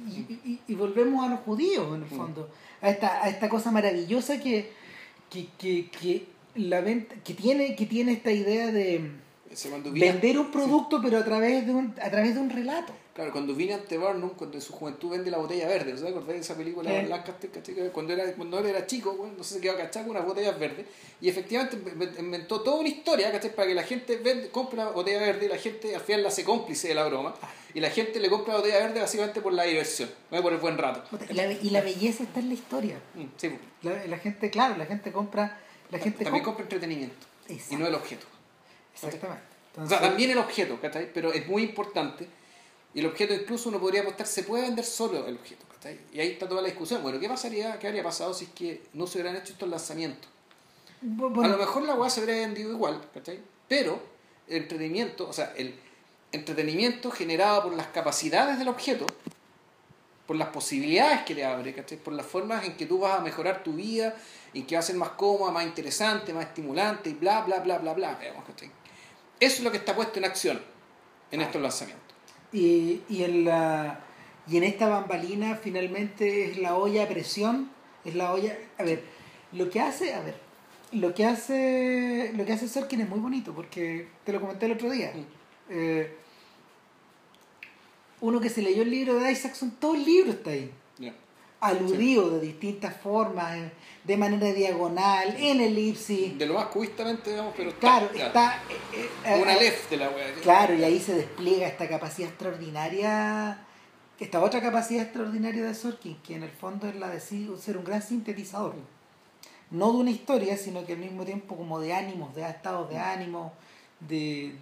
y, 0.08 0.50
y- 0.50 0.60
y 0.68 0.74
volvemos 0.74 1.24
a 1.24 1.28
los 1.28 1.40
judíos 1.40 1.86
en 1.88 2.02
el 2.02 2.10
Mm. 2.10 2.16
fondo 2.16 2.48
a 2.80 2.88
esta 2.90 3.22
a 3.22 3.28
esta 3.28 3.48
cosa 3.48 3.70
maravillosa 3.70 4.40
que 4.40 4.70
que, 5.30 5.46
que, 5.58 5.88
que 5.90 6.26
la 6.54 6.80
venta 6.80 7.14
que 7.24 7.34
tiene 7.34 7.74
que 7.76 7.86
tiene 7.86 8.12
esta 8.12 8.30
idea 8.32 8.66
de 8.72 9.10
vender 9.92 10.38
un 10.38 10.50
producto 10.50 11.00
pero 11.02 11.18
a 11.18 11.24
través 11.24 11.66
de 11.66 11.72
un 11.72 11.94
a 12.00 12.10
través 12.10 12.34
de 12.34 12.40
un 12.40 12.50
relato 12.50 12.92
claro, 13.14 13.30
cuando 13.32 13.54
vine 13.54 13.74
ante 13.74 13.98
Barnum, 13.98 14.30
cuando 14.30 14.56
en 14.56 14.62
su 14.62 14.72
juventud 14.72 15.10
vende 15.10 15.30
la 15.30 15.36
botella 15.36 15.68
verde, 15.68 15.94
¿sabes? 15.98 16.12
¿Acordás 16.12 16.28
de 16.34 16.38
esa 16.38 16.56
película 16.56 16.88
Sí. 16.88 16.96
de 16.96 17.02
Lancaster, 17.08 17.50
¿cachai? 17.50 17.74
Que 17.74 17.88
Cuando, 17.90 18.14
era, 18.14 18.32
cuando 18.32 18.58
él 18.58 18.64
era 18.66 18.86
chico, 18.86 19.30
no 19.36 19.44
sé, 19.44 19.56
se 19.56 19.60
quedó 19.60 19.76
cachado 19.76 20.06
con 20.06 20.16
unas 20.16 20.26
botellas 20.26 20.58
verdes. 20.58 20.86
Y 21.20 21.28
efectivamente 21.28 21.76
inve- 21.76 22.18
inventó 22.18 22.62
toda 22.62 22.78
una 22.80 22.88
historia, 22.88 23.30
¿cachai? 23.30 23.54
Para 23.54 23.68
que 23.68 23.74
la 23.74 23.82
gente 23.82 24.16
vende, 24.16 24.48
compre 24.48 24.78
la 24.78 24.88
botella 24.92 25.18
verde 25.20 25.44
y 25.44 25.48
la 25.50 25.58
gente 25.58 25.94
al 25.94 26.00
final 26.00 26.22
la 26.22 26.28
hace 26.28 26.42
cómplice 26.42 26.88
de 26.88 26.94
la 26.94 27.04
broma. 27.06 27.34
Y 27.74 27.80
la 27.80 27.90
gente 27.90 28.18
le 28.18 28.30
compra 28.30 28.54
la 28.54 28.60
botella 28.60 28.78
verde 28.78 29.00
básicamente 29.00 29.42
por 29.42 29.52
la 29.52 29.64
diversión, 29.64 30.08
¿no? 30.30 30.40
por 30.40 30.54
el 30.54 30.58
buen 30.58 30.78
rato. 30.78 31.04
y 31.28 31.34
la, 31.34 31.52
y 31.52 31.68
la 31.68 31.82
belleza 31.82 32.22
está 32.22 32.40
en 32.40 32.48
la 32.48 32.54
historia 32.54 32.96
Mm, 33.14 33.24
Sí, 33.36 33.50
la 33.82 34.16
gente 34.18 34.48
claro 34.48 34.76
la 34.78 34.86
gente 34.86 35.12
compra 35.12 35.60
la 35.92 35.98
gente 35.98 36.24
También 36.24 36.42
compra 36.42 36.64
compra 36.64 36.76
entretenimiento 36.76 37.26
y 37.70 37.76
no 37.76 37.86
el 37.86 37.94
objeto. 37.94 38.26
exactamente 38.94 39.44
O 39.76 39.86
sea, 39.86 40.00
también 40.00 40.30
el 40.30 40.38
objeto, 40.38 40.80
¿cachai? 40.80 41.12
Pero 41.12 41.32
es 41.32 41.46
muy 41.46 41.62
importante. 41.62 42.26
Y 42.94 43.00
el 43.00 43.06
objeto 43.06 43.34
incluso 43.34 43.68
uno 43.68 43.78
podría 43.78 44.00
apostar, 44.00 44.26
se 44.26 44.42
puede 44.42 44.64
vender 44.64 44.84
solo 44.84 45.26
el 45.26 45.36
objeto, 45.36 45.66
¿cachai? 45.70 45.98
Y 46.12 46.20
ahí 46.20 46.30
está 46.30 46.48
toda 46.48 46.62
la 46.62 46.68
discusión. 46.68 47.02
Bueno, 47.02 47.20
¿qué 47.20 47.28
pasaría, 47.28 47.78
qué 47.78 47.88
habría 47.88 48.02
pasado 48.02 48.32
si 48.32 48.46
es 48.46 48.50
que 48.52 48.82
no 48.94 49.06
se 49.06 49.18
hubieran 49.18 49.36
hecho 49.36 49.52
estos 49.52 49.68
lanzamientos? 49.68 50.30
Bueno, 51.02 51.42
A 51.42 51.48
lo 51.48 51.58
mejor 51.58 51.82
la 51.82 51.94
weá 51.94 52.08
se 52.08 52.20
habría 52.20 52.36
vendido 52.36 52.70
igual, 52.70 53.00
¿cachai? 53.12 53.40
Pero 53.68 54.02
el 54.48 54.62
entretenimiento, 54.62 55.28
o 55.28 55.32
sea, 55.32 55.52
el 55.56 55.74
entretenimiento 56.32 57.10
generado 57.10 57.64
por 57.64 57.74
las 57.74 57.88
capacidades 57.88 58.58
del 58.58 58.68
objeto, 58.68 59.06
por 60.32 60.38
las 60.38 60.48
posibilidades 60.48 61.24
que 61.24 61.34
te 61.34 61.44
abre, 61.44 61.74
¿cachai? 61.74 61.98
Por 61.98 62.14
las 62.14 62.24
formas 62.24 62.64
en 62.64 62.74
que 62.74 62.86
tú 62.86 63.00
vas 63.00 63.18
a 63.18 63.22
mejorar 63.22 63.62
tu 63.62 63.74
vida, 63.74 64.16
y 64.54 64.62
que 64.62 64.76
va 64.76 64.78
a 64.78 64.82
ser 64.82 64.96
más 64.96 65.10
cómoda, 65.10 65.52
más 65.52 65.66
interesante, 65.66 66.32
más 66.32 66.46
estimulante, 66.46 67.10
y 67.10 67.12
bla, 67.12 67.42
bla, 67.42 67.60
bla, 67.60 67.76
bla, 67.76 67.92
bla, 67.92 68.18
digamos, 68.18 68.42
¿cachai? 68.46 68.70
Eso 69.38 69.56
es 69.56 69.62
lo 69.62 69.70
que 69.70 69.76
está 69.76 69.94
puesto 69.94 70.18
en 70.18 70.24
acción 70.24 70.58
en 71.30 71.42
estos 71.42 71.60
lanzamientos. 71.60 72.16
Y, 72.50 73.02
y, 73.10 73.24
en 73.24 73.44
la, 73.44 74.00
y 74.48 74.56
en 74.56 74.62
esta 74.62 74.88
bambalina 74.88 75.56
finalmente 75.56 76.46
es 76.50 76.56
la 76.56 76.76
olla 76.78 77.02
a 77.02 77.08
presión, 77.08 77.70
es 78.02 78.14
la 78.14 78.32
olla... 78.32 78.56
A 78.78 78.84
ver, 78.84 79.02
lo 79.52 79.68
que 79.68 79.80
hace, 79.80 80.14
a 80.14 80.22
ver, 80.22 80.36
lo 80.92 81.12
que 81.12 81.26
hace, 81.26 82.32
lo 82.34 82.46
que 82.46 82.54
hace 82.54 82.68
Sorkin 82.68 83.02
es 83.02 83.08
muy 83.10 83.20
bonito, 83.20 83.52
porque 83.52 84.08
te 84.24 84.32
lo 84.32 84.40
comenté 84.40 84.64
el 84.64 84.72
otro 84.72 84.88
día. 84.88 85.12
Mm. 85.14 85.26
Eh, 85.68 86.21
uno 88.22 88.40
que 88.40 88.48
se 88.48 88.62
leyó 88.62 88.82
el 88.82 88.90
libro 88.90 89.14
de 89.16 89.30
Isaacson, 89.30 89.72
todo 89.78 89.94
el 89.94 90.04
libro 90.04 90.30
está 90.32 90.50
ahí. 90.50 90.70
Aludido 91.60 92.28
de 92.30 92.40
distintas 92.40 92.96
formas, 92.96 93.56
eh, 93.56 93.70
de 94.02 94.16
manera 94.16 94.52
diagonal, 94.52 95.36
en 95.38 95.60
elipsis. 95.60 96.36
De 96.36 96.44
lo 96.46 96.54
más 96.54 96.66
cubistamente, 96.66 97.30
digamos, 97.30 97.54
pero 97.56 97.68
está. 97.68 97.80
Claro, 97.80 98.10
ya. 98.12 98.26
está... 98.26 98.62
eh, 98.92 99.08
eh, 99.26 99.40
Una 99.40 99.54
lef 99.54 99.88
de 99.88 99.96
la 99.96 100.08
weá. 100.10 100.32
Claro, 100.42 100.74
y 100.74 100.82
ahí 100.82 100.98
se 100.98 101.14
despliega 101.14 101.68
esta 101.68 101.88
capacidad 101.88 102.30
extraordinaria, 102.30 103.64
esta 104.18 104.42
otra 104.42 104.60
capacidad 104.60 105.04
extraordinaria 105.04 105.62
de 105.62 105.72
Sorkin, 105.72 106.16
que 106.26 106.34
en 106.34 106.42
el 106.42 106.50
fondo 106.50 106.88
es 106.88 106.96
la 106.96 107.10
de 107.10 107.20
ser 107.20 107.76
un 107.76 107.84
gran 107.84 108.02
sintetizador. 108.02 108.74
No 109.70 109.92
de 109.92 109.98
una 109.98 110.10
historia, 110.10 110.56
sino 110.56 110.84
que 110.84 110.94
al 110.94 110.98
mismo 110.98 111.24
tiempo 111.24 111.56
como 111.56 111.78
de 111.78 111.92
ánimos, 111.94 112.34
de 112.34 112.42
estados 112.42 112.90
de 112.90 112.98
ánimo, 112.98 113.52
de, 114.00 114.56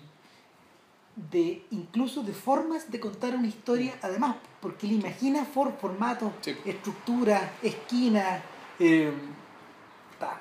de 1.30 1.64
incluso 1.70 2.22
de 2.22 2.32
formas 2.32 2.90
de 2.90 2.98
contar 3.00 3.34
una 3.36 3.46
historia, 3.48 3.94
además, 4.02 4.36
porque 4.60 4.86
él 4.86 4.92
imagina 4.92 5.44
for, 5.44 5.76
formatos, 5.78 6.32
Sí. 6.40 6.56
estructuras, 6.64 7.42
esquinas, 7.62 8.42
eh, 8.78 9.12
ta. 10.18 10.40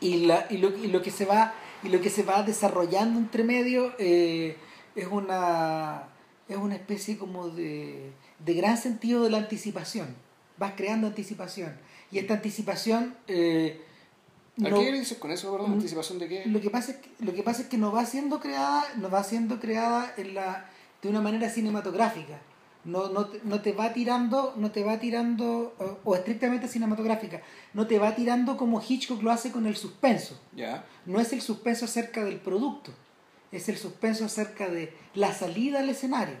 y, 0.00 0.26
la, 0.26 0.46
y, 0.48 0.58
lo, 0.58 0.68
y 0.76 0.86
lo 0.86 1.02
que 1.02 1.10
se 1.10 1.24
va 1.26 1.52
y 1.82 1.88
lo 1.90 2.00
que 2.00 2.10
se 2.10 2.22
va 2.22 2.42
desarrollando 2.42 3.18
entre 3.18 3.44
medio 3.44 3.92
eh, 3.98 4.56
es 4.94 5.06
una 5.06 6.04
es 6.48 6.56
una 6.56 6.74
especie 6.76 7.18
como 7.18 7.48
de, 7.50 8.12
de 8.38 8.54
gran 8.54 8.78
sentido 8.78 9.22
de 9.22 9.30
la 9.30 9.38
anticipación 9.38 10.14
vas 10.56 10.72
creando 10.76 11.06
anticipación 11.08 11.76
y 12.10 12.18
esta 12.18 12.34
anticipación 12.34 13.14
eh, 13.26 13.80
¿A 14.64 14.68
no- 14.70 14.80
qué 14.80 14.92
dices 14.92 15.18
con 15.18 15.30
eso, 15.30 15.50
perdón? 15.52 15.70
Mm. 15.70 15.74
¿Anticipación 15.74 16.18
de 16.18 16.28
qué? 16.28 16.42
lo 16.46 16.60
que 16.60 16.70
pasa 16.70 16.92
es 16.92 16.98
que, 16.98 17.10
lo 17.24 17.32
que 17.32 17.42
pasa 17.42 17.62
es 17.62 17.68
que 17.68 17.78
no 17.78 17.92
va 17.92 18.04
siendo 18.06 18.40
creada 18.40 18.84
no 18.96 19.08
va 19.10 19.22
siendo 19.24 19.60
creada 19.60 20.12
en 20.16 20.34
la 20.34 20.68
de 21.02 21.08
una 21.08 21.20
manera 21.20 21.48
cinematográfica 21.48 22.38
no, 22.84 23.08
no, 23.10 23.28
no 23.44 23.60
te 23.60 23.72
va 23.72 23.92
tirando 23.92 24.54
no 24.56 24.70
te 24.70 24.82
va 24.82 24.98
tirando 24.98 25.74
o, 25.78 25.98
o 26.10 26.14
estrictamente 26.16 26.66
cinematográfica 26.68 27.42
no 27.74 27.86
te 27.86 27.98
va 27.98 28.14
tirando 28.14 28.56
como 28.56 28.80
Hitchcock 28.86 29.22
lo 29.22 29.30
hace 29.30 29.52
con 29.52 29.66
el 29.66 29.76
suspenso 29.76 30.40
Ya. 30.56 30.84
no 31.06 31.20
es 31.20 31.32
el 31.32 31.40
suspenso 31.42 31.84
acerca 31.84 32.24
del 32.24 32.36
producto 32.40 32.92
es 33.52 33.68
el 33.68 33.76
suspenso 33.78 34.24
acerca 34.24 34.68
de 34.68 34.92
la 35.14 35.32
salida 35.32 35.80
al 35.80 35.88
escenario 35.88 36.36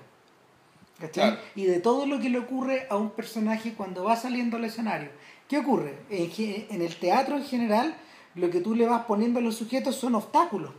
¿cachai? 0.98 1.30
Claro. 1.30 1.40
y 1.54 1.64
de 1.66 1.80
todo 1.80 2.06
lo 2.06 2.18
que 2.18 2.30
le 2.30 2.38
ocurre 2.38 2.86
a 2.90 2.96
un 2.96 3.10
personaje 3.10 3.74
cuando 3.74 4.04
va 4.04 4.16
saliendo 4.16 4.56
al 4.56 4.64
escenario 4.64 5.10
¿qué 5.48 5.58
ocurre? 5.58 5.98
en 6.10 6.82
el 6.82 6.96
teatro 6.96 7.36
en 7.36 7.44
general 7.44 7.96
lo 8.38 8.50
que 8.50 8.60
tú 8.60 8.74
le 8.74 8.86
vas 8.86 9.04
poniendo 9.06 9.38
a 9.38 9.42
los 9.42 9.56
sujetos 9.56 9.96
son 9.96 10.14
obstáculos 10.14 10.70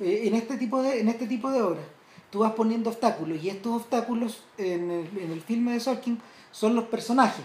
eh, 0.00 0.22
en 0.24 0.34
este 0.34 0.56
tipo 0.56 0.82
de 0.82 1.00
en 1.00 1.08
este 1.08 1.26
tipo 1.26 1.50
de 1.50 1.62
obras 1.62 1.84
tú 2.30 2.40
vas 2.40 2.52
poniendo 2.52 2.90
obstáculos 2.90 3.42
y 3.42 3.50
estos 3.50 3.72
obstáculos 3.82 4.42
en 4.58 4.90
el, 4.90 5.18
en 5.18 5.30
el 5.32 5.40
filme 5.42 5.72
de 5.72 5.80
Sorkin 5.80 6.18
son 6.50 6.74
los 6.74 6.84
personajes. 6.86 7.44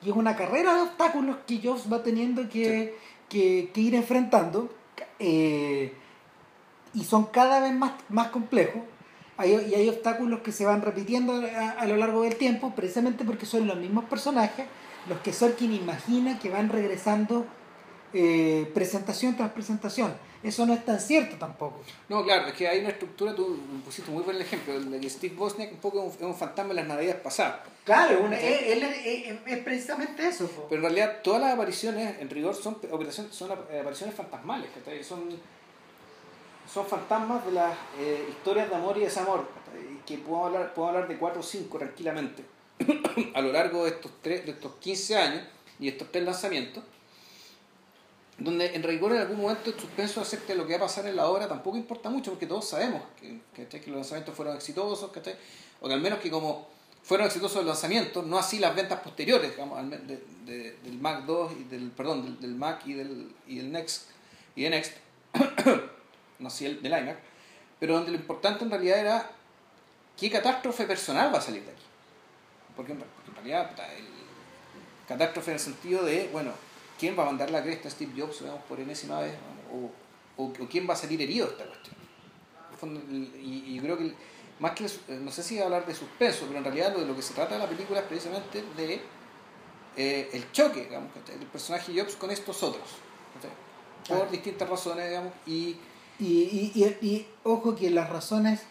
Y 0.00 0.10
es 0.10 0.16
una 0.16 0.36
carrera 0.36 0.74
de 0.76 0.82
obstáculos 0.82 1.38
que 1.44 1.60
Jobs 1.60 1.92
va 1.92 2.02
teniendo 2.04 2.48
que, 2.48 2.96
que- 3.28 3.70
que 3.74 3.80
ir 3.80 3.96
enfrentando 3.96 4.68
eh, 5.18 5.92
y 6.94 7.02
son 7.02 7.26
cada 7.26 7.58
vez 7.60 7.74
más, 7.74 7.92
más 8.08 8.28
complejos. 8.28 8.82
Hay, 9.36 9.50
y 9.70 9.74
hay 9.74 9.88
obstáculos 9.88 10.40
que 10.40 10.52
se 10.52 10.64
van 10.64 10.82
repitiendo 10.82 11.32
a, 11.34 11.70
a, 11.70 11.86
lo 11.86 11.96
largo 11.96 12.22
del 12.22 12.36
tiempo, 12.36 12.72
precisamente 12.76 13.24
porque 13.24 13.44
son 13.46 13.66
los 13.66 13.76
mismos 13.76 14.04
personajes 14.04 14.66
los 15.08 15.18
que 15.20 15.32
Sorkin 15.32 15.72
imagina 15.72 16.38
que 16.38 16.50
van 16.50 16.68
regresando 16.68 17.44
eh, 18.12 18.70
presentación 18.74 19.36
tras 19.36 19.52
presentación. 19.52 20.14
Eso 20.42 20.64
no 20.64 20.72
es 20.72 20.84
tan 20.84 21.00
cierto 21.00 21.36
tampoco. 21.36 21.82
No, 22.08 22.22
claro, 22.24 22.46
es 22.46 22.54
que 22.54 22.68
hay 22.68 22.78
una 22.80 22.90
estructura, 22.90 23.34
tú 23.34 23.58
pusiste 23.84 24.10
muy 24.10 24.22
buen 24.22 24.40
ejemplo, 24.40 24.74
el 24.74 24.88
de 24.88 25.10
Steve 25.10 25.34
Bosniak 25.34 25.72
un 25.72 25.78
poco 25.78 26.06
es 26.06 26.20
un, 26.20 26.34
fantasma 26.34 26.68
de 26.68 26.80
las 26.80 26.86
navidades 26.86 27.20
pasadas. 27.20 27.60
Claro, 27.84 28.20
una, 28.22 28.36
es 28.36 29.58
precisamente 29.64 30.28
eso. 30.28 30.48
Pero 30.68 30.76
en 30.76 30.82
realidad 30.82 31.22
todas 31.22 31.40
las 31.40 31.54
apariciones, 31.54 32.20
en 32.20 32.30
rigor, 32.30 32.54
son, 32.54 32.78
son 33.30 33.50
apariciones 33.50 34.14
fantasmales, 34.14 34.70
son, 35.02 35.28
son 36.72 36.86
fantasmas 36.86 37.44
de 37.44 37.52
las 37.52 37.76
eh, 37.98 38.26
historias 38.30 38.68
de 38.68 38.76
amor 38.76 38.96
y 38.96 39.00
desamor, 39.00 39.44
que 40.06 40.18
puedo 40.18 40.46
hablar, 40.46 40.72
puedo 40.72 40.88
hablar 40.88 41.08
de 41.08 41.18
cuatro 41.18 41.40
o 41.40 41.44
cinco 41.44 41.78
tranquilamente 41.78 42.44
a 43.34 43.40
lo 43.40 43.52
largo 43.52 43.84
de 43.84 43.90
estos, 43.90 44.12
tres, 44.22 44.46
de 44.46 44.52
estos 44.52 44.76
15 44.76 45.16
años 45.16 45.42
y 45.80 45.88
estos 45.88 46.10
tres 46.10 46.24
lanzamientos 46.24 46.84
donde 48.38 48.74
en 48.74 48.82
rigor 48.84 49.12
en 49.12 49.18
algún 49.18 49.40
momento 49.40 49.70
el 49.70 49.78
suspenso 49.78 50.20
acerca 50.20 50.48
de 50.48 50.56
lo 50.56 50.66
que 50.66 50.74
va 50.74 50.84
a 50.84 50.86
pasar 50.86 51.06
en 51.06 51.16
la 51.16 51.28
obra 51.28 51.48
tampoco 51.48 51.76
importa 51.76 52.08
mucho 52.08 52.30
porque 52.30 52.46
todos 52.46 52.68
sabemos 52.68 53.02
que, 53.20 53.40
que, 53.68 53.78
los 53.86 53.96
lanzamientos 53.96 54.34
fueron 54.34 54.54
exitosos, 54.54 55.02
o 55.02 55.12
que 55.12 55.36
al 55.92 56.00
menos 56.00 56.20
que 56.20 56.30
como 56.30 56.68
fueron 57.02 57.26
exitosos 57.26 57.58
los 57.58 57.66
lanzamientos, 57.66 58.24
no 58.26 58.38
así 58.38 58.58
las 58.58 58.76
ventas 58.76 59.00
posteriores, 59.00 59.50
digamos, 59.50 59.78
del 59.90 60.98
Mac 61.00 61.24
2 61.24 61.52
y 61.58 61.64
del, 61.64 61.90
perdón, 61.90 62.38
del, 62.40 62.54
Mac 62.54 62.82
y 62.86 62.92
del, 62.92 63.32
y 63.46 63.56
del 63.56 63.72
Next 63.72 64.10
y 64.54 64.64
de 64.64 64.70
Next, 64.70 64.96
no 66.38 66.48
así 66.48 66.66
el 66.66 66.82
del 66.82 66.92
iMac, 66.92 67.18
pero 67.80 67.94
donde 67.94 68.10
lo 68.12 68.18
importante 68.18 68.64
en 68.64 68.70
realidad 68.70 68.98
era 68.98 69.30
qué 70.16 70.30
catástrofe 70.30 70.84
personal 70.84 71.32
va 71.32 71.38
a 71.38 71.40
salir 71.42 71.64
de 71.64 71.70
aquí. 71.70 71.82
Porque 72.76 72.92
en 72.92 73.02
realidad 73.34 73.70
el 73.96 74.06
catástrofe 75.08 75.52
en 75.52 75.54
el 75.54 75.60
sentido 75.60 76.04
de, 76.04 76.28
bueno, 76.32 76.52
¿quién 76.98 77.18
va 77.18 77.22
a 77.22 77.26
mandar 77.26 77.50
la 77.50 77.62
cresta 77.62 77.88
a 77.88 77.90
Steve 77.90 78.12
Jobs 78.16 78.42
por 78.68 78.80
enésima 78.80 79.20
vez? 79.20 79.34
O, 79.72 80.42
o, 80.42 80.52
quién 80.70 80.88
va 80.88 80.94
a 80.94 80.96
salir 80.96 81.20
herido 81.20 81.46
de 81.46 81.52
esta 81.52 81.66
cuestión. 81.66 81.96
Y, 83.40 83.76
y, 83.76 83.80
creo 83.80 83.98
que, 83.98 84.14
más 84.60 84.72
que, 84.72 84.86
no 85.14 85.30
sé 85.30 85.42
si 85.42 85.58
hablar 85.58 85.86
de 85.86 85.94
suspenso, 85.94 86.44
pero 86.46 86.58
en 86.58 86.64
realidad 86.64 86.92
lo 86.92 87.00
de 87.00 87.06
lo 87.06 87.16
que 87.16 87.22
se 87.22 87.34
trata 87.34 87.54
de 87.54 87.60
la 87.60 87.68
película 87.68 88.00
es 88.00 88.06
precisamente 88.06 88.62
de 88.76 89.00
eh, 89.96 90.30
el 90.32 90.52
choque, 90.52 90.84
digamos, 90.84 91.10
del 91.26 91.46
personaje 91.46 91.92
Jobs 91.98 92.16
con 92.16 92.30
estos 92.30 92.62
otros. 92.62 92.88
Por 94.06 94.30
distintas 94.30 94.68
razones, 94.68 95.08
digamos, 95.08 95.32
y 95.46 95.76
y, 96.18 96.72
y, 96.74 97.06
y, 97.06 97.26
ojo 97.44 97.76
que 97.76 97.90
las 97.90 98.10
razones 98.10 98.62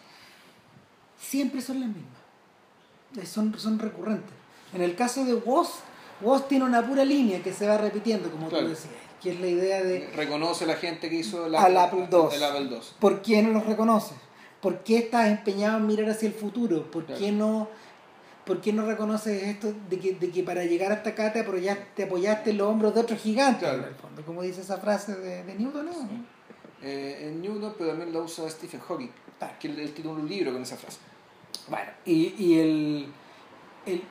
siempre 1.20 1.62
son 1.62 1.80
las 1.80 1.90
mismas, 1.90 3.32
son, 3.32 3.58
son 3.58 3.80
recurrentes. 3.80 4.34
En 4.74 4.82
el 4.82 4.96
caso 4.96 5.24
de 5.24 5.34
Woz, 5.34 5.80
Woz 6.22 6.48
tiene 6.48 6.66
una 6.66 6.86
pura 6.86 7.06
línea 7.06 7.42
que 7.42 7.54
se 7.54 7.68
va 7.68 7.78
repitiendo, 7.78 8.30
como 8.32 8.48
tú 8.48 8.56
decías, 8.56 8.94
que 9.22 9.32
es 9.32 9.40
la 9.40 9.48
idea 9.48 9.84
de... 9.84 10.10
Reconoce 10.16 10.66
la 10.66 10.76
gente 10.76 11.10
que 11.10 11.18
hizo 11.18 11.46
el 11.46 11.56
Apple, 11.56 12.08
II. 12.12 12.36
El 12.36 12.44
Apple 12.44 12.68
II. 12.72 12.80
¿Por 13.00 13.22
qué 13.22 13.44
no 13.44 13.52
los 13.52 13.66
reconoce? 13.66 14.16
¿Por 14.62 14.84
qué 14.84 14.98
estás 14.98 15.28
empeñado 15.28 15.78
en 15.78 15.88
mirar 15.88 16.10
hacia 16.10 16.28
el 16.28 16.34
futuro? 16.34 16.90
¿Por 16.90 17.06
qué 17.06 17.32
no... 17.32 17.68
¿Por 18.46 18.62
qué 18.62 18.72
no 18.72 18.86
reconoces 18.86 19.44
esto 19.44 19.74
de 19.90 20.00
que, 20.00 20.14
de 20.14 20.32
que 20.32 20.42
para 20.42 20.64
llegar 20.64 20.94
hasta 20.94 21.10
acá 21.10 21.34
te 21.34 21.42
apoyaste, 21.42 21.86
te 21.98 22.04
apoyaste 22.04 22.52
en 22.52 22.58
los 22.60 22.70
hombros 22.70 22.94
de 22.96 23.02
otro 23.02 23.18
gigante? 23.18 23.68
En 23.68 23.84
el 23.84 23.96
fondo, 23.96 24.22
como 24.26 24.42
dice 24.42 24.62
esa 24.62 24.78
frase 24.78 25.16
de, 25.16 25.44
de 25.44 25.54
Newton, 25.56 25.86
¿no? 25.86 25.92
Eh, 26.82 27.28
en 27.28 27.42
Newton, 27.42 27.76
pero 27.78 27.90
también 27.90 28.14
la 28.14 28.20
usa 28.20 28.50
Stephen 28.50 28.80
Hawking, 28.80 29.10
que 29.60 29.68
él, 29.68 29.92
tiene 29.94 30.12
un 30.12 30.30
libro 30.30 30.54
con 30.54 30.62
esa 30.62 30.78
frase. 30.78 31.00
Bueno, 31.68 31.92
y, 32.06 32.36
y 32.42 32.60
el, 32.60 33.08
el 33.86 34.02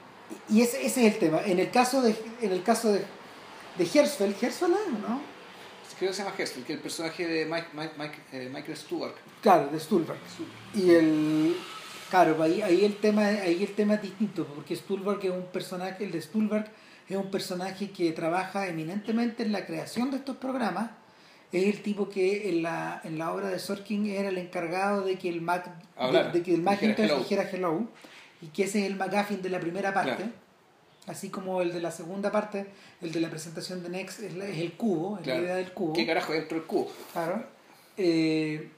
y 0.49 0.63
ese, 0.63 0.85
ese, 0.85 1.07
es 1.07 1.15
el 1.15 1.19
tema. 1.19 1.41
En 1.45 1.59
el 1.59 1.71
caso 1.71 2.03
de, 2.03 2.15
en 2.41 2.53
el 2.53 2.63
caso 2.63 2.93
de, 2.93 3.05
de 3.79 3.85
Herzfeld, 3.85 4.43
¿Herzfeld 4.43 4.75
no? 5.07 5.21
Creo 5.99 6.11
que 6.11 6.17
se 6.17 6.23
llama 6.23 6.35
Herzfeld, 6.37 6.67
que 6.67 6.73
es 6.75 6.77
el 6.77 6.83
personaje 6.83 7.27
de 7.27 7.47
Mike, 7.47 7.69
Mike, 7.73 7.93
Mike 7.97 8.19
eh, 8.33 8.51
Michael 8.53 8.77
Stuart. 8.77 9.15
Claro, 9.41 9.69
de 9.69 9.81
Stuhlbarg. 9.81 10.19
Y 10.75 10.91
el. 10.91 11.57
Claro, 12.11 12.41
ahí, 12.43 12.63
ahí, 12.63 12.85
el 12.85 12.97
tema, 12.97 13.27
ahí 13.27 13.65
el 13.65 13.75
tema 13.75 13.95
es 13.95 14.03
distinto, 14.03 14.47
porque 14.47 14.77
Stuhlbarg 14.77 15.25
es 15.25 15.31
un 15.31 15.47
personaje, 15.47 16.05
el 16.05 16.13
de 16.13 16.21
Stuhlbarg 16.21 16.71
es 17.09 17.17
un 17.17 17.31
personaje 17.31 17.91
que 17.91 18.13
trabaja 18.13 18.69
eminentemente 18.69 19.43
en 19.43 19.53
la 19.53 19.67
creación 19.67 20.11
de 20.11 20.19
estos 20.19 20.37
programas. 20.37 20.91
Es 21.53 21.65
el 21.65 21.83
tipo 21.83 22.09
que 22.09 22.49
en 22.49 22.63
la, 22.63 23.01
en 23.05 23.19
la 23.19 23.33
obra 23.33 23.49
de 23.49 23.59
Sorkin 23.59 24.07
era 24.07 24.29
el 24.29 24.39
encargado 24.39 25.03
de 25.03 25.17
que 25.17 25.29
el 25.29 25.41
Mac, 25.41 25.71
de, 26.33 26.43
que 26.43 26.55
el 26.55 26.63
Macintosh 26.63 27.19
dijera 27.19 27.49
hello 27.51 27.89
y 28.43 28.47
que 28.49 28.65
ese 28.65 28.81
es 28.81 28.87
el 28.87 28.97
McGuffin 28.97 29.43
de 29.43 29.51
la 29.51 29.61
primera 29.61 29.93
parte. 29.93 30.25
Así 31.07 31.31
como 31.31 31.63
el 31.63 31.73
de 31.73 31.81
la 31.81 31.93
segunda 31.93 32.33
parte, 32.33 32.67
el 33.01 33.13
de 33.13 33.21
la 33.21 33.31
presentación 33.31 33.83
de 33.83 33.89
Next 33.91 34.21
es, 34.21 34.35
el 34.35 34.73
cubo, 34.73 35.19
es 35.21 35.27
la 35.27 35.37
idea 35.37 35.55
del 35.55 35.73
cubo. 35.73 35.93
¿Qué 35.93 36.05
carajo 36.05 36.33
dentro 36.33 36.59
del 36.59 36.67
cubo? 36.67 36.91
Claro. 37.13 37.47
Eh, 37.97 38.71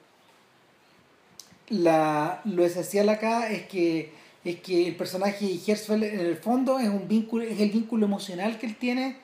la, 1.71 2.43
lo 2.45 2.65
esencial 2.65 3.09
acá 3.09 3.51
es 3.51 3.67
que, 3.67 4.13
es 4.45 4.57
que 4.61 4.89
el 4.89 4.97
personaje 4.97 5.59
Herzfeld 5.67 6.05
en 6.05 6.21
el 6.21 6.37
fondo 6.37 6.79
es, 6.79 6.89
un 6.89 7.09
vínculo, 7.09 7.45
es 7.45 7.61
el 7.61 7.71
vínculo 7.71 8.05
emocional 8.05 8.59
que 8.59 8.67
él 8.67 8.77
tiene 8.77 9.17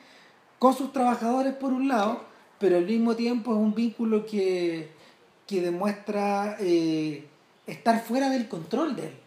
con 0.59 0.75
sus 0.75 0.93
trabajadores 0.93 1.53
por 1.55 1.75
un 1.75 1.89
lado, 1.89 2.25
pero 2.59 2.79
al 2.79 2.87
mismo 2.87 3.15
tiempo 3.17 3.53
es 3.53 3.59
un 3.59 3.75
vínculo 3.75 4.25
que, 4.25 4.89
que 5.47 5.61
demuestra 5.61 6.57
eh, 6.59 7.25
estar 7.67 8.03
fuera 8.03 8.31
del 8.31 8.49
control 8.49 8.97
de 8.97 9.09
él. 9.09 9.24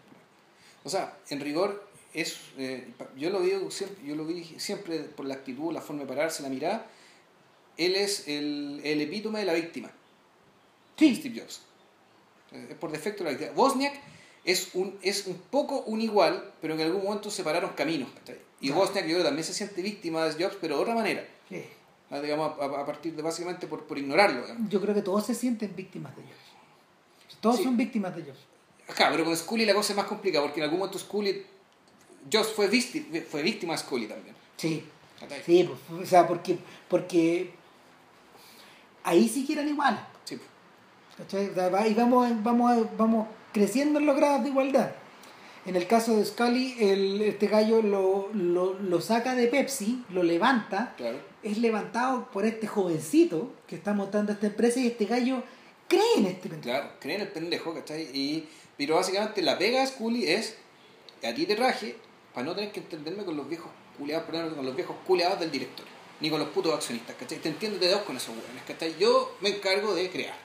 O 0.88 0.90
sea, 0.90 1.18
en 1.28 1.40
rigor, 1.40 1.86
es, 2.14 2.40
eh, 2.56 2.94
yo, 3.14 3.28
lo 3.28 3.42
digo 3.42 3.70
siempre, 3.70 4.02
yo 4.06 4.16
lo 4.16 4.24
vi 4.24 4.42
siempre 4.42 5.00
por 5.00 5.26
la 5.26 5.34
actitud, 5.34 5.70
la 5.70 5.82
forma 5.82 6.00
de 6.00 6.08
pararse, 6.08 6.42
la 6.42 6.48
mirada. 6.48 6.86
Él 7.76 7.94
es 7.94 8.26
el, 8.26 8.80
el 8.82 9.02
epítome 9.02 9.40
de 9.40 9.44
la 9.44 9.52
víctima. 9.52 9.90
Sí. 10.96 11.14
Steve 11.14 11.40
Jobs. 11.42 11.60
Es 12.70 12.76
por 12.76 12.90
defecto 12.90 13.22
la 13.22 13.32
víctima. 13.32 13.52
Bosniak 13.52 14.00
es 14.44 14.70
un, 14.72 14.98
es 15.02 15.26
un 15.26 15.36
poco 15.36 15.82
un 15.82 16.00
igual, 16.00 16.54
pero 16.62 16.72
en 16.72 16.80
algún 16.80 17.04
momento 17.04 17.30
separaron 17.30 17.72
caminos. 17.74 18.08
Y 18.58 18.70
Bosniak 18.70 19.06
yo 19.06 19.22
también 19.22 19.44
se 19.44 19.52
siente 19.52 19.82
víctima 19.82 20.24
de 20.24 20.42
Jobs, 20.42 20.56
pero 20.58 20.76
de 20.76 20.82
otra 20.84 20.94
manera. 20.94 21.22
Sí. 21.50 21.66
Ah, 22.08 22.20
digamos, 22.20 22.58
a, 22.58 22.86
partir 22.86 23.14
de 23.14 23.20
básicamente 23.20 23.66
por, 23.66 23.84
por 23.84 23.98
ignorarlo. 23.98 24.42
Yo 24.70 24.80
creo 24.80 24.94
que 24.94 25.02
todos 25.02 25.26
se 25.26 25.34
sienten 25.34 25.76
víctimas 25.76 26.16
de 26.16 26.22
Jobs. 26.22 27.40
Todos 27.42 27.62
son 27.62 27.76
víctimas 27.76 28.16
de 28.16 28.22
Jobs. 28.22 28.47
Ajá, 28.88 29.08
pero 29.10 29.24
con 29.24 29.36
Scully 29.36 29.66
la 29.66 29.74
cosa 29.74 29.92
es 29.92 29.96
más 29.96 30.06
complicada 30.06 30.44
porque 30.44 30.60
en 30.60 30.64
algún 30.64 30.78
momento 30.80 30.98
Scully. 30.98 31.44
Joss 32.32 32.48
fue, 32.48 32.68
víctima, 32.68 33.20
fue 33.30 33.42
víctima 33.42 33.72
de 33.74 33.78
Scully 33.78 34.06
también. 34.06 34.34
Sí. 34.56 34.84
Sí, 35.44 35.64
pues, 35.64 36.00
o 36.02 36.06
sea, 36.06 36.26
porque, 36.26 36.58
porque 36.88 37.50
ahí 39.02 39.28
sí 39.28 39.46
que 39.46 39.54
eran 39.54 39.68
iguales. 39.68 40.00
Sí. 40.24 40.38
¿Cachai? 41.16 41.50
y 41.90 41.94
vamos, 41.94 42.30
vamos, 42.42 42.86
vamos 42.96 43.28
creciendo 43.52 43.98
en 43.98 44.06
los 44.06 44.16
grados 44.16 44.42
de 44.44 44.50
igualdad. 44.50 44.92
En 45.66 45.76
el 45.76 45.86
caso 45.86 46.16
de 46.16 46.24
Scully, 46.24 46.76
el, 46.78 47.20
este 47.22 47.46
gallo 47.46 47.82
lo, 47.82 48.30
lo, 48.32 48.74
lo, 48.74 49.00
saca 49.00 49.34
de 49.34 49.48
Pepsi, 49.48 50.04
lo 50.10 50.22
levanta, 50.22 50.94
claro. 50.96 51.18
es 51.42 51.58
levantado 51.58 52.30
por 52.30 52.46
este 52.46 52.66
jovencito 52.66 53.52
que 53.66 53.76
está 53.76 53.92
montando 53.92 54.32
esta 54.32 54.46
empresa 54.46 54.80
y 54.80 54.86
este 54.86 55.04
gallo 55.04 55.42
cree 55.88 56.14
en 56.16 56.26
este 56.26 56.48
pendejo. 56.48 56.78
Claro, 56.78 56.92
cree 57.00 57.16
en 57.16 57.20
el 57.22 57.28
pendejo, 57.28 57.74
¿cachai? 57.74 58.02
Y 58.16 58.48
pero 58.78 58.94
básicamente 58.94 59.42
la 59.42 59.58
pega 59.58 59.80
de 59.80 59.88
Scully 59.88 60.28
es 60.28 60.56
a 61.22 61.34
ti 61.34 61.44
te 61.44 61.56
raje 61.56 61.96
para 62.32 62.46
no 62.46 62.54
tener 62.54 62.72
que 62.72 62.80
entenderme 62.80 63.24
con 63.24 63.36
los 63.36 63.48
viejos 63.48 63.70
culiados, 63.98 64.24
perdón, 64.24 64.54
con 64.54 64.64
los 64.64 64.76
viejos 64.76 64.96
culiados 65.06 65.40
del 65.40 65.50
directorio, 65.50 65.92
ni 66.20 66.30
con 66.30 66.38
los 66.38 66.48
putos 66.50 66.72
accionistas, 66.72 67.16
¿cachai? 67.16 67.38
Te 67.38 67.48
entiendo 67.48 67.78
de 67.78 67.88
dos 67.88 68.02
con 68.02 68.16
esos 68.16 68.30
hueones, 68.30 68.62
¿cachai? 68.66 68.94
Yo 68.98 69.36
me 69.40 69.50
encargo 69.50 69.94
de 69.94 70.08
crear. 70.08 70.36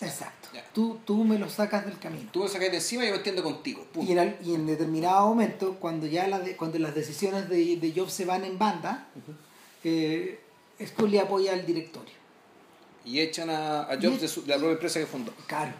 Exacto. 0.00 0.48
Tú, 0.72 0.98
tú 1.04 1.24
me 1.24 1.38
lo 1.38 1.48
sacas 1.48 1.84
del 1.84 1.98
camino. 1.98 2.28
Tú 2.32 2.40
me 2.40 2.46
lo 2.46 2.50
sacas 2.50 2.70
de 2.70 2.78
encima 2.78 3.04
y 3.04 3.06
yo 3.06 3.12
me 3.12 3.18
entiendo 3.18 3.42
contigo. 3.42 3.86
Y 4.00 4.12
en, 4.12 4.36
y 4.42 4.54
en, 4.54 4.66
determinado 4.66 5.28
momento, 5.28 5.76
cuando 5.78 6.06
ya 6.06 6.26
la 6.26 6.40
cuando 6.56 6.78
las 6.78 6.94
decisiones 6.94 7.48
de, 7.48 7.76
de 7.76 7.92
Jobs 7.94 8.12
se 8.12 8.24
van 8.24 8.44
en 8.44 8.58
banda, 8.58 9.08
eh, 9.84 10.40
Scully 10.84 11.18
apoya 11.18 11.52
al 11.52 11.64
directorio. 11.66 12.14
Y 13.04 13.20
echan 13.20 13.50
a, 13.50 13.82
a 13.82 14.00
Jobs 14.00 14.20
de, 14.20 14.28
su, 14.28 14.42
de, 14.42 14.48
la 14.48 14.56
propia 14.56 14.72
empresa 14.72 14.98
que 14.98 15.06
fundó. 15.06 15.32
Claro. 15.46 15.72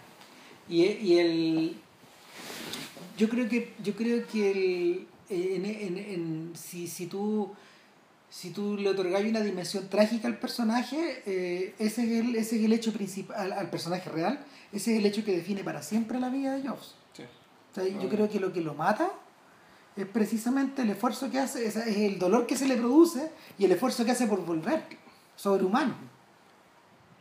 Y, 0.71 0.85
y 0.85 1.19
el 1.19 1.77
yo 3.19 3.29
creo 3.29 3.49
que 3.49 3.75
yo 3.83 3.95
creo 3.95 4.27
que 4.27 4.51
el, 4.51 5.07
en, 5.29 5.65
en, 5.67 5.99
en, 5.99 6.53
si, 6.55 6.87
si 6.87 7.07
tú 7.07 7.51
si 8.31 8.51
tú 8.51 8.77
le 8.77 8.89
otorgas 8.89 9.23
una 9.25 9.41
dimensión 9.41 9.89
trágica 9.89 10.29
al 10.29 10.39
personaje 10.39 11.23
eh, 11.27 11.75
ese 11.79 12.05
es 12.05 12.25
el 12.25 12.37
ese 12.37 12.57
es 12.59 12.65
el 12.65 12.73
hecho 12.73 12.93
principal 12.93 13.53
al, 13.53 13.69
personaje 13.69 14.09
real 14.09 14.45
ese 14.73 14.93
es 14.93 15.01
el 15.01 15.07
hecho 15.07 15.25
que 15.25 15.33
define 15.33 15.65
para 15.65 15.83
siempre 15.83 16.21
la 16.21 16.29
vida 16.29 16.57
de 16.57 16.67
Jobs. 16.67 16.95
Sí. 17.13 17.25
o 17.25 17.75
sea, 17.75 17.85
yo 17.85 18.09
creo 18.09 18.31
que 18.31 18.39
lo 18.39 18.53
que 18.53 18.61
lo 18.61 18.75
mata 18.75 19.11
es 19.97 20.07
precisamente 20.07 20.83
el 20.83 20.91
esfuerzo 20.91 21.31
que 21.31 21.41
hace 21.41 21.67
es, 21.67 21.77
el 21.77 22.19
dolor 22.19 22.47
que 22.47 22.57
se 22.57 22.69
le 22.69 22.77
produce 22.77 23.33
y 23.59 23.65
el 23.65 23.73
esfuerzo 23.73 24.05
que 24.05 24.13
hace 24.13 24.29
por 24.29 24.45
volver 24.47 24.85
sobrehumano. 25.35 25.95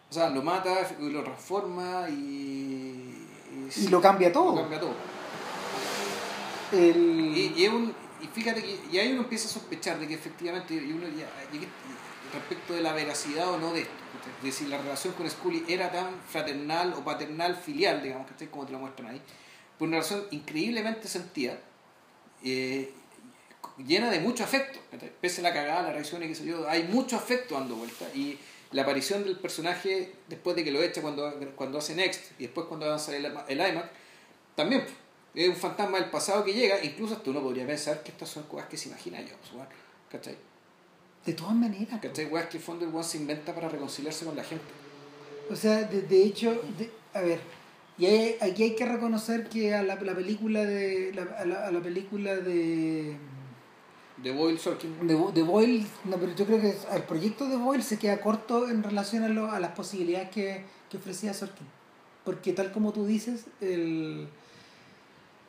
O 0.09 0.13
sea 0.13 0.30
lo 0.30 0.43
mata 0.43 0.69
lo 0.99 1.23
transforma 1.23 2.07
y 2.09 2.89
y, 3.75 3.87
lo 3.87 4.01
cambia 4.01 4.31
todo. 4.31 4.55
Lo 4.55 4.61
cambia 4.61 4.79
todo. 4.79 4.93
El... 6.71 7.33
Y, 7.35 7.53
y, 7.57 7.67
un, 7.67 7.93
y 8.21 8.27
fíjate 8.27 8.61
que 8.61 8.79
y 8.91 8.97
ahí 8.97 9.11
uno 9.11 9.21
empieza 9.21 9.47
a 9.47 9.51
sospechar 9.51 9.99
de 9.99 10.07
que 10.07 10.13
efectivamente 10.13 10.73
y 10.73 10.91
uno 10.91 11.07
ya, 11.07 11.27
respecto 12.33 12.73
de 12.73 12.81
la 12.81 12.93
veracidad 12.93 13.49
o 13.49 13.57
no 13.57 13.73
de 13.73 13.81
esto, 13.81 13.93
de 14.43 14.51
si 14.51 14.67
la 14.67 14.77
relación 14.77 15.13
con 15.13 15.29
Scully 15.29 15.65
era 15.67 15.91
tan 15.91 16.15
fraternal 16.29 16.93
o 16.93 17.03
paternal 17.03 17.55
filial, 17.55 18.01
digamos, 18.03 18.27
¿cachai? 18.27 18.49
como 18.49 18.65
te 18.65 18.71
lo 18.71 18.79
muestran 18.79 19.09
ahí, 19.09 19.21
por 19.77 19.87
una 19.87 19.97
razón 19.97 20.25
increíblemente 20.31 21.07
sentida, 21.07 21.57
eh, 22.43 22.93
llena 23.77 24.09
de 24.09 24.19
mucho 24.19 24.43
afecto, 24.43 24.79
pese 25.21 25.41
a 25.41 25.43
la 25.45 25.53
cagada, 25.53 25.83
la 25.83 25.93
reacción 25.93 26.23
y 26.23 26.27
qué 26.27 26.35
sé 26.35 26.45
yo, 26.45 26.67
hay 26.69 26.83
mucho 26.83 27.15
afecto 27.15 27.55
dando 27.55 27.75
vuelta 27.75 28.05
y 28.13 28.37
la 28.71 28.83
aparición 28.83 29.23
del 29.23 29.37
personaje 29.39 30.13
después 30.27 30.55
de 30.55 30.63
que 30.63 30.71
lo 30.71 30.81
echa 30.81 31.01
cuando, 31.01 31.33
cuando 31.55 31.77
hace 31.79 31.95
Next 31.95 32.31
y 32.39 32.43
después 32.43 32.67
cuando 32.67 32.85
avanza 32.85 33.15
el, 33.15 33.25
el 33.25 33.57
iMac, 33.59 33.89
también 34.55 34.83
es 35.33 35.47
un 35.49 35.55
fantasma 35.55 35.99
del 35.99 36.09
pasado 36.09 36.43
que 36.43 36.53
llega, 36.53 36.83
incluso 36.83 37.15
hasta 37.15 37.29
uno 37.29 37.41
podría 37.41 37.65
pensar 37.65 38.03
que 38.03 38.11
estas 38.11 38.29
son 38.29 38.43
cosas 38.43 38.67
que 38.67 38.77
se 38.77 38.89
imagina 38.89 39.21
yo, 39.21 39.35
¿cachai? 40.11 40.35
De 41.25 41.33
todas 41.33 41.53
maneras. 41.53 41.99
¿Cachai? 42.01 42.25
Weas 42.25 42.47
que 42.47 42.57
el 42.57 42.63
fondo 42.63 42.85
el 42.85 42.91
weón 42.91 43.03
se 43.03 43.17
inventa 43.17 43.53
para 43.53 43.69
reconciliarse 43.69 44.25
con 44.25 44.35
la 44.35 44.43
gente. 44.43 44.65
O 45.51 45.55
sea, 45.55 45.83
de, 45.83 46.01
de 46.03 46.23
hecho, 46.23 46.53
de- 46.77 46.89
a 47.13 47.21
ver, 47.21 47.39
y 47.97 48.05
hay- 48.05 48.37
aquí 48.41 48.63
hay 48.63 48.75
que 48.75 48.85
reconocer 48.85 49.49
que 49.49 49.73
a 49.75 49.83
la, 49.83 49.95
la 49.95 50.15
película 50.15 50.63
de 50.63 51.11
la, 51.13 51.23
a, 51.37 51.45
la, 51.45 51.67
a 51.67 51.71
la 51.71 51.81
película 51.81 52.35
de 52.37 53.15
De 54.23 54.31
Boyle 54.31 54.59
Sorkin. 54.59 55.07
de, 55.07 55.15
de 55.33 55.43
Boyle, 55.43 55.85
no, 56.05 56.17
pero 56.17 56.35
yo 56.35 56.45
creo 56.45 56.59
que 56.59 56.75
el 56.93 57.03
proyecto 57.03 57.47
de 57.47 57.55
Boyle 57.55 57.83
se 57.83 57.97
queda 57.97 58.19
corto 58.19 58.69
en 58.69 58.83
relación 58.83 59.23
a, 59.23 59.29
lo- 59.29 59.51
a 59.51 59.59
las 59.59 59.71
posibilidades 59.71 60.29
que, 60.29 60.63
que 60.89 60.97
ofrecía 60.97 61.33
Sorkin. 61.33 61.67
Porque 62.25 62.51
tal 62.53 62.71
como 62.71 62.91
tú 62.91 63.05
dices, 63.05 63.45
el, 63.61 64.27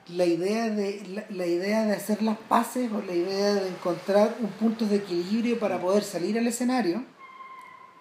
la, 0.08 0.24
idea 0.24 0.68
de, 0.70 1.02
la, 1.08 1.24
la 1.30 1.46
idea 1.46 1.84
de 1.84 1.94
hacer 1.94 2.22
las 2.22 2.38
paces 2.38 2.90
o 2.92 3.02
la 3.02 3.14
idea 3.14 3.54
de 3.54 3.68
encontrar 3.68 4.36
un 4.40 4.50
punto 4.50 4.86
de 4.86 4.96
equilibrio 4.96 5.58
para 5.58 5.80
poder 5.80 6.04
salir 6.04 6.38
al 6.38 6.46
escenario 6.46 7.04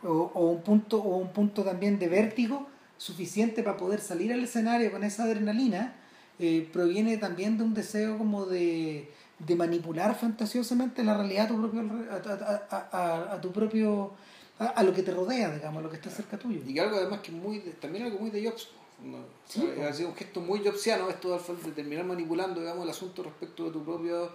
o, 0.04 0.32
o 0.34 0.52
un 0.52 0.62
punto 0.62 0.98
o 1.02 1.18
un 1.18 1.34
punto 1.34 1.64
también 1.64 2.00
de 2.00 2.08
vértigo 2.08 2.68
suficiente 2.98 3.64
para 3.64 3.78
poder 3.78 4.02
salir 4.02 4.32
al 4.34 4.44
escenario 4.44 4.92
con 4.92 5.04
esa 5.04 5.24
adrenalina 5.24 5.96
eh, 6.38 6.70
proviene 6.72 7.18
también 7.18 7.58
de 7.58 7.64
un 7.64 7.74
deseo 7.74 8.18
como 8.18 8.46
de, 8.46 9.10
de 9.40 9.56
manipular 9.56 10.16
fantasiosamente 10.20 11.04
la 11.04 11.16
realidad 11.18 11.46
a 11.46 11.48
tu 11.48 11.62
propio 11.62 11.82
a, 12.12 12.76
a- 12.76 13.34
a- 13.36 13.42
tu 13.42 13.52
propio 13.52 14.12
a, 14.60 14.84
lo 14.84 14.94
que 14.94 15.02
te 15.04 15.12
rodea 15.12 15.50
digamos 15.56 15.80
a 15.80 15.82
lo 15.84 15.90
que 15.90 15.96
está 15.96 16.10
cerca 16.10 16.38
tuyo 16.38 16.62
Y 16.68 16.74
que 16.74 16.82
algo 16.82 16.98
además 16.98 17.22
que 17.22 17.32
es 17.32 17.38
muy 17.38 17.60
de- 17.60 17.72
también 17.72 18.06
algo 18.06 18.20
muy 18.20 18.30
de 18.30 18.44
Jobs. 18.46 18.68
¿no? 19.04 19.18
Sí, 19.48 19.66
ha 19.88 19.94
sido 19.94 20.10
un 20.10 20.16
gesto 20.16 20.42
muy 20.42 20.60
jobsiano 20.64 21.10
esto 21.10 21.34
al 21.34 21.40
de 21.64 21.72
terminar 21.72 22.04
manipulando 22.06 22.60
digamos, 22.60 22.84
el 22.84 22.90
asunto 22.90 23.24
respecto 23.24 23.66
de 23.66 23.72
tu 23.72 23.84
propio 23.86 24.30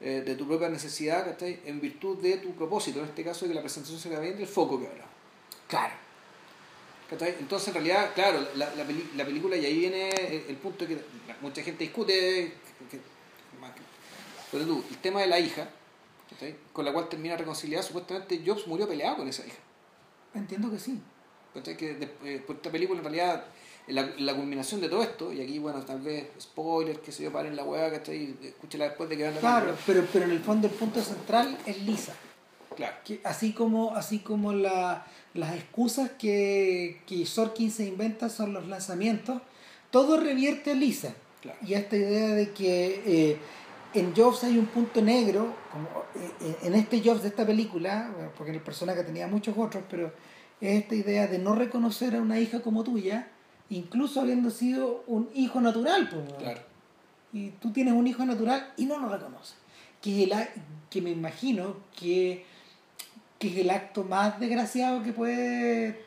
eh, 0.00 0.22
de 0.24 0.34
tu 0.34 0.46
propia 0.46 0.68
necesidad 0.70 1.24
¿cachai? 1.26 1.60
en 1.66 1.80
virtud 1.80 2.16
de 2.22 2.38
tu 2.38 2.52
propósito, 2.52 3.00
en 3.00 3.06
este 3.06 3.22
caso 3.24 3.44
de 3.44 3.50
que 3.50 3.54
la 3.56 3.60
presentación 3.62 4.00
se 4.00 4.20
bien 4.20 4.36
del 4.38 4.46
foco 4.46 4.80
que 4.80 4.86
habla. 4.86 5.04
claro 5.68 5.94
¿Cachai? 7.10 7.36
Entonces, 7.40 7.68
en 7.68 7.74
realidad, 7.74 8.10
claro, 8.14 8.38
la, 8.54 8.74
la, 8.74 8.84
peli- 8.84 9.10
la 9.16 9.24
película, 9.24 9.56
y 9.56 9.64
ahí 9.64 9.78
viene 9.78 10.10
el, 10.10 10.44
el 10.50 10.56
punto 10.56 10.86
que 10.86 10.98
mucha 11.40 11.62
gente 11.62 11.84
discute, 11.84 12.52
que- 12.90 13.00
pero 14.52 14.64
tú, 14.64 14.82
el 14.90 14.96
tema 14.98 15.20
de 15.20 15.26
la 15.26 15.38
hija, 15.38 15.68
¿cachai? 16.30 16.54
con 16.72 16.84
la 16.84 16.92
cual 16.92 17.08
termina 17.08 17.36
reconciliada, 17.36 17.82
supuestamente 17.82 18.42
Jobs 18.44 18.66
murió 18.66 18.88
peleado 18.88 19.16
con 19.18 19.28
esa 19.28 19.46
hija. 19.46 19.56
entiendo 20.34 20.70
que 20.70 20.78
sí 20.78 21.00
¿cachai? 21.54 21.76
Que 21.76 21.94
de- 21.94 22.10
eh, 22.24 22.42
por 22.46 22.56
esta 22.56 22.70
película, 22.70 22.98
en 22.98 23.04
realidad, 23.04 23.44
la, 23.88 24.02
la 24.18 24.34
culminación 24.36 24.80
de 24.82 24.88
todo 24.90 25.02
esto, 25.02 25.32
y 25.32 25.40
aquí, 25.40 25.58
bueno, 25.58 25.80
tal 25.82 26.00
vez 26.02 26.26
spoiler, 26.40 27.00
que 27.00 27.10
se 27.10 27.22
yo, 27.22 27.32
paren 27.32 27.56
la 27.56 27.64
hueá, 27.64 27.90
¿cachai? 27.90 28.36
Escúchela 28.42 28.84
después 28.84 29.08
de 29.08 29.16
que 29.16 29.22
vean 29.22 29.34
la 29.34 29.40
claro 29.40 29.76
pero 29.86 30.06
pero 30.12 30.26
en 30.26 30.32
el 30.32 30.40
fondo 30.40 30.66
el 30.68 30.74
punto 30.74 31.00
central 31.02 31.56
es 31.66 31.82
Lisa 31.82 32.14
Claro. 32.76 32.94
que 33.04 33.20
así 33.24 33.52
como 33.54 33.96
así 33.96 34.20
como 34.20 34.52
la, 34.52 35.04
las 35.34 35.54
excusas 35.56 36.10
que, 36.18 37.00
que 37.06 37.26
Sorkin 37.26 37.72
se 37.72 37.86
inventa 37.86 38.28
son 38.28 38.52
los 38.52 38.68
lanzamientos 38.68 39.40
todo 39.90 40.20
revierte 40.20 40.72
a 40.72 40.74
Lisa 40.74 41.12
Claro. 41.40 41.58
y 41.66 41.74
a 41.74 41.78
esta 41.78 41.96
idea 41.96 42.28
de 42.34 42.52
que 42.52 43.02
eh, 43.06 43.38
en 43.94 44.14
Jobs 44.14 44.44
hay 44.44 44.58
un 44.58 44.66
punto 44.66 45.00
negro 45.00 45.54
como 45.72 45.88
eh, 46.42 46.56
en 46.62 46.74
este 46.74 47.00
Jobs 47.02 47.22
de 47.22 47.28
esta 47.28 47.46
película 47.46 48.10
porque 48.36 48.52
el 48.52 48.60
personaje 48.60 49.02
tenía 49.04 49.26
muchos 49.26 49.56
otros 49.56 49.82
pero 49.90 50.12
es 50.60 50.82
esta 50.82 50.94
idea 50.94 51.26
de 51.26 51.38
no 51.38 51.54
reconocer 51.54 52.14
a 52.16 52.20
una 52.20 52.38
hija 52.38 52.60
como 52.60 52.84
tuya 52.84 53.28
incluso 53.70 54.20
habiendo 54.20 54.50
sido 54.50 55.04
un 55.06 55.28
hijo 55.34 55.60
natural 55.60 56.08
pues, 56.10 56.22
Claro. 56.38 56.60
y 57.32 57.50
tú 57.50 57.72
tienes 57.72 57.94
un 57.94 58.06
hijo 58.06 58.24
natural 58.24 58.72
y 58.76 58.86
no 58.86 58.98
lo 58.98 59.08
reconoces. 59.08 59.56
Que, 60.02 60.22
es 60.24 60.30
el, 60.30 60.38
que 60.90 61.02
me 61.02 61.10
imagino 61.10 61.76
que, 61.98 62.44
que 63.38 63.48
es 63.48 63.56
el 63.58 63.68
acto 63.70 64.04
más 64.04 64.38
desgraciado 64.38 65.02
que 65.02 65.12
puede, 65.12 66.02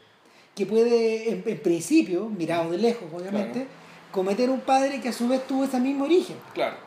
que 0.56 0.66
puede 0.66 1.30
en, 1.32 1.44
en 1.45 1.60
principio, 1.62 2.28
mirado 2.30 2.72
de 2.72 2.78
lejos 2.78 3.03
obviamente, 3.14 3.60
Claro. 3.60 3.70
cometer 4.12 4.49
un 4.49 4.62
padre 4.62 5.02
que 5.02 5.10
a 5.10 5.14
su 5.14 5.28
vez 5.28 5.45
tuvo 5.45 5.66
ese 5.66 5.80
mismo 5.80 6.06
origen. 6.06 6.38
Claro. 6.53 6.78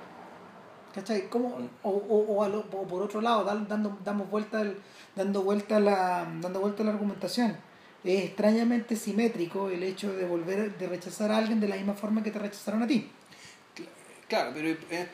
¿Cachai? 0.95 1.29
¿Cómo? 1.29 1.59
O, 1.83 1.91
o, 1.91 2.39
o 2.39 2.49
lo- 2.49 2.61
o 2.73 2.87
por 2.87 3.03
otro 3.03 3.21
lado, 3.21 3.45
dan- 3.45 3.67
dando, 3.69 3.99
damos 4.05 4.31
vuelta 4.31 4.61
al- 4.61 4.77
dando, 5.17 5.43
vuelta 5.43 5.77
a 5.79 5.81
la, 5.81 6.27
dando 6.41 6.61
vuelta 6.61 6.83
a 6.83 6.87
la 6.87 6.93
argumentación. 6.93 7.57
Es 8.05 8.25
extrañamente 8.25 8.97
simétrico 8.97 9.71
el 9.71 9.83
hecho 9.83 10.13
de 10.15 10.25
volver 10.27 10.77
de 10.79 10.87
rechazar 10.87 11.33
a 11.33 11.39
alguien 11.39 11.59
de 11.61 11.69
la 11.69 11.77
misma 11.77 11.95
forma 11.95 12.23
que 12.23 12.31
te 12.31 12.39
rechazaron 12.39 12.83
a 12.83 12.87
ti. 12.87 13.11
Cl- 13.77 13.87
Claro, 14.29 14.51
pero 14.55 14.69
eh, 14.69 15.09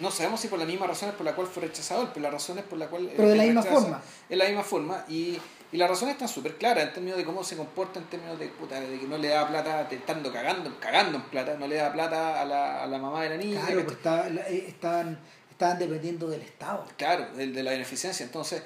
no 0.00 0.10
sabemos 0.10 0.40
si 0.40 0.48
por 0.48 0.58
las 0.58 0.68
mismas 0.68 0.88
razones 0.88 1.14
por 1.14 1.24
la 1.24 1.34
cual 1.34 1.46
fue 1.46 1.62
rechazado, 1.62 2.10
pero 2.12 2.22
las 2.24 2.32
razones 2.32 2.64
por 2.64 2.78
la 2.78 2.88
cual... 2.88 3.10
Pero 3.16 3.28
de 3.28 3.36
la 3.36 3.44
misma 3.44 3.62
forma. 3.62 4.02
Es 4.28 4.36
la 4.38 4.44
misma 4.46 4.62
forma 4.64 5.04
y, 5.08 5.38
y 5.72 5.78
las 5.78 5.88
razones 5.88 6.14
están 6.14 6.28
súper 6.28 6.56
claras 6.58 6.84
en 6.84 6.92
términos 6.92 7.16
de 7.18 7.24
cómo 7.24 7.42
se 7.42 7.56
comporta, 7.56 7.98
en 7.98 8.04
términos 8.06 8.38
de, 8.38 8.48
puta, 8.48 8.78
de 8.80 8.98
que 9.00 9.06
no 9.06 9.16
le 9.18 9.28
da 9.28 9.48
plata, 9.48 9.88
estando 9.90 10.30
cagando, 10.32 10.78
cagando 10.78 11.16
en 11.18 11.24
plata, 11.24 11.56
no 11.56 11.66
le 11.66 11.76
da 11.76 11.92
plata 11.92 12.40
a 12.40 12.44
la, 12.44 12.82
a 12.84 12.86
la 12.86 12.98
mamá 12.98 13.22
de 13.22 13.30
la 13.30 13.36
niña. 13.38 13.60
Claro, 13.66 13.84
pues 13.86 13.98
la- 14.04 14.48
eh, 14.48 14.66
estaban, 14.68 15.18
estaban 15.50 15.78
dependiendo 15.78 16.28
del 16.28 16.42
Estado. 16.42 16.84
Claro, 16.96 17.26
el 17.38 17.54
de 17.54 17.62
la 17.62 17.70
beneficencia. 17.72 18.24
Entonces, 18.24 18.62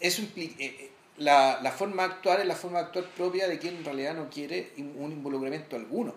eso 0.00 0.22
implica... 0.22 0.54
eh, 0.62 0.66
eh, 0.66 0.90
la, 1.18 1.60
la 1.62 1.70
forma 1.70 2.02
de 2.08 2.14
actuar 2.14 2.40
es 2.40 2.46
la 2.46 2.56
forma 2.56 2.78
de 2.80 2.86
actuar 2.86 3.04
propia 3.16 3.46
de 3.46 3.58
quien 3.60 3.76
en 3.76 3.84
realidad 3.84 4.14
no 4.14 4.28
quiere 4.28 4.72
un 4.78 5.12
involucramiento 5.12 5.76
alguno. 5.76 6.14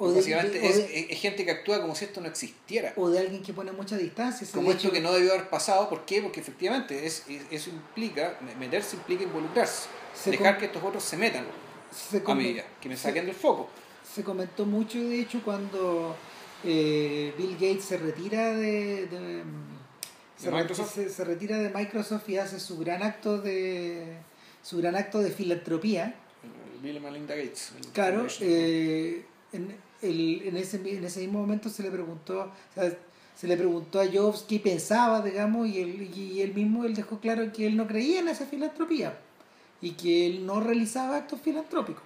O 0.00 0.10
de, 0.10 0.16
Básicamente 0.16 0.60
de- 0.60 0.68
es, 0.68 0.76
de- 0.76 1.06
es 1.10 1.18
gente 1.20 1.44
que 1.44 1.50
actúa 1.50 1.80
como 1.80 1.94
si 1.96 2.04
esto 2.04 2.20
no 2.20 2.28
existiera. 2.28 2.92
o 2.96 3.10
de 3.10 3.18
alguien 3.18 3.42
que 3.42 3.52
pone 3.52 3.72
mucha 3.72 3.96
distancia. 3.96 4.46
como 4.54 4.70
esto 4.70 4.92
que 4.92 5.00
no 5.00 5.12
debió 5.12 5.32
haber 5.34 5.48
pasado, 5.50 5.88
¿por 5.88 6.04
qué? 6.04 6.22
Porque 6.22 6.38
efectivamente 6.40 7.04
es, 7.04 7.24
es- 7.28 7.42
eso 7.50 7.70
implica, 7.70 8.38
meterse 8.60 8.94
implica 8.96 9.24
involucrarse, 9.24 9.88
Se 10.14 10.30
dejar 10.30 10.54
com- 10.54 10.60
que 10.60 10.66
estos 10.66 10.82
otros 10.84 11.02
se 11.02 11.16
metan 11.16 11.44
se, 11.90 12.22
a 12.24 12.34
medida, 12.34 12.64
que 12.80 12.88
me 12.88 12.96
se- 12.96 13.02
saquen 13.04 13.26
del 13.26 13.34
foco. 13.34 13.68
se 14.14 14.22
comentó 14.22 14.64
mucho, 14.66 14.98
de 14.98 15.20
hecho, 15.20 15.40
cuando 15.44 16.14
eh, 16.64 17.32
Bill 17.36 17.54
Gates 17.54 17.84
se 17.84 17.96
retira 17.98 18.54
de, 18.54 19.06
de, 19.06 19.42
se, 20.36 20.44
¿De 20.46 20.50
re- 20.52 20.58
Microsoft? 20.58 20.94
se- 20.94 21.08
se 21.08 21.24
retira 21.24 21.58
de 21.58 21.70
Microsoft 21.70 22.28
y 22.28 22.36
hace 22.38 22.60
su 22.60 22.78
gran 22.78 23.02
acto 23.02 23.38
de 23.40 24.16
su 24.62 24.78
gran 24.78 24.94
acto 24.94 25.18
de 25.20 25.30
filantropía. 25.32 26.14
Bill 26.82 27.00
Melinda 27.00 27.34
Gates. 27.34 27.72
Claro, 27.92 28.26
eh, 28.40 29.24
en, 29.52 29.74
el- 30.02 30.42
en, 30.46 30.56
ese, 30.56 30.76
en 30.76 31.04
ese 31.04 31.20
mismo 31.20 31.40
momento 31.40 31.68
se 31.68 31.82
le 31.82 31.90
preguntó, 31.90 32.40
o 32.40 32.74
sea, 32.74 32.96
se 33.34 33.46
le 33.46 33.56
preguntó 33.56 34.00
a 34.00 34.06
Jobs 34.12 34.44
qué 34.48 34.58
pensaba, 34.58 35.20
digamos, 35.22 35.68
y 35.68 35.80
él, 35.80 36.10
y 36.16 36.40
él 36.42 36.54
mismo 36.54 36.84
él 36.84 36.94
dejó 36.94 37.20
claro 37.20 37.52
que 37.52 37.66
él 37.66 37.76
no 37.76 37.86
creía 37.86 38.20
en 38.20 38.28
esa 38.28 38.46
filantropía 38.46 39.18
y 39.80 39.92
que 39.92 40.26
él 40.26 40.44
no 40.46 40.60
realizaba 40.60 41.16
actos 41.18 41.40
filantrópicos. 41.40 42.02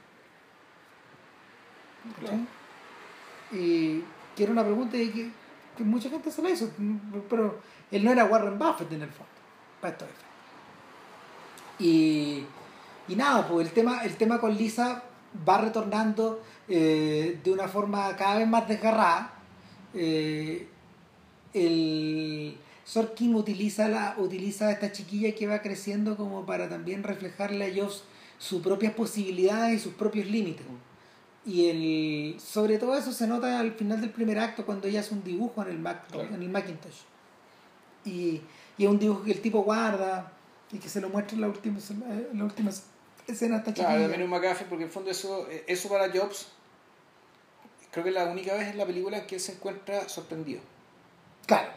¿Cachai? 2.20 2.46
Y 3.52 4.02
que 4.36 4.42
era 4.44 4.52
una 4.52 4.64
pregunta 4.64 4.96
y 4.96 5.08
que, 5.10 5.30
que 5.76 5.84
mucha 5.84 6.10
gente 6.10 6.30
se 6.30 6.42
la 6.42 6.50
hizo, 6.50 6.70
pero 7.28 7.60
él 7.90 8.04
no 8.04 8.10
era 8.10 8.24
Warren 8.24 8.58
Buffett 8.58 8.92
en 8.92 9.02
el 9.02 9.10
fondo, 9.10 9.30
para 9.80 9.94
efectos. 9.94 10.18
Y, 11.78 12.44
y 13.08 13.16
nada, 13.16 13.46
pues 13.48 13.66
el 13.68 13.72
tema, 13.72 14.04
el 14.04 14.16
tema 14.16 14.40
con 14.40 14.56
Lisa 14.56 15.02
va 15.48 15.58
retornando 15.58 16.42
eh, 16.68 17.38
de 17.42 17.50
una 17.50 17.68
forma 17.68 18.14
cada 18.16 18.38
vez 18.38 18.48
más 18.48 18.68
desgarrada. 18.68 19.32
Eh, 19.94 20.66
el 21.54 22.56
Sorkin 22.84 23.34
utiliza, 23.34 23.88
la, 23.88 24.14
utiliza 24.18 24.68
a 24.68 24.72
esta 24.72 24.92
chiquilla 24.92 25.34
que 25.34 25.46
va 25.46 25.60
creciendo 25.62 26.16
como 26.16 26.46
para 26.46 26.68
también 26.68 27.02
reflejarle 27.02 27.66
a 27.66 27.82
Jobs 27.82 28.04
sus 28.38 28.62
propias 28.62 28.94
posibilidades 28.94 29.76
y 29.76 29.78
sus 29.78 29.94
propios 29.94 30.26
límites. 30.26 30.66
Y 31.44 31.68
el, 31.68 32.40
sobre 32.40 32.78
todo 32.78 32.96
eso 32.96 33.12
se 33.12 33.26
nota 33.26 33.58
al 33.58 33.72
final 33.72 34.00
del 34.00 34.10
primer 34.10 34.38
acto 34.38 34.64
cuando 34.64 34.86
ella 34.88 35.00
hace 35.00 35.14
un 35.14 35.24
dibujo 35.24 35.62
en 35.62 35.68
el, 35.70 35.78
Mac, 35.78 36.06
Claro. 36.08 36.28
en 36.34 36.42
el 36.42 36.48
Macintosh. 36.48 37.00
Y, 38.04 38.40
y 38.78 38.84
es 38.84 38.88
un 38.88 38.98
dibujo 38.98 39.22
que 39.24 39.32
el 39.32 39.40
tipo 39.40 39.62
guarda 39.62 40.32
y 40.72 40.78
que 40.78 40.88
se 40.88 41.00
lo 41.00 41.08
muestra 41.08 41.34
en 41.34 41.40
la 41.42 41.48
última, 41.48 41.78
en 42.32 42.38
la 42.38 42.44
última 42.44 42.70
escena 43.26 43.56
a 43.56 43.58
esta 43.58 43.72
Claro, 43.74 44.00
también 44.02 44.22
un 44.22 44.30
McAfee, 44.30 44.66
porque 44.68 44.84
en 44.84 44.88
el 44.88 44.92
fondo 44.92 45.10
eso, 45.10 45.46
eh, 45.50 45.64
eso 45.66 45.88
para 45.88 46.10
Jobs 46.10 46.48
creo 47.90 48.04
que 48.04 48.10
es 48.10 48.14
la 48.14 48.24
única 48.24 48.54
vez 48.54 48.68
en 48.68 48.78
la 48.78 48.86
película 48.86 49.18
en 49.18 49.26
que 49.26 49.34
él 49.36 49.40
se 49.40 49.52
encuentra 49.52 50.08
sorprendido. 50.08 50.60
Claro. 51.46 51.70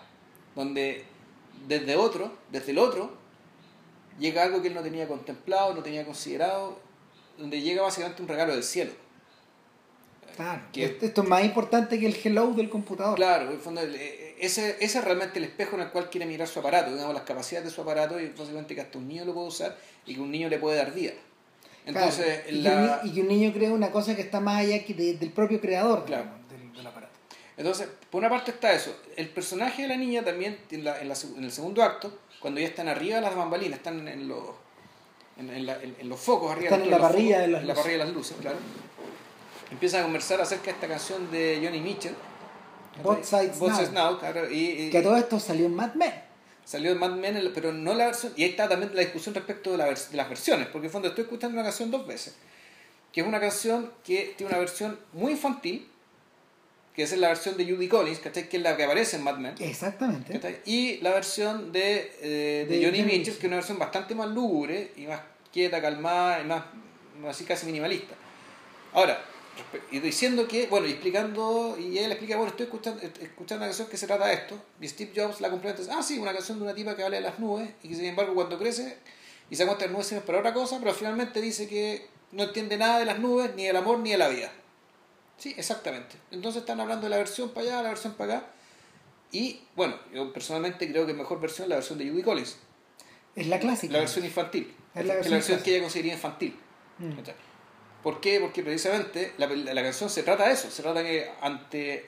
Donde 0.56 1.04
desde 1.68 1.96
otro, 1.96 2.32
desde 2.52 2.72
el 2.72 2.78
otro, 2.78 3.12
llega 4.20 4.44
algo 4.44 4.62
que 4.62 4.70
él 4.70 4.74
no 4.74 4.82
tenía 4.82 5.08
contemplado, 5.08 5.74
no 5.74 5.84
tenía 5.84 6.06
considerado, 6.06 6.80
donde 7.38 7.62
llega 7.62 7.82
básicamente 7.82 8.22
un 8.22 8.28
regalo 8.30 8.54
del 8.54 8.64
cielo. 8.64 8.92
Claro. 10.36 10.62
Que- 10.74 10.98
Esto 11.02 11.22
es 11.22 11.28
más 11.28 11.44
importante 11.46 12.00
que 12.00 12.06
el 12.06 12.16
hello 12.16 12.48
del 12.52 12.70
computador. 12.70 13.16
Claro, 13.16 13.48
en 13.48 13.54
el 13.54 13.60
fondo, 13.60 13.82
eh, 13.82 14.36
ese, 14.40 14.78
ese 14.82 15.00
es 15.00 15.04
realmente 15.04 15.40
el 15.40 15.46
espejo 15.46 15.76
en 15.76 15.84
el 15.84 15.90
cual 15.92 16.10
quiere 16.10 16.26
mirar 16.26 16.48
su 16.48 16.60
aparato, 16.60 16.92
digamos, 16.92 17.14
las 17.14 17.24
capacidades 17.24 17.70
de 17.70 17.74
su 17.76 17.82
aparato 17.82 18.20
y 18.20 18.28
básicamente 18.30 18.76
que 18.76 18.82
hasta 18.82 18.98
un 18.98 19.08
niño 19.08 19.24
lo 19.26 19.34
puede 19.34 19.48
usar 19.48 19.78
y 20.06 20.16
que 20.16 20.22
un 20.22 20.32
niño 20.32 20.50
le 20.50 20.60
puede 20.60 20.78
dar 20.78 20.94
vida. 20.94 21.14
Entonces, 21.86 22.42
Claro. 22.48 22.50
y, 22.50 22.62
la- 22.62 22.72
que 23.02 23.06
un, 23.08 23.12
y 23.12 23.14
que 23.14 23.22
un 23.22 23.28
niño 23.28 23.54
crea 23.54 23.72
una 23.72 23.92
cosa 23.92 24.16
que 24.16 24.22
está 24.24 24.40
más 24.40 24.60
allá 24.62 24.84
que 24.84 24.94
de- 24.94 25.14
del 25.16 25.32
propio 25.32 25.62
creador 25.62 26.06
Claro. 26.06 26.24
digamos, 26.24 26.50
del, 26.50 26.74
del 26.74 26.88
aparato. 26.88 27.14
Entonces, 27.58 27.88
por 28.10 28.20
una 28.20 28.30
parte 28.30 28.52
está 28.52 28.74
eso. 28.74 28.96
El 29.16 29.30
personaje 29.30 29.84
de 29.84 29.88
la 29.90 29.96
niña 29.98 30.24
también, 30.24 30.58
en, 30.72 30.84
la- 30.84 31.00
en 31.00 31.08
la 31.08 31.16
seg- 31.16 31.38
en 31.38 31.44
el 31.44 31.52
segundo 31.52 31.84
acto, 31.84 32.18
cuando 32.40 32.60
ya 32.60 32.68
están 32.68 32.88
arriba 32.88 33.16
de 33.18 33.22
las 33.22 33.36
bambalinas, 33.36 33.78
están 33.78 34.08
en 34.08 34.28
los, 34.28 34.44
en, 35.38 35.50
en 35.50 36.10
los 36.10 36.20
focos 36.20 36.52
arriba. 36.52 36.70
Están 36.72 36.84
en 36.84 36.92
la 36.92 36.98
parrilla 37.00 37.36
focos, 37.38 37.42
de 37.42 37.48
las 37.52 37.62
en 37.62 37.68
la 37.68 37.74
luces. 37.74 37.84
parrilla 37.84 38.00
de 38.00 38.06
las 38.06 38.14
luces, 38.16 38.38
claro. 38.42 38.58
Empiezan 39.72 40.00
a 40.02 40.04
conversar 40.04 40.42
acerca 40.42 40.66
de 40.66 40.72
esta 40.72 40.88
canción 40.88 41.32
de 41.32 41.60
Johnny 41.64 41.80
Mitchell. 41.82 42.14
Both 43.04 43.24
Sides 43.24 43.60
Both 43.60 43.70
Now. 43.70 43.78
Sides 43.78 43.92
Now, 43.94 44.20
claro, 44.20 44.50
y, 44.50 44.56
y- 44.56 44.90
Que 44.90 45.02
todo 45.02 45.18
esto 45.18 45.40
salió 45.40 45.66
en 45.66 45.76
Mad 45.76 45.94
Men. 45.96 46.14
Salió 46.66 46.92
en 46.92 46.98
Mad 46.98 47.12
Men, 47.12 47.38
el- 47.38 47.52
pero 47.54 47.72
no 47.72 47.94
la 47.94 48.08
versión. 48.08 48.34
Y 48.36 48.44
ahí 48.44 48.50
está 48.50 48.68
también 48.68 48.94
la 48.94 49.02
discusión 49.02 49.34
respecto 49.34 49.72
de, 49.72 49.78
la 49.78 49.88
vers- 49.88 50.10
de 50.10 50.18
las 50.18 50.28
versiones, 50.28 50.68
porque 50.68 50.86
en 50.88 50.90
el 50.90 50.92
fondo 50.92 51.08
estoy 51.08 51.24
escuchando 51.24 51.54
una 51.56 51.64
canción 51.64 51.90
dos 51.92 52.06
veces. 52.06 52.36
Que 53.14 53.22
es 53.22 53.28
una 53.28 53.40
canción 53.40 53.92
que 54.04 54.34
tiene 54.36 54.50
una 54.52 54.60
versión 54.60 55.00
muy 55.14 55.32
infantil, 55.32 55.88
que 56.96 57.04
es 57.04 57.18
la 57.18 57.28
versión 57.30 57.56
de 57.58 57.66
Judy 57.66 57.88
Collins, 57.88 58.20
¿cachai? 58.20 58.50
que 58.50 58.58
es 58.58 58.64
la 58.64 58.76
que 58.78 58.84
aparece 58.84 59.18
en 59.18 59.24
Mad 59.24 59.38
Men. 59.38 59.56
Exactamente. 59.60 60.34
¿cachai? 60.34 60.60
Y 60.66 60.98
la 61.02 61.12
versión 61.14 61.72
de, 61.72 62.12
eh, 62.22 62.66
de 62.68 62.78
De 62.78 62.86
Johnny 62.86 63.00
Mitchell, 63.04 63.18
Mitchell. 63.20 63.34
que 63.36 63.40
es 63.40 63.46
una 63.48 63.56
versión 63.58 63.80
bastante 63.80 64.16
más 64.16 64.30
lúgubre 64.30 64.92
y 64.98 65.06
más 65.08 65.22
quieta, 65.54 65.82
calmada 65.82 66.42
y 66.42 66.46
más 66.46 66.64
así 67.30 67.44
casi 67.46 67.66
minimalista. 67.66 68.16
Ahora, 68.94 69.24
y 69.92 70.00
diciendo 70.00 70.48
que, 70.48 70.68
bueno, 70.68 70.88
y 70.88 70.92
explicando, 70.92 71.78
y 71.80 71.98
él 71.98 72.12
explica, 72.12 72.36
bueno, 72.38 72.52
estoy 72.52 72.66
escuchando, 72.66 73.02
escuchando 73.02 73.64
una 73.64 73.68
canción 73.68 73.88
que 73.88 73.98
se 73.98 74.08
trata 74.08 74.28
de 74.28 74.34
esto, 74.34 74.60
y 74.82 74.88
Steve 74.88 75.12
Jobs 75.16 75.42
la 75.42 75.50
complementa, 75.50 75.84
ah, 75.98 76.04
sí, 76.04 76.18
una 76.18 76.34
canción 76.34 76.58
de 76.60 76.66
una 76.66 76.76
tipa 76.76 76.96
que 76.96 77.04
habla 77.04 77.18
de 77.18 77.24
las 77.24 77.40
nubes, 77.40 77.70
y 77.84 77.90
que 77.90 77.96
sin 77.96 78.06
embargo 78.06 78.34
cuando 78.34 78.58
crece 78.58 78.98
y 79.50 79.56
se 79.56 79.64
da 79.64 79.68
cuenta 79.68 79.86
de 79.86 79.88
las 79.90 79.94
nubes 79.94 80.08
sirven 80.08 80.26
para 80.26 80.40
otra 80.40 80.54
cosa, 80.54 80.80
pero 80.80 80.94
finalmente 80.94 81.40
dice 81.42 81.68
que 81.68 82.08
no 82.32 82.44
entiende 82.44 82.78
nada 82.78 83.00
de 83.00 83.06
las 83.06 83.20
nubes, 83.20 83.52
ni 83.56 83.66
del 83.66 83.76
amor, 83.76 84.00
ni 84.00 84.12
de 84.12 84.18
la 84.18 84.28
vida. 84.28 84.52
Sí, 85.38 85.54
exactamente. 85.58 86.16
Entonces 86.32 86.62
están 86.62 86.80
hablando 86.80 87.06
de 87.06 87.10
la 87.10 87.18
versión 87.18 87.50
para 87.50 87.68
allá, 87.68 87.82
la 87.84 87.90
versión 87.90 88.14
para 88.14 88.38
acá. 88.38 88.48
Y 89.32 89.62
bueno, 89.76 89.96
yo 90.14 90.32
personalmente 90.34 90.90
creo 90.90 91.06
que 91.06 91.14
mejor 91.14 91.40
versión 91.40 91.66
es 91.66 91.70
la 91.70 91.76
versión 91.76 92.00
de 92.00 92.10
Judy 92.10 92.24
Collins, 92.24 92.58
Es 93.36 93.48
la 93.48 93.60
clásica. 93.60 93.94
la 93.94 94.00
versión 94.00 94.26
infantil, 94.26 94.74
Es 94.96 95.06
la 95.06 95.14
que 95.14 95.18
versión 95.18 95.32
la 95.32 95.38
versión 95.38 95.60
que 95.62 95.72
ella 95.72 95.82
consideraría 95.82 96.14
infantil. 96.14 96.58
Mm. 97.00 97.14
¿Por 98.06 98.22
qué? 98.22 98.40
Porque 98.40 98.62
precisamente 98.62 99.34
la, 99.40 99.48
la 99.48 99.82
canción 99.82 100.12
se 100.12 100.22
trata 100.22 100.46
de 100.48 100.54
eso, 100.54 100.70
se 100.70 100.84
trata 100.84 101.02
que 101.02 101.28
ante 101.42 102.06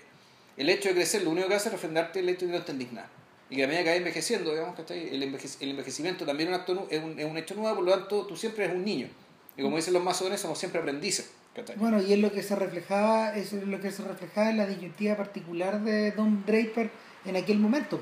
el 0.55 0.69
hecho 0.69 0.89
de 0.89 0.95
crecer 0.95 1.23
lo 1.23 1.31
único 1.31 1.47
que 1.47 1.55
hace 1.55 1.69
es 1.69 1.73
refrendarte 1.73 2.19
el 2.19 2.29
hecho 2.29 2.45
de 2.45 2.51
que 2.51 2.57
no 2.57 2.59
entendís 2.59 2.91
nada. 2.93 3.09
Y 3.49 3.55
que 3.55 3.63
a 3.63 3.67
medida 3.67 3.83
que 3.83 3.89
vas 3.89 3.97
envejeciendo, 3.97 4.51
digamos, 4.51 4.75
¿cachai? 4.75 5.09
El, 5.15 5.23
enveje- 5.23 5.57
el 5.59 5.71
envejecimiento 5.71 6.23
también 6.23 6.49
es 6.49 6.55
un, 6.55 6.59
acto 6.61 6.87
es, 6.91 7.03
un, 7.03 7.19
es 7.19 7.25
un 7.25 7.37
hecho 7.37 7.55
nuevo, 7.55 7.77
por 7.77 7.85
lo 7.85 7.91
tanto 7.97 8.27
tú 8.27 8.37
siempre 8.37 8.65
eres 8.65 8.75
un 8.77 8.85
niño. 8.85 9.09
Y 9.57 9.63
como 9.63 9.75
dicen 9.77 9.93
los 9.95 10.03
masones, 10.03 10.39
somos 10.39 10.59
siempre 10.59 10.79
aprendices. 10.79 11.31
Bueno, 11.77 11.99
y 11.99 12.13
es 12.13 12.19
lo 12.19 12.31
que 12.31 12.43
se 12.43 12.55
reflejaba, 12.55 13.35
es 13.35 13.51
lo 13.53 13.81
que 13.81 13.89
se 13.89 14.03
reflejaba 14.03 14.51
en 14.51 14.57
la 14.57 14.67
disyuntiva 14.67 15.17
particular 15.17 15.81
de 15.81 16.11
Don 16.11 16.45
Draper 16.45 16.91
en 17.25 17.35
aquel 17.35 17.57
momento. 17.57 17.99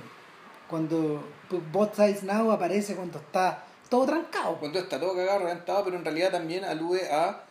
Cuando 0.70 1.24
pues, 1.50 1.62
Both 1.72 1.96
Sides 1.96 2.24
Now 2.24 2.52
aparece 2.52 2.96
cuando 2.96 3.20
está 3.20 3.64
todo 3.90 4.06
trancado. 4.06 4.58
Cuando 4.58 4.80
está 4.80 5.00
todo 5.00 5.16
cagado, 5.16 5.40
reventado, 5.40 5.86
pero 5.86 5.96
en 5.96 6.04
realidad 6.04 6.32
también 6.32 6.66
alude 6.66 7.10
a. 7.10 7.44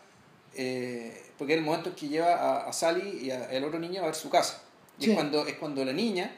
eh, 0.57 1.23
porque 1.39 1.55
es 1.55 1.59
el 1.59 1.65
momento 1.65 1.91
en 1.91 1.95
que 1.97 2.09
lleva 2.09 2.35
a, 2.35 2.69
a 2.69 2.73
Sally 2.73 3.21
y 3.23 3.31
al 3.31 3.65
otro 3.65 3.79
niño 3.79 4.03
a 4.03 4.07
ver 4.07 4.15
su 4.15 4.31
casa. 4.31 4.63
Y 4.99 5.05
Sí. 5.05 5.11
es, 5.11 5.17
cuando, 5.17 5.47
es 5.47 5.55
cuando 5.55 5.85
la 5.85 5.93
niña 5.93 6.37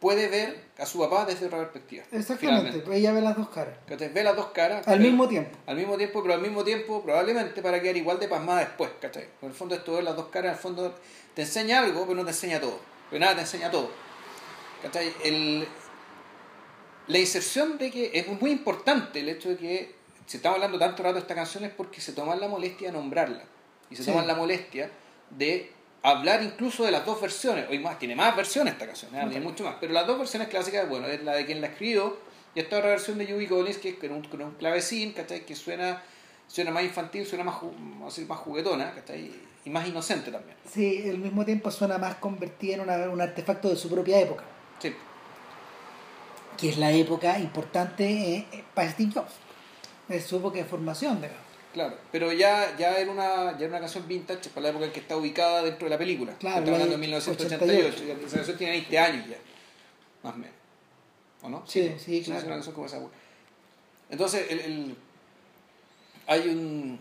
puede 0.00 0.28
ver 0.28 0.64
a 0.78 0.86
su 0.86 0.98
papá 0.98 1.24
desde 1.24 1.46
otra 1.46 1.58
perspectiva. 1.58 2.04
Exactamente, 2.10 2.78
pues 2.80 2.98
ella 2.98 3.12
ve 3.12 3.20
las 3.20 3.36
dos 3.36 3.48
caras. 3.50 3.74
Ve 4.12 4.24
las 4.24 4.34
dos 4.34 4.46
caras. 4.46 4.86
Al 4.88 4.98
mismo 5.00 5.28
tiempo. 5.28 5.56
Al 5.66 5.76
mismo 5.76 5.96
tiempo, 5.96 6.22
pero 6.22 6.34
al 6.34 6.40
mismo 6.40 6.64
tiempo, 6.64 7.02
probablemente 7.02 7.62
para 7.62 7.80
quedar 7.80 7.96
igual 7.96 8.18
de 8.18 8.26
pasmada 8.28 8.60
después, 8.60 8.90
¿cachai? 9.00 9.28
En 9.40 9.48
el 9.48 9.54
fondo, 9.54 9.74
esto 9.76 9.96
de 9.96 10.02
las 10.02 10.16
dos 10.16 10.26
caras, 10.26 10.50
en 10.50 10.54
el 10.56 10.60
fondo, 10.60 10.94
te 11.34 11.42
enseña 11.42 11.78
algo, 11.80 12.02
pero 12.02 12.16
no 12.16 12.24
te 12.24 12.30
enseña 12.30 12.60
todo. 12.60 12.80
Pero 13.10 13.20
nada, 13.20 13.34
te 13.36 13.40
enseña 13.42 13.70
todo. 13.70 13.90
¿cachai? 14.82 15.12
El, 15.24 15.68
la 17.06 17.18
inserción 17.18 17.78
de 17.78 17.90
que 17.90 18.10
es 18.14 18.26
muy 18.40 18.50
importante 18.50 19.20
el 19.20 19.28
hecho 19.28 19.50
de 19.50 19.56
que, 19.56 19.94
si 20.26 20.36
estamos 20.38 20.56
hablando 20.56 20.78
tanto 20.78 21.02
rato 21.02 21.14
de 21.14 21.20
esta 21.20 21.34
canción, 21.34 21.64
es 21.64 21.72
porque 21.72 22.00
se 22.00 22.12
toman 22.12 22.40
la 22.40 22.48
molestia 22.48 22.88
de 22.90 22.96
nombrarla. 22.98 23.42
Y 23.90 23.96
se 23.96 24.04
Sí. 24.04 24.10
toman 24.10 24.26
la 24.26 24.34
molestia 24.34 24.90
de 25.30 25.70
hablar 26.02 26.42
incluso 26.42 26.84
de 26.84 26.90
las 26.90 27.04
dos 27.04 27.20
versiones. 27.20 27.66
Hoy 27.68 27.78
más, 27.78 27.98
tiene 27.98 28.14
más 28.16 28.34
versiones 28.36 28.72
esta 28.74 28.86
canción, 28.86 29.14
¿eh? 29.14 29.26
tiene 29.30 29.44
mucho 29.44 29.64
más. 29.64 29.76
Pero 29.80 29.92
las 29.92 30.06
dos 30.06 30.18
versiones 30.18 30.48
clásicas, 30.48 30.88
bueno, 30.88 31.06
es 31.06 31.22
la 31.22 31.34
de 31.34 31.46
quien 31.46 31.60
la 31.60 31.68
escribió 31.68 32.16
y 32.54 32.60
esta 32.60 32.78
otra 32.78 32.90
versión 32.90 33.18
de 33.18 33.26
Judy 33.26 33.46
Collins, 33.46 33.78
que 33.78 33.90
es 33.90 33.94
con 33.96 34.12
un, 34.12 34.22
con 34.24 34.42
un 34.42 34.52
clavecín, 34.52 35.12
¿cachai? 35.12 35.44
Que 35.46 35.54
suena, 35.54 36.02
suena 36.48 36.70
más 36.70 36.82
infantil, 36.84 37.26
suena 37.26 37.44
más, 37.44 37.56
así, 38.06 38.24
más 38.24 38.38
juguetona, 38.38 38.92
¿cachai? 38.94 39.30
Y 39.64 39.70
más 39.70 39.86
inocente 39.86 40.30
también. 40.32 40.56
Sí, 40.68 41.08
al 41.08 41.18
mismo 41.18 41.44
tiempo 41.44 41.70
suena 41.70 41.96
más 41.98 42.16
convertida 42.16 42.74
en 42.74 42.80
una- 42.80 43.08
un 43.08 43.20
artefacto 43.20 43.68
de 43.68 43.76
su 43.76 43.88
propia 43.88 44.18
época, 44.20 44.42
Sí. 44.80 44.92
que 46.56 46.68
es 46.70 46.78
la 46.78 46.90
época 46.92 47.38
importante 47.38 48.04
eh, 48.04 48.46
eh, 48.52 48.64
para 48.74 48.90
Steve 48.90 49.12
Jobs. 49.14 49.32
Es 50.12 50.24
su 50.26 50.36
época 50.36 50.58
de 50.58 50.64
formación, 50.64 51.16
digamos. 51.20 51.40
Claro, 51.72 51.96
pero 52.12 52.30
ya, 52.32 52.76
ya, 52.76 52.96
era 52.98 53.10
una, 53.10 53.52
ya 53.52 53.60
era 53.60 53.68
una 53.68 53.80
canción 53.80 54.06
vintage 54.06 54.50
para 54.50 54.64
la 54.64 54.68
época 54.70 54.84
en 54.84 54.92
que 54.92 55.00
está 55.00 55.16
ubicada 55.16 55.62
dentro 55.62 55.86
de 55.86 55.90
la 55.90 55.96
película. 55.98 56.34
Claro, 56.38 56.58
Estamos 56.58 56.80
hablando 56.82 56.96
de 56.96 56.98
la 56.98 57.18
1988. 57.18 58.04
ya 58.04 58.12
Esa 58.26 58.36
canción 58.36 58.58
tiene 58.58 58.72
20 58.74 58.98
años 58.98 59.26
ya. 59.28 59.36
Más 60.22 60.34
o 60.34 60.36
menos. 60.36 60.54
¿O 61.42 61.48
no? 61.48 61.66
Sí, 61.66 61.94
sí, 61.98 62.18
Es 62.18 62.24
claro. 62.26 62.44
una 62.46 62.54
canción 62.56 62.74
como 62.74 62.86
esa. 62.86 63.00
Entonces, 64.10 64.46
el, 64.50 64.60
el- 64.60 64.96
hay 66.26 66.48
un. 66.48 67.00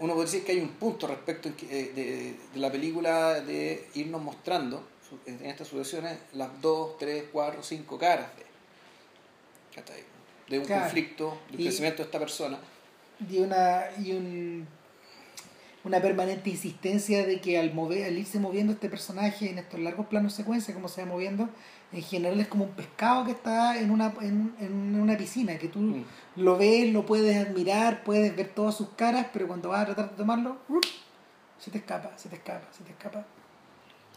Uno 0.00 0.14
puede 0.14 0.26
decir 0.26 0.44
que 0.44 0.50
hay 0.52 0.58
un 0.60 0.70
punto 0.70 1.06
respecto 1.06 1.48
eh, 1.48 1.92
de, 1.94 2.36
de 2.52 2.58
la 2.60 2.72
película 2.72 3.40
de 3.40 3.88
irnos 3.94 4.20
mostrando 4.20 4.84
en 5.26 5.46
estas 5.46 5.68
sucesiones 5.68 6.18
las 6.32 6.60
dos, 6.60 6.98
tres, 6.98 7.26
cuatro, 7.30 7.62
cinco 7.62 7.96
caras 7.96 8.26
de, 8.36 8.42
¿cachai? 9.76 10.02
De 10.48 10.58
un 10.58 10.64
Claro. 10.66 10.82
conflicto, 10.82 11.38
de 11.50 11.54
un 11.56 11.60
Y- 11.60 11.64
crecimiento 11.64 11.98
de 12.02 12.06
esta 12.06 12.18
persona. 12.18 12.58
y 13.30 13.38
una 13.38 13.82
y 14.02 14.12
un 14.12 14.66
una 15.84 16.00
permanente 16.00 16.48
insistencia 16.50 17.26
de 17.26 17.40
que 17.42 17.58
al 17.58 17.74
mover 17.74 18.04
al 18.06 18.18
irse 18.18 18.40
moviendo 18.40 18.72
este 18.72 18.88
personaje 18.88 19.50
en 19.50 19.58
estos 19.58 19.78
largos 19.80 20.06
planos 20.06 20.32
secuencia 20.32 20.72
como 20.74 20.88
se 20.88 21.02
va 21.02 21.08
moviendo 21.08 21.48
en 21.92 22.02
general 22.02 22.40
es 22.40 22.48
como 22.48 22.64
un 22.64 22.70
pescado 22.72 23.24
que 23.26 23.32
está 23.32 23.78
en 23.78 23.90
una 23.90 24.14
en, 24.22 24.54
en 24.60 24.98
una 25.00 25.16
piscina 25.16 25.58
que 25.58 25.68
tú 25.68 25.78
Mm. 25.80 26.04
lo 26.36 26.56
ves 26.56 26.90
lo 26.92 27.04
puedes 27.06 27.36
admirar 27.36 28.02
puedes 28.02 28.34
ver 28.34 28.48
todas 28.48 28.74
sus 28.76 28.88
caras 28.96 29.26
pero 29.32 29.46
cuando 29.46 29.68
vas 29.68 29.82
a 29.82 29.86
tratar 29.86 30.10
de 30.10 30.16
tomarlo 30.16 30.56
se 31.58 31.70
te 31.70 31.78
escapa 31.78 32.16
se 32.16 32.28
te 32.30 32.36
escapa 32.36 32.66
se 32.72 32.82
te 32.82 32.90
escapa 32.90 33.24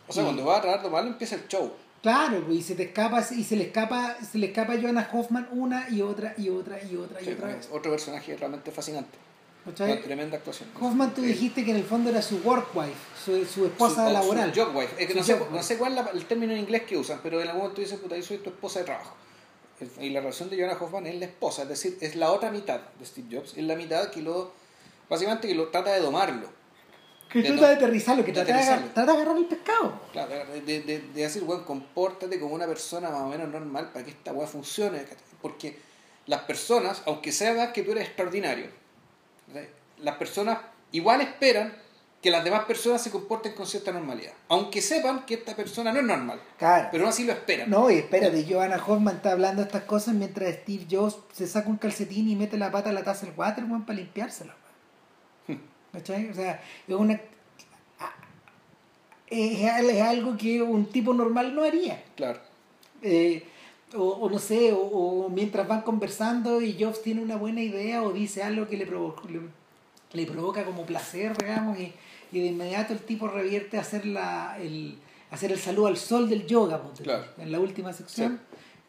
O 0.07 0.13
sea, 0.13 0.23
Y- 0.23 0.25
cuando 0.25 0.45
va 0.45 0.57
a 0.57 0.61
tratar 0.61 0.79
de 0.79 0.85
tomarlo 0.85 1.09
empieza 1.11 1.35
el 1.35 1.47
show. 1.49 1.73
Claro 2.11 2.51
y 2.51 2.61
se 2.61 2.75
te 2.75 2.83
escapa 2.83 3.25
y 3.31 3.43
se 3.43 3.55
le 3.55 3.65
escapa 3.65 4.17
se 4.29 4.37
le 4.37 4.47
escapa 4.47 4.73
a 4.73 4.81
Joanna 4.81 5.09
Hoffman 5.11 5.47
una 5.51 5.87
y 5.89 6.01
otra 6.01 6.33
y 6.37 6.49
otra 6.49 6.81
y 6.83 6.95
otra 6.95 7.21
y 7.21 7.25
Sí, 7.25 7.31
otra 7.31 7.47
vez 7.47 7.67
otro 7.71 7.91
personaje 7.91 8.35
realmente 8.37 8.71
fascinante. 8.71 9.17
Una 9.65 10.01
tremenda 10.01 10.37
actuación. 10.37 10.69
Hoffman, 10.79 11.13
tú 11.13 11.21
dijiste 11.21 11.65
que 11.65 11.71
en 11.71 11.77
el 11.77 11.83
fondo 11.83 12.09
era 12.09 12.21
su 12.21 12.37
work 12.37 12.73
wife, 12.73 12.93
su, 13.25 13.43
su 13.45 13.65
esposa 13.65 14.07
su- 14.07 14.13
laboral. 14.13 14.53
Su 14.53 14.61
job 14.61 14.73
wife. 14.77 14.95
Es 14.97 15.07
que 15.09 15.13
no, 15.13 15.23
sé, 15.23 15.37
no 15.51 15.61
sé 15.61 15.77
cuál 15.77 15.97
es 15.97 16.05
la- 16.05 16.11
el 16.11 16.23
término 16.25 16.53
en 16.53 16.59
inglés 16.59 16.83
que 16.83 16.95
usan, 16.97 17.19
pero 17.21 17.41
en 17.41 17.47
algún 17.49 17.63
momento 17.63 17.81
dicen, 17.81 17.99
puta, 17.99 18.15
yo 18.15 18.23
soy 18.23 18.37
tu 18.37 18.49
esposa 18.49 18.79
de 18.79 18.85
trabajo. 18.85 19.13
Y 19.99 20.09
la 20.11 20.21
relación 20.21 20.49
de 20.49 20.55
Joanna 20.57 20.77
Hoffman 20.79 21.05
es 21.07 21.15
la 21.19 21.25
esposa, 21.25 21.63
es 21.63 21.67
decir, 21.69 21.97
es 21.99 22.15
la 22.15 22.31
otra 22.31 22.49
mitad 22.49 22.79
de 22.97 23.05
Steve 23.05 23.27
Jobs, 23.29 23.57
es 23.57 23.63
la 23.65 23.75
mitad 23.75 24.09
que 24.09 24.21
lo, 24.21 24.53
básicamente 25.09 25.49
que 25.49 25.53
lo 25.55 25.67
trata 25.67 25.91
de 25.91 25.99
domarlo. 25.99 26.47
Que 27.29 27.39
de 27.41 27.47
trata 27.49 27.61
to- 27.61 27.67
de 27.67 27.73
aterrizarlo, 27.75 28.23
que 28.25 28.31
de 28.31 28.35
trata 28.43 28.53
de, 28.53 28.59
aterrizarlo. 28.59 28.93
trata 28.93 29.11
de 29.11 29.17
agarrar 29.17 29.37
el 29.37 29.45
pescado. 29.45 30.01
Claro, 30.11 30.29
de, 30.53 30.61
de, 30.61 30.81
de- 30.81 30.99
de 30.99 31.21
decir, 31.21 31.43
bueno, 31.43 31.65
compórtate 31.65 32.39
como 32.39 32.55
una 32.55 32.65
persona 32.67 33.09
más 33.09 33.21
o 33.21 33.27
menos 33.27 33.49
normal 33.49 33.91
para 33.93 34.05
que 34.05 34.11
esta 34.11 34.31
weá 34.33 34.47
funcione. 34.47 35.03
Porque 35.41 35.77
las 36.25 36.41
personas, 36.41 37.01
aunque 37.05 37.31
sepan 37.31 37.71
que 37.73 37.83
tú 37.83 37.91
eres 37.91 38.05
extraordinario, 38.07 38.67
las 39.99 40.15
personas 40.17 40.59
igual 40.91 41.21
esperan 41.21 41.73
que 42.21 42.31
las 42.31 42.43
demás 42.43 42.65
personas 42.65 43.01
se 43.01 43.11
comporten 43.11 43.53
con 43.53 43.67
cierta 43.67 43.91
normalidad. 43.91 44.33
Aunque 44.49 44.81
sepan 44.81 45.25
que 45.25 45.35
esta 45.35 45.55
persona 45.55 45.93
no 45.93 45.99
es 45.99 46.05
normal. 46.05 46.41
Claro. 46.57 46.89
Pero 46.91 47.03
aún 47.03 47.11
así 47.11 47.23
lo 47.25 47.31
esperan. 47.33 47.69
No, 47.69 47.91
y 47.91 47.95
espérate, 47.99 48.43
Joanna 48.49 48.81
Hoffman 48.85 49.17
está 49.17 49.31
hablando 49.33 49.61
estas 49.61 49.83
cosas 49.83 50.15
mientras 50.15 50.51
Steve 50.55 50.87
Jobs 50.89 51.17
se 51.31 51.45
saca 51.45 51.69
un 51.69 51.77
calcetín 51.77 52.27
y 52.27 52.35
mete 52.35 52.57
la 52.57 52.71
pata 52.71 52.89
a 52.89 52.93
la 52.93 53.03
taza 53.03 53.27
del 53.27 53.35
water, 53.37 53.63
weón, 53.65 53.85
para 53.85 53.99
limpiársela. 53.99 54.55
¿Cachai? 55.91 56.29
O 56.29 56.33
sea, 56.33 56.61
es 56.87 56.95
una. 56.95 57.19
es, 59.29 59.59
es 59.61 60.01
algo 60.01 60.37
que 60.37 60.61
un 60.61 60.85
tipo 60.85 61.13
normal 61.13 61.53
no 61.55 61.63
haría. 61.63 62.03
Claro. 62.15 62.39
Eh, 63.01 63.43
o, 63.95 64.03
o 64.03 64.29
no 64.29 64.39
sé, 64.39 64.73
o, 64.73 64.79
o 64.79 65.29
mientras 65.29 65.67
van 65.67 65.81
conversando 65.81 66.61
y 66.61 66.77
Jobs 66.81 67.01
tiene 67.01 67.21
una 67.21 67.37
buena 67.37 67.61
idea 67.61 68.03
o 68.03 68.11
dice 68.11 68.43
algo 68.43 68.67
que 68.67 68.75
le, 68.77 68.85
provoca 68.85 69.21
le, 69.29 69.39
le 70.13 70.25
provoca 70.29 70.65
como 70.65 70.85
placer, 70.85 71.37
digamos, 71.37 71.79
y, 71.79 71.93
y 72.31 72.39
de 72.41 72.47
inmediato 72.47 72.93
el 72.93 72.99
tipo 72.99 73.27
revierte 73.27 73.77
a 73.77 73.81
hacer, 73.81 74.05
la, 74.05 74.57
el, 74.59 74.97
hacer 75.31 75.51
el 75.51 75.59
saludo 75.59 75.87
al 75.87 75.97
sol 75.97 76.29
del 76.29 76.45
yoga, 76.47 76.81
Claro. 77.01 77.25
en 77.37 77.51
la 77.51 77.59
última 77.59 77.93
sección. 77.93 78.39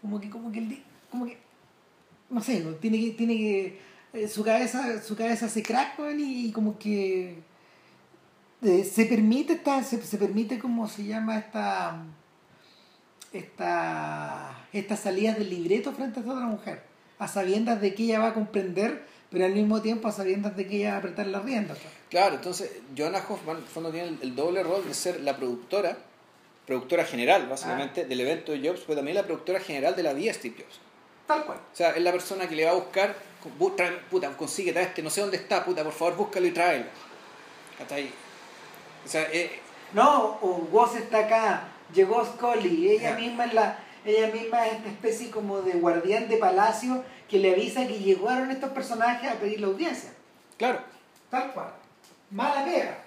Como 0.02 0.20
que, 0.20 0.30
como 0.30 0.50
que, 0.50 0.58
el 0.58 0.82
como 1.10 1.26
que, 1.26 1.38
no 2.30 2.40
sé, 2.42 2.60
tiene 2.80 3.00
que, 3.00 3.10
tiene 3.12 3.36
que, 3.36 3.78
eh, 4.24 4.28
su 4.28 4.44
cabeza, 4.44 5.02
su 5.02 5.16
cabeza 5.16 5.48
se 5.48 5.62
crack, 5.62 5.98
y, 6.16 6.48
y 6.48 6.52
como 6.52 6.78
que 6.78 7.38
eh, 8.62 8.84
se 8.84 9.06
permite 9.06 9.54
esta, 9.54 9.82
se, 9.82 10.02
se 10.02 10.18
permite 10.18 10.58
como 10.58 10.88
se 10.88 11.04
llama 11.04 11.38
esta 11.38 12.04
esta 13.32 14.66
estas 14.72 15.00
salidas 15.00 15.38
del 15.38 15.50
libreto 15.50 15.92
frente 15.92 16.18
a 16.18 16.22
esta 16.22 16.32
otra 16.32 16.46
mujer 16.46 16.82
a 17.18 17.28
sabiendas 17.28 17.80
de 17.80 17.94
que 17.94 18.04
ella 18.04 18.20
va 18.20 18.28
a 18.28 18.34
comprender 18.34 19.04
pero 19.30 19.44
al 19.44 19.52
mismo 19.52 19.82
tiempo 19.82 20.08
a 20.08 20.12
sabiendas 20.12 20.56
de 20.56 20.66
que 20.66 20.78
ella 20.78 20.90
va 20.90 20.96
a 20.96 20.98
apretar 20.98 21.26
las 21.26 21.44
riendas 21.44 21.78
pues. 21.78 21.92
Claro, 22.08 22.36
entonces 22.36 22.70
Joanna 22.96 23.22
Hoffman 23.28 23.58
en 23.58 23.62
el 23.62 23.68
fondo 23.68 23.90
tiene 23.90 24.08
el, 24.08 24.18
el 24.22 24.34
doble 24.34 24.62
rol 24.62 24.86
de 24.88 24.94
ser 24.94 25.20
la 25.20 25.36
productora, 25.36 25.98
productora 26.66 27.04
general 27.04 27.46
básicamente 27.46 28.06
del 28.06 28.20
evento 28.20 28.52
de 28.52 28.66
Jobs, 28.66 28.80
pero 28.86 28.96
también 28.96 29.16
la 29.16 29.24
productora 29.24 29.60
general 29.60 29.94
de 29.94 30.02
la 30.02 30.14
vida 30.14 30.32
Steve 30.32 30.56
Jobs. 30.58 30.80
Tal 31.28 31.44
cual 31.44 31.58
O 31.72 31.76
sea, 31.76 31.90
es 31.90 32.02
la 32.02 32.10
persona 32.10 32.48
que 32.48 32.56
le 32.56 32.64
va 32.64 32.72
a 32.72 32.74
buscar, 32.74 33.14
trae- 33.76 34.00
puta, 34.10 34.36
consigue, 34.36 34.72
trae 34.72 34.84
este, 34.86 35.02
no 35.02 35.10
sé 35.10 35.20
dónde 35.20 35.36
está, 35.36 35.64
puta, 35.64 35.84
por 35.84 35.92
favor 35.92 36.16
búscalo 36.16 36.46
y 36.46 36.50
tráelo. 36.50 36.86
¿Cachai? 37.78 38.10
O 39.04 39.08
sea, 39.08 39.22
eh, 39.32 39.60
no 39.92 40.38
o 40.42 40.68
Woz 40.72 40.96
está 40.96 41.20
acá 41.20 41.68
llegó 41.94 42.22
Scully 42.24 42.90
ella 42.90 43.14
misma 43.16 43.44
es 43.46 43.54
la 43.54 43.78
ella 44.04 44.26
misma 44.32 44.66
es 44.66 44.74
esta 44.74 44.88
especie 44.90 45.30
como 45.30 45.62
de 45.62 45.72
guardián 45.72 46.28
de 46.28 46.36
palacio 46.36 47.02
que 47.28 47.38
le 47.38 47.52
avisa 47.52 47.86
que 47.86 47.98
llegaron 47.98 48.50
estos 48.50 48.70
personajes 48.72 49.30
a 49.30 49.36
pedir 49.36 49.60
la 49.60 49.68
audiencia 49.68 50.10
claro, 50.58 50.80
tal 51.30 51.52
cual 51.54 51.72
mala 52.30 52.64
pega 52.66 52.98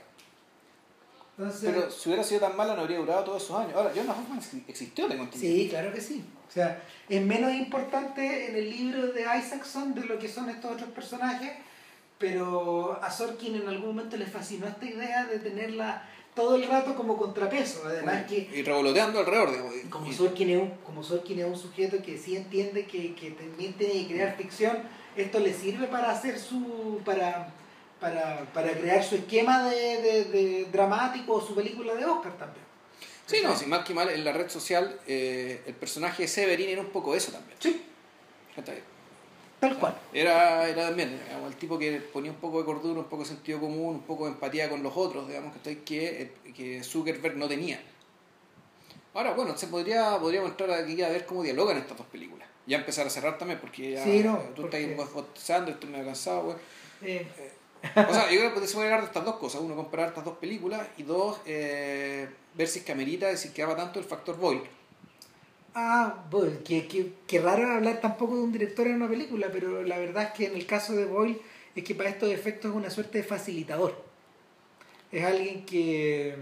entonces 1.38 1.69
pero 1.72 1.91
si 1.91 2.10
hubiera 2.10 2.23
sido 2.23 2.41
tan 2.41 2.56
mala 2.57 2.73
no 2.76 2.81
habría 2.81 2.98
durado 2.98 3.23
todos 3.26 3.43
esos 3.43 3.57
años. 3.60 3.73
Ahora, 3.76 3.91
Joanna 3.93 4.14
Hoffman 4.14 4.39
ex- 4.39 4.68
existió, 4.68 5.07
tengo 5.07 5.23
entendido. 5.23 5.53
Sí, 5.53 5.69
claro 5.69 5.93
que 5.93 6.02
sí. 6.02 6.23
O 6.52 6.53
sea, 6.53 6.84
es 7.07 7.22
menos 7.22 7.53
importante 7.53 8.49
en 8.49 8.57
el 8.57 8.69
libro 8.69 9.07
de 9.14 9.22
Isaacson 9.22 9.95
de 9.95 10.03
lo 10.03 10.19
que 10.19 10.28
son 10.28 10.49
estos 10.49 10.73
otros 10.73 10.90
personajes, 10.90 11.49
pero 12.18 12.99
a 13.02 13.10
Sorkin 13.10 13.56
en 13.56 13.69
algún 13.69 13.95
momento 13.95 14.18
le 14.18 14.26
fascinó 14.26 14.68
esta 14.68 14.86
idea 14.86 15.23
de 15.28 15.40
tenerla 15.40 16.03
todo 16.36 16.57
el 16.57 16.68
rato 16.68 16.94
como 16.95 17.15
contrapeso. 17.15 17.84
Además 17.86 18.26
que 18.26 18.49
Y 18.53 18.64
revoloteando 18.64 19.19
alrededor. 19.19 19.52
digamos, 19.52 19.73
como 19.90 20.11
Sorkin 20.11 20.49
es 20.49 20.61
un, 20.61 20.69
como 20.86 21.02
Sorkin 21.02 21.40
es 21.40 21.45
un 21.45 21.57
sujeto 21.57 22.03
que 22.03 22.18
sí 22.18 22.36
entiende 22.36 22.86
que, 22.86 23.15
que 23.15 23.32
también 23.32 23.72
tiene 23.76 23.94
que 24.06 24.14
crear 24.14 24.36
ficción, 24.36 24.80
esto 25.15 25.40
le 25.40 25.53
sirve 25.53 25.88
para 25.88 26.11
hacer 26.11 26.38
su. 26.38 26.99
para, 27.06 27.48
para, 28.02 28.45
para 28.53 28.73
crear 28.73 29.02
su 29.02 29.15
esquema 29.15 29.69
de, 29.69 30.02
de, 30.02 30.23
de 30.26 30.68
dramático 30.69 31.36
o 31.36 31.41
su 31.41 31.56
película 31.56 31.95
de 31.95 32.03
Oscar 32.03 32.34
también. 32.34 32.60
Sí, 33.32 33.41
no, 33.44 33.56
si 33.56 33.66
mal 33.66 33.84
que 33.84 33.94
mal, 33.94 34.10
en 34.10 34.24
la 34.26 34.34
red 34.34 34.49
social 34.49 34.99
eh, 35.08 35.62
el 35.66 35.74
personaje 35.74 36.24
de 36.24 36.28
Severin 36.28 36.70
era 36.70 36.82
un 36.82 36.90
poco 36.90 37.16
eso 37.16 37.32
también. 37.32 37.58
Sí, 37.60 37.82
tal 39.60 39.78
cual. 39.78 39.95
Era, 40.14 40.68
era 40.68 40.88
también 40.88 41.20
digamos, 41.24 41.52
el 41.52 41.58
tipo 41.58 41.78
que 41.80 41.99
ponía 42.02 42.32
un 42.32 42.38
poco 42.38 42.60
de 42.60 42.66
cordura, 42.66 42.99
un 42.99 43.06
poco 43.08 43.24
de 43.24 43.30
sentido 43.30 43.60
común, 43.60 43.95
un 43.95 44.02
poco 44.02 44.26
de 44.26 44.32
empatía 44.32 44.70
con 44.70 44.82
los 44.84 44.94
otros, 44.95 45.28
digamos, 45.28 45.56
que, 45.86 46.22
eh, 46.22 46.53
que 46.56 46.84
Zuckerberg 46.84 47.38
no 47.38 47.48
tenía. 47.48 47.80
Ahora, 49.14 49.34
bueno, 49.34 49.58
se 49.58 49.68
podría, 49.68 50.18
podríamos 50.20 50.52
entrar 50.52 50.72
aquí 50.72 51.02
a 51.02 51.10
ver 51.10 51.26
cómo 51.26 51.44
dialogan 51.44 51.78
estas 51.78 51.98
dos 51.98 52.08
películas. 52.08 52.48
Ya 52.66 52.78
empezar 52.78 53.06
a 53.08 53.10
cerrar 53.10 53.38
también, 53.38 53.60
porque 53.60 53.91
ya 53.91 54.03
Sí, 54.03 54.22
no, 54.24 54.38
tú 54.56 54.64
porque- 54.64 54.91
estás 54.91 55.14
bostezando, 55.14 55.72
estoy 55.72 55.90
medio 55.90 56.06
cansado, 56.06 56.44
güey. 56.44 56.58
Eh, 57.03 57.28
O 57.84 58.14
sea, 58.14 58.32
yo 58.32 58.40
creo 58.40 58.53
que 58.53 58.62
puede 58.62 58.86
hablar 58.86 59.02
de 59.02 59.08
estas 59.08 59.26
dos 59.26 59.38
cosas. 59.38 59.62
Uno, 59.62 59.76
comparar 59.76 60.10
estas 60.10 60.26
dos 60.26 60.38
películas 60.38 60.88
y 60.98 61.03
dos, 61.03 61.40
eh, 61.45 62.30
ver 62.53 62.68
si 62.68 62.80
es 62.80 62.86
que 62.86 62.91
amerita, 62.91 63.28
decir 63.28 63.52
que 63.52 63.64
tanto 63.64 63.99
el 63.99 64.06
factor 64.06 64.38
Boyle. 64.38 64.64
Ah, 65.74 66.26
que, 66.66 66.88
que, 66.88 67.14
que 67.26 67.41
raro 67.41 67.72
hablar 67.72 68.02
tampoco 68.02 68.36
de 68.36 68.41
un 68.41 68.52
director 68.52 68.88
en 68.88 68.95
una 68.95 69.08
película, 69.08 69.48
pero 69.52 69.84
la 69.84 69.98
verdad 69.98 70.24
es 70.24 70.32
que 70.32 70.45
en 70.48 70.56
el 70.56 70.66
caso 70.66 70.94
de 70.94 71.06
Boyle 71.06 71.41
es 71.76 71.84
que 71.84 71.95
para 71.95 72.10
estos 72.10 72.30
efectos 72.30 72.72
es 72.72 72.78
una 72.78 72.90
suerte 72.90 73.20
de 73.20 73.24
facilitador. 73.24 74.03
Es 75.12 75.24
alguien 75.24 75.66
que, 75.66 76.36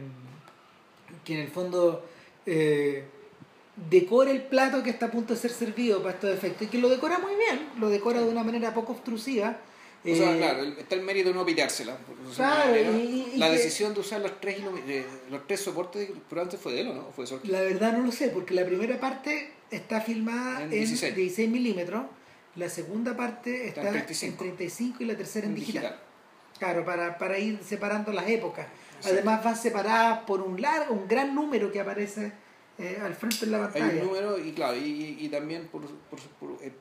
que 1.24 1.34
en 1.36 1.40
el 1.42 1.50
fondo 1.50 2.06
eh, 2.46 3.04
decora 3.90 4.32
el 4.32 4.44
plato 4.44 4.82
que 4.84 4.90
está 4.90 5.08
a 5.08 5.12
punto 5.12 5.34
de 5.34 5.40
ser 5.40 5.52
servido 5.52 6.02
para 6.02 6.16
estos 6.16 6.32
efectos 6.32 6.68
y 6.68 6.70
que 6.72 6.80
lo 6.80 6.90
decora 6.90 7.20
muy 7.20 7.36
bien, 7.36 7.70
lo 7.80 7.90
decora 7.90 8.22
de 8.22 8.30
una 8.30 8.44
manera 8.44 8.74
poco 8.74 8.94
obtrusiva. 8.94 9.58
O 10.06 10.16
sea, 10.16 10.34
Eh, 10.34 10.38
claro, 10.38 10.64
está 10.64 10.96
el 10.96 11.02
mérito 11.02 11.30
de 11.30 11.36
no 11.36 11.44
Claro, 12.34 12.76
y- 12.78 13.32
y 13.34 13.38
la 13.38 13.50
decisión 13.50 13.94
de 13.94 14.00
usar 14.00 14.22
los 14.22 14.40
tres, 14.40 14.60
los 15.30 15.46
tres 15.48 15.60
soportes 15.60 16.10
probablemente 16.30 16.58
fue 16.58 16.74
de 16.74 16.82
él 16.82 16.88
o 16.90 16.94
no, 16.94 17.08
¿O 17.08 17.12
fue 17.12 17.26
de. 17.26 17.40
La 17.44 17.62
verdad 17.62 17.94
no 17.94 18.06
lo 18.06 18.12
sé, 18.12 18.30
porque 18.30 18.54
la 18.54 18.66
primera 18.66 19.00
parte 19.00 19.52
está 19.72 20.00
filmada 20.00 20.60
En 20.60 20.64
en 20.66 20.70
16. 20.72 21.16
16, 21.16 21.50
milímetros, 21.50 22.04
la 22.56 22.70
segunda 22.70 23.16
parte 23.18 23.68
Está 23.68 23.82
está, 23.82 23.82
en 23.82 23.88
en 23.88 23.94
35. 23.94 24.38
35 24.44 25.04
y 25.04 25.06
la 25.06 25.18
tercera 25.18 25.46
en 25.48 25.52
En 25.54 25.60
digital. 25.60 25.84
digital. 25.84 26.04
Claro, 26.60 26.86
para, 26.86 27.18
para 27.18 27.38
ir 27.38 27.60
separando 27.64 28.12
las 28.14 28.28
épocas. 28.30 28.68
Sí. 29.02 29.10
Además 29.12 29.44
van 29.44 29.56
separadas 29.58 30.20
por 30.26 30.42
un 30.42 30.62
largo, 30.62 30.94
un 30.94 31.08
gran 31.08 31.34
número 31.36 31.72
que 31.72 31.80
aparece 31.80 32.32
eh, 32.78 32.98
al 33.02 33.14
frente 33.16 33.46
de 33.46 33.52
la 33.52 33.58
Hay 33.58 33.64
pantalla. 33.64 34.02
un 34.02 34.08
número 34.08 34.38
y 34.40 34.52
claro, 34.54 34.78
y, 34.78 35.28
también 35.30 35.68
por, 35.68 35.82
por, 36.10 36.20
por, 36.40 36.64
eh, 36.64 36.72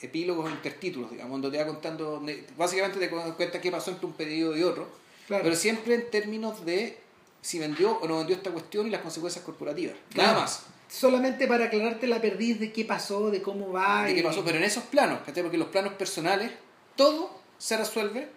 epílogos 0.00 0.46
o 0.46 0.50
intertítulos, 0.50 1.10
digamos, 1.10 1.40
donde 1.40 1.56
te 1.56 1.62
va 1.64 1.70
contando, 1.70 2.22
básicamente 2.56 2.98
te 2.98 3.08
cuenta 3.08 3.60
qué 3.60 3.70
pasó 3.70 3.90
entre 3.90 4.06
un 4.06 4.12
pedido 4.12 4.56
y 4.56 4.62
otro, 4.62 4.88
Claro. 5.26 5.42
pero 5.44 5.56
siempre 5.56 5.94
en 5.94 6.10
términos 6.10 6.64
de 6.66 6.98
si 7.40 7.58
vendió 7.58 7.98
o 7.98 8.08
no 8.08 8.18
vendió 8.18 8.36
esta 8.36 8.50
cuestión 8.50 8.86
y 8.86 8.90
las 8.90 9.00
consecuencias 9.02 9.44
corporativas. 9.44 9.94
Claro. 10.10 10.28
Nada 10.32 10.40
más. 10.42 10.62
Solamente 10.88 11.46
para 11.46 11.66
aclararte 11.66 12.06
la 12.06 12.20
perdiz 12.20 12.60
de 12.60 12.72
qué 12.72 12.84
pasó, 12.84 13.30
de 13.30 13.42
cómo 13.42 13.72
va. 13.72 14.04
de 14.04 14.12
y- 14.12 14.14
qué 14.16 14.22
pasó, 14.22 14.44
pero 14.44 14.58
en 14.58 14.64
esos 14.64 14.84
planos, 14.84 15.18
porque 15.24 15.58
los 15.58 15.68
planos 15.68 15.94
personales 15.94 16.52
todo 16.96 17.30
se 17.58 17.76
resuelve 17.76 18.28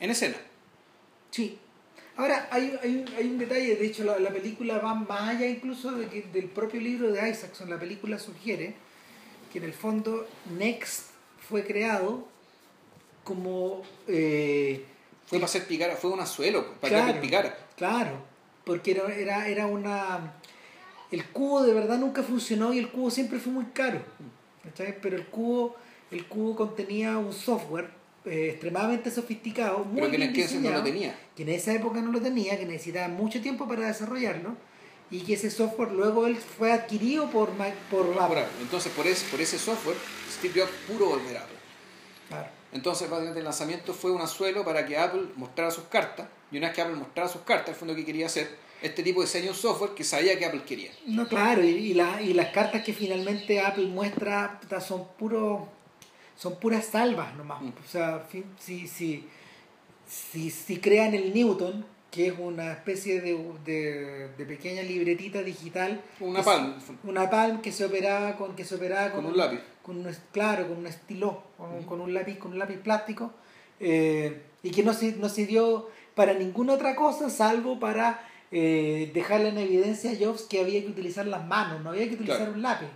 en 0.00 0.10
escena. 0.10 0.36
Sí. 1.30 1.58
Ahora, 2.16 2.48
hay, 2.50 2.78
hay, 2.82 2.96
un- 2.96 3.14
hay 3.16 3.26
un 3.26 3.38
detalle, 3.38 3.76
de 3.76 3.86
hecho 3.86 4.04
la, 4.04 4.18
la 4.18 4.30
película 4.30 4.78
va 4.78 4.94
más 4.94 5.30
allá 5.36 5.46
incluso 5.46 5.92
de 5.92 6.08
que- 6.08 6.22
del 6.32 6.46
propio 6.46 6.80
libro 6.80 7.10
de 7.10 7.28
Isaacson. 7.30 7.68
La 7.70 7.78
película 7.78 8.18
sugiere 8.18 8.74
que 9.52 9.58
en 9.58 9.64
el 9.64 9.72
fondo 9.74 10.26
Next 10.58 11.10
fue 11.48 11.64
creado 11.64 12.26
como... 13.24 13.82
eh, 14.08 14.84
Fue 15.26 15.38
para 15.38 15.46
hacer 15.46 15.66
picara, 15.66 15.96
fue 15.96 16.10
un 16.10 16.20
azuelo, 16.20 16.66
para 16.80 16.80
que 16.80 16.88
Claro. 16.96 17.08
Apple 17.10 17.20
picara. 17.20 17.58
Claro, 17.76 18.16
porque 18.64 18.92
era, 18.92 19.14
era, 19.14 19.48
era 19.48 19.66
una... 19.66 20.34
El 21.10 21.24
cubo 21.26 21.62
de 21.62 21.74
verdad 21.74 21.98
nunca 21.98 22.22
funcionó 22.22 22.72
y 22.72 22.78
el 22.78 22.90
cubo 22.90 23.10
siempre 23.10 23.38
fue 23.38 23.52
muy 23.52 23.66
caro. 23.66 24.00
¿cachai? 24.64 24.98
Pero 25.00 25.16
el 25.16 25.26
cubo, 25.26 25.76
el 26.10 26.26
cubo 26.26 26.56
contenía 26.56 27.18
un 27.18 27.32
software 27.34 27.90
eh, 28.24 28.50
extremadamente 28.52 29.10
sofisticado, 29.10 29.80
muy 29.84 29.96
Pero 30.00 30.10
que 30.10 30.14
en 30.16 30.20
bien 30.20 30.30
el 30.30 30.34
que 30.34 30.42
no 30.42 30.46
diseñado, 30.48 30.78
lo 30.78 30.84
tenía. 30.84 31.18
que 31.36 31.42
en 31.42 31.48
esa 31.50 31.72
época 31.74 32.00
no 32.00 32.12
lo 32.12 32.20
tenía, 32.20 32.58
que 32.58 32.64
necesitaba 32.64 33.08
mucho 33.08 33.40
tiempo 33.42 33.68
para 33.68 33.86
desarrollarlo 33.88 34.56
y 35.12 35.20
que 35.20 35.34
ese 35.34 35.50
software 35.50 35.92
luego 35.92 36.26
él 36.26 36.36
fue 36.36 36.72
adquirido 36.72 37.30
por, 37.30 37.50
por 37.90 38.12
Por 38.14 38.18
Apple. 38.22 38.44
Entonces, 38.60 38.90
por 38.92 39.06
ese, 39.06 39.24
por 39.30 39.40
ese 39.40 39.58
software, 39.58 39.96
Steve 40.38 40.60
Jobs 40.60 40.72
puro 40.88 41.06
volver 41.10 41.36
a 41.36 41.42
Apple. 41.42 41.56
Claro. 42.28 42.48
Entonces, 42.72 43.08
básicamente, 43.08 43.38
el 43.40 43.44
lanzamiento 43.44 43.92
fue 43.94 44.10
un 44.10 44.22
azuelo 44.22 44.64
para 44.64 44.84
que 44.86 44.96
Apple 44.98 45.26
mostrara 45.36 45.70
sus 45.70 45.84
cartas. 45.84 46.26
Y 46.50 46.56
una 46.56 46.68
vez 46.68 46.74
que 46.74 46.82
Apple 46.82 46.96
mostrara 46.96 47.28
sus 47.28 47.42
cartas, 47.42 47.68
al 47.68 47.74
fondo 47.74 47.94
que 47.94 48.04
quería 48.04 48.26
hacer, 48.26 48.56
este 48.80 49.02
tipo 49.02 49.20
diseñó 49.20 49.50
un 49.50 49.56
software 49.56 49.90
que 49.92 50.02
sabía 50.02 50.38
que 50.38 50.46
Apple 50.46 50.62
quería. 50.66 50.90
No, 51.06 51.28
claro, 51.28 51.62
y, 51.62 51.68
y, 51.68 51.94
la- 51.94 52.20
y 52.22 52.32
las 52.32 52.48
cartas 52.48 52.82
que 52.82 52.92
finalmente 52.94 53.60
Apple 53.60 53.86
muestra 53.86 54.58
son 54.80 55.06
puro 55.18 55.68
son 56.34 56.58
puras 56.58 56.86
salvas 56.86 57.34
nomás. 57.36 57.60
Mm. 57.62 57.68
O 57.68 57.88
sea, 57.88 58.26
si, 58.58 58.88
si, 58.88 59.28
si, 60.08 60.50
si 60.50 60.76
crean 60.78 61.14
el 61.14 61.32
Newton, 61.34 61.84
que 62.12 62.26
es 62.28 62.34
una 62.38 62.72
especie 62.72 63.20
de, 63.22 63.32
de, 63.64 64.28
de 64.36 64.44
pequeña 64.46 64.82
libretita 64.82 65.42
digital, 65.42 66.00
Una 66.20 66.42
Palm, 66.42 66.74
se- 66.78 67.08
una 67.08 67.28
Palm 67.30 67.62
que 67.62 67.72
se 67.72 67.86
operaba 67.86 68.36
con 68.36 68.54
que 68.54 68.64
se 68.66 68.74
operaba 68.74 69.10
con 69.12 69.24
un 69.24 69.36
lápiz. 69.36 69.58
con 69.82 69.96
un, 69.96 70.14
claro, 70.30 70.68
con 70.68 70.76
un 70.76 70.86
estiló, 70.86 71.42
con, 71.56 71.72
Ujú. 71.78 71.86
con 71.86 72.00
un 72.02 72.12
lápiz, 72.14 72.36
con 72.38 72.52
un 72.52 72.58
lápiz 72.58 72.76
plástico, 72.76 73.32
eh, 73.80 74.42
y 74.62 74.70
que 74.70 74.82
no 74.84 74.92
se, 74.92 75.12
no 75.16 75.28
dio 75.30 75.88
para 76.14 76.34
ninguna 76.34 76.74
otra 76.74 76.94
cosa 76.94 77.30
salvo 77.30 77.80
para 77.80 78.28
eh, 78.50 79.10
dejarle 79.14 79.48
en 79.48 79.56
evidencia 79.58 80.10
a 80.12 80.14
Jobs 80.14 80.42
que 80.42 80.60
había 80.60 80.82
que 80.82 80.88
utilizar 80.88 81.26
las 81.26 81.46
manos, 81.46 81.80
no 81.82 81.88
había 81.90 82.06
que 82.08 82.14
utilizar 82.14 82.36
Claro. 82.36 82.52
un 82.52 82.60
lápiz. 82.62 82.88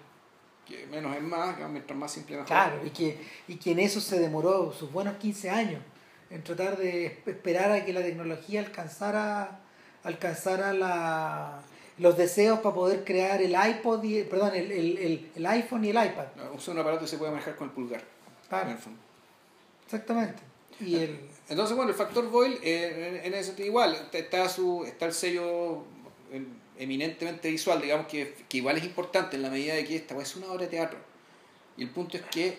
Que 0.68 0.84
menos 0.88 1.16
es 1.16 1.22
más, 1.22 1.56
mientras 1.70 1.98
más 1.98 2.12
simple 2.12 2.34
mejor. 2.36 2.48
Claro, 2.48 2.80
y 2.84 2.90
que, 2.90 3.18
y 3.48 3.54
que 3.56 3.70
en 3.70 3.78
eso 3.78 3.98
se 4.00 4.18
demoró 4.20 4.72
sus 4.74 4.92
buenos 4.92 5.16
15 5.16 5.48
años, 5.48 5.80
en 6.30 6.42
tratar 6.42 6.76
de 6.76 7.06
esperar 7.26 7.70
a 7.72 7.84
que 7.84 7.92
la 7.92 8.02
tecnología 8.02 8.60
alcanzara 8.60 9.60
alcanzara 10.04 10.72
la, 10.72 11.60
los 11.98 12.16
deseos 12.16 12.60
para 12.60 12.74
poder 12.74 13.04
crear 13.04 13.42
el 13.42 13.56
iPod, 13.70 14.04
y, 14.04 14.22
perdón, 14.22 14.54
el, 14.54 14.70
el, 14.70 14.98
el, 14.98 15.30
el 15.34 15.46
iPhone 15.46 15.84
y 15.84 15.90
el 15.90 15.96
iPad. 15.96 16.26
No, 16.36 16.52
usa 16.54 16.72
un 16.74 16.78
aparato 16.80 17.02
que 17.02 17.08
se 17.08 17.18
puede 17.18 17.32
manejar 17.32 17.56
con 17.56 17.68
el 17.68 17.74
pulgar. 17.74 18.02
Claro. 18.48 18.66
en 18.68 18.76
el 18.76 18.78
fondo. 18.78 19.00
Exactamente. 19.84 20.42
Y 20.78 20.94
el, 20.96 21.20
Entonces, 21.48 21.74
bueno, 21.76 21.90
el 21.90 21.96
factor 21.96 22.28
Boyle, 22.30 22.58
eh, 22.62 23.20
en 23.24 23.26
en 23.26 23.34
ese 23.34 23.44
sentido, 23.48 23.66
igual, 23.68 23.96
está- 24.12 24.48
su, 24.48 24.84
está 24.84 25.06
el 25.06 25.12
sello 25.12 25.84
eminentemente 26.78 27.50
visual, 27.50 27.80
digamos, 27.80 28.06
que, 28.06 28.34
que 28.48 28.58
igual 28.58 28.76
es 28.76 28.84
importante 28.84 29.36
en 29.36 29.42
la 29.42 29.50
medida 29.50 29.74
de 29.74 29.84
que 29.84 29.96
esta 29.96 30.14
pues, 30.14 30.30
es 30.30 30.36
una 30.36 30.48
obra 30.48 30.62
de 30.62 30.68
teatro. 30.68 30.98
Y 31.76 31.82
el 31.82 31.90
punto 31.90 32.16
es 32.16 32.22
que 32.24 32.58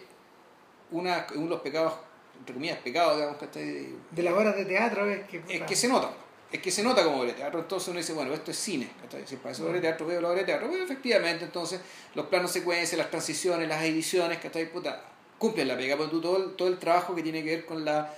una, 0.91 1.27
uno 1.35 1.43
de 1.43 1.49
los 1.49 1.61
pecados, 1.61 1.93
entre 2.39 2.53
comillas, 2.53 2.79
pecados, 2.79 3.15
digamos, 3.15 3.37
¿cachai? 3.37 3.89
de 4.11 4.23
las 4.23 4.33
obras 4.33 4.55
de 4.55 4.65
teatro 4.65 5.09
es 5.09 5.27
que... 5.27 5.41
es 5.49 5.61
que 5.63 5.75
se 5.75 5.87
nota. 5.87 6.11
Es 6.51 6.61
que 6.61 6.71
se 6.71 6.81
nota 6.81 7.03
como 7.03 7.17
obra 7.17 7.27
de 7.29 7.33
teatro, 7.33 7.59
entonces 7.59 7.89
uno 7.89 7.97
dice, 7.97 8.13
bueno, 8.13 8.33
esto 8.33 8.51
es 8.51 8.57
cine. 8.57 8.89
¿cachai? 9.01 9.27
Si 9.27 9.35
para 9.35 9.51
eso 9.51 9.63
obra 9.63 9.73
de 9.73 9.81
teatro 9.81 10.05
veo 10.05 10.21
la 10.21 10.29
obra 10.29 10.39
de 10.39 10.45
teatro, 10.45 10.69
efectivamente, 10.71 11.43
entonces 11.45 11.81
los 12.15 12.27
planos 12.27 12.51
secuencias, 12.51 12.97
las 12.97 13.09
transiciones, 13.09 13.67
las 13.67 13.83
ediciones, 13.83 14.37
¿cachai? 14.37 14.71
Puta, 14.71 15.03
cumplen 15.37 15.67
la 15.67 15.75
pega, 15.75 15.97
pero 15.97 16.09
tú 16.09 16.21
todo 16.21 16.37
el, 16.37 16.55
todo 16.55 16.67
el 16.69 16.77
trabajo 16.77 17.13
que 17.15 17.21
tiene 17.21 17.43
que 17.43 17.49
ver 17.49 17.65
con 17.65 17.83
la 17.83 18.13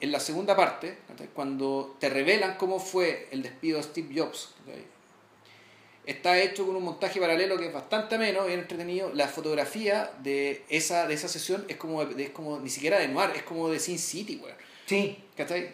en 0.00 0.12
la 0.12 0.20
segunda 0.20 0.54
parte, 0.54 0.98
¿cachai? 1.08 1.28
cuando 1.28 1.96
te 1.98 2.10
revelan 2.10 2.56
cómo 2.56 2.78
fue 2.78 3.28
el 3.30 3.42
despido 3.42 3.78
de 3.78 3.84
Steve 3.84 4.08
Jobs, 4.14 4.54
¿cachai? 4.58 4.84
Está 6.06 6.38
hecho 6.40 6.66
con 6.66 6.76
un 6.76 6.84
montaje 6.84 7.20
paralelo 7.20 7.56
que 7.58 7.66
es 7.66 7.72
bastante 7.72 8.14
ameno, 8.16 8.44
bien 8.46 8.60
entretenido. 8.60 9.12
La 9.14 9.28
fotografía 9.28 10.10
de 10.22 10.64
esa, 10.68 11.06
de 11.06 11.14
esa 11.14 11.28
sesión 11.28 11.64
es 11.68 11.76
como, 11.76 12.02
es 12.02 12.30
como 12.30 12.58
ni 12.60 12.70
siquiera 12.70 12.98
de 12.98 13.08
noir, 13.08 13.30
es 13.34 13.42
como 13.42 13.68
de 13.68 13.78
Sin 13.80 13.98
City, 13.98 14.40
weón. 14.42 14.56
Sí, 14.86 15.16
¿Cachai? 15.34 15.70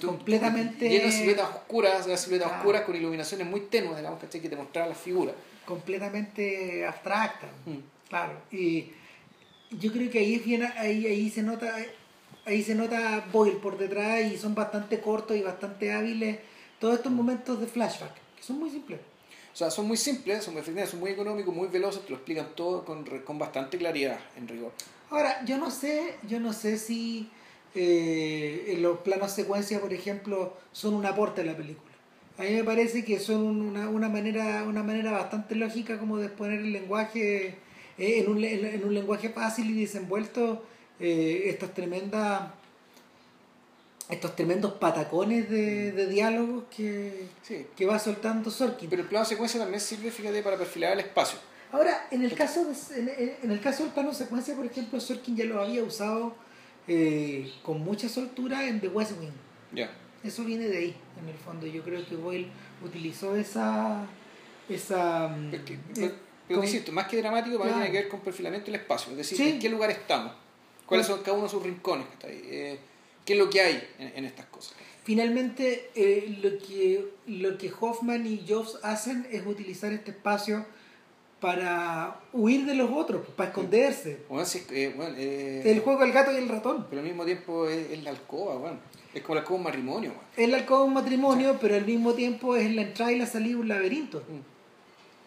Completamente- 0.00 0.88
Lleno 0.88 1.04
de 1.06 1.12
siluetas 1.12 1.48
oscuras, 1.50 2.06
de 2.06 2.16
siluetas 2.16 2.50
oscuras 2.50 2.82
con 2.82 2.96
iluminaciones 2.96 3.46
muy 3.46 3.60
tenues, 3.60 3.96
digamos, 3.98 4.20
¿cachai? 4.20 4.40
Que 4.40 4.48
te 4.48 4.56
mostraban 4.56 4.90
las 4.90 4.98
figuras. 4.98 5.34
completamente 5.66 6.84
abstracta. 6.86 7.46
Mm. 7.66 7.78
Claro. 8.08 8.34
Y 8.52 8.90
yo 9.70 9.92
creo 9.92 10.10
que 10.10 10.18
ahí 10.18 10.34
es 10.34 10.44
bien, 10.44 10.62
ahí, 10.76 11.06
ahí 11.06 11.30
se 11.30 11.42
nota, 11.42 11.74
ahí 12.44 12.62
se 12.62 12.74
nota 12.74 13.24
Boyle 13.32 13.56
por 13.56 13.78
detrás 13.78 14.20
y 14.32 14.36
son 14.36 14.54
bastante 14.54 15.00
cortos 15.00 15.36
y 15.36 15.42
bastante 15.42 15.92
hábiles 15.92 16.38
todos 16.78 16.96
estos 16.96 17.12
momentos 17.12 17.60
de 17.60 17.66
flashback, 17.66 18.14
que 18.36 18.42
son 18.42 18.58
muy 18.58 18.70
simples. 18.70 19.00
O 19.54 19.56
sea, 19.56 19.70
son 19.70 19.86
muy 19.86 19.96
simples, 19.96 20.42
son, 20.42 20.54
efectivamente, 20.54 20.90
son 20.90 20.98
muy 20.98 21.12
económicos, 21.12 21.54
muy 21.54 21.68
veloces, 21.68 22.02
te 22.02 22.10
lo 22.10 22.16
explican 22.16 22.48
todo 22.56 22.84
con, 22.84 23.04
con 23.04 23.38
bastante 23.38 23.78
claridad, 23.78 24.18
en 24.36 24.48
rigor. 24.48 24.72
Ahora, 25.10 25.44
yo 25.44 25.58
no 25.58 25.70
sé, 25.70 26.16
yo 26.28 26.40
no 26.40 26.52
sé 26.52 26.76
si 26.76 27.30
eh, 27.76 28.76
los 28.80 28.98
planos 28.98 29.30
secuencia, 29.30 29.80
por 29.80 29.92
ejemplo, 29.92 30.56
son 30.72 30.94
un 30.94 31.06
aporte 31.06 31.42
a 31.42 31.44
la 31.44 31.56
película. 31.56 31.94
A 32.36 32.42
mí 32.42 32.50
me 32.50 32.64
parece 32.64 33.04
que 33.04 33.20
son 33.20 33.60
una, 33.60 33.88
una 33.88 34.08
manera, 34.08 34.64
una 34.64 34.82
manera 34.82 35.12
bastante 35.12 35.54
lógica 35.54 36.00
como 36.00 36.18
de 36.18 36.26
exponer 36.26 36.58
el 36.58 36.72
lenguaje 36.72 37.46
eh, 37.46 37.54
en, 37.96 38.28
un, 38.28 38.42
en 38.42 38.84
un 38.84 38.92
lenguaje 38.92 39.28
fácil 39.28 39.70
y 39.70 39.82
desenvuelto 39.82 40.64
eh, 40.98 41.44
estas 41.46 41.72
tremendas 41.74 42.50
estos 44.08 44.36
tremendos 44.36 44.74
patacones 44.74 45.48
de, 45.48 45.92
de 45.92 46.06
diálogos 46.06 46.64
que, 46.74 47.28
Sí. 47.42 47.66
que 47.76 47.86
va 47.86 47.98
soltando 47.98 48.50
Sorkin. 48.50 48.88
Pero 48.90 49.02
el 49.02 49.08
plano 49.08 49.24
secuencia 49.24 49.58
también 49.60 49.80
sirve, 49.80 50.10
fíjate, 50.10 50.42
para 50.42 50.56
perfilar 50.58 50.92
el 50.92 51.00
espacio. 51.00 51.38
Ahora, 51.72 52.06
en 52.10 52.22
el 52.22 52.34
caso 52.34 52.64
de- 52.64 52.98
en, 53.00 53.36
en- 53.42 53.50
el 53.50 53.60
caso 53.60 53.82
del 53.82 53.92
plano 53.92 54.12
secuencia, 54.12 54.54
por 54.54 54.66
ejemplo, 54.66 55.00
Sorkin 55.00 55.36
ya 55.36 55.44
lo 55.44 55.60
había 55.60 55.82
usado 55.82 56.34
eh, 56.86 57.50
con 57.62 57.80
mucha 57.82 58.08
soltura 58.10 58.66
en 58.68 58.80
The 58.80 58.88
West 58.88 59.12
Wing. 59.18 59.32
Ya. 59.72 59.90
Eso 60.22 60.44
viene 60.44 60.68
de 60.68 60.76
ahí, 60.78 60.96
en 61.22 61.28
el 61.28 61.36
fondo. 61.38 61.66
Yo 61.66 61.82
creo 61.82 62.04
que 62.06 62.14
Boyle 62.16 62.48
utilizó 62.84 63.34
esa 63.36 64.06
esa 64.68 65.28
mm, 65.28 65.50
Pero, 65.50 65.64
que- 65.64 65.74
eh, 65.74 65.78
pero- 65.94 66.14
pero 66.48 66.62
insisto, 66.62 66.92
más 66.92 67.06
que 67.08 67.16
dramático, 67.18 67.56
para 67.58 67.70
mí 67.70 67.74
Claro. 67.76 67.84
tiene 67.84 67.92
que 67.92 68.02
ver 68.04 68.08
con 68.10 68.20
perfilamiento 68.20 68.66
del 68.70 68.80
espacio. 68.80 69.10
Es 69.12 69.16
decir, 69.18 69.36
Sí. 69.38 69.48
en 69.50 69.58
qué 69.58 69.68
lugar 69.70 69.90
estamos, 69.90 70.32
cuáles 70.86 71.06
son 71.06 71.20
cada 71.20 71.32
uno 71.32 71.44
de 71.44 71.50
sus 71.50 71.62
rincones, 71.62 72.06
¿cachai? 72.12 72.40
Eh, 72.44 72.78
qué 73.24 73.32
es 73.34 73.38
lo 73.38 73.50
que 73.50 73.60
hay 73.60 73.88
en, 73.98 74.12
en 74.16 74.24
estas 74.24 74.46
cosas. 74.46 74.74
Finalmente, 75.04 75.90
eh, 75.94 76.38
lo, 76.42 76.58
que, 76.58 77.06
lo 77.26 77.58
que 77.58 77.70
Hoffman 77.78 78.26
y 78.26 78.44
Jobs 78.48 78.78
hacen 78.82 79.26
es 79.30 79.46
utilizar 79.46 79.92
este 79.92 80.12
espacio 80.12 80.64
para 81.40 82.20
huir 82.32 82.64
de 82.64 82.74
los 82.74 82.90
otros, 82.90 83.26
para 83.36 83.50
esconderse. 83.50 84.20
Bueno, 84.30 84.48
que, 84.66 84.84
eh, 84.84 84.94
bueno, 84.96 85.14
eh, 85.18 85.62
El 85.66 85.80
juego 85.80 86.00
del 86.00 86.12
gato 86.12 86.32
y 86.32 86.36
el 86.36 86.48
ratón. 86.48 86.86
pero 86.88 87.02
al 87.02 87.06
mismo 87.06 87.26
tiempo 87.26 87.68
es, 87.68 87.90
es 87.90 88.02
la 88.02 88.10
alcoba, 88.10 88.56
bueno. 88.56 88.78
es 89.12 89.20
como 89.20 89.34
la 89.34 89.40
alcoba 89.42 89.56
de 89.56 89.60
un 89.60 89.64
matrimonio. 89.64 90.10
bueno. 90.14 90.28
Es 90.38 90.48
la 90.48 90.56
alcoba 90.56 90.80
de 90.80 90.86
un 90.86 90.94
matrimonio, 90.94 91.58
pero 91.60 91.74
al 91.74 91.84
mismo 91.84 92.14
tiempo 92.14 92.56
es 92.56 92.74
la 92.74 92.80
entrada 92.82 93.12
y 93.12 93.18
la 93.18 93.26
salida 93.26 93.56
de 93.56 93.60
un 93.60 93.68
laberinto. 93.68 94.20
Mm. 94.20 94.53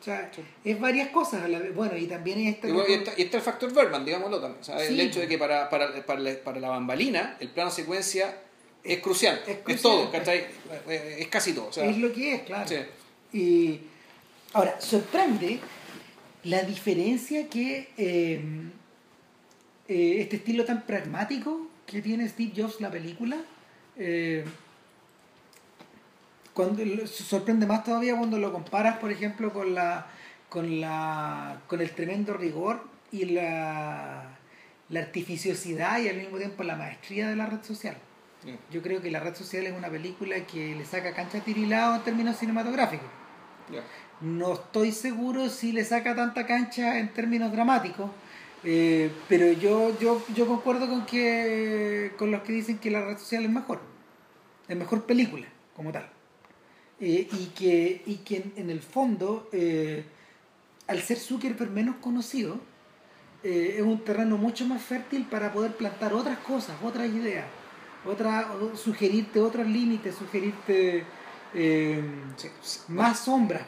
O 0.07 0.09
sea, 0.09 0.31
Sí. 0.34 0.41
es 0.63 0.79
varias 0.79 1.09
cosas. 1.09 1.43
a 1.43 1.47
la 1.49 1.59
vez. 1.59 1.75
Bueno, 1.75 1.97
y 1.97 2.05
también 2.07 2.39
es 2.39 2.55
esta... 2.55 2.69
Y, 2.69 2.71
bueno, 2.71 2.88
y 2.89 2.93
está, 2.93 3.11
y 3.17 3.23
está 3.23 3.38
el 3.38 3.43
factor 3.43 3.73
Bergman, 3.73 4.05
digámoslo 4.05 4.39
también. 4.39 4.61
El 4.79 4.99
hecho 5.01 5.19
de 5.19 5.27
que 5.27 5.38
para, 5.38 5.69
para, 5.69 6.05
para, 6.05 6.19
la, 6.21 6.34
para 6.43 6.59
la 6.61 6.69
bambalina 6.69 7.35
el 7.41 7.49
plano 7.49 7.69
secuencia 7.71 8.38
es 8.84 8.99
crucial. 8.99 9.41
Es 9.45 9.57
Es, 9.67 9.81
todo, 9.81 10.09
¿cachai? 10.09 10.45
Eh, 10.88 11.17
Es 11.19 11.27
casi 11.27 11.51
todo. 11.53 11.67
O 11.67 11.73
sea, 11.73 11.85
es 11.85 11.97
lo 11.97 12.13
que 12.13 12.35
es, 12.35 12.41
claro. 12.43 12.67
sí. 12.69 12.77
Y 13.38 13.81
ahora, 14.53 14.79
sorprende 14.79 15.59
la 16.45 16.61
diferencia 16.63 17.47
que 17.49 17.89
eh, 17.97 18.41
eh, 19.89 20.17
este 20.21 20.38
estilo 20.38 20.63
tan 20.63 20.85
pragmático 20.85 21.67
que 21.85 22.01
tiene 22.01 22.27
Steve 22.29 22.53
Jobs 22.55 22.79
la 22.79 22.89
película. 22.89 23.38
eh, 23.97 24.45
cuando 26.57 27.05
sorprende 27.05 27.67
más 27.67 27.84
todavía 27.84 28.17
cuando 28.17 28.39
lo 28.39 28.51
comparas, 28.51 28.97
por 28.97 29.11
ejemplo, 29.11 29.53
con 29.53 29.75
la 29.75 30.07
con 30.49 30.81
la 30.81 31.61
con 31.67 31.81
el 31.81 31.91
tremendo 31.91 32.34
rigor 32.34 32.81
y 33.11 33.25
la, 33.25 34.39
la 34.89 34.99
artificiosidad 34.99 35.99
y 35.99 36.09
al 36.09 36.17
mismo 36.17 36.39
tiempo 36.39 36.63
la 36.63 36.75
maestría 36.75 37.29
de 37.29 37.35
la 37.35 37.45
red 37.45 37.61
social. 37.61 37.95
Sí. 38.43 38.57
Yo 38.71 38.81
creo 38.81 39.03
que 39.03 39.11
la 39.11 39.19
red 39.19 39.35
social 39.35 39.67
es 39.67 39.77
una 39.77 39.88
película 39.88 40.35
que 40.47 40.73
le 40.73 40.84
saca 40.84 41.13
cancha 41.13 41.41
tirilado 41.41 41.97
en 41.97 42.01
términos 42.01 42.38
cinematográficos. 42.38 43.07
No 44.21 44.53
estoy 44.53 44.91
seguro 44.93 45.49
si 45.49 45.71
le 45.71 45.85
saca 45.85 46.15
tanta 46.15 46.47
cancha 46.47 46.97
en 46.97 47.13
términos 47.13 47.51
dramáticos, 47.51 48.09
eh, 48.63 49.11
pero 49.29 49.51
yo, 49.51 49.95
yo, 49.99 50.25
yo 50.34 50.47
concuerdo 50.47 50.89
con 50.89 51.05
que 51.05 52.13
con 52.17 52.31
los 52.31 52.41
que 52.41 52.53
dicen 52.53 52.79
que 52.79 52.89
la 52.89 53.05
red 53.05 53.19
social 53.19 53.43
es 53.45 53.51
mejor, 53.51 53.79
es 54.67 54.75
mejor 54.75 55.05
película 55.05 55.45
como 55.75 55.91
tal. 55.91 56.16
Eh, 56.99 57.27
y 57.31 57.45
que, 57.47 58.01
y 58.05 58.15
que 58.17 58.37
en, 58.37 58.53
en 58.57 58.69
el 58.71 58.81
fondo, 58.81 59.49
eh, 59.51 60.03
al 60.87 61.01
ser 61.01 61.17
Zuckerberg 61.19 61.69
menos 61.69 61.97
conocido, 61.97 62.59
eh, 63.43 63.75
es 63.77 63.83
un 63.83 64.03
terreno 64.03 64.37
mucho 64.37 64.65
más 64.65 64.81
fértil 64.81 65.25
para 65.25 65.53
poder 65.53 65.75
plantar 65.77 66.13
otras 66.13 66.39
cosas, 66.39 66.75
otras 66.83 67.07
ideas, 67.07 67.45
otra, 68.05 68.51
sugerirte 68.75 69.39
otros 69.39 69.67
límites, 69.67 70.15
sugerirte 70.15 71.03
Sí, 71.53 72.49
sí. 72.61 72.79
más 72.89 73.19
sombras. 73.19 73.63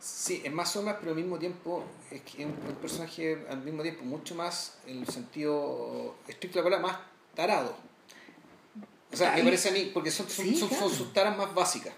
Sí, 0.00 0.42
es 0.44 0.52
más 0.52 0.70
sombras, 0.72 0.96
pero 1.00 1.10
al 1.12 1.16
mismo 1.16 1.38
tiempo 1.38 1.84
es 2.10 2.20
que 2.22 2.42
es 2.42 2.46
un, 2.46 2.52
un 2.68 2.74
personaje 2.76 3.44
al 3.50 3.62
mismo 3.62 3.82
tiempo 3.82 4.04
mucho 4.04 4.34
más, 4.34 4.78
en 4.86 4.98
el 4.98 5.08
sentido 5.08 6.14
estricto 6.28 6.58
de 6.62 6.70
la 6.70 6.76
palabra, 6.76 6.92
más 6.98 7.06
tarado. 7.34 7.76
O 9.12 9.16
sea, 9.16 9.32
Ahí- 9.32 9.42
me 9.42 9.46
parece 9.48 9.68
a 9.70 9.72
mí, 9.72 9.90
porque 9.94 10.10
son, 10.10 10.28
son, 10.28 10.44
Sí, 10.44 10.56
son- 10.56 10.70
son 10.70 10.90
sus 10.90 11.12
taras 11.12 11.36
más 11.36 11.54
básicas. 11.54 11.94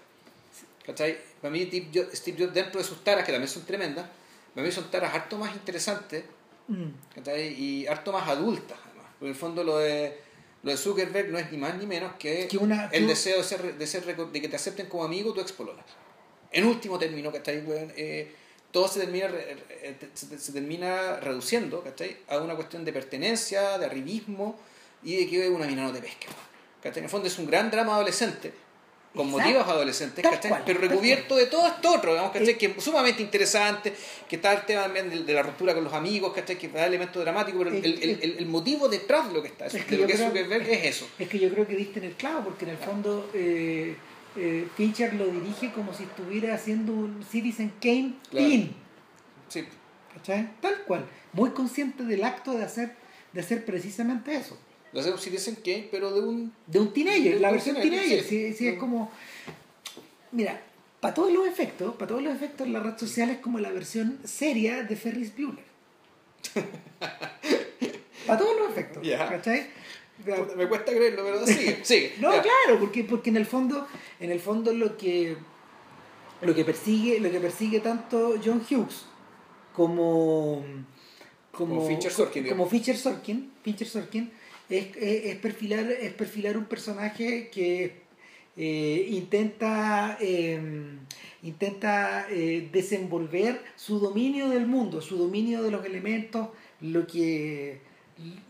¿Cachai? 0.87 1.17
Para 1.41 1.51
mí, 1.51 1.65
Steve 1.67 1.87
Jobs, 1.93 2.17
Steve 2.17 2.37
Jobs, 2.43 2.53
dentro 2.55 2.79
de 2.81 2.87
sus 2.87 3.03
taras, 3.03 3.23
que 3.25 3.31
también 3.31 3.49
son 3.49 3.63
tremendas, 3.65 4.07
para 4.55 4.65
mí 4.65 4.71
son 4.71 4.89
taras 4.89 5.13
harto 5.13 5.37
más 5.37 5.53
interesantes 5.53 6.23
Mm. 6.69 6.87
¿cachai? 7.15 7.53
y 7.53 7.85
harto 7.87 8.11
más 8.11 8.27
adultas, 8.27 8.77
además. 8.85 9.05
Porque 9.19 9.25
en 9.25 9.31
el 9.31 9.35
fondo 9.35 9.63
lo 9.63 9.77
de, 9.77 10.17
lo 10.63 10.71
de 10.71 10.75
Zuckerberg 10.77 11.29
no 11.29 11.37
es 11.37 11.49
ni 11.51 11.57
más 11.57 11.75
ni 11.77 11.85
menos 11.85 12.13
que, 12.19 12.47
Que 12.49 12.57
una- 12.57 12.85
el 12.85 13.03
que- 13.03 13.07
deseo 13.07 13.37
de, 13.37 13.43
ser, 13.43 13.75
de, 13.77 13.87
ser, 13.87 14.03
de 14.17 14.41
que 14.41 14.47
te 14.49 14.55
acepten 14.57 14.87
como 14.87 15.03
amigo 15.05 15.33
tu 15.33 15.39
expolola. 15.41 15.83
En 16.51 16.65
último 16.65 16.97
término, 16.99 17.31
¿cachai? 17.31 17.63
Eh, 17.95 18.33
todo 18.71 18.87
se 18.89 18.99
termina, 19.01 19.27
eh, 19.31 19.97
se, 20.13 20.51
termina 20.51 21.19
reduciendo 21.21 21.81
¿cachai? 21.83 22.17
a 22.27 22.37
una 22.39 22.55
cuestión 22.55 22.83
de 22.83 22.91
pertenencia, 22.93 23.77
de 23.77 23.85
arribismo 23.85 24.59
y 25.03 25.15
de 25.17 25.29
que 25.29 25.47
una 25.49 25.67
mina 25.67 25.83
no 25.83 25.91
te 25.93 25.99
weón. 25.99 26.13
¿cachai? 26.83 26.99
En 26.99 27.03
el 27.05 27.09
fondo 27.09 27.27
es 27.27 27.37
un 27.39 27.47
gran 27.47 27.71
drama 27.71 27.95
adolescente 27.95 28.51
con 29.17 29.27
Exacto. 29.27 29.49
motivos 29.49 29.67
adolescentes, 29.67 30.23
¿cachai? 30.23 30.61
pero 30.65 30.79
recubierto 30.79 31.35
de 31.35 31.47
todo 31.47 31.67
esto 31.67 31.91
otro, 31.91 32.11
digamos, 32.11 32.31
¿cachai? 32.31 32.49
Eh, 32.51 32.57
que 32.57 32.65
es 32.67 32.83
sumamente 32.83 33.21
interesante, 33.21 33.93
que 34.29 34.35
está 34.37 34.53
el 34.53 34.65
tema 34.65 34.83
también 34.83 35.09
de, 35.09 35.23
de 35.23 35.33
la 35.33 35.43
ruptura 35.43 35.73
con 35.73 35.83
los 35.83 35.91
amigos, 35.93 36.31
¿cachai? 36.33 36.57
que 36.57 36.69
da 36.69 36.85
elemento 36.85 37.19
dramático, 37.19 37.57
pero 37.57 37.71
el, 37.71 37.83
el- 37.83 38.19
el- 38.21 38.35
el 38.39 38.45
motivo 38.45 38.87
detrás 38.87 39.27
de 39.27 39.33
lo 39.33 39.41
que 39.41 39.49
está, 39.49 39.65
Es 39.65 39.73
de 39.73 39.83
que 39.83 39.95
lo 39.95 40.01
yo 40.03 40.07
que 40.07 40.13
es 40.13 40.19
creo- 40.19 40.29
Zuckerberg 40.29 40.69
es 40.69 40.85
eso. 40.85 41.07
Es 41.19 41.27
que 41.27 41.39
yo 41.39 41.49
creo 41.49 41.67
que 41.67 41.75
diste 41.75 41.99
en 41.99 42.05
el 42.05 42.13
clavo, 42.13 42.43
porque 42.45 42.63
en 42.65 42.71
el 42.71 42.77
fondo 42.77 43.29
eh, 43.33 43.95
eh, 44.37 44.67
Fincher 44.77 45.13
lo 45.15 45.25
dirige 45.27 45.71
como 45.73 45.93
si 45.93 46.03
estuviera 46.03 46.53
haciendo 46.53 46.93
un 46.93 47.25
Citizen 47.29 47.73
Kane 47.81 48.13
Claro. 48.29 48.47
Sí. 49.49 49.65
Tal 50.61 50.83
cual. 50.85 51.05
Muy 51.33 51.51
consciente 51.51 52.03
del 52.03 52.23
acto 52.23 52.51
de 52.53 52.63
hacer, 52.63 52.95
de 53.33 53.41
hacer 53.41 53.65
precisamente 53.65 54.35
eso. 54.35 54.57
Lo 54.93 54.99
hacemos 54.99 55.21
si 55.21 55.29
dicen 55.29 55.57
que, 55.57 55.87
pero 55.91 56.11
de 56.11 56.21
un... 56.21 56.53
De 56.65 56.79
un 56.79 56.93
teenager, 56.93 57.35
De 57.35 57.39
la 57.39 57.49
un 57.49 57.55
versión 57.55 57.75
teenager, 57.75 58.23
sí. 58.23 58.53
Sí, 58.53 58.67
es 58.67 58.79
como. 58.79 59.11
Mira, 60.31 60.61
para 60.99 61.13
todos 61.13 61.31
los 61.31 61.47
efectos, 61.47 61.95
para 61.95 62.07
todos 62.07 62.23
los 62.23 62.35
efectos, 62.35 62.67
la 62.67 62.79
red 62.79 62.97
social 62.97 63.29
es 63.29 63.39
como 63.39 63.59
la 63.59 63.71
versión 63.71 64.19
seria 64.23 64.83
de 64.83 64.95
Ferris 64.95 65.33
Bueller. 65.35 65.65
para 68.25 68.39
todos 68.39 68.57
los 68.59 68.69
efectos. 68.69 69.07
¿Cachai? 69.07 69.67
Me 70.55 70.67
cuesta 70.67 70.91
creerlo, 70.91 71.23
pero 71.23 71.45
sigue, 71.45 71.79
sigue. 71.83 72.15
No, 72.19 72.29
claro, 72.29 72.79
porque, 72.79 73.03
porque 73.03 73.29
en 73.29 73.37
el 73.37 73.45
fondo, 73.45 73.87
en 74.19 74.31
el 74.31 74.39
fondo 74.39 74.73
lo 74.73 74.97
que 74.97 75.37
lo 76.41 76.53
que 76.53 76.65
persigue, 76.65 77.19
lo 77.19 77.31
que 77.31 77.39
persigue 77.39 77.79
tanto 77.79 78.35
John 78.43 78.63
Hughes 78.69 79.05
como 79.73 80.63
como 81.51 81.75
Como 81.75 81.87
Fincher 81.87 82.11
Sorkin, 82.11 82.47
como. 82.47 82.67
Fincher 82.67 82.97
Sorkin, 82.97 83.51
Fincher 83.63 83.87
Sorkin 83.87 84.31
es, 84.69 84.87
es, 84.97 85.25
es 85.25 85.35
perfilar 85.37 85.89
es 85.91 86.13
perfilar 86.13 86.57
un 86.57 86.65
personaje 86.65 87.49
que 87.49 88.05
eh, 88.57 89.07
intenta 89.11 90.17
eh, 90.19 90.59
intenta 91.43 92.27
eh, 92.29 92.67
desenvolver 92.71 93.61
su 93.75 93.99
dominio 93.99 94.49
del 94.49 94.65
mundo, 94.67 94.99
su 95.01 95.17
dominio 95.17 95.61
de 95.63 95.71
los 95.71 95.85
elementos, 95.85 96.49
lo 96.81 97.05
que 97.07 97.79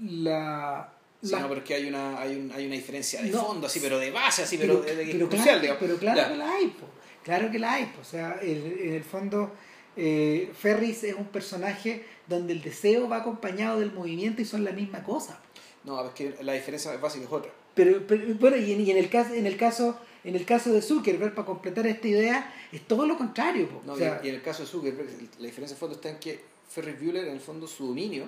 la 0.01 0.93
Sí, 1.21 1.31
la- 1.31 1.39
no, 1.41 1.47
porque 1.47 1.73
hay 1.73 1.87
una, 1.87 2.19
hay, 2.21 2.35
un- 2.35 2.51
hay 2.51 2.67
una 2.67 2.75
diferencia 2.75 3.21
de 3.23 3.29
No, 3.31 3.43
fondo, 3.43 3.65
así, 3.67 3.79
pero 3.79 3.97
de 3.97 4.11
base, 4.11 4.43
así, 4.43 4.57
pero, 4.57 4.81
de, 4.81 4.95
de- 4.95 5.27
crucial, 5.27 5.59
claro, 5.59 5.77
pero 5.79 5.97
claro 5.97 6.17
Ya. 6.21 6.29
que 6.29 6.37
la 6.37 6.51
hay, 6.53 6.67
po. 6.67 6.85
claro 7.23 7.51
que 7.51 7.59
la 7.59 7.73
hay. 7.73 7.85
po. 7.85 8.01
O 8.01 8.03
sea, 8.03 8.37
el- 8.41 8.77
en 8.81 8.93
el 8.93 9.03
fondo, 9.03 9.51
eh, 9.95 10.51
Ferris 10.57 11.03
es 11.03 11.15
un 11.15 11.25
personaje 11.25 12.03
donde 12.27 12.53
el 12.53 12.61
deseo 12.61 13.09
va 13.09 13.17
acompañado 13.17 13.79
del 13.79 13.91
movimiento 13.91 14.43
y 14.43 14.45
son 14.45 14.63
la 14.63 14.71
misma 14.71 15.03
cosa. 15.03 15.41
No, 15.87 16.05
es 16.05 16.13
que 16.13 16.35
la 16.41 16.51
diferencia 16.51 16.97
básica 16.97 17.23
es 17.23 17.31
otra. 17.31 17.49
Pero, 17.73 18.05
pero, 18.05 18.35
bueno, 18.35 18.57
y 18.57 18.73
en, 18.73 18.81
y 18.81 18.91
en 18.91 18.97
el 18.97 19.09
caso, 19.09 19.33
en 19.33 19.45
el 19.45 19.55
caso, 19.55 19.97
en 20.25 20.35
el 20.35 20.45
caso 20.45 20.73
de 20.73 20.81
Zuckerberg, 20.81 21.33
para 21.33 21.45
completar 21.45 21.87
esta 21.87 22.09
idea, 22.09 22.53
es 22.73 22.85
todo 22.85 23.07
lo 23.07 23.17
contrario. 23.17 23.69
No, 23.85 23.93
O 23.93 23.97
sea, 23.97 24.19
y, 24.21 24.27
en 24.27 24.35
el 24.35 24.41
caso 24.41 24.63
de 24.63 24.67
Zuckerberg, 24.67 25.07
la 25.39 25.45
diferencia 25.45 25.75
de 25.75 25.79
fondo 25.79 25.95
está 25.95 26.09
en 26.09 26.19
que 26.19 26.43
Ferris 26.69 26.99
Bueller, 26.99 27.29
en 27.29 27.35
el 27.35 27.39
fondo, 27.39 27.69
su 27.69 27.87
dominio 27.87 28.27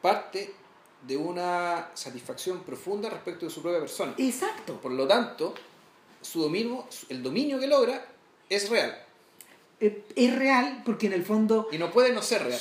parte 0.00 0.54
de 1.06 1.18
una 1.18 1.90
satisfacción 1.92 2.62
profunda 2.62 3.10
respecto 3.10 3.44
de 3.44 3.50
su 3.50 3.60
propia 3.60 3.80
persona. 3.80 4.14
exacto. 4.16 4.80
Por 4.80 4.92
lo 4.92 5.06
tanto, 5.06 5.52
su 6.22 6.40
dominio, 6.40 6.86
el 7.10 7.22
dominio 7.22 7.60
que 7.60 7.66
logra 7.66 8.06
es 8.48 8.70
real 8.70 8.96
Es, 9.80 9.92
es 10.16 10.34
real 10.34 10.82
porque 10.86 11.08
en 11.08 11.12
el 11.12 11.24
fondo 11.24 11.68
y 11.70 11.76
no 11.76 11.90
puede 11.90 12.14
no 12.14 12.22
ser 12.22 12.44
real. 12.44 12.60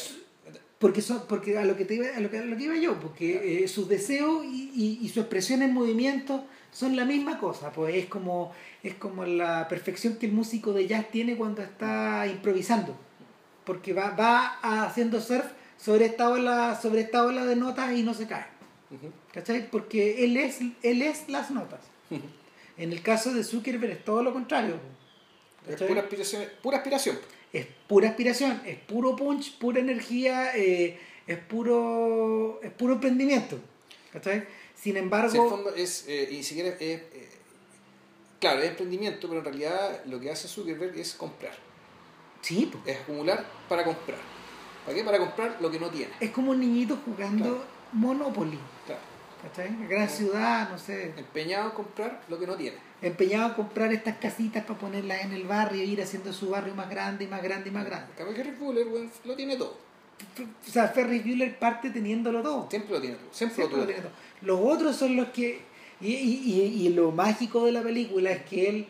Porque, 0.83 1.01
son, 1.01 1.21
porque 1.29 1.57
a 1.57 1.63
lo 1.63 1.77
que 1.77 1.85
te 1.85 1.95
iba, 1.95 2.05
a 2.15 2.19
lo 2.19 2.29
que, 2.29 2.37
a 2.39 2.43
lo 2.45 2.57
que 2.57 2.63
iba 2.65 2.75
yo, 2.75 2.99
porque 2.99 3.63
eh, 3.63 3.67
sus 3.69 3.87
deseos 3.87 4.43
y, 4.45 4.69
y- 4.75 4.99
y 5.01 5.07
su 5.09 5.21
expresión 5.21 5.61
en 5.61 5.73
movimiento 5.73 6.43
son 6.73 6.95
la 6.97 7.05
misma 7.05 7.39
cosa, 7.39 7.71
pues 7.71 7.95
es 7.95 8.05
como, 8.07 8.51
es 8.83 8.93
como 8.95 9.25
la 9.25 9.67
perfección 9.69 10.17
que 10.17 10.25
el 10.25 10.33
músico 10.33 10.73
de 10.73 10.85
jazz 10.85 11.09
tiene 11.09 11.37
cuando 11.37 11.61
está 11.61 12.27
improvisando, 12.27 12.95
porque 13.63 13.93
va, 13.93 14.09
va 14.11 14.83
haciendo 14.85 15.21
surf 15.21 15.45
sobre 15.77 16.05
esta 16.05 16.29
ola, 16.29 16.77
sobre 16.81 17.01
esta 17.01 17.23
ola 17.25 17.45
de 17.45 17.55
notas 17.55 17.93
y 17.97 18.03
no 18.03 18.13
se 18.13 18.27
cae, 18.27 18.45
Ujú. 18.91 19.09
¿cachai? 19.33 19.69
Porque 19.71 20.25
él 20.25 20.35
es, 20.35 20.59
él 20.81 21.01
es 21.01 21.29
las 21.29 21.49
notas. 21.49 21.79
En 22.77 22.91
el 22.91 23.01
caso 23.01 23.33
de 23.33 23.43
Zuckerberg 23.43 23.91
es 23.93 24.03
todo 24.03 24.21
lo 24.21 24.33
contrario. 24.33 24.75
Es 25.67 25.81
pura 25.81 26.01
aspiración, 26.01 26.43
pura 26.61 26.77
aspiración. 26.77 27.19
es 27.51 27.65
pura 27.87 28.09
aspiración, 28.09 28.61
es 28.65 28.77
puro 28.77 29.15
punch, 29.15 29.57
pura 29.57 29.79
energía, 29.79 30.55
eh, 30.57 30.99
es 31.27 31.37
puro 31.37 32.59
es 32.61 32.71
puro 32.71 32.93
emprendimiento. 32.95 33.59
¿cachai? 34.11 34.39
Sin 34.39 34.47
Si 34.75 34.89
el 34.91 34.97
embargo, 34.97 35.49
fondo 35.49 35.73
es, 35.75 36.05
eh, 36.07 36.27
y 36.31 36.43
siquiera 36.43 36.69
es, 36.69 36.81
eh, 36.81 37.29
claro, 38.39 38.61
es 38.61 38.69
emprendimiento, 38.69 39.27
pero 39.27 39.39
en 39.39 39.45
realidad 39.45 40.03
lo 40.05 40.19
que 40.19 40.29
hace 40.29 40.47
Zuckerberg 40.47 40.97
es 40.97 41.13
comprar, 41.13 41.53
sí, 42.41 42.71
es 42.85 42.97
acumular 42.99 43.45
para 43.69 43.83
comprar. 43.83 44.19
¿Para 44.85 44.97
qué? 44.97 45.03
Para 45.05 45.17
comprar 45.17 45.57
lo 45.61 45.71
que 45.71 45.79
no 45.79 45.89
tiene. 45.89 46.11
es 46.19 46.31
como 46.31 46.51
un 46.51 46.59
niñito 46.59 46.97
jugando 47.05 47.45
Claro. 47.45 47.63
Monopoly. 47.93 48.59
Claro. 48.85 49.01
¿cachai? 49.41 49.87
Gran 49.87 50.09
ciudad, 50.09 50.69
no 50.69 50.77
sé, 50.77 51.13
Empeñado 51.17 51.69
en 51.69 51.75
comprar 51.75 52.21
lo 52.27 52.37
que 52.37 52.45
no 52.47 52.55
tiene. 52.55 52.77
Empeñado 53.03 53.45
a 53.47 53.55
comprar 53.55 53.91
estas 53.93 54.17
casitas 54.17 54.63
para 54.65 54.79
ponerlas 54.79 55.23
en 55.23 55.33
el 55.33 55.43
barrio, 55.45 55.83
ir 55.83 56.01
haciendo 56.01 56.33
su 56.33 56.49
barrio 56.49 56.73
más 56.73 56.89
grande 56.89 57.25
y 57.25 57.27
más 57.27 57.43
grande 57.43 57.69
y 57.69 57.71
más 57.71 57.85
grande. 57.85 58.07
En 58.17 58.27
Harry 58.39 58.51
Fuller 58.57 58.87
weón, 58.87 59.11
lo 59.25 59.35
tiene 59.35 59.55
todo. 59.57 59.77
O 60.67 60.71
sea, 60.71 60.87
Ferris 60.87 61.23
Bueller 61.25 61.59
parte 61.59 61.89
teniéndolo 61.89 62.41
todo. 62.41 62.67
Siempre 62.69 62.93
lo 62.93 63.01
tiene 63.01 63.15
todo. 63.17 63.27
Siempre, 63.31 63.55
Siempre 63.57 63.77
lo 63.79 63.85
tiene 63.85 64.01
todo. 64.01 64.11
Los 64.41 64.59
otros 64.75 64.95
son 64.95 65.15
los 65.17 65.27
que. 65.29 65.61
Y, 65.99 66.13
y, 66.13 66.41
y- 66.45 66.85
y 66.87 66.89
lo 66.89 67.11
mágico 67.11 67.65
de 67.65 67.71
la 67.73 67.81
película 67.81 68.31
es 68.31 68.43
que 68.43 68.69
él 68.69 68.87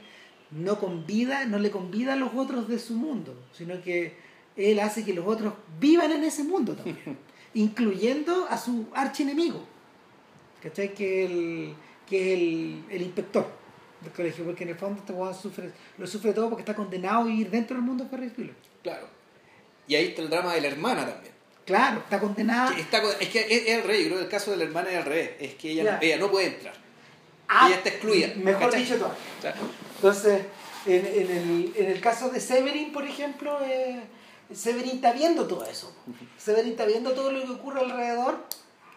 no 0.51 0.79
convida, 0.79 1.45
no 1.45 1.57
le 1.59 1.71
convida 1.71 2.13
a 2.13 2.15
los 2.15 2.33
otros 2.35 2.67
de 2.67 2.77
su 2.77 2.93
mundo, 2.93 3.35
sino 3.51 3.81
que 3.81 4.15
él 4.55 4.79
hace 4.79 5.03
que 5.03 5.13
los 5.13 5.25
otros 5.27 5.53
vivan 5.79 6.11
en 6.11 6.23
ese 6.23 6.43
mundo 6.43 6.75
también, 6.75 7.17
incluyendo 7.55 8.45
a 8.49 8.57
su 8.59 8.85
archienemigo, 8.93 9.63
¿cachai? 10.61 10.93
Que, 10.93 11.25
el, 11.25 11.73
que 12.07 12.33
es 12.33 12.39
el, 12.39 12.83
el 12.91 13.01
inspector 13.01 13.47
del 14.03 14.13
colegio, 14.13 14.43
porque 14.45 14.63
en 14.63 14.69
el 14.69 14.75
fondo 14.75 14.99
este 14.99 15.13
weón 15.13 15.33
sufre, 15.35 15.71
lo 15.97 16.05
sufre 16.07 16.33
todo 16.33 16.49
porque 16.49 16.61
está 16.61 16.75
condenado 16.75 17.21
a 17.21 17.23
vivir 17.25 17.49
dentro 17.49 17.75
del 17.77 17.85
mundo 17.85 18.03
de 18.03 18.09
Ferris 18.09 18.35
Bueller. 18.35 18.55
Claro. 18.83 19.07
Y 19.87 19.95
ahí 19.95 20.07
está 20.07 20.21
el 20.21 20.29
drama 20.29 20.53
de 20.53 20.61
la 20.61 20.67
hermana 20.67 21.05
también. 21.05 21.33
Claro, 21.65 21.99
está 21.99 22.19
condenada. 22.19 22.75
Que 22.75 22.81
está 22.81 23.01
con- 23.01 23.11
es 23.19 23.29
que 23.29 23.39
es, 23.41 23.67
es 23.67 23.75
al 23.75 23.83
revés, 23.83 23.99
yo 24.03 24.05
creo 24.07 24.17
que 24.19 24.23
el 24.25 24.29
caso 24.31 24.51
de 24.51 24.57
la 24.57 24.63
hermana 24.65 24.89
es 24.91 24.97
al 24.97 25.05
revés. 25.05 25.31
Es 25.39 25.55
que 25.55 25.71
ella, 25.71 25.97
ella 26.01 26.17
no 26.17 26.29
puede 26.29 26.47
entrar. 26.47 26.73
Ah, 27.47 27.67
ella 27.67 27.77
está 27.77 27.89
excluida. 27.89 28.27
Mejor 28.35 28.63
¿cachai? 28.65 28.83
dicho 28.83 28.97
todo. 28.97 29.13
Entonces, 29.95 30.41
en, 30.85 31.05
en 31.05 31.31
el, 31.37 31.73
en 31.75 31.85
el 31.91 32.01
caso 32.01 32.29
de 32.29 32.39
Severin, 32.39 32.91
por 32.91 33.05
ejemplo, 33.05 33.59
eh, 33.63 34.01
Severin 34.53 34.95
está 34.95 35.13
viendo 35.13 35.47
todo 35.47 35.65
eso. 35.65 35.95
Severin 36.37 36.71
está 36.71 36.85
viendo 36.85 37.11
todo 37.13 37.31
lo 37.31 37.41
que 37.43 37.51
ocurre 37.51 37.79
alrededor 37.81 38.45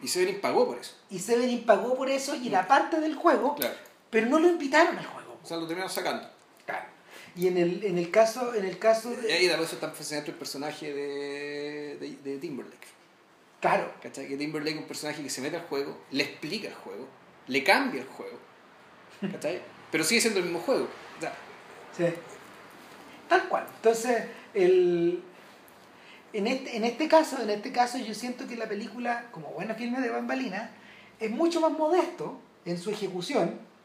y 0.02 0.08
Severin 0.08 0.40
pagó 0.40 0.66
por 0.66 0.78
eso. 0.78 0.94
y 1.10 1.18
Severin 1.20 1.64
pagó 1.64 1.96
por 1.96 2.08
eso 2.10 2.34
y 2.36 2.48
era 2.48 2.66
parte 2.66 3.00
del 3.00 3.14
juego, 3.14 3.54
Claro. 3.54 3.74
Pero 4.16 4.28
no 4.28 4.38
lo 4.38 4.48
invitaron 4.48 4.96
al 4.96 5.04
juego. 5.04 5.38
O 5.42 5.46
sea, 5.46 5.58
lo 5.58 5.66
terminaron 5.66 5.92
sacando. 5.92 6.26
Y 7.36 7.48
en 7.48 7.58
el, 7.58 7.84
en 7.84 7.98
el 7.98 8.10
caso, 8.10 8.54
en 8.54 8.64
el 8.64 8.78
caso 8.78 9.12
Y 9.12 9.16
de, 9.16 9.30
ahí 9.34 9.46
por 9.50 9.60
eso 9.60 9.74
es 9.74 9.80
tan 9.80 9.92
fascinante 9.92 10.30
el 10.30 10.38
personaje 10.38 10.90
de, 10.90 11.98
de, 12.00 12.16
de 12.24 12.38
Timberlake. 12.38 12.86
claro, 13.60 13.92
¿Cachai? 14.02 14.26
Que 14.26 14.38
Timberlake 14.38 14.76
es 14.76 14.80
un 14.80 14.88
personaje 14.88 15.22
que 15.22 15.28
se 15.28 15.42
mete 15.42 15.56
al 15.56 15.64
juego, 15.64 15.98
le 16.12 16.24
explica 16.24 16.68
el 16.68 16.74
juego, 16.76 17.06
le 17.46 17.62
cambia 17.62 18.00
el 18.00 18.06
juego. 18.06 18.38
¿Cachai? 19.20 19.60
Pero 19.92 20.02
sigue 20.02 20.22
siendo 20.22 20.38
el 20.38 20.46
mismo 20.46 20.60
juego. 20.60 20.88
O 21.18 21.20
sea, 21.20 21.34
sí. 21.94 22.04
tal 23.28 23.46
cual. 23.50 23.66
Entonces, 23.76 24.24
el, 24.54 25.22
en 26.32 26.46
este, 26.46 26.74
en 26.74 26.84
este 26.86 27.06
caso, 27.06 27.42
en 27.42 27.50
este 27.50 27.70
caso, 27.70 27.98
yo 27.98 28.14
siento 28.14 28.46
que 28.48 28.56
la 28.56 28.66
película, 28.66 29.26
como 29.30 29.48
buena 29.48 29.74
filme 29.74 30.00
de 30.00 30.08
bambalina, 30.08 30.70
es 31.20 31.30
mucho 31.30 31.60
más 31.60 31.72
modesto 31.72 32.40
en 32.64 32.78
su 32.78 32.88
ejecución, 32.90 33.75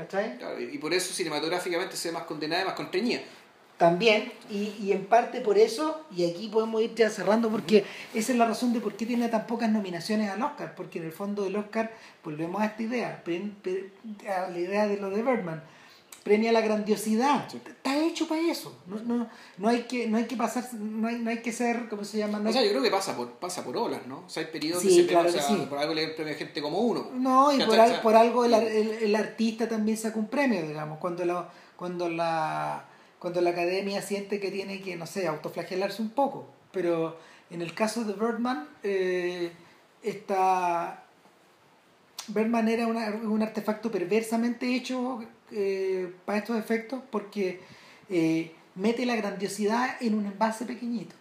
¿cachai? 0.00 0.38
claro, 0.38 0.60
y 0.60 0.78
por 0.78 0.94
eso 0.94 1.12
cinematográficamente 1.12 1.96
se 1.96 2.08
ve 2.08 2.14
más 2.14 2.24
condenada 2.24 2.62
y 2.62 2.64
más 2.64 2.74
constreñida. 2.74 3.20
También, 3.76 4.30
y, 4.50 4.74
y 4.78 4.92
en 4.92 5.06
parte 5.06 5.40
por 5.40 5.56
eso, 5.56 6.04
y 6.14 6.30
aquí 6.30 6.48
podemos 6.48 6.82
ir 6.82 6.94
ya 6.94 7.08
cerrando, 7.08 7.48
porque 7.48 7.86
esa 8.12 8.32
es 8.32 8.38
la 8.38 8.44
razón 8.44 8.74
de 8.74 8.80
por 8.80 8.94
qué 8.94 9.06
tiene 9.06 9.28
tan 9.28 9.46
pocas 9.46 9.70
nominaciones 9.70 10.30
al 10.30 10.42
Oscar, 10.42 10.74
porque 10.74 10.98
en 10.98 11.06
el 11.06 11.12
fondo 11.12 11.44
del 11.44 11.56
Oscar, 11.56 11.90
volvemos 12.22 12.60
a 12.60 12.66
esta 12.66 12.82
idea, 12.82 13.22
a 13.24 14.50
la 14.50 14.58
idea 14.58 14.86
de 14.86 14.98
lo 14.98 15.08
de 15.08 15.22
Bergman, 15.22 15.62
premia 16.22 16.52
la 16.52 16.60
grandiosidad, 16.60 17.48
Sí. 17.48 17.60
está 17.66 17.96
hecho 17.98 18.28
para 18.28 18.40
eso, 18.42 18.76
no, 18.86 18.96
no, 19.00 19.28
no, 19.58 19.68
hay 19.68 19.82
que, 19.82 20.06
no 20.06 20.18
hay 20.18 20.24
que 20.26 20.36
pasar, 20.36 20.64
no 20.74 21.08
hay, 21.08 21.18
no 21.18 21.30
hay 21.30 21.38
que 21.40 21.52
ser, 21.52 21.88
¿cómo 21.88 22.04
se 22.04 22.18
llama? 22.18 22.38
No, 22.38 22.50
O 22.50 22.52
sea, 22.52 22.62
yo 22.62 22.70
creo 22.70 22.82
que 22.82 22.90
pasa 22.90 23.16
por, 23.16 23.32
pasa 23.32 23.64
por 23.64 23.76
olas, 23.76 24.06
¿no? 24.06 24.24
O 24.26 24.28
sea, 24.28 24.42
hay 24.44 24.50
periodos 24.50 24.82
Sí, 24.82 24.88
que 24.88 24.94
se 24.96 25.06
claro 25.06 25.24
premia, 25.24 25.40
o 25.40 25.48
que 25.48 25.54
sea, 25.54 25.62
sí. 25.64 25.66
por 25.68 25.78
algo 25.78 25.94
le 25.94 26.02
dan 26.06 26.14
premio 26.16 26.34
a 26.34 26.36
gente 26.36 26.60
como 26.62 26.78
uno. 26.78 27.10
No, 27.14 27.52
y 27.52 27.58
por, 27.64 28.14
O 28.14 28.18
algo 28.18 28.44
el, 28.44 28.54
el, 28.54 28.90
el 28.90 29.14
artista 29.16 29.68
también 29.68 29.96
saca 29.96 30.18
un 30.18 30.28
premio, 30.28 30.66
digamos, 30.66 30.98
cuando 30.98 31.24
la, 31.24 31.48
cuando 31.76 32.08
la 32.08 32.84
cuando 33.20 33.42
la 33.42 33.50
academia 33.50 34.00
siente 34.00 34.40
que 34.40 34.50
tiene 34.50 34.80
que, 34.80 34.96
no 34.96 35.06
sé, 35.06 35.26
autoflagelarse 35.28 36.00
un 36.00 36.08
poco. 36.10 36.46
Pero 36.72 37.18
en 37.50 37.60
el 37.60 37.74
caso 37.74 38.02
de 38.04 38.14
Birdman, 38.14 38.66
eh, 38.82 39.52
está... 40.02 41.04
Birdman 42.32 42.68
era 42.68 42.86
una- 42.86 43.10
un 43.10 43.42
artefacto 43.42 43.90
perversamente 43.90 44.74
hecho 44.74 45.22
eh, 45.52 46.12
para 46.24 46.38
estos 46.38 46.56
efectos 46.58 47.00
porque 47.10 47.60
eh, 48.08 48.52
mete 48.76 49.04
la 49.06 49.16
grandiosidad 49.16 49.96
en 50.00 50.14
un 50.14 50.26
envase 50.26 50.64
pequeñito. 50.64 51.14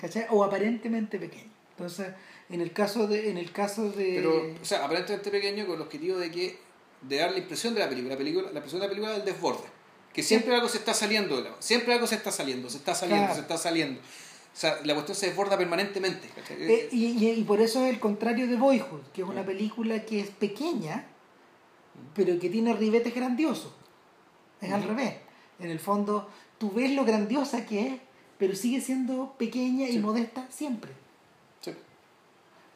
¿cachai? 0.00 0.26
O 0.30 0.44
aparentemente 0.44 1.18
pequeño. 1.18 1.50
Entonces, 1.70 2.08
en 2.48 2.60
el 2.60 2.72
caso 2.72 3.06
de... 3.08 3.30
En 3.30 3.36
el 3.38 3.50
caso 3.52 3.90
de 3.90 4.14
Pero, 4.16 4.54
o 4.62 4.64
sea, 4.64 4.84
aparentemente 4.84 5.30
pequeño 5.30 5.66
con 5.66 5.76
el 5.76 5.82
objetivo 5.82 6.16
de 6.18 6.30
que 6.30 6.56
de 7.02 7.16
dar 7.18 7.32
la 7.32 7.38
impresión 7.38 7.74
de 7.74 7.80
la 7.80 7.88
película, 7.88 8.14
la 8.14 8.18
película, 8.18 8.46
la 8.52 8.58
impresión 8.58 8.80
de 8.80 8.86
la 8.86 8.90
película 8.90 9.12
del 9.14 9.24
desborde. 9.24 9.64
Que 10.12 10.22
siempre 10.22 10.54
algo 10.54 10.68
se 10.68 10.78
está 10.78 10.94
saliendo 10.94 11.36
de 11.42 11.50
la 11.50 11.56
siempre 11.58 11.92
algo 11.92 12.06
se 12.06 12.14
está 12.14 12.30
saliendo, 12.30 12.70
se 12.70 12.76
está 12.78 12.94
saliendo, 12.94 13.24
Claro. 13.26 13.34
se 13.34 13.40
está 13.40 13.58
saliendo. 13.58 14.00
O 14.54 14.56
sea, 14.56 14.76
la 14.84 14.94
cuestión 14.94 15.16
se 15.16 15.26
desborda 15.26 15.58
permanentemente. 15.58 16.28
Eh, 16.50 16.88
y, 16.92 17.26
y- 17.28 17.42
por 17.42 17.60
eso 17.60 17.84
es 17.84 17.92
el 17.92 17.98
contrario 17.98 18.46
de 18.46 18.54
Boyhood, 18.56 19.00
que 19.12 19.22
es 19.22 19.28
una 19.28 19.42
Mm. 19.42 19.46
película 19.46 20.04
que 20.06 20.20
es 20.20 20.30
pequeña, 20.30 21.06
pero 22.14 22.38
que 22.38 22.48
tiene 22.48 22.72
ribetes 22.74 23.12
grandiosos. 23.14 23.72
Es 24.60 24.70
al 24.72 24.80
Ujú. 24.80 24.90
revés. 24.90 25.14
en 25.60 25.70
el 25.70 25.78
fondo, 25.78 26.28
tú 26.58 26.72
ves 26.72 26.90
lo 26.92 27.04
grandiosa 27.04 27.64
que 27.64 27.86
es, 27.86 27.94
pero 28.38 28.56
sigue 28.56 28.80
siendo 28.80 29.34
pequeña 29.38 29.88
y 29.88 29.98
modesta 29.98 30.46
siempre. 30.50 30.90
Sí. 31.60 31.72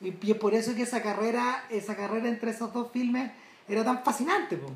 Y, 0.00 0.14
y 0.26 0.30
es 0.30 0.36
por 0.38 0.54
eso 0.54 0.76
que 0.76 0.82
esa 0.82 1.02
carrera, 1.02 1.64
esa 1.70 1.96
carrera 1.96 2.28
entre 2.28 2.52
esos 2.52 2.72
dos 2.72 2.92
filmes 2.92 3.32
era 3.68 3.84
tan 3.84 4.04
fascinante, 4.04 4.56
po. 4.56 4.70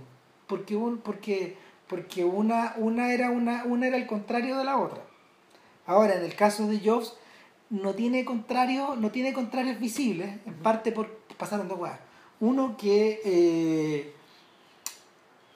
porque 0.48 0.74
un, 0.74 0.98
porque, 0.98 1.56
porque 1.86 2.24
una, 2.24 2.74
una 2.76 3.12
era 3.14 3.30
una, 3.30 3.62
una 3.64 3.86
era 3.86 3.96
el 3.96 4.06
contrario 4.08 4.58
de 4.58 4.64
la 4.64 4.76
otra. 4.78 5.00
Ahora, 5.92 6.14
en 6.14 6.24
el 6.24 6.34
caso 6.34 6.66
de 6.66 6.80
Jobs, 6.80 7.14
no 7.68 7.94
tiene 7.94 8.24
contrario, 8.24 8.96
no 8.96 9.10
tiene 9.10 9.32
contrarios 9.32 9.78
visibles, 9.78 10.38
en 10.46 10.54
parte 10.54 10.90
por 10.90 11.20
pasaron 11.36 11.68
dos 11.68 11.78
cosas. 11.78 12.00
Uno 12.40 12.76
que 12.76 13.20
eh, 13.24 14.14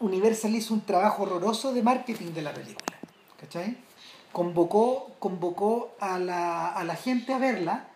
Universal 0.01 0.55
hizo 0.55 0.75
un 0.75 0.83
trabajo 0.83 1.23
horroroso 1.23 1.73
de 1.73 1.83
marketing 1.83 2.33
de 2.33 2.43
la 2.43 2.53
película. 2.53 2.99
¿Cachai? 3.41 3.79
Convocó, 4.33 5.13
convocó 5.19 5.95
a, 6.01 6.19
la, 6.19 6.69
a 6.69 6.85
la 6.85 6.97
gente 6.97 7.33
a 7.33 7.39
verla 7.39 7.89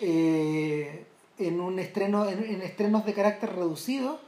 eh, 0.00 1.06
en 1.38 1.60
un 1.60 1.78
estreno, 1.78 2.28
en, 2.28 2.44
en 2.44 2.60
estrenos 2.60 3.06
de 3.06 3.14
carácter 3.14 3.54
reducido 3.54 4.20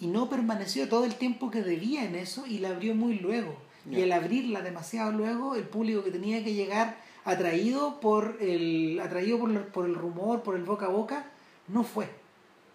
y 0.00 0.06
no 0.06 0.30
permaneció 0.30 0.88
todo 0.88 1.04
el 1.04 1.14
tiempo 1.16 1.50
que 1.50 1.62
debía 1.62 2.04
en 2.04 2.14
eso 2.14 2.46
y 2.46 2.58
la 2.58 2.70
abrió 2.70 2.94
muy 2.94 3.18
luego. 3.18 3.54
Y 3.90 4.00
al 4.02 4.12
abrirla 4.12 4.62
demasiado 4.62 5.10
luego, 5.12 5.54
el 5.56 5.64
público 5.64 6.04
que 6.04 6.10
tenía 6.10 6.42
que 6.44 6.54
llegar 6.54 6.96
atraído 7.24 7.98
por 8.00 8.36
el, 8.40 9.00
atraído 9.02 9.38
por, 9.38 9.50
el- 9.50 9.58
por 9.64 9.86
el 9.86 9.94
rumor, 9.94 10.42
por 10.42 10.54
el 10.56 10.62
boca 10.62 10.86
a 10.86 10.90
boca, 10.90 11.26
no 11.68 11.82
fue. 11.82 12.08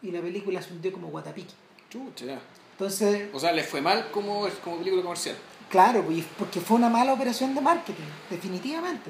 Y 0.01 0.11
la 0.11 0.19
película 0.21 0.61
se 0.61 0.73
hundió 0.73 0.91
como 0.91 1.07
guatapique. 1.07 1.53
Chucha. 1.89 2.39
Entonces, 2.73 3.29
O 3.33 3.39
sea, 3.39 3.51
le 3.53 3.63
fue 3.63 3.81
mal 3.81 4.11
como, 4.11 4.47
como 4.63 4.77
película 4.77 5.01
comercial. 5.01 5.35
claro, 5.69 6.03
pues, 6.03 6.25
porque 6.37 6.59
fue 6.59 6.77
una 6.77 6.89
mala 6.89 7.13
operación 7.13 7.55
de 7.55 7.61
marketing, 7.61 8.03
definitivamente. 8.29 9.09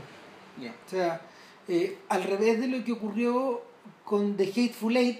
Ya. 0.61 0.71
O 0.85 0.89
sea, 0.89 1.21
eh, 1.67 1.97
al 2.09 2.23
revés 2.23 2.59
de 2.61 2.67
lo 2.67 2.83
que 2.85 2.93
ocurrió 2.93 3.61
con 4.05 4.37
The 4.37 4.43
Hateful 4.45 4.95
Eight, 4.97 5.19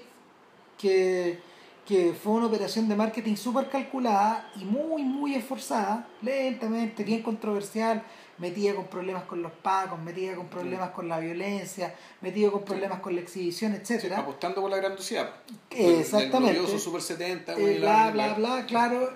que, 0.78 1.40
que 1.88 2.14
fue 2.14 2.34
una 2.34 2.48
operación 2.48 2.90
de 2.90 2.96
marketing 2.98 3.36
súper 3.36 3.70
calculada 3.70 4.52
y 4.60 4.66
muy, 4.66 5.04
muy 5.04 5.36
esforzada, 5.36 6.06
lentamente, 6.22 7.04
bien 7.06 7.22
controversial, 7.24 8.04
metida 8.40 8.76
con 8.76 8.88
problemas 8.88 9.24
con 9.24 9.42
los 9.42 9.54
pacos, 9.54 9.98
metida 10.00 10.36
con 10.36 10.48
problemas 10.48 10.90
con 10.92 11.08
la 11.08 11.18
violencia, 11.20 11.96
metida 12.22 12.52
con 12.52 12.64
problemas 12.66 13.00
con 13.00 13.16
la 13.16 13.22
exhibición, 13.22 13.74
etcétera 13.74 14.20
Apostando 14.20 14.62
por 14.62 14.70
la 14.70 14.78
grandiosidad. 14.78 15.30
Exactamente. 15.72 16.60
El 16.60 16.80
Super 16.80 17.02
70, 17.02 17.54
Eh, 17.54 17.78
bla, 17.80 18.06
la- 18.08 18.12
bla, 18.12 18.28
la- 18.28 18.34
bla, 18.36 18.66
claro, 18.66 19.14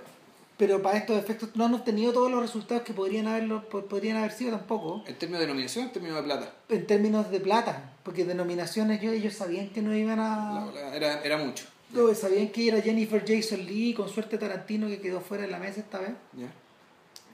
pero 0.57 0.81
para 0.81 0.97
estos 0.97 1.17
efectos 1.17 1.49
no 1.55 1.65
han 1.65 1.73
obtenido 1.73 2.13
todos 2.13 2.31
los 2.31 2.39
resultados 2.41 2.83
que 2.83 2.93
podrían, 2.93 3.27
haberlo, 3.27 3.67
po- 3.67 3.81
podrían 3.85 4.15
haber 4.17 4.31
sido 4.31 4.51
tampoco, 4.57 5.03
En 5.07 5.15
términos 5.17 5.39
de 5.41 5.45
denominación, 5.47 5.85
en 5.87 5.91
términos 5.91 6.17
de 6.17 6.23
plata. 6.23 6.53
en 6.69 6.87
términos 6.87 7.29
de 7.31 7.39
plata, 7.41 7.91
porque 8.03 8.23
denominaciones 8.23 9.01
ellos, 9.01 9.13
ellos 9.15 9.33
sabían 9.33 9.69
que 9.69 9.81
no 9.81 9.93
iban 9.95 10.19
a... 10.19 10.65
La- 10.73 10.81
la- 10.89 10.95
era, 10.95 11.21
era 11.23 11.37
mucho. 11.37 11.65
No, 11.93 12.13
sabían 12.15 12.49
que 12.49 12.67
era 12.67 12.81
Jennifer 12.81 13.23
Jason 13.27 13.65
Lee, 13.65 13.93
con 13.93 14.07
suerte 14.09 14.37
Tarantino 14.37 14.87
que 14.87 14.99
quedó 15.01 15.21
fuera 15.21 15.43
de 15.43 15.51
la 15.51 15.59
mesa 15.59 15.79
esta 15.81 15.99
vez, 15.99 16.11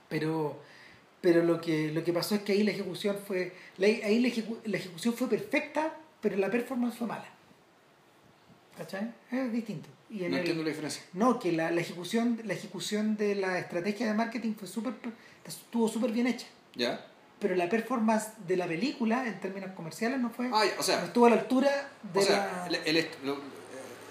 pero 0.09 0.59
pero 1.21 1.43
lo 1.43 1.59
que 1.59 1.91
lo 1.91 2.03
que 2.03 2.13
pasó 2.13 2.35
es 2.35 2.41
que 2.41 2.51
ahí 2.53 2.63
la 2.63 2.71
ejecución 2.71 3.17
fue 3.27 3.53
la- 3.77 3.87
ahí 3.87 4.19
la, 4.19 4.27
ejecu- 4.29 4.59
la 4.65 4.77
ejecución 4.77 5.13
fue 5.13 5.27
perfecta, 5.27 5.93
pero 6.21 6.37
la 6.37 6.49
performance 6.49 6.95
fue 6.97 7.07
mala. 7.07 7.25
¿Cachai? 8.77 9.11
Es 9.31 9.51
distinto. 9.51 9.89
Y 10.09 10.23
en 10.23 10.29
No 10.31 10.35
el- 10.37 10.39
entiendo 10.41 10.63
la 10.63 10.69
diferencia. 10.69 11.01
No, 11.13 11.39
que 11.39 11.51
la, 11.51 11.71
la 11.71 11.81
ejecución 11.81 12.39
la 12.45 12.53
ejecución 12.53 13.17
de 13.17 13.35
la 13.35 13.57
estrategia 13.59 14.05
de 14.07 14.13
marketing 14.13 14.53
fue 14.53 14.67
súper 14.67 14.93
estuvo 15.45 15.87
súper 15.87 16.11
bien 16.11 16.27
hecha. 16.27 16.47
¿Ya? 16.75 17.05
Pero 17.39 17.55
la 17.55 17.67
performance 17.69 18.29
de 18.47 18.55
la 18.57 18.67
película 18.67 19.27
en 19.27 19.39
términos 19.39 19.71
comerciales 19.75 20.19
no 20.19 20.29
fue 20.29 20.49
Ah, 20.53 20.63
no 20.87 21.05
estuvo 21.05 21.25
a 21.25 21.29
la 21.31 21.35
altura 21.37 21.91
de 22.13 22.19
o 22.19 22.23
sea 22.23 22.67
la 22.69 22.77
el- 22.77 22.97
el 22.97 23.07
lo- 23.23 23.56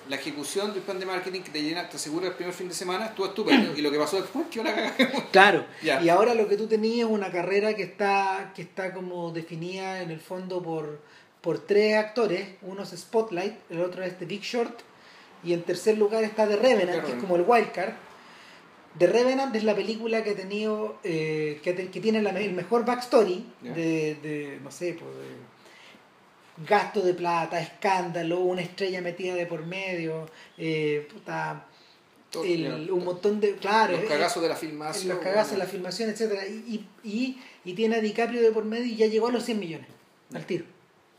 la 0.08 0.16
ejecución 0.16 0.72
del 0.72 0.82
plan 0.82 0.98
de 1.00 1.06
marketing 1.06 1.40
que 1.42 1.50
te 1.50 1.62
llena, 1.62 1.88
te 1.88 1.96
asegura 1.96 2.28
el 2.28 2.34
primer 2.34 2.54
fin 2.54 2.68
de 2.68 2.74
semana, 2.74 3.06
estuvo 3.06 3.26
estupendo. 3.26 3.72
y 3.76 3.82
lo 3.82 3.90
que 3.90 3.98
pasó 3.98 4.20
después, 4.20 4.46
que 4.50 4.62
la 4.62 4.74
cagamos. 4.74 5.22
Claro, 5.32 5.64
y 5.82 6.08
ahora 6.08 6.34
lo 6.34 6.46
que 6.48 6.56
tú 6.56 6.66
tenías 6.66 7.06
es 7.08 7.12
una 7.12 7.30
carrera 7.32 7.74
que 7.74 7.82
está, 7.82 8.52
que 8.54 8.62
está 8.62 8.92
como 8.94 9.32
definida 9.32 10.02
en 10.02 10.10
el 10.10 10.20
fondo 10.20 10.62
por, 10.62 11.00
por 11.40 11.58
tres 11.60 11.96
actores, 11.96 12.48
uno 12.62 12.82
es 12.82 12.90
Spotlight, 12.90 13.54
el 13.70 13.80
otro 13.80 14.02
es 14.04 14.18
The 14.18 14.24
Big 14.26 14.42
Short, 14.42 14.80
y 15.44 15.52
en 15.52 15.62
tercer 15.62 15.98
lugar 15.98 16.24
está 16.24 16.46
The 16.48 16.56
Revenant, 16.56 17.04
que 17.04 17.12
es 17.12 17.18
como 17.18 17.36
el 17.36 17.42
wildcard. 17.46 17.92
The 18.98 19.06
Revenant 19.08 19.54
es 19.54 19.62
la 19.64 19.74
película 19.74 20.24
que 20.24 20.30
ha 20.30 20.34
tenido, 20.34 20.98
eh, 21.04 21.60
que, 21.62 21.74
te- 21.74 21.88
que 21.90 22.00
tiene 22.00 22.22
la 22.22 22.30
el 22.30 22.52
mejor 22.54 22.84
backstory 22.86 23.44
Ya. 23.62 23.72
de, 23.74 24.14
de, 24.22 24.58
no 24.64 24.70
sé, 24.70 24.96
pues, 24.98 25.14
de 25.16 25.45
gasto 26.58 27.02
de 27.02 27.14
plata, 27.14 27.60
escándalo, 27.60 28.40
una 28.40 28.62
estrella 28.62 29.00
metida 29.00 29.34
de 29.34 29.46
por 29.46 29.64
medio, 29.66 30.28
eh, 30.58 31.06
puta, 31.12 31.66
el- 32.44 32.90
un 32.90 33.04
montón 33.04 33.40
de, 33.40 33.56
claro, 33.56 33.92
Los 33.92 34.02
eh, 34.02 34.06
cagazos 34.08 34.42
de 34.42 34.48
la 34.48 34.56
filmación. 34.56 35.08
los 35.08 35.18
cagazos, 35.18 35.52
bueno. 35.52 35.64
la 35.64 35.70
filmación, 35.70 36.10
etcétera 36.10 36.46
y, 36.46 36.84
y, 37.04 37.38
y, 37.64 37.74
tiene 37.74 37.96
a 37.96 38.00
DiCaprio 38.00 38.42
de 38.42 38.52
por 38.52 38.64
medio 38.64 38.84
y 38.84 38.96
ya 38.96 39.06
llegó 39.06 39.28
a 39.28 39.32
los 39.32 39.44
100 39.44 39.58
millones 39.58 39.86
al 40.34 40.44
tiro. 40.44 40.64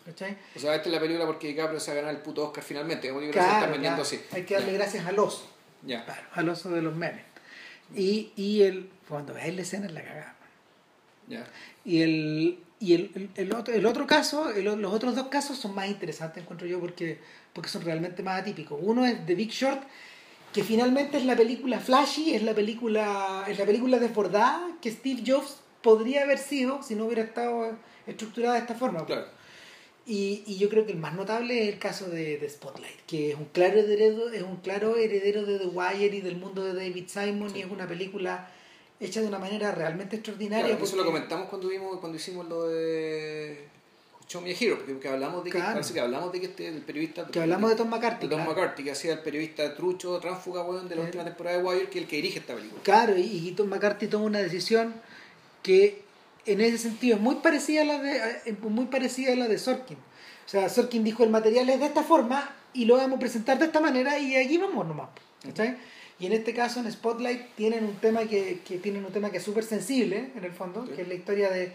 ¿Cachai? 0.05 0.37
O 0.55 0.59
sea, 0.59 0.73
esta 0.75 0.87
es 0.87 0.93
la 0.95 1.01
película 1.01 1.25
porque 1.25 1.47
DiCaprio 1.49 1.79
se 1.79 1.91
va 1.91 1.97
a 1.97 2.01
ganar 2.01 2.15
el 2.15 2.21
puto 2.21 2.45
Oscar 2.45 2.63
finalmente. 2.63 3.09
Como 3.09 3.19
libro 3.19 3.33
se 3.33 3.39
Claro, 3.39 3.55
están 3.57 3.71
vendiendo 3.71 4.01
así. 4.03 4.21
hay 4.31 4.43
que 4.43 4.53
darle 4.53 4.73
gracias 4.73 5.05
al 5.05 5.19
oso, 5.19 5.49
Ya. 5.83 6.05
claro, 6.05 6.21
al 6.33 6.49
oso 6.49 6.69
de 6.69 6.81
los 6.81 6.95
memes. 6.95 7.23
Y, 7.95 8.31
y 8.35 8.61
el, 8.63 8.89
cuando 9.09 9.33
veáis 9.33 9.55
la 9.55 9.61
escena 9.63 9.85
es 9.87 9.91
la 9.93 10.03
cagada. 10.03 10.35
Ya. 11.27 11.45
Y 11.83 12.01
el, 12.03 12.59
y 12.79 12.93
el, 12.93 13.11
el, 13.15 13.29
el 13.35 13.53
otro, 13.53 13.73
el 13.73 13.85
otro 13.85 14.05
caso, 14.07 14.49
el- 14.51 14.65
los 14.65 14.93
otros 14.93 15.15
dos 15.15 15.27
casos 15.27 15.57
son 15.57 15.73
más 15.75 15.87
interesantes, 15.87 16.43
encuentro 16.43 16.67
yo, 16.67 16.79
porque, 16.79 17.19
porque 17.53 17.69
son 17.69 17.81
realmente 17.83 18.23
más 18.23 18.41
atípicos. 18.41 18.79
Uno 18.81 19.05
es 19.05 19.25
The 19.25 19.35
Big 19.35 19.49
Short, 19.49 19.81
que 20.53 20.63
finalmente 20.63 21.17
es 21.17 21.25
la 21.25 21.35
película 21.35 21.79
flashy, 21.79 22.33
es 22.35 22.43
la 22.43 22.53
película, 22.53 23.45
es 23.47 23.57
la 23.59 23.65
película 23.65 23.99
desbordada 23.99 24.77
que 24.81 24.91
Steve 24.91 25.23
Jobs 25.25 25.57
podría 25.81 26.23
haber 26.23 26.37
sido 26.37 26.81
si 26.83 26.95
no 26.95 27.05
hubiera 27.05 27.23
estado 27.23 27.77
estructurada 28.05 28.55
de 28.55 28.61
esta 28.61 28.75
forma. 28.75 29.05
Claro. 29.05 29.25
Y, 30.05 30.43
y 30.47 30.57
yo 30.57 30.69
creo 30.69 30.85
que 30.85 30.93
el 30.93 30.99
más 30.99 31.13
notable 31.15 31.63
es 31.67 31.73
el 31.73 31.79
caso 31.79 32.09
de, 32.09 32.37
de 32.37 32.49
Spotlight, 32.49 33.01
que 33.05 33.31
es 33.31 33.35
un 33.35 33.45
claro 33.45 33.77
heredero, 33.79 34.29
es 34.29 34.41
un 34.41 34.57
claro 34.57 34.95
heredero 34.95 35.45
de 35.45 35.59
The 35.59 35.65
Wire 35.67 36.15
y 36.15 36.21
del 36.21 36.37
mundo 36.37 36.63
de 36.63 36.73
David 36.73 37.05
Simon 37.07 37.53
y 37.55 37.59
es 37.59 37.69
una 37.69 37.87
película 37.87 38.49
hecha 38.99 39.21
de 39.21 39.27
una 39.27 39.39
manera 39.39 39.71
realmente 39.71 40.15
extraordinaria. 40.17 40.67
Claro, 40.67 40.83
eso 40.83 40.95
lo 40.95 41.03
porque- 41.03 41.13
comentamos 41.15 41.49
cuando 41.49 41.67
vimos, 41.67 41.99
cuando 41.99 42.17
hicimos 42.17 42.47
lo 42.47 42.67
de 42.67 43.67
Show 44.27 44.41
Me 44.41 44.51
a 44.51 44.55
Hero, 44.59 44.77
porque 44.77 44.99
que 44.99 45.07
hablamos 45.07 45.43
de 45.43 45.51
que 45.51 45.57
Claro. 45.57 45.73
parece 45.73 45.93
que 45.93 45.99
hablamos 46.01 46.31
de 46.33 46.39
que 46.41 46.45
este 46.47 46.67
el 46.67 46.81
periodista 46.81 47.27
Que 47.27 47.39
hablamos 47.39 47.69
de 47.69 47.75
Tom 47.77 47.89
McCarthy. 47.89 48.25
de 48.27 48.29
Tom 48.35 48.43
claro. 48.43 48.51
McCarthy, 48.59 48.83
que 48.83 48.91
hacía 48.91 49.13
el 49.13 49.19
periodista 49.19 49.73
trucho, 49.75 50.19
tránsfuga 50.19 50.63
weón, 50.63 50.89
de 50.89 50.95
la 50.95 51.03
última 51.03 51.23
temporada 51.23 51.57
de 51.57 51.63
Wire, 51.63 51.89
que 51.89 51.99
es 51.99 52.03
el 52.03 52.09
que 52.09 52.15
dirige 52.17 52.39
esta 52.39 52.55
película. 52.55 52.81
Claro, 52.83 53.15
y, 53.17 53.21
y 53.47 53.51
Tom 53.51 53.67
McCarthy 53.69 54.07
toma 54.07 54.25
una 54.25 54.39
decisión 54.39 54.93
que 55.63 56.01
en 56.45 56.61
ese 56.61 56.77
sentido 56.77 57.15
es 57.17 57.21
muy 57.21 57.35
parecida 57.35 57.81
a 57.83 57.85
la 57.85 57.99
de, 57.99 58.17
eh, 58.45 58.55
muy 58.63 58.85
parecida 58.85 59.33
a 59.33 59.35
la 59.35 59.47
de 59.47 59.57
Sorkin. 59.59 59.97
O 59.97 60.49
sea, 60.49 60.69
Sorkin 60.69 61.03
dijo 61.03 61.23
el 61.23 61.29
material 61.29 61.69
es 61.69 61.79
de 61.79 61.85
esta 61.85 62.03
forma 62.03 62.53
y 62.73 62.85
lo 62.85 62.95
vamos 62.97 63.17
a 63.17 63.19
presentar 63.19 63.59
de 63.59 63.65
esta 63.65 63.79
manera 63.81 64.17
y 64.17 64.35
aquí 64.35 64.57
vamos 64.57 64.85
nomás. 64.87 65.09
¿cachai? 65.43 65.77
Y 66.19 66.25
en 66.25 66.33
este 66.33 66.53
caso 66.53 66.79
en 66.79 66.91
Spotlight 66.91 67.55
tienen 67.55 67.83
un 67.85 67.95
tema 67.95 68.21
que, 68.25 68.59
que 68.67 68.77
tienen 68.79 69.05
un 69.05 69.11
tema 69.11 69.29
que 69.29 69.37
es 69.37 69.43
súper 69.43 69.63
sensible 69.63 70.31
en 70.35 70.43
el 70.43 70.51
fondo, 70.51 70.85
Sí. 70.85 70.93
que 70.95 71.01
es 71.03 71.07
la 71.07 71.13
historia 71.13 71.49
de 71.51 71.71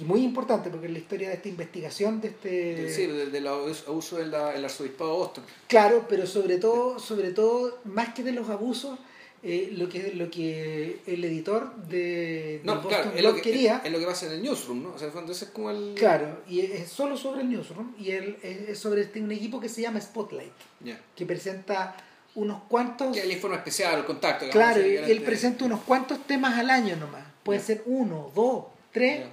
y 0.00 0.02
muy 0.04 0.22
importante 0.24 0.70
porque 0.70 0.86
es 0.86 0.92
la 0.92 0.98
historia 0.98 1.28
de 1.28 1.34
esta 1.36 1.48
investigación 1.48 2.20
de 2.20 2.28
este 2.28 2.92
Sí, 2.92 3.06
del 3.06 3.30
del 3.30 3.46
abuso 3.46 4.16
del 4.16 4.34
el 4.34 4.64
arzobispado 4.64 5.12
de 5.12 5.16
Boston. 5.18 5.44
Claro, 5.68 6.06
pero 6.08 6.26
sobre 6.26 6.58
todo, 6.58 6.98
sobre 6.98 7.30
todo, 7.30 7.78
más 7.84 8.12
que 8.12 8.24
de 8.24 8.32
los 8.32 8.48
abusos, 8.50 8.98
eh, 9.44 9.68
lo 9.76 9.88
que 9.88 10.14
lo 10.14 10.28
que 10.32 10.98
el 11.06 11.24
editor 11.24 11.76
de, 11.88 12.60
No, 12.64 12.74
Boston 12.82 12.88
claro, 12.90 13.12
es 13.14 13.22
lo, 13.22 13.34
que, 13.36 13.40
quería, 13.42 13.80
es 13.84 13.92
lo 13.92 14.00
que 14.00 14.06
pasa 14.06 14.26
en 14.26 14.32
el 14.32 14.42
newsroom, 14.42 14.82
¿no? 14.82 14.94
O 14.94 14.98
sea, 14.98 15.12
en 15.16 15.30
ese 15.30 15.44
es 15.44 15.50
como 15.52 15.70
el... 15.70 15.94
claro, 15.96 16.40
y 16.48 16.58
es 16.58 16.72
es 16.72 16.88
solo 16.88 17.16
sobre 17.16 17.42
el 17.42 17.48
newsroom 17.50 17.94
y 18.00 18.10
él 18.10 18.36
es 18.42 18.70
es 18.70 18.78
sobre 18.80 19.02
este, 19.02 19.20
un 19.20 19.30
equipo 19.30 19.60
que 19.60 19.68
se 19.68 19.82
llama 19.82 20.00
Spotlight, 20.00 20.50
Ya. 20.84 21.00
que 21.14 21.24
presenta 21.24 21.96
unos 22.34 22.62
cuantos, 22.68 23.16
el 23.16 23.32
informe 23.32 23.56
especial, 23.56 23.98
el 23.98 24.04
contacto. 24.04 24.44
digamos, 24.46 24.74
claro, 24.74 24.80
él 24.86 25.22
presenta 25.22 25.64
unos 25.64 25.80
cuantos 25.80 26.24
temas 26.26 26.58
al 26.58 26.70
año 26.70 26.96
nomás, 26.96 27.24
puede 27.42 27.58
Ya. 27.60 27.64
ser 27.64 27.82
uno, 27.86 28.30
dos, 28.34 28.66
tres, 28.92 29.26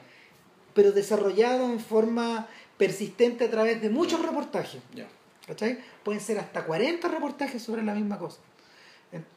pero 0.73 0.91
desarrollado 0.91 1.65
en 1.71 1.79
forma 1.79 2.47
persistente 2.77 3.45
a 3.45 3.49
través 3.51 3.81
de 3.81 3.89
muchos 3.89 4.21
reportajes. 4.25 4.81
¿Cachai? 5.47 5.77
Pueden 6.03 6.19
ser 6.21 6.39
hasta 6.39 6.65
40 6.65 7.07
reportajes 7.07 7.61
sobre 7.61 7.83
la 7.83 7.93
misma 7.93 8.17
cosa. 8.17 8.39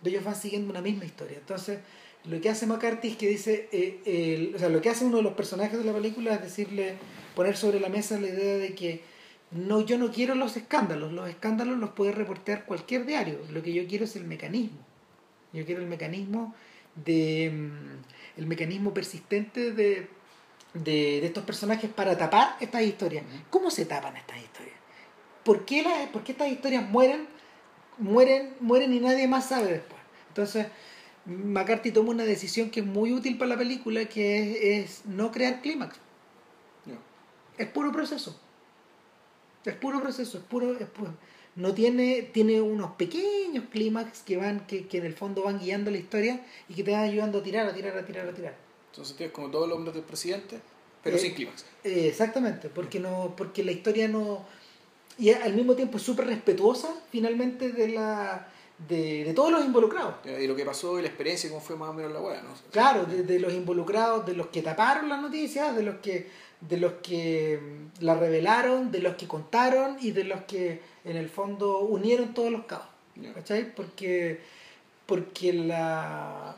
Ellos 0.04 0.24
van 0.24 0.34
siguiendo 0.34 0.70
una 0.70 0.80
misma 0.80 1.04
historia. 1.04 1.36
Entonces, 1.36 1.80
lo 2.24 2.40
que 2.40 2.48
hace 2.48 2.66
McCarthy 2.66 3.08
es 3.10 3.16
que 3.16 3.28
dice, 3.28 3.68
eh, 3.70 4.52
o 4.54 4.58
sea, 4.58 4.70
lo 4.70 4.80
que 4.80 4.88
hace 4.88 5.04
uno 5.04 5.18
de 5.18 5.22
los 5.22 5.34
personajes 5.34 5.78
de 5.78 5.84
la 5.84 5.92
película 5.92 6.34
es 6.34 6.40
decirle, 6.42 6.94
poner 7.36 7.56
sobre 7.56 7.78
la 7.78 7.88
mesa 7.90 8.18
la 8.18 8.28
idea 8.28 8.56
de 8.56 8.74
que 8.74 9.02
no, 9.50 9.80
yo 9.80 9.96
no 9.98 10.10
quiero 10.10 10.34
los 10.34 10.56
escándalos, 10.56 11.12
los 11.12 11.28
escándalos 11.28 11.78
los 11.78 11.90
puede 11.90 12.12
reportear 12.12 12.64
cualquier 12.66 13.06
diario, 13.06 13.38
lo 13.50 13.62
que 13.62 13.72
yo 13.72 13.86
quiero 13.86 14.04
es 14.04 14.14
el 14.16 14.24
mecanismo. 14.24 14.78
Yo 15.52 15.64
quiero 15.64 15.80
el 15.80 15.88
mecanismo 15.88 16.54
de 16.94 17.50
mm, 17.50 18.40
el 18.40 18.46
mecanismo 18.46 18.92
persistente 18.92 19.72
de, 19.72 20.08
de, 20.74 21.20
de 21.20 21.26
estos 21.26 21.44
personajes 21.44 21.90
para 21.90 22.16
tapar 22.18 22.56
estas 22.60 22.82
historias. 22.82 23.24
¿Cómo 23.48 23.70
se 23.70 23.86
tapan 23.86 24.16
estas 24.16 24.38
historias? 24.38 24.76
¿Por 25.44 25.64
qué, 25.64 25.82
la, 25.82 26.12
por 26.12 26.22
qué 26.22 26.32
estas 26.32 26.48
historias 26.48 26.86
mueren, 26.88 27.26
mueren, 27.96 28.54
mueren 28.60 28.92
y 28.92 29.00
nadie 29.00 29.26
más 29.26 29.48
sabe 29.48 29.72
después? 29.72 30.00
Entonces, 30.28 30.66
McCarthy 31.24 31.90
toma 31.90 32.10
una 32.10 32.24
decisión 32.24 32.68
que 32.68 32.80
es 32.80 32.86
muy 32.86 33.12
útil 33.14 33.38
para 33.38 33.50
la 33.50 33.56
película, 33.56 34.04
que 34.04 34.80
es, 34.80 35.00
es 35.00 35.06
no 35.06 35.32
crear 35.32 35.62
clímax. 35.62 35.98
Es 37.56 37.66
puro 37.66 37.90
proceso. 37.90 38.38
Es 39.64 39.74
puro 39.74 40.00
proceso, 40.00 40.38
es 40.38 40.44
puro, 40.44 40.72
es 40.78 40.86
puro- 40.86 41.14
No 41.56 41.74
tiene, 41.74 42.22
tiene 42.32 42.60
unos 42.60 42.92
pequeños 42.92 43.64
clímax 43.70 44.22
que 44.22 44.36
van, 44.36 44.66
que, 44.66 44.86
que 44.86 44.98
en 44.98 45.06
el 45.06 45.14
fondo 45.14 45.42
van 45.42 45.58
guiando 45.58 45.90
la 45.90 45.98
historia 45.98 46.40
y 46.68 46.74
que 46.74 46.84
te 46.84 46.92
van 46.92 47.02
ayudando 47.02 47.38
a 47.38 47.42
tirar, 47.42 47.66
a 47.66 47.74
tirar, 47.74 47.96
a 47.96 48.04
tirar, 48.04 48.28
a 48.28 48.32
tirar. 48.32 48.54
Entonces 48.92 49.16
tienes 49.16 49.34
como 49.34 49.50
todos 49.50 49.68
los 49.68 49.76
hombres 49.76 49.94
del 49.94 50.04
presidente, 50.04 50.58
pero 51.02 51.16
Eh, 51.16 51.18
sin 51.18 51.34
clímax. 51.34 51.64
Eh, 51.84 52.08
exactamente, 52.08 52.68
porque 52.68 53.00
no, 53.00 53.34
porque 53.36 53.62
la 53.64 53.72
historia 53.72 54.08
no. 54.08 54.44
Y 55.18 55.30
al 55.30 55.52
mismo 55.54 55.74
tiempo 55.74 55.96
es 55.98 56.02
súper 56.04 56.26
respetuosa 56.26 56.88
finalmente 57.10 57.72
de 57.72 57.88
la. 57.88 58.48
De, 58.88 59.24
de 59.24 59.34
todos 59.34 59.50
los 59.50 59.64
involucrados. 59.64 60.14
Ya, 60.24 60.38
Y 60.40 60.46
lo 60.46 60.54
que 60.54 60.64
pasó 60.64 61.00
y 61.00 61.02
la 61.02 61.08
experiencia, 61.08 61.50
cómo 61.50 61.60
fue 61.60 61.74
más 61.74 61.88
o 61.88 61.94
menos 61.94 62.12
la 62.12 62.20
¿no? 62.20 62.54
Claro, 62.70 63.04
de, 63.06 63.24
de 63.24 63.40
los 63.40 63.52
involucrados, 63.52 64.24
de 64.24 64.34
los 64.34 64.46
que 64.48 64.62
taparon 64.62 65.08
las 65.08 65.20
noticias, 65.20 65.74
de 65.74 65.82
los 65.82 65.96
que, 65.96 66.30
de 66.60 66.76
los 66.76 66.92
que 67.02 67.60
la 68.00 68.14
revelaron, 68.14 68.90
de 68.90 69.00
los 69.00 69.14
que 69.16 69.28
contaron 69.28 69.96
y 70.00 70.10
de 70.10 70.24
los 70.24 70.42
que 70.42 70.80
en 71.04 71.16
el 71.16 71.28
fondo 71.28 71.80
unieron 71.80 72.34
todos 72.34 72.50
los 72.50 72.64
cabos. 72.64 72.86
¿Cachai? 73.34 73.74
Porque, 73.74 74.40
porque 75.06 75.52
la 75.52 76.56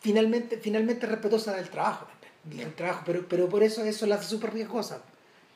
finalmente, 0.00 0.58
finalmente 0.58 1.06
es 1.06 1.12
respetuosa 1.12 1.54
del 1.56 1.68
trabajo, 1.70 2.06
del 2.44 2.74
trabajo, 2.74 3.02
pero, 3.06 3.26
pero 3.28 3.48
por 3.48 3.62
eso 3.62 3.84
eso 3.84 4.06
la 4.06 4.16
hace 4.16 4.28
súper 4.28 4.52
riesgosa. 4.52 5.02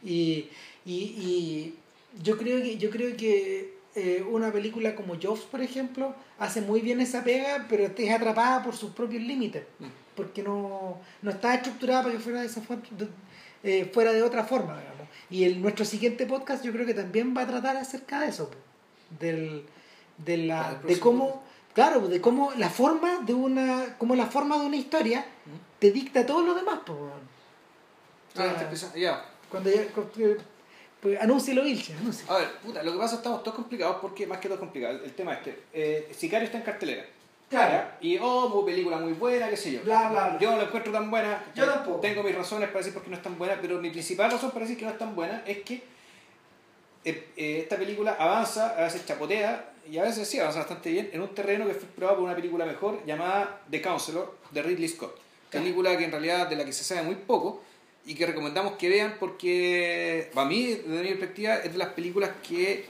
Y, 0.03 0.49
y, 0.85 0.95
y 0.95 1.75
yo 2.23 2.37
creo 2.39 2.63
que, 2.63 2.79
yo 2.79 2.91
creo 2.91 3.17
que 3.17 3.75
eh, 3.95 4.25
una 4.31 4.53
película 4.53 4.95
como 4.95 5.15
Jobs, 5.21 5.43
por 5.43 5.61
ejemplo, 5.63 6.15
hace 6.39 6.61
muy 6.61 6.81
bien 6.81 7.01
esa 7.01 7.23
pega, 7.25 7.67
pero 7.69 7.85
es 7.87 8.11
atrapada 8.11 8.63
por 8.63 8.77
sus 8.77 8.91
propios 8.91 9.23
límites, 9.23 9.65
Mm. 9.79 9.85
porque 10.17 10.43
no, 10.43 10.99
no 11.23 11.31
está 11.31 11.55
estructurada 11.55 12.03
para 12.03 12.15
que 12.15 12.21
fuera 12.21 12.41
de 12.41 12.47
esa 12.47 12.61
forma, 12.61 12.83
de, 12.91 13.09
eh, 13.65 13.91
fuera 13.93 14.13
de 14.13 14.23
otra 14.23 14.45
forma, 14.45 14.79
digamos. 14.79 15.09
Y 15.31 15.45
el, 15.45 15.61
nuestro 15.61 15.85
siguiente 15.85 16.27
podcast 16.27 16.65
yo 16.65 16.71
creo 16.73 16.87
que 16.87 16.95
también 16.95 17.35
va 17.37 17.43
a 17.43 17.47
tratar 17.47 17.77
acerca 17.77 18.21
de 18.21 18.29
eso, 18.29 18.51
del, 19.19 19.65
de, 20.19 20.37
la, 20.37 20.75
de 20.87 21.01
cómo, 21.01 21.43
claro, 21.75 22.07
de 22.07 22.21
cómo 22.21 22.53
la 22.57 22.69
forma 22.71 23.21
de 23.21 23.35
una, 23.35 23.97
cómo 23.99 24.15
la 24.15 24.27
forma 24.27 24.59
de 24.59 24.67
una 24.67 24.77
historia 24.77 25.25
te 25.79 25.91
dicta 25.91 26.25
todo 26.25 26.43
lo 26.43 26.55
demás, 26.55 26.81
sea, 28.35 28.91
Ah, 28.93 28.95
ya. 28.97 29.25
cuando 29.49 29.71
ya, 29.71 29.83
pues, 31.01 31.21
anúncialo, 31.21 31.65
Vilche, 31.65 31.95
anúncialo. 31.95 32.33
A 32.33 32.39
ver, 32.39 32.59
puta, 32.61 32.83
lo 32.83 32.93
que 32.93 32.99
pasa 32.99 33.07
es 33.07 33.11
que 33.13 33.17
estamos 33.19 33.43
todos 33.43 33.57
complicados 33.57 33.97
porque, 34.01 34.27
más 34.27 34.39
que 34.39 34.49
todo 34.49 34.59
complicado, 34.59 34.99
el, 34.99 35.05
el 35.05 35.15
tema 35.15 35.35
este. 35.35 35.65
Eh, 35.73 36.11
Sicario 36.17 36.47
está 36.47 36.59
en 36.59 36.65
cartelera. 36.65 37.05
Claro. 37.55 37.89
Y, 38.01 38.19
oh, 38.21 38.49
muy 38.49 38.65
película 38.65 38.97
muy 38.97 39.13
buena, 39.13 39.49
qué 39.49 39.57
sé 39.57 39.71
yo. 39.71 39.83
Bla, 39.83 40.09
bla, 40.11 40.29
bla. 40.31 40.39
Yo 40.41 40.51
no 40.51 40.57
la 40.57 40.65
encuentro 40.65 40.93
tan 40.93 41.09
buena. 41.09 41.45
Yo 41.55 41.65
tampoco. 41.67 42.01
Tengo 42.01 42.25
mis 42.25 42.35
razones 42.35 42.69
para 42.69 42.81
decir 42.81 42.93
por 42.93 43.05
qué 43.05 43.11
no 43.11 43.17
es 43.17 43.23
tan 43.23 43.39
buena, 43.39 43.59
pero 43.61 43.81
mi 43.81 43.91
principal 43.91 44.31
razón 44.31 44.51
para 44.51 44.65
decir 44.65 44.77
que 44.77 44.85
no 44.85 44.91
es 44.91 44.99
tan 44.99 45.15
buena 45.15 45.45
es 45.47 45.59
que 45.59 45.75
eh, 47.05 47.29
eh, 47.37 47.59
esta 47.63 47.77
película 47.77 48.17
avanza, 48.19 48.71
a 48.77 48.83
veces 48.83 49.07
chapotea, 49.07 49.71
y 49.89 49.99
a 49.99 50.03
veces 50.03 50.27
sí 50.27 50.41
avanza 50.41 50.61
bastante 50.61 50.91
bien, 50.91 51.11
en 51.13 51.21
un 51.21 51.29
terreno 51.29 51.65
que 51.67 51.75
fue 51.75 51.85
explorado 51.85 52.17
por 52.17 52.25
una 52.25 52.35
película 52.35 52.65
mejor 52.65 53.05
llamada 53.07 53.61
The 53.71 53.81
Counselor, 53.81 54.37
de 54.51 54.63
Ridley 54.63 54.89
Scott. 54.89 55.17
Claro. 55.51 55.65
Película 55.65 55.97
que 55.97 56.05
en 56.07 56.11
realidad 56.11 56.49
de 56.49 56.57
la 56.57 56.65
que 56.65 56.73
se 56.73 56.83
sabe 56.83 57.03
muy 57.03 57.15
poco 57.15 57.63
y 58.05 58.17
que 58.17 58.27
recomendamos 58.27 58.73
que 58.73 58.89
vean 58.89 59.15
porque, 59.21 60.29
para 60.35 60.49
mí, 60.49 60.67
desde 60.67 61.03
mi 61.03 61.09
perspectiva, 61.11 61.55
es 61.57 61.71
de 61.71 61.79
las 61.79 61.91
películas 61.91 62.31
que 62.47 62.87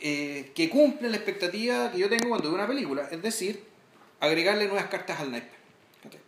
eh, 0.00 0.52
que 0.54 0.68
cumplen 0.68 1.10
la 1.10 1.16
expectativa 1.16 1.90
que 1.90 1.98
yo 1.98 2.08
tengo 2.08 2.28
cuando 2.28 2.48
veo 2.48 2.54
una 2.58 2.66
película, 2.66 3.08
es 3.10 3.22
decir, 3.22 3.62
agregarle 4.20 4.66
nuevas 4.66 4.86
cartas 4.86 5.20
al 5.20 5.30
naipe. 5.30 5.56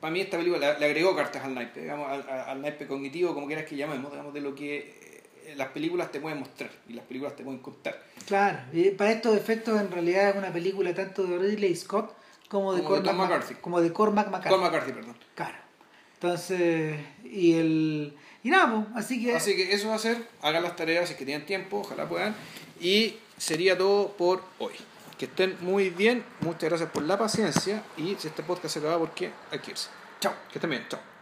Para 0.00 0.10
mí 0.12 0.20
esta 0.20 0.36
película 0.38 0.76
le, 0.78 0.84
agregó 0.86 1.14
cartas 1.14 1.44
al 1.44 1.54
naipe, 1.54 1.80
digamos, 1.80 2.10
al, 2.10 2.28
al- 2.28 2.60
naipe 2.62 2.86
cognitivo, 2.86 3.34
como 3.34 3.46
quieras 3.46 3.64
que 3.66 3.76
llamemos, 3.76 4.10
digamos, 4.10 4.34
de 4.34 4.40
lo 4.40 4.54
que 4.54 5.22
eh, 5.46 5.54
las 5.56 5.68
películas 5.68 6.10
te 6.10 6.18
pueden 6.20 6.40
mostrar 6.40 6.70
y 6.88 6.94
las 6.94 7.04
películas 7.04 7.36
te 7.36 7.44
pueden 7.44 7.60
contar. 7.60 8.02
Claro, 8.26 8.58
y 8.72 8.90
para 8.90 9.12
estos 9.12 9.36
efectos 9.36 9.80
en 9.80 9.90
realidad 9.90 10.30
es 10.30 10.36
una 10.36 10.52
película 10.52 10.92
tanto 10.94 11.24
de 11.24 11.38
Ridley 11.38 11.76
Scott 11.76 12.12
como 12.48 12.74
de 12.74 12.82
Como 12.82 12.96
Cormac, 12.96 13.14
McCarthy. 13.16 13.54
como 13.56 13.80
de 13.80 13.92
Cormac 13.92 14.30
McCarthy, 14.30 14.92
perdón. 14.92 15.16
Claro. 15.34 15.56
Entonces, 16.14 16.98
y 17.24 17.52
el 17.54 18.16
y 18.42 18.50
nada, 18.50 18.72
pues, 18.92 19.04
así 19.04 19.22
que 19.24 19.34
Así 19.36 19.54
que 19.54 19.72
eso 19.72 19.88
va 19.88 19.94
a 19.94 19.98
ser, 19.98 20.16
hagan 20.42 20.62
las 20.64 20.74
tareas 20.74 21.06
si 21.06 21.12
es 21.12 21.18
que 21.18 21.24
tienen 21.24 21.46
tiempo, 21.46 21.78
ojalá 21.80 22.08
puedan. 22.08 22.34
Y 22.80 23.16
sería 23.38 23.76
todo 23.76 24.08
por 24.12 24.42
hoy. 24.58 24.74
Que 25.18 25.24
estén 25.24 25.56
muy 25.60 25.90
bien, 25.90 26.24
muchas 26.40 26.68
gracias 26.68 26.90
por 26.90 27.02
la 27.02 27.18
paciencia 27.18 27.82
y 27.96 28.14
si 28.16 28.28
este 28.28 28.42
podcast 28.42 28.74
se 28.74 28.78
acaba 28.78 28.98
porque 28.98 29.32
hay 29.50 29.58
que 29.58 29.72
irse. 29.72 29.88
Chao, 30.20 30.32
que 30.52 30.58
estén 30.58 30.70
bien, 30.70 30.86
chao. 30.88 31.17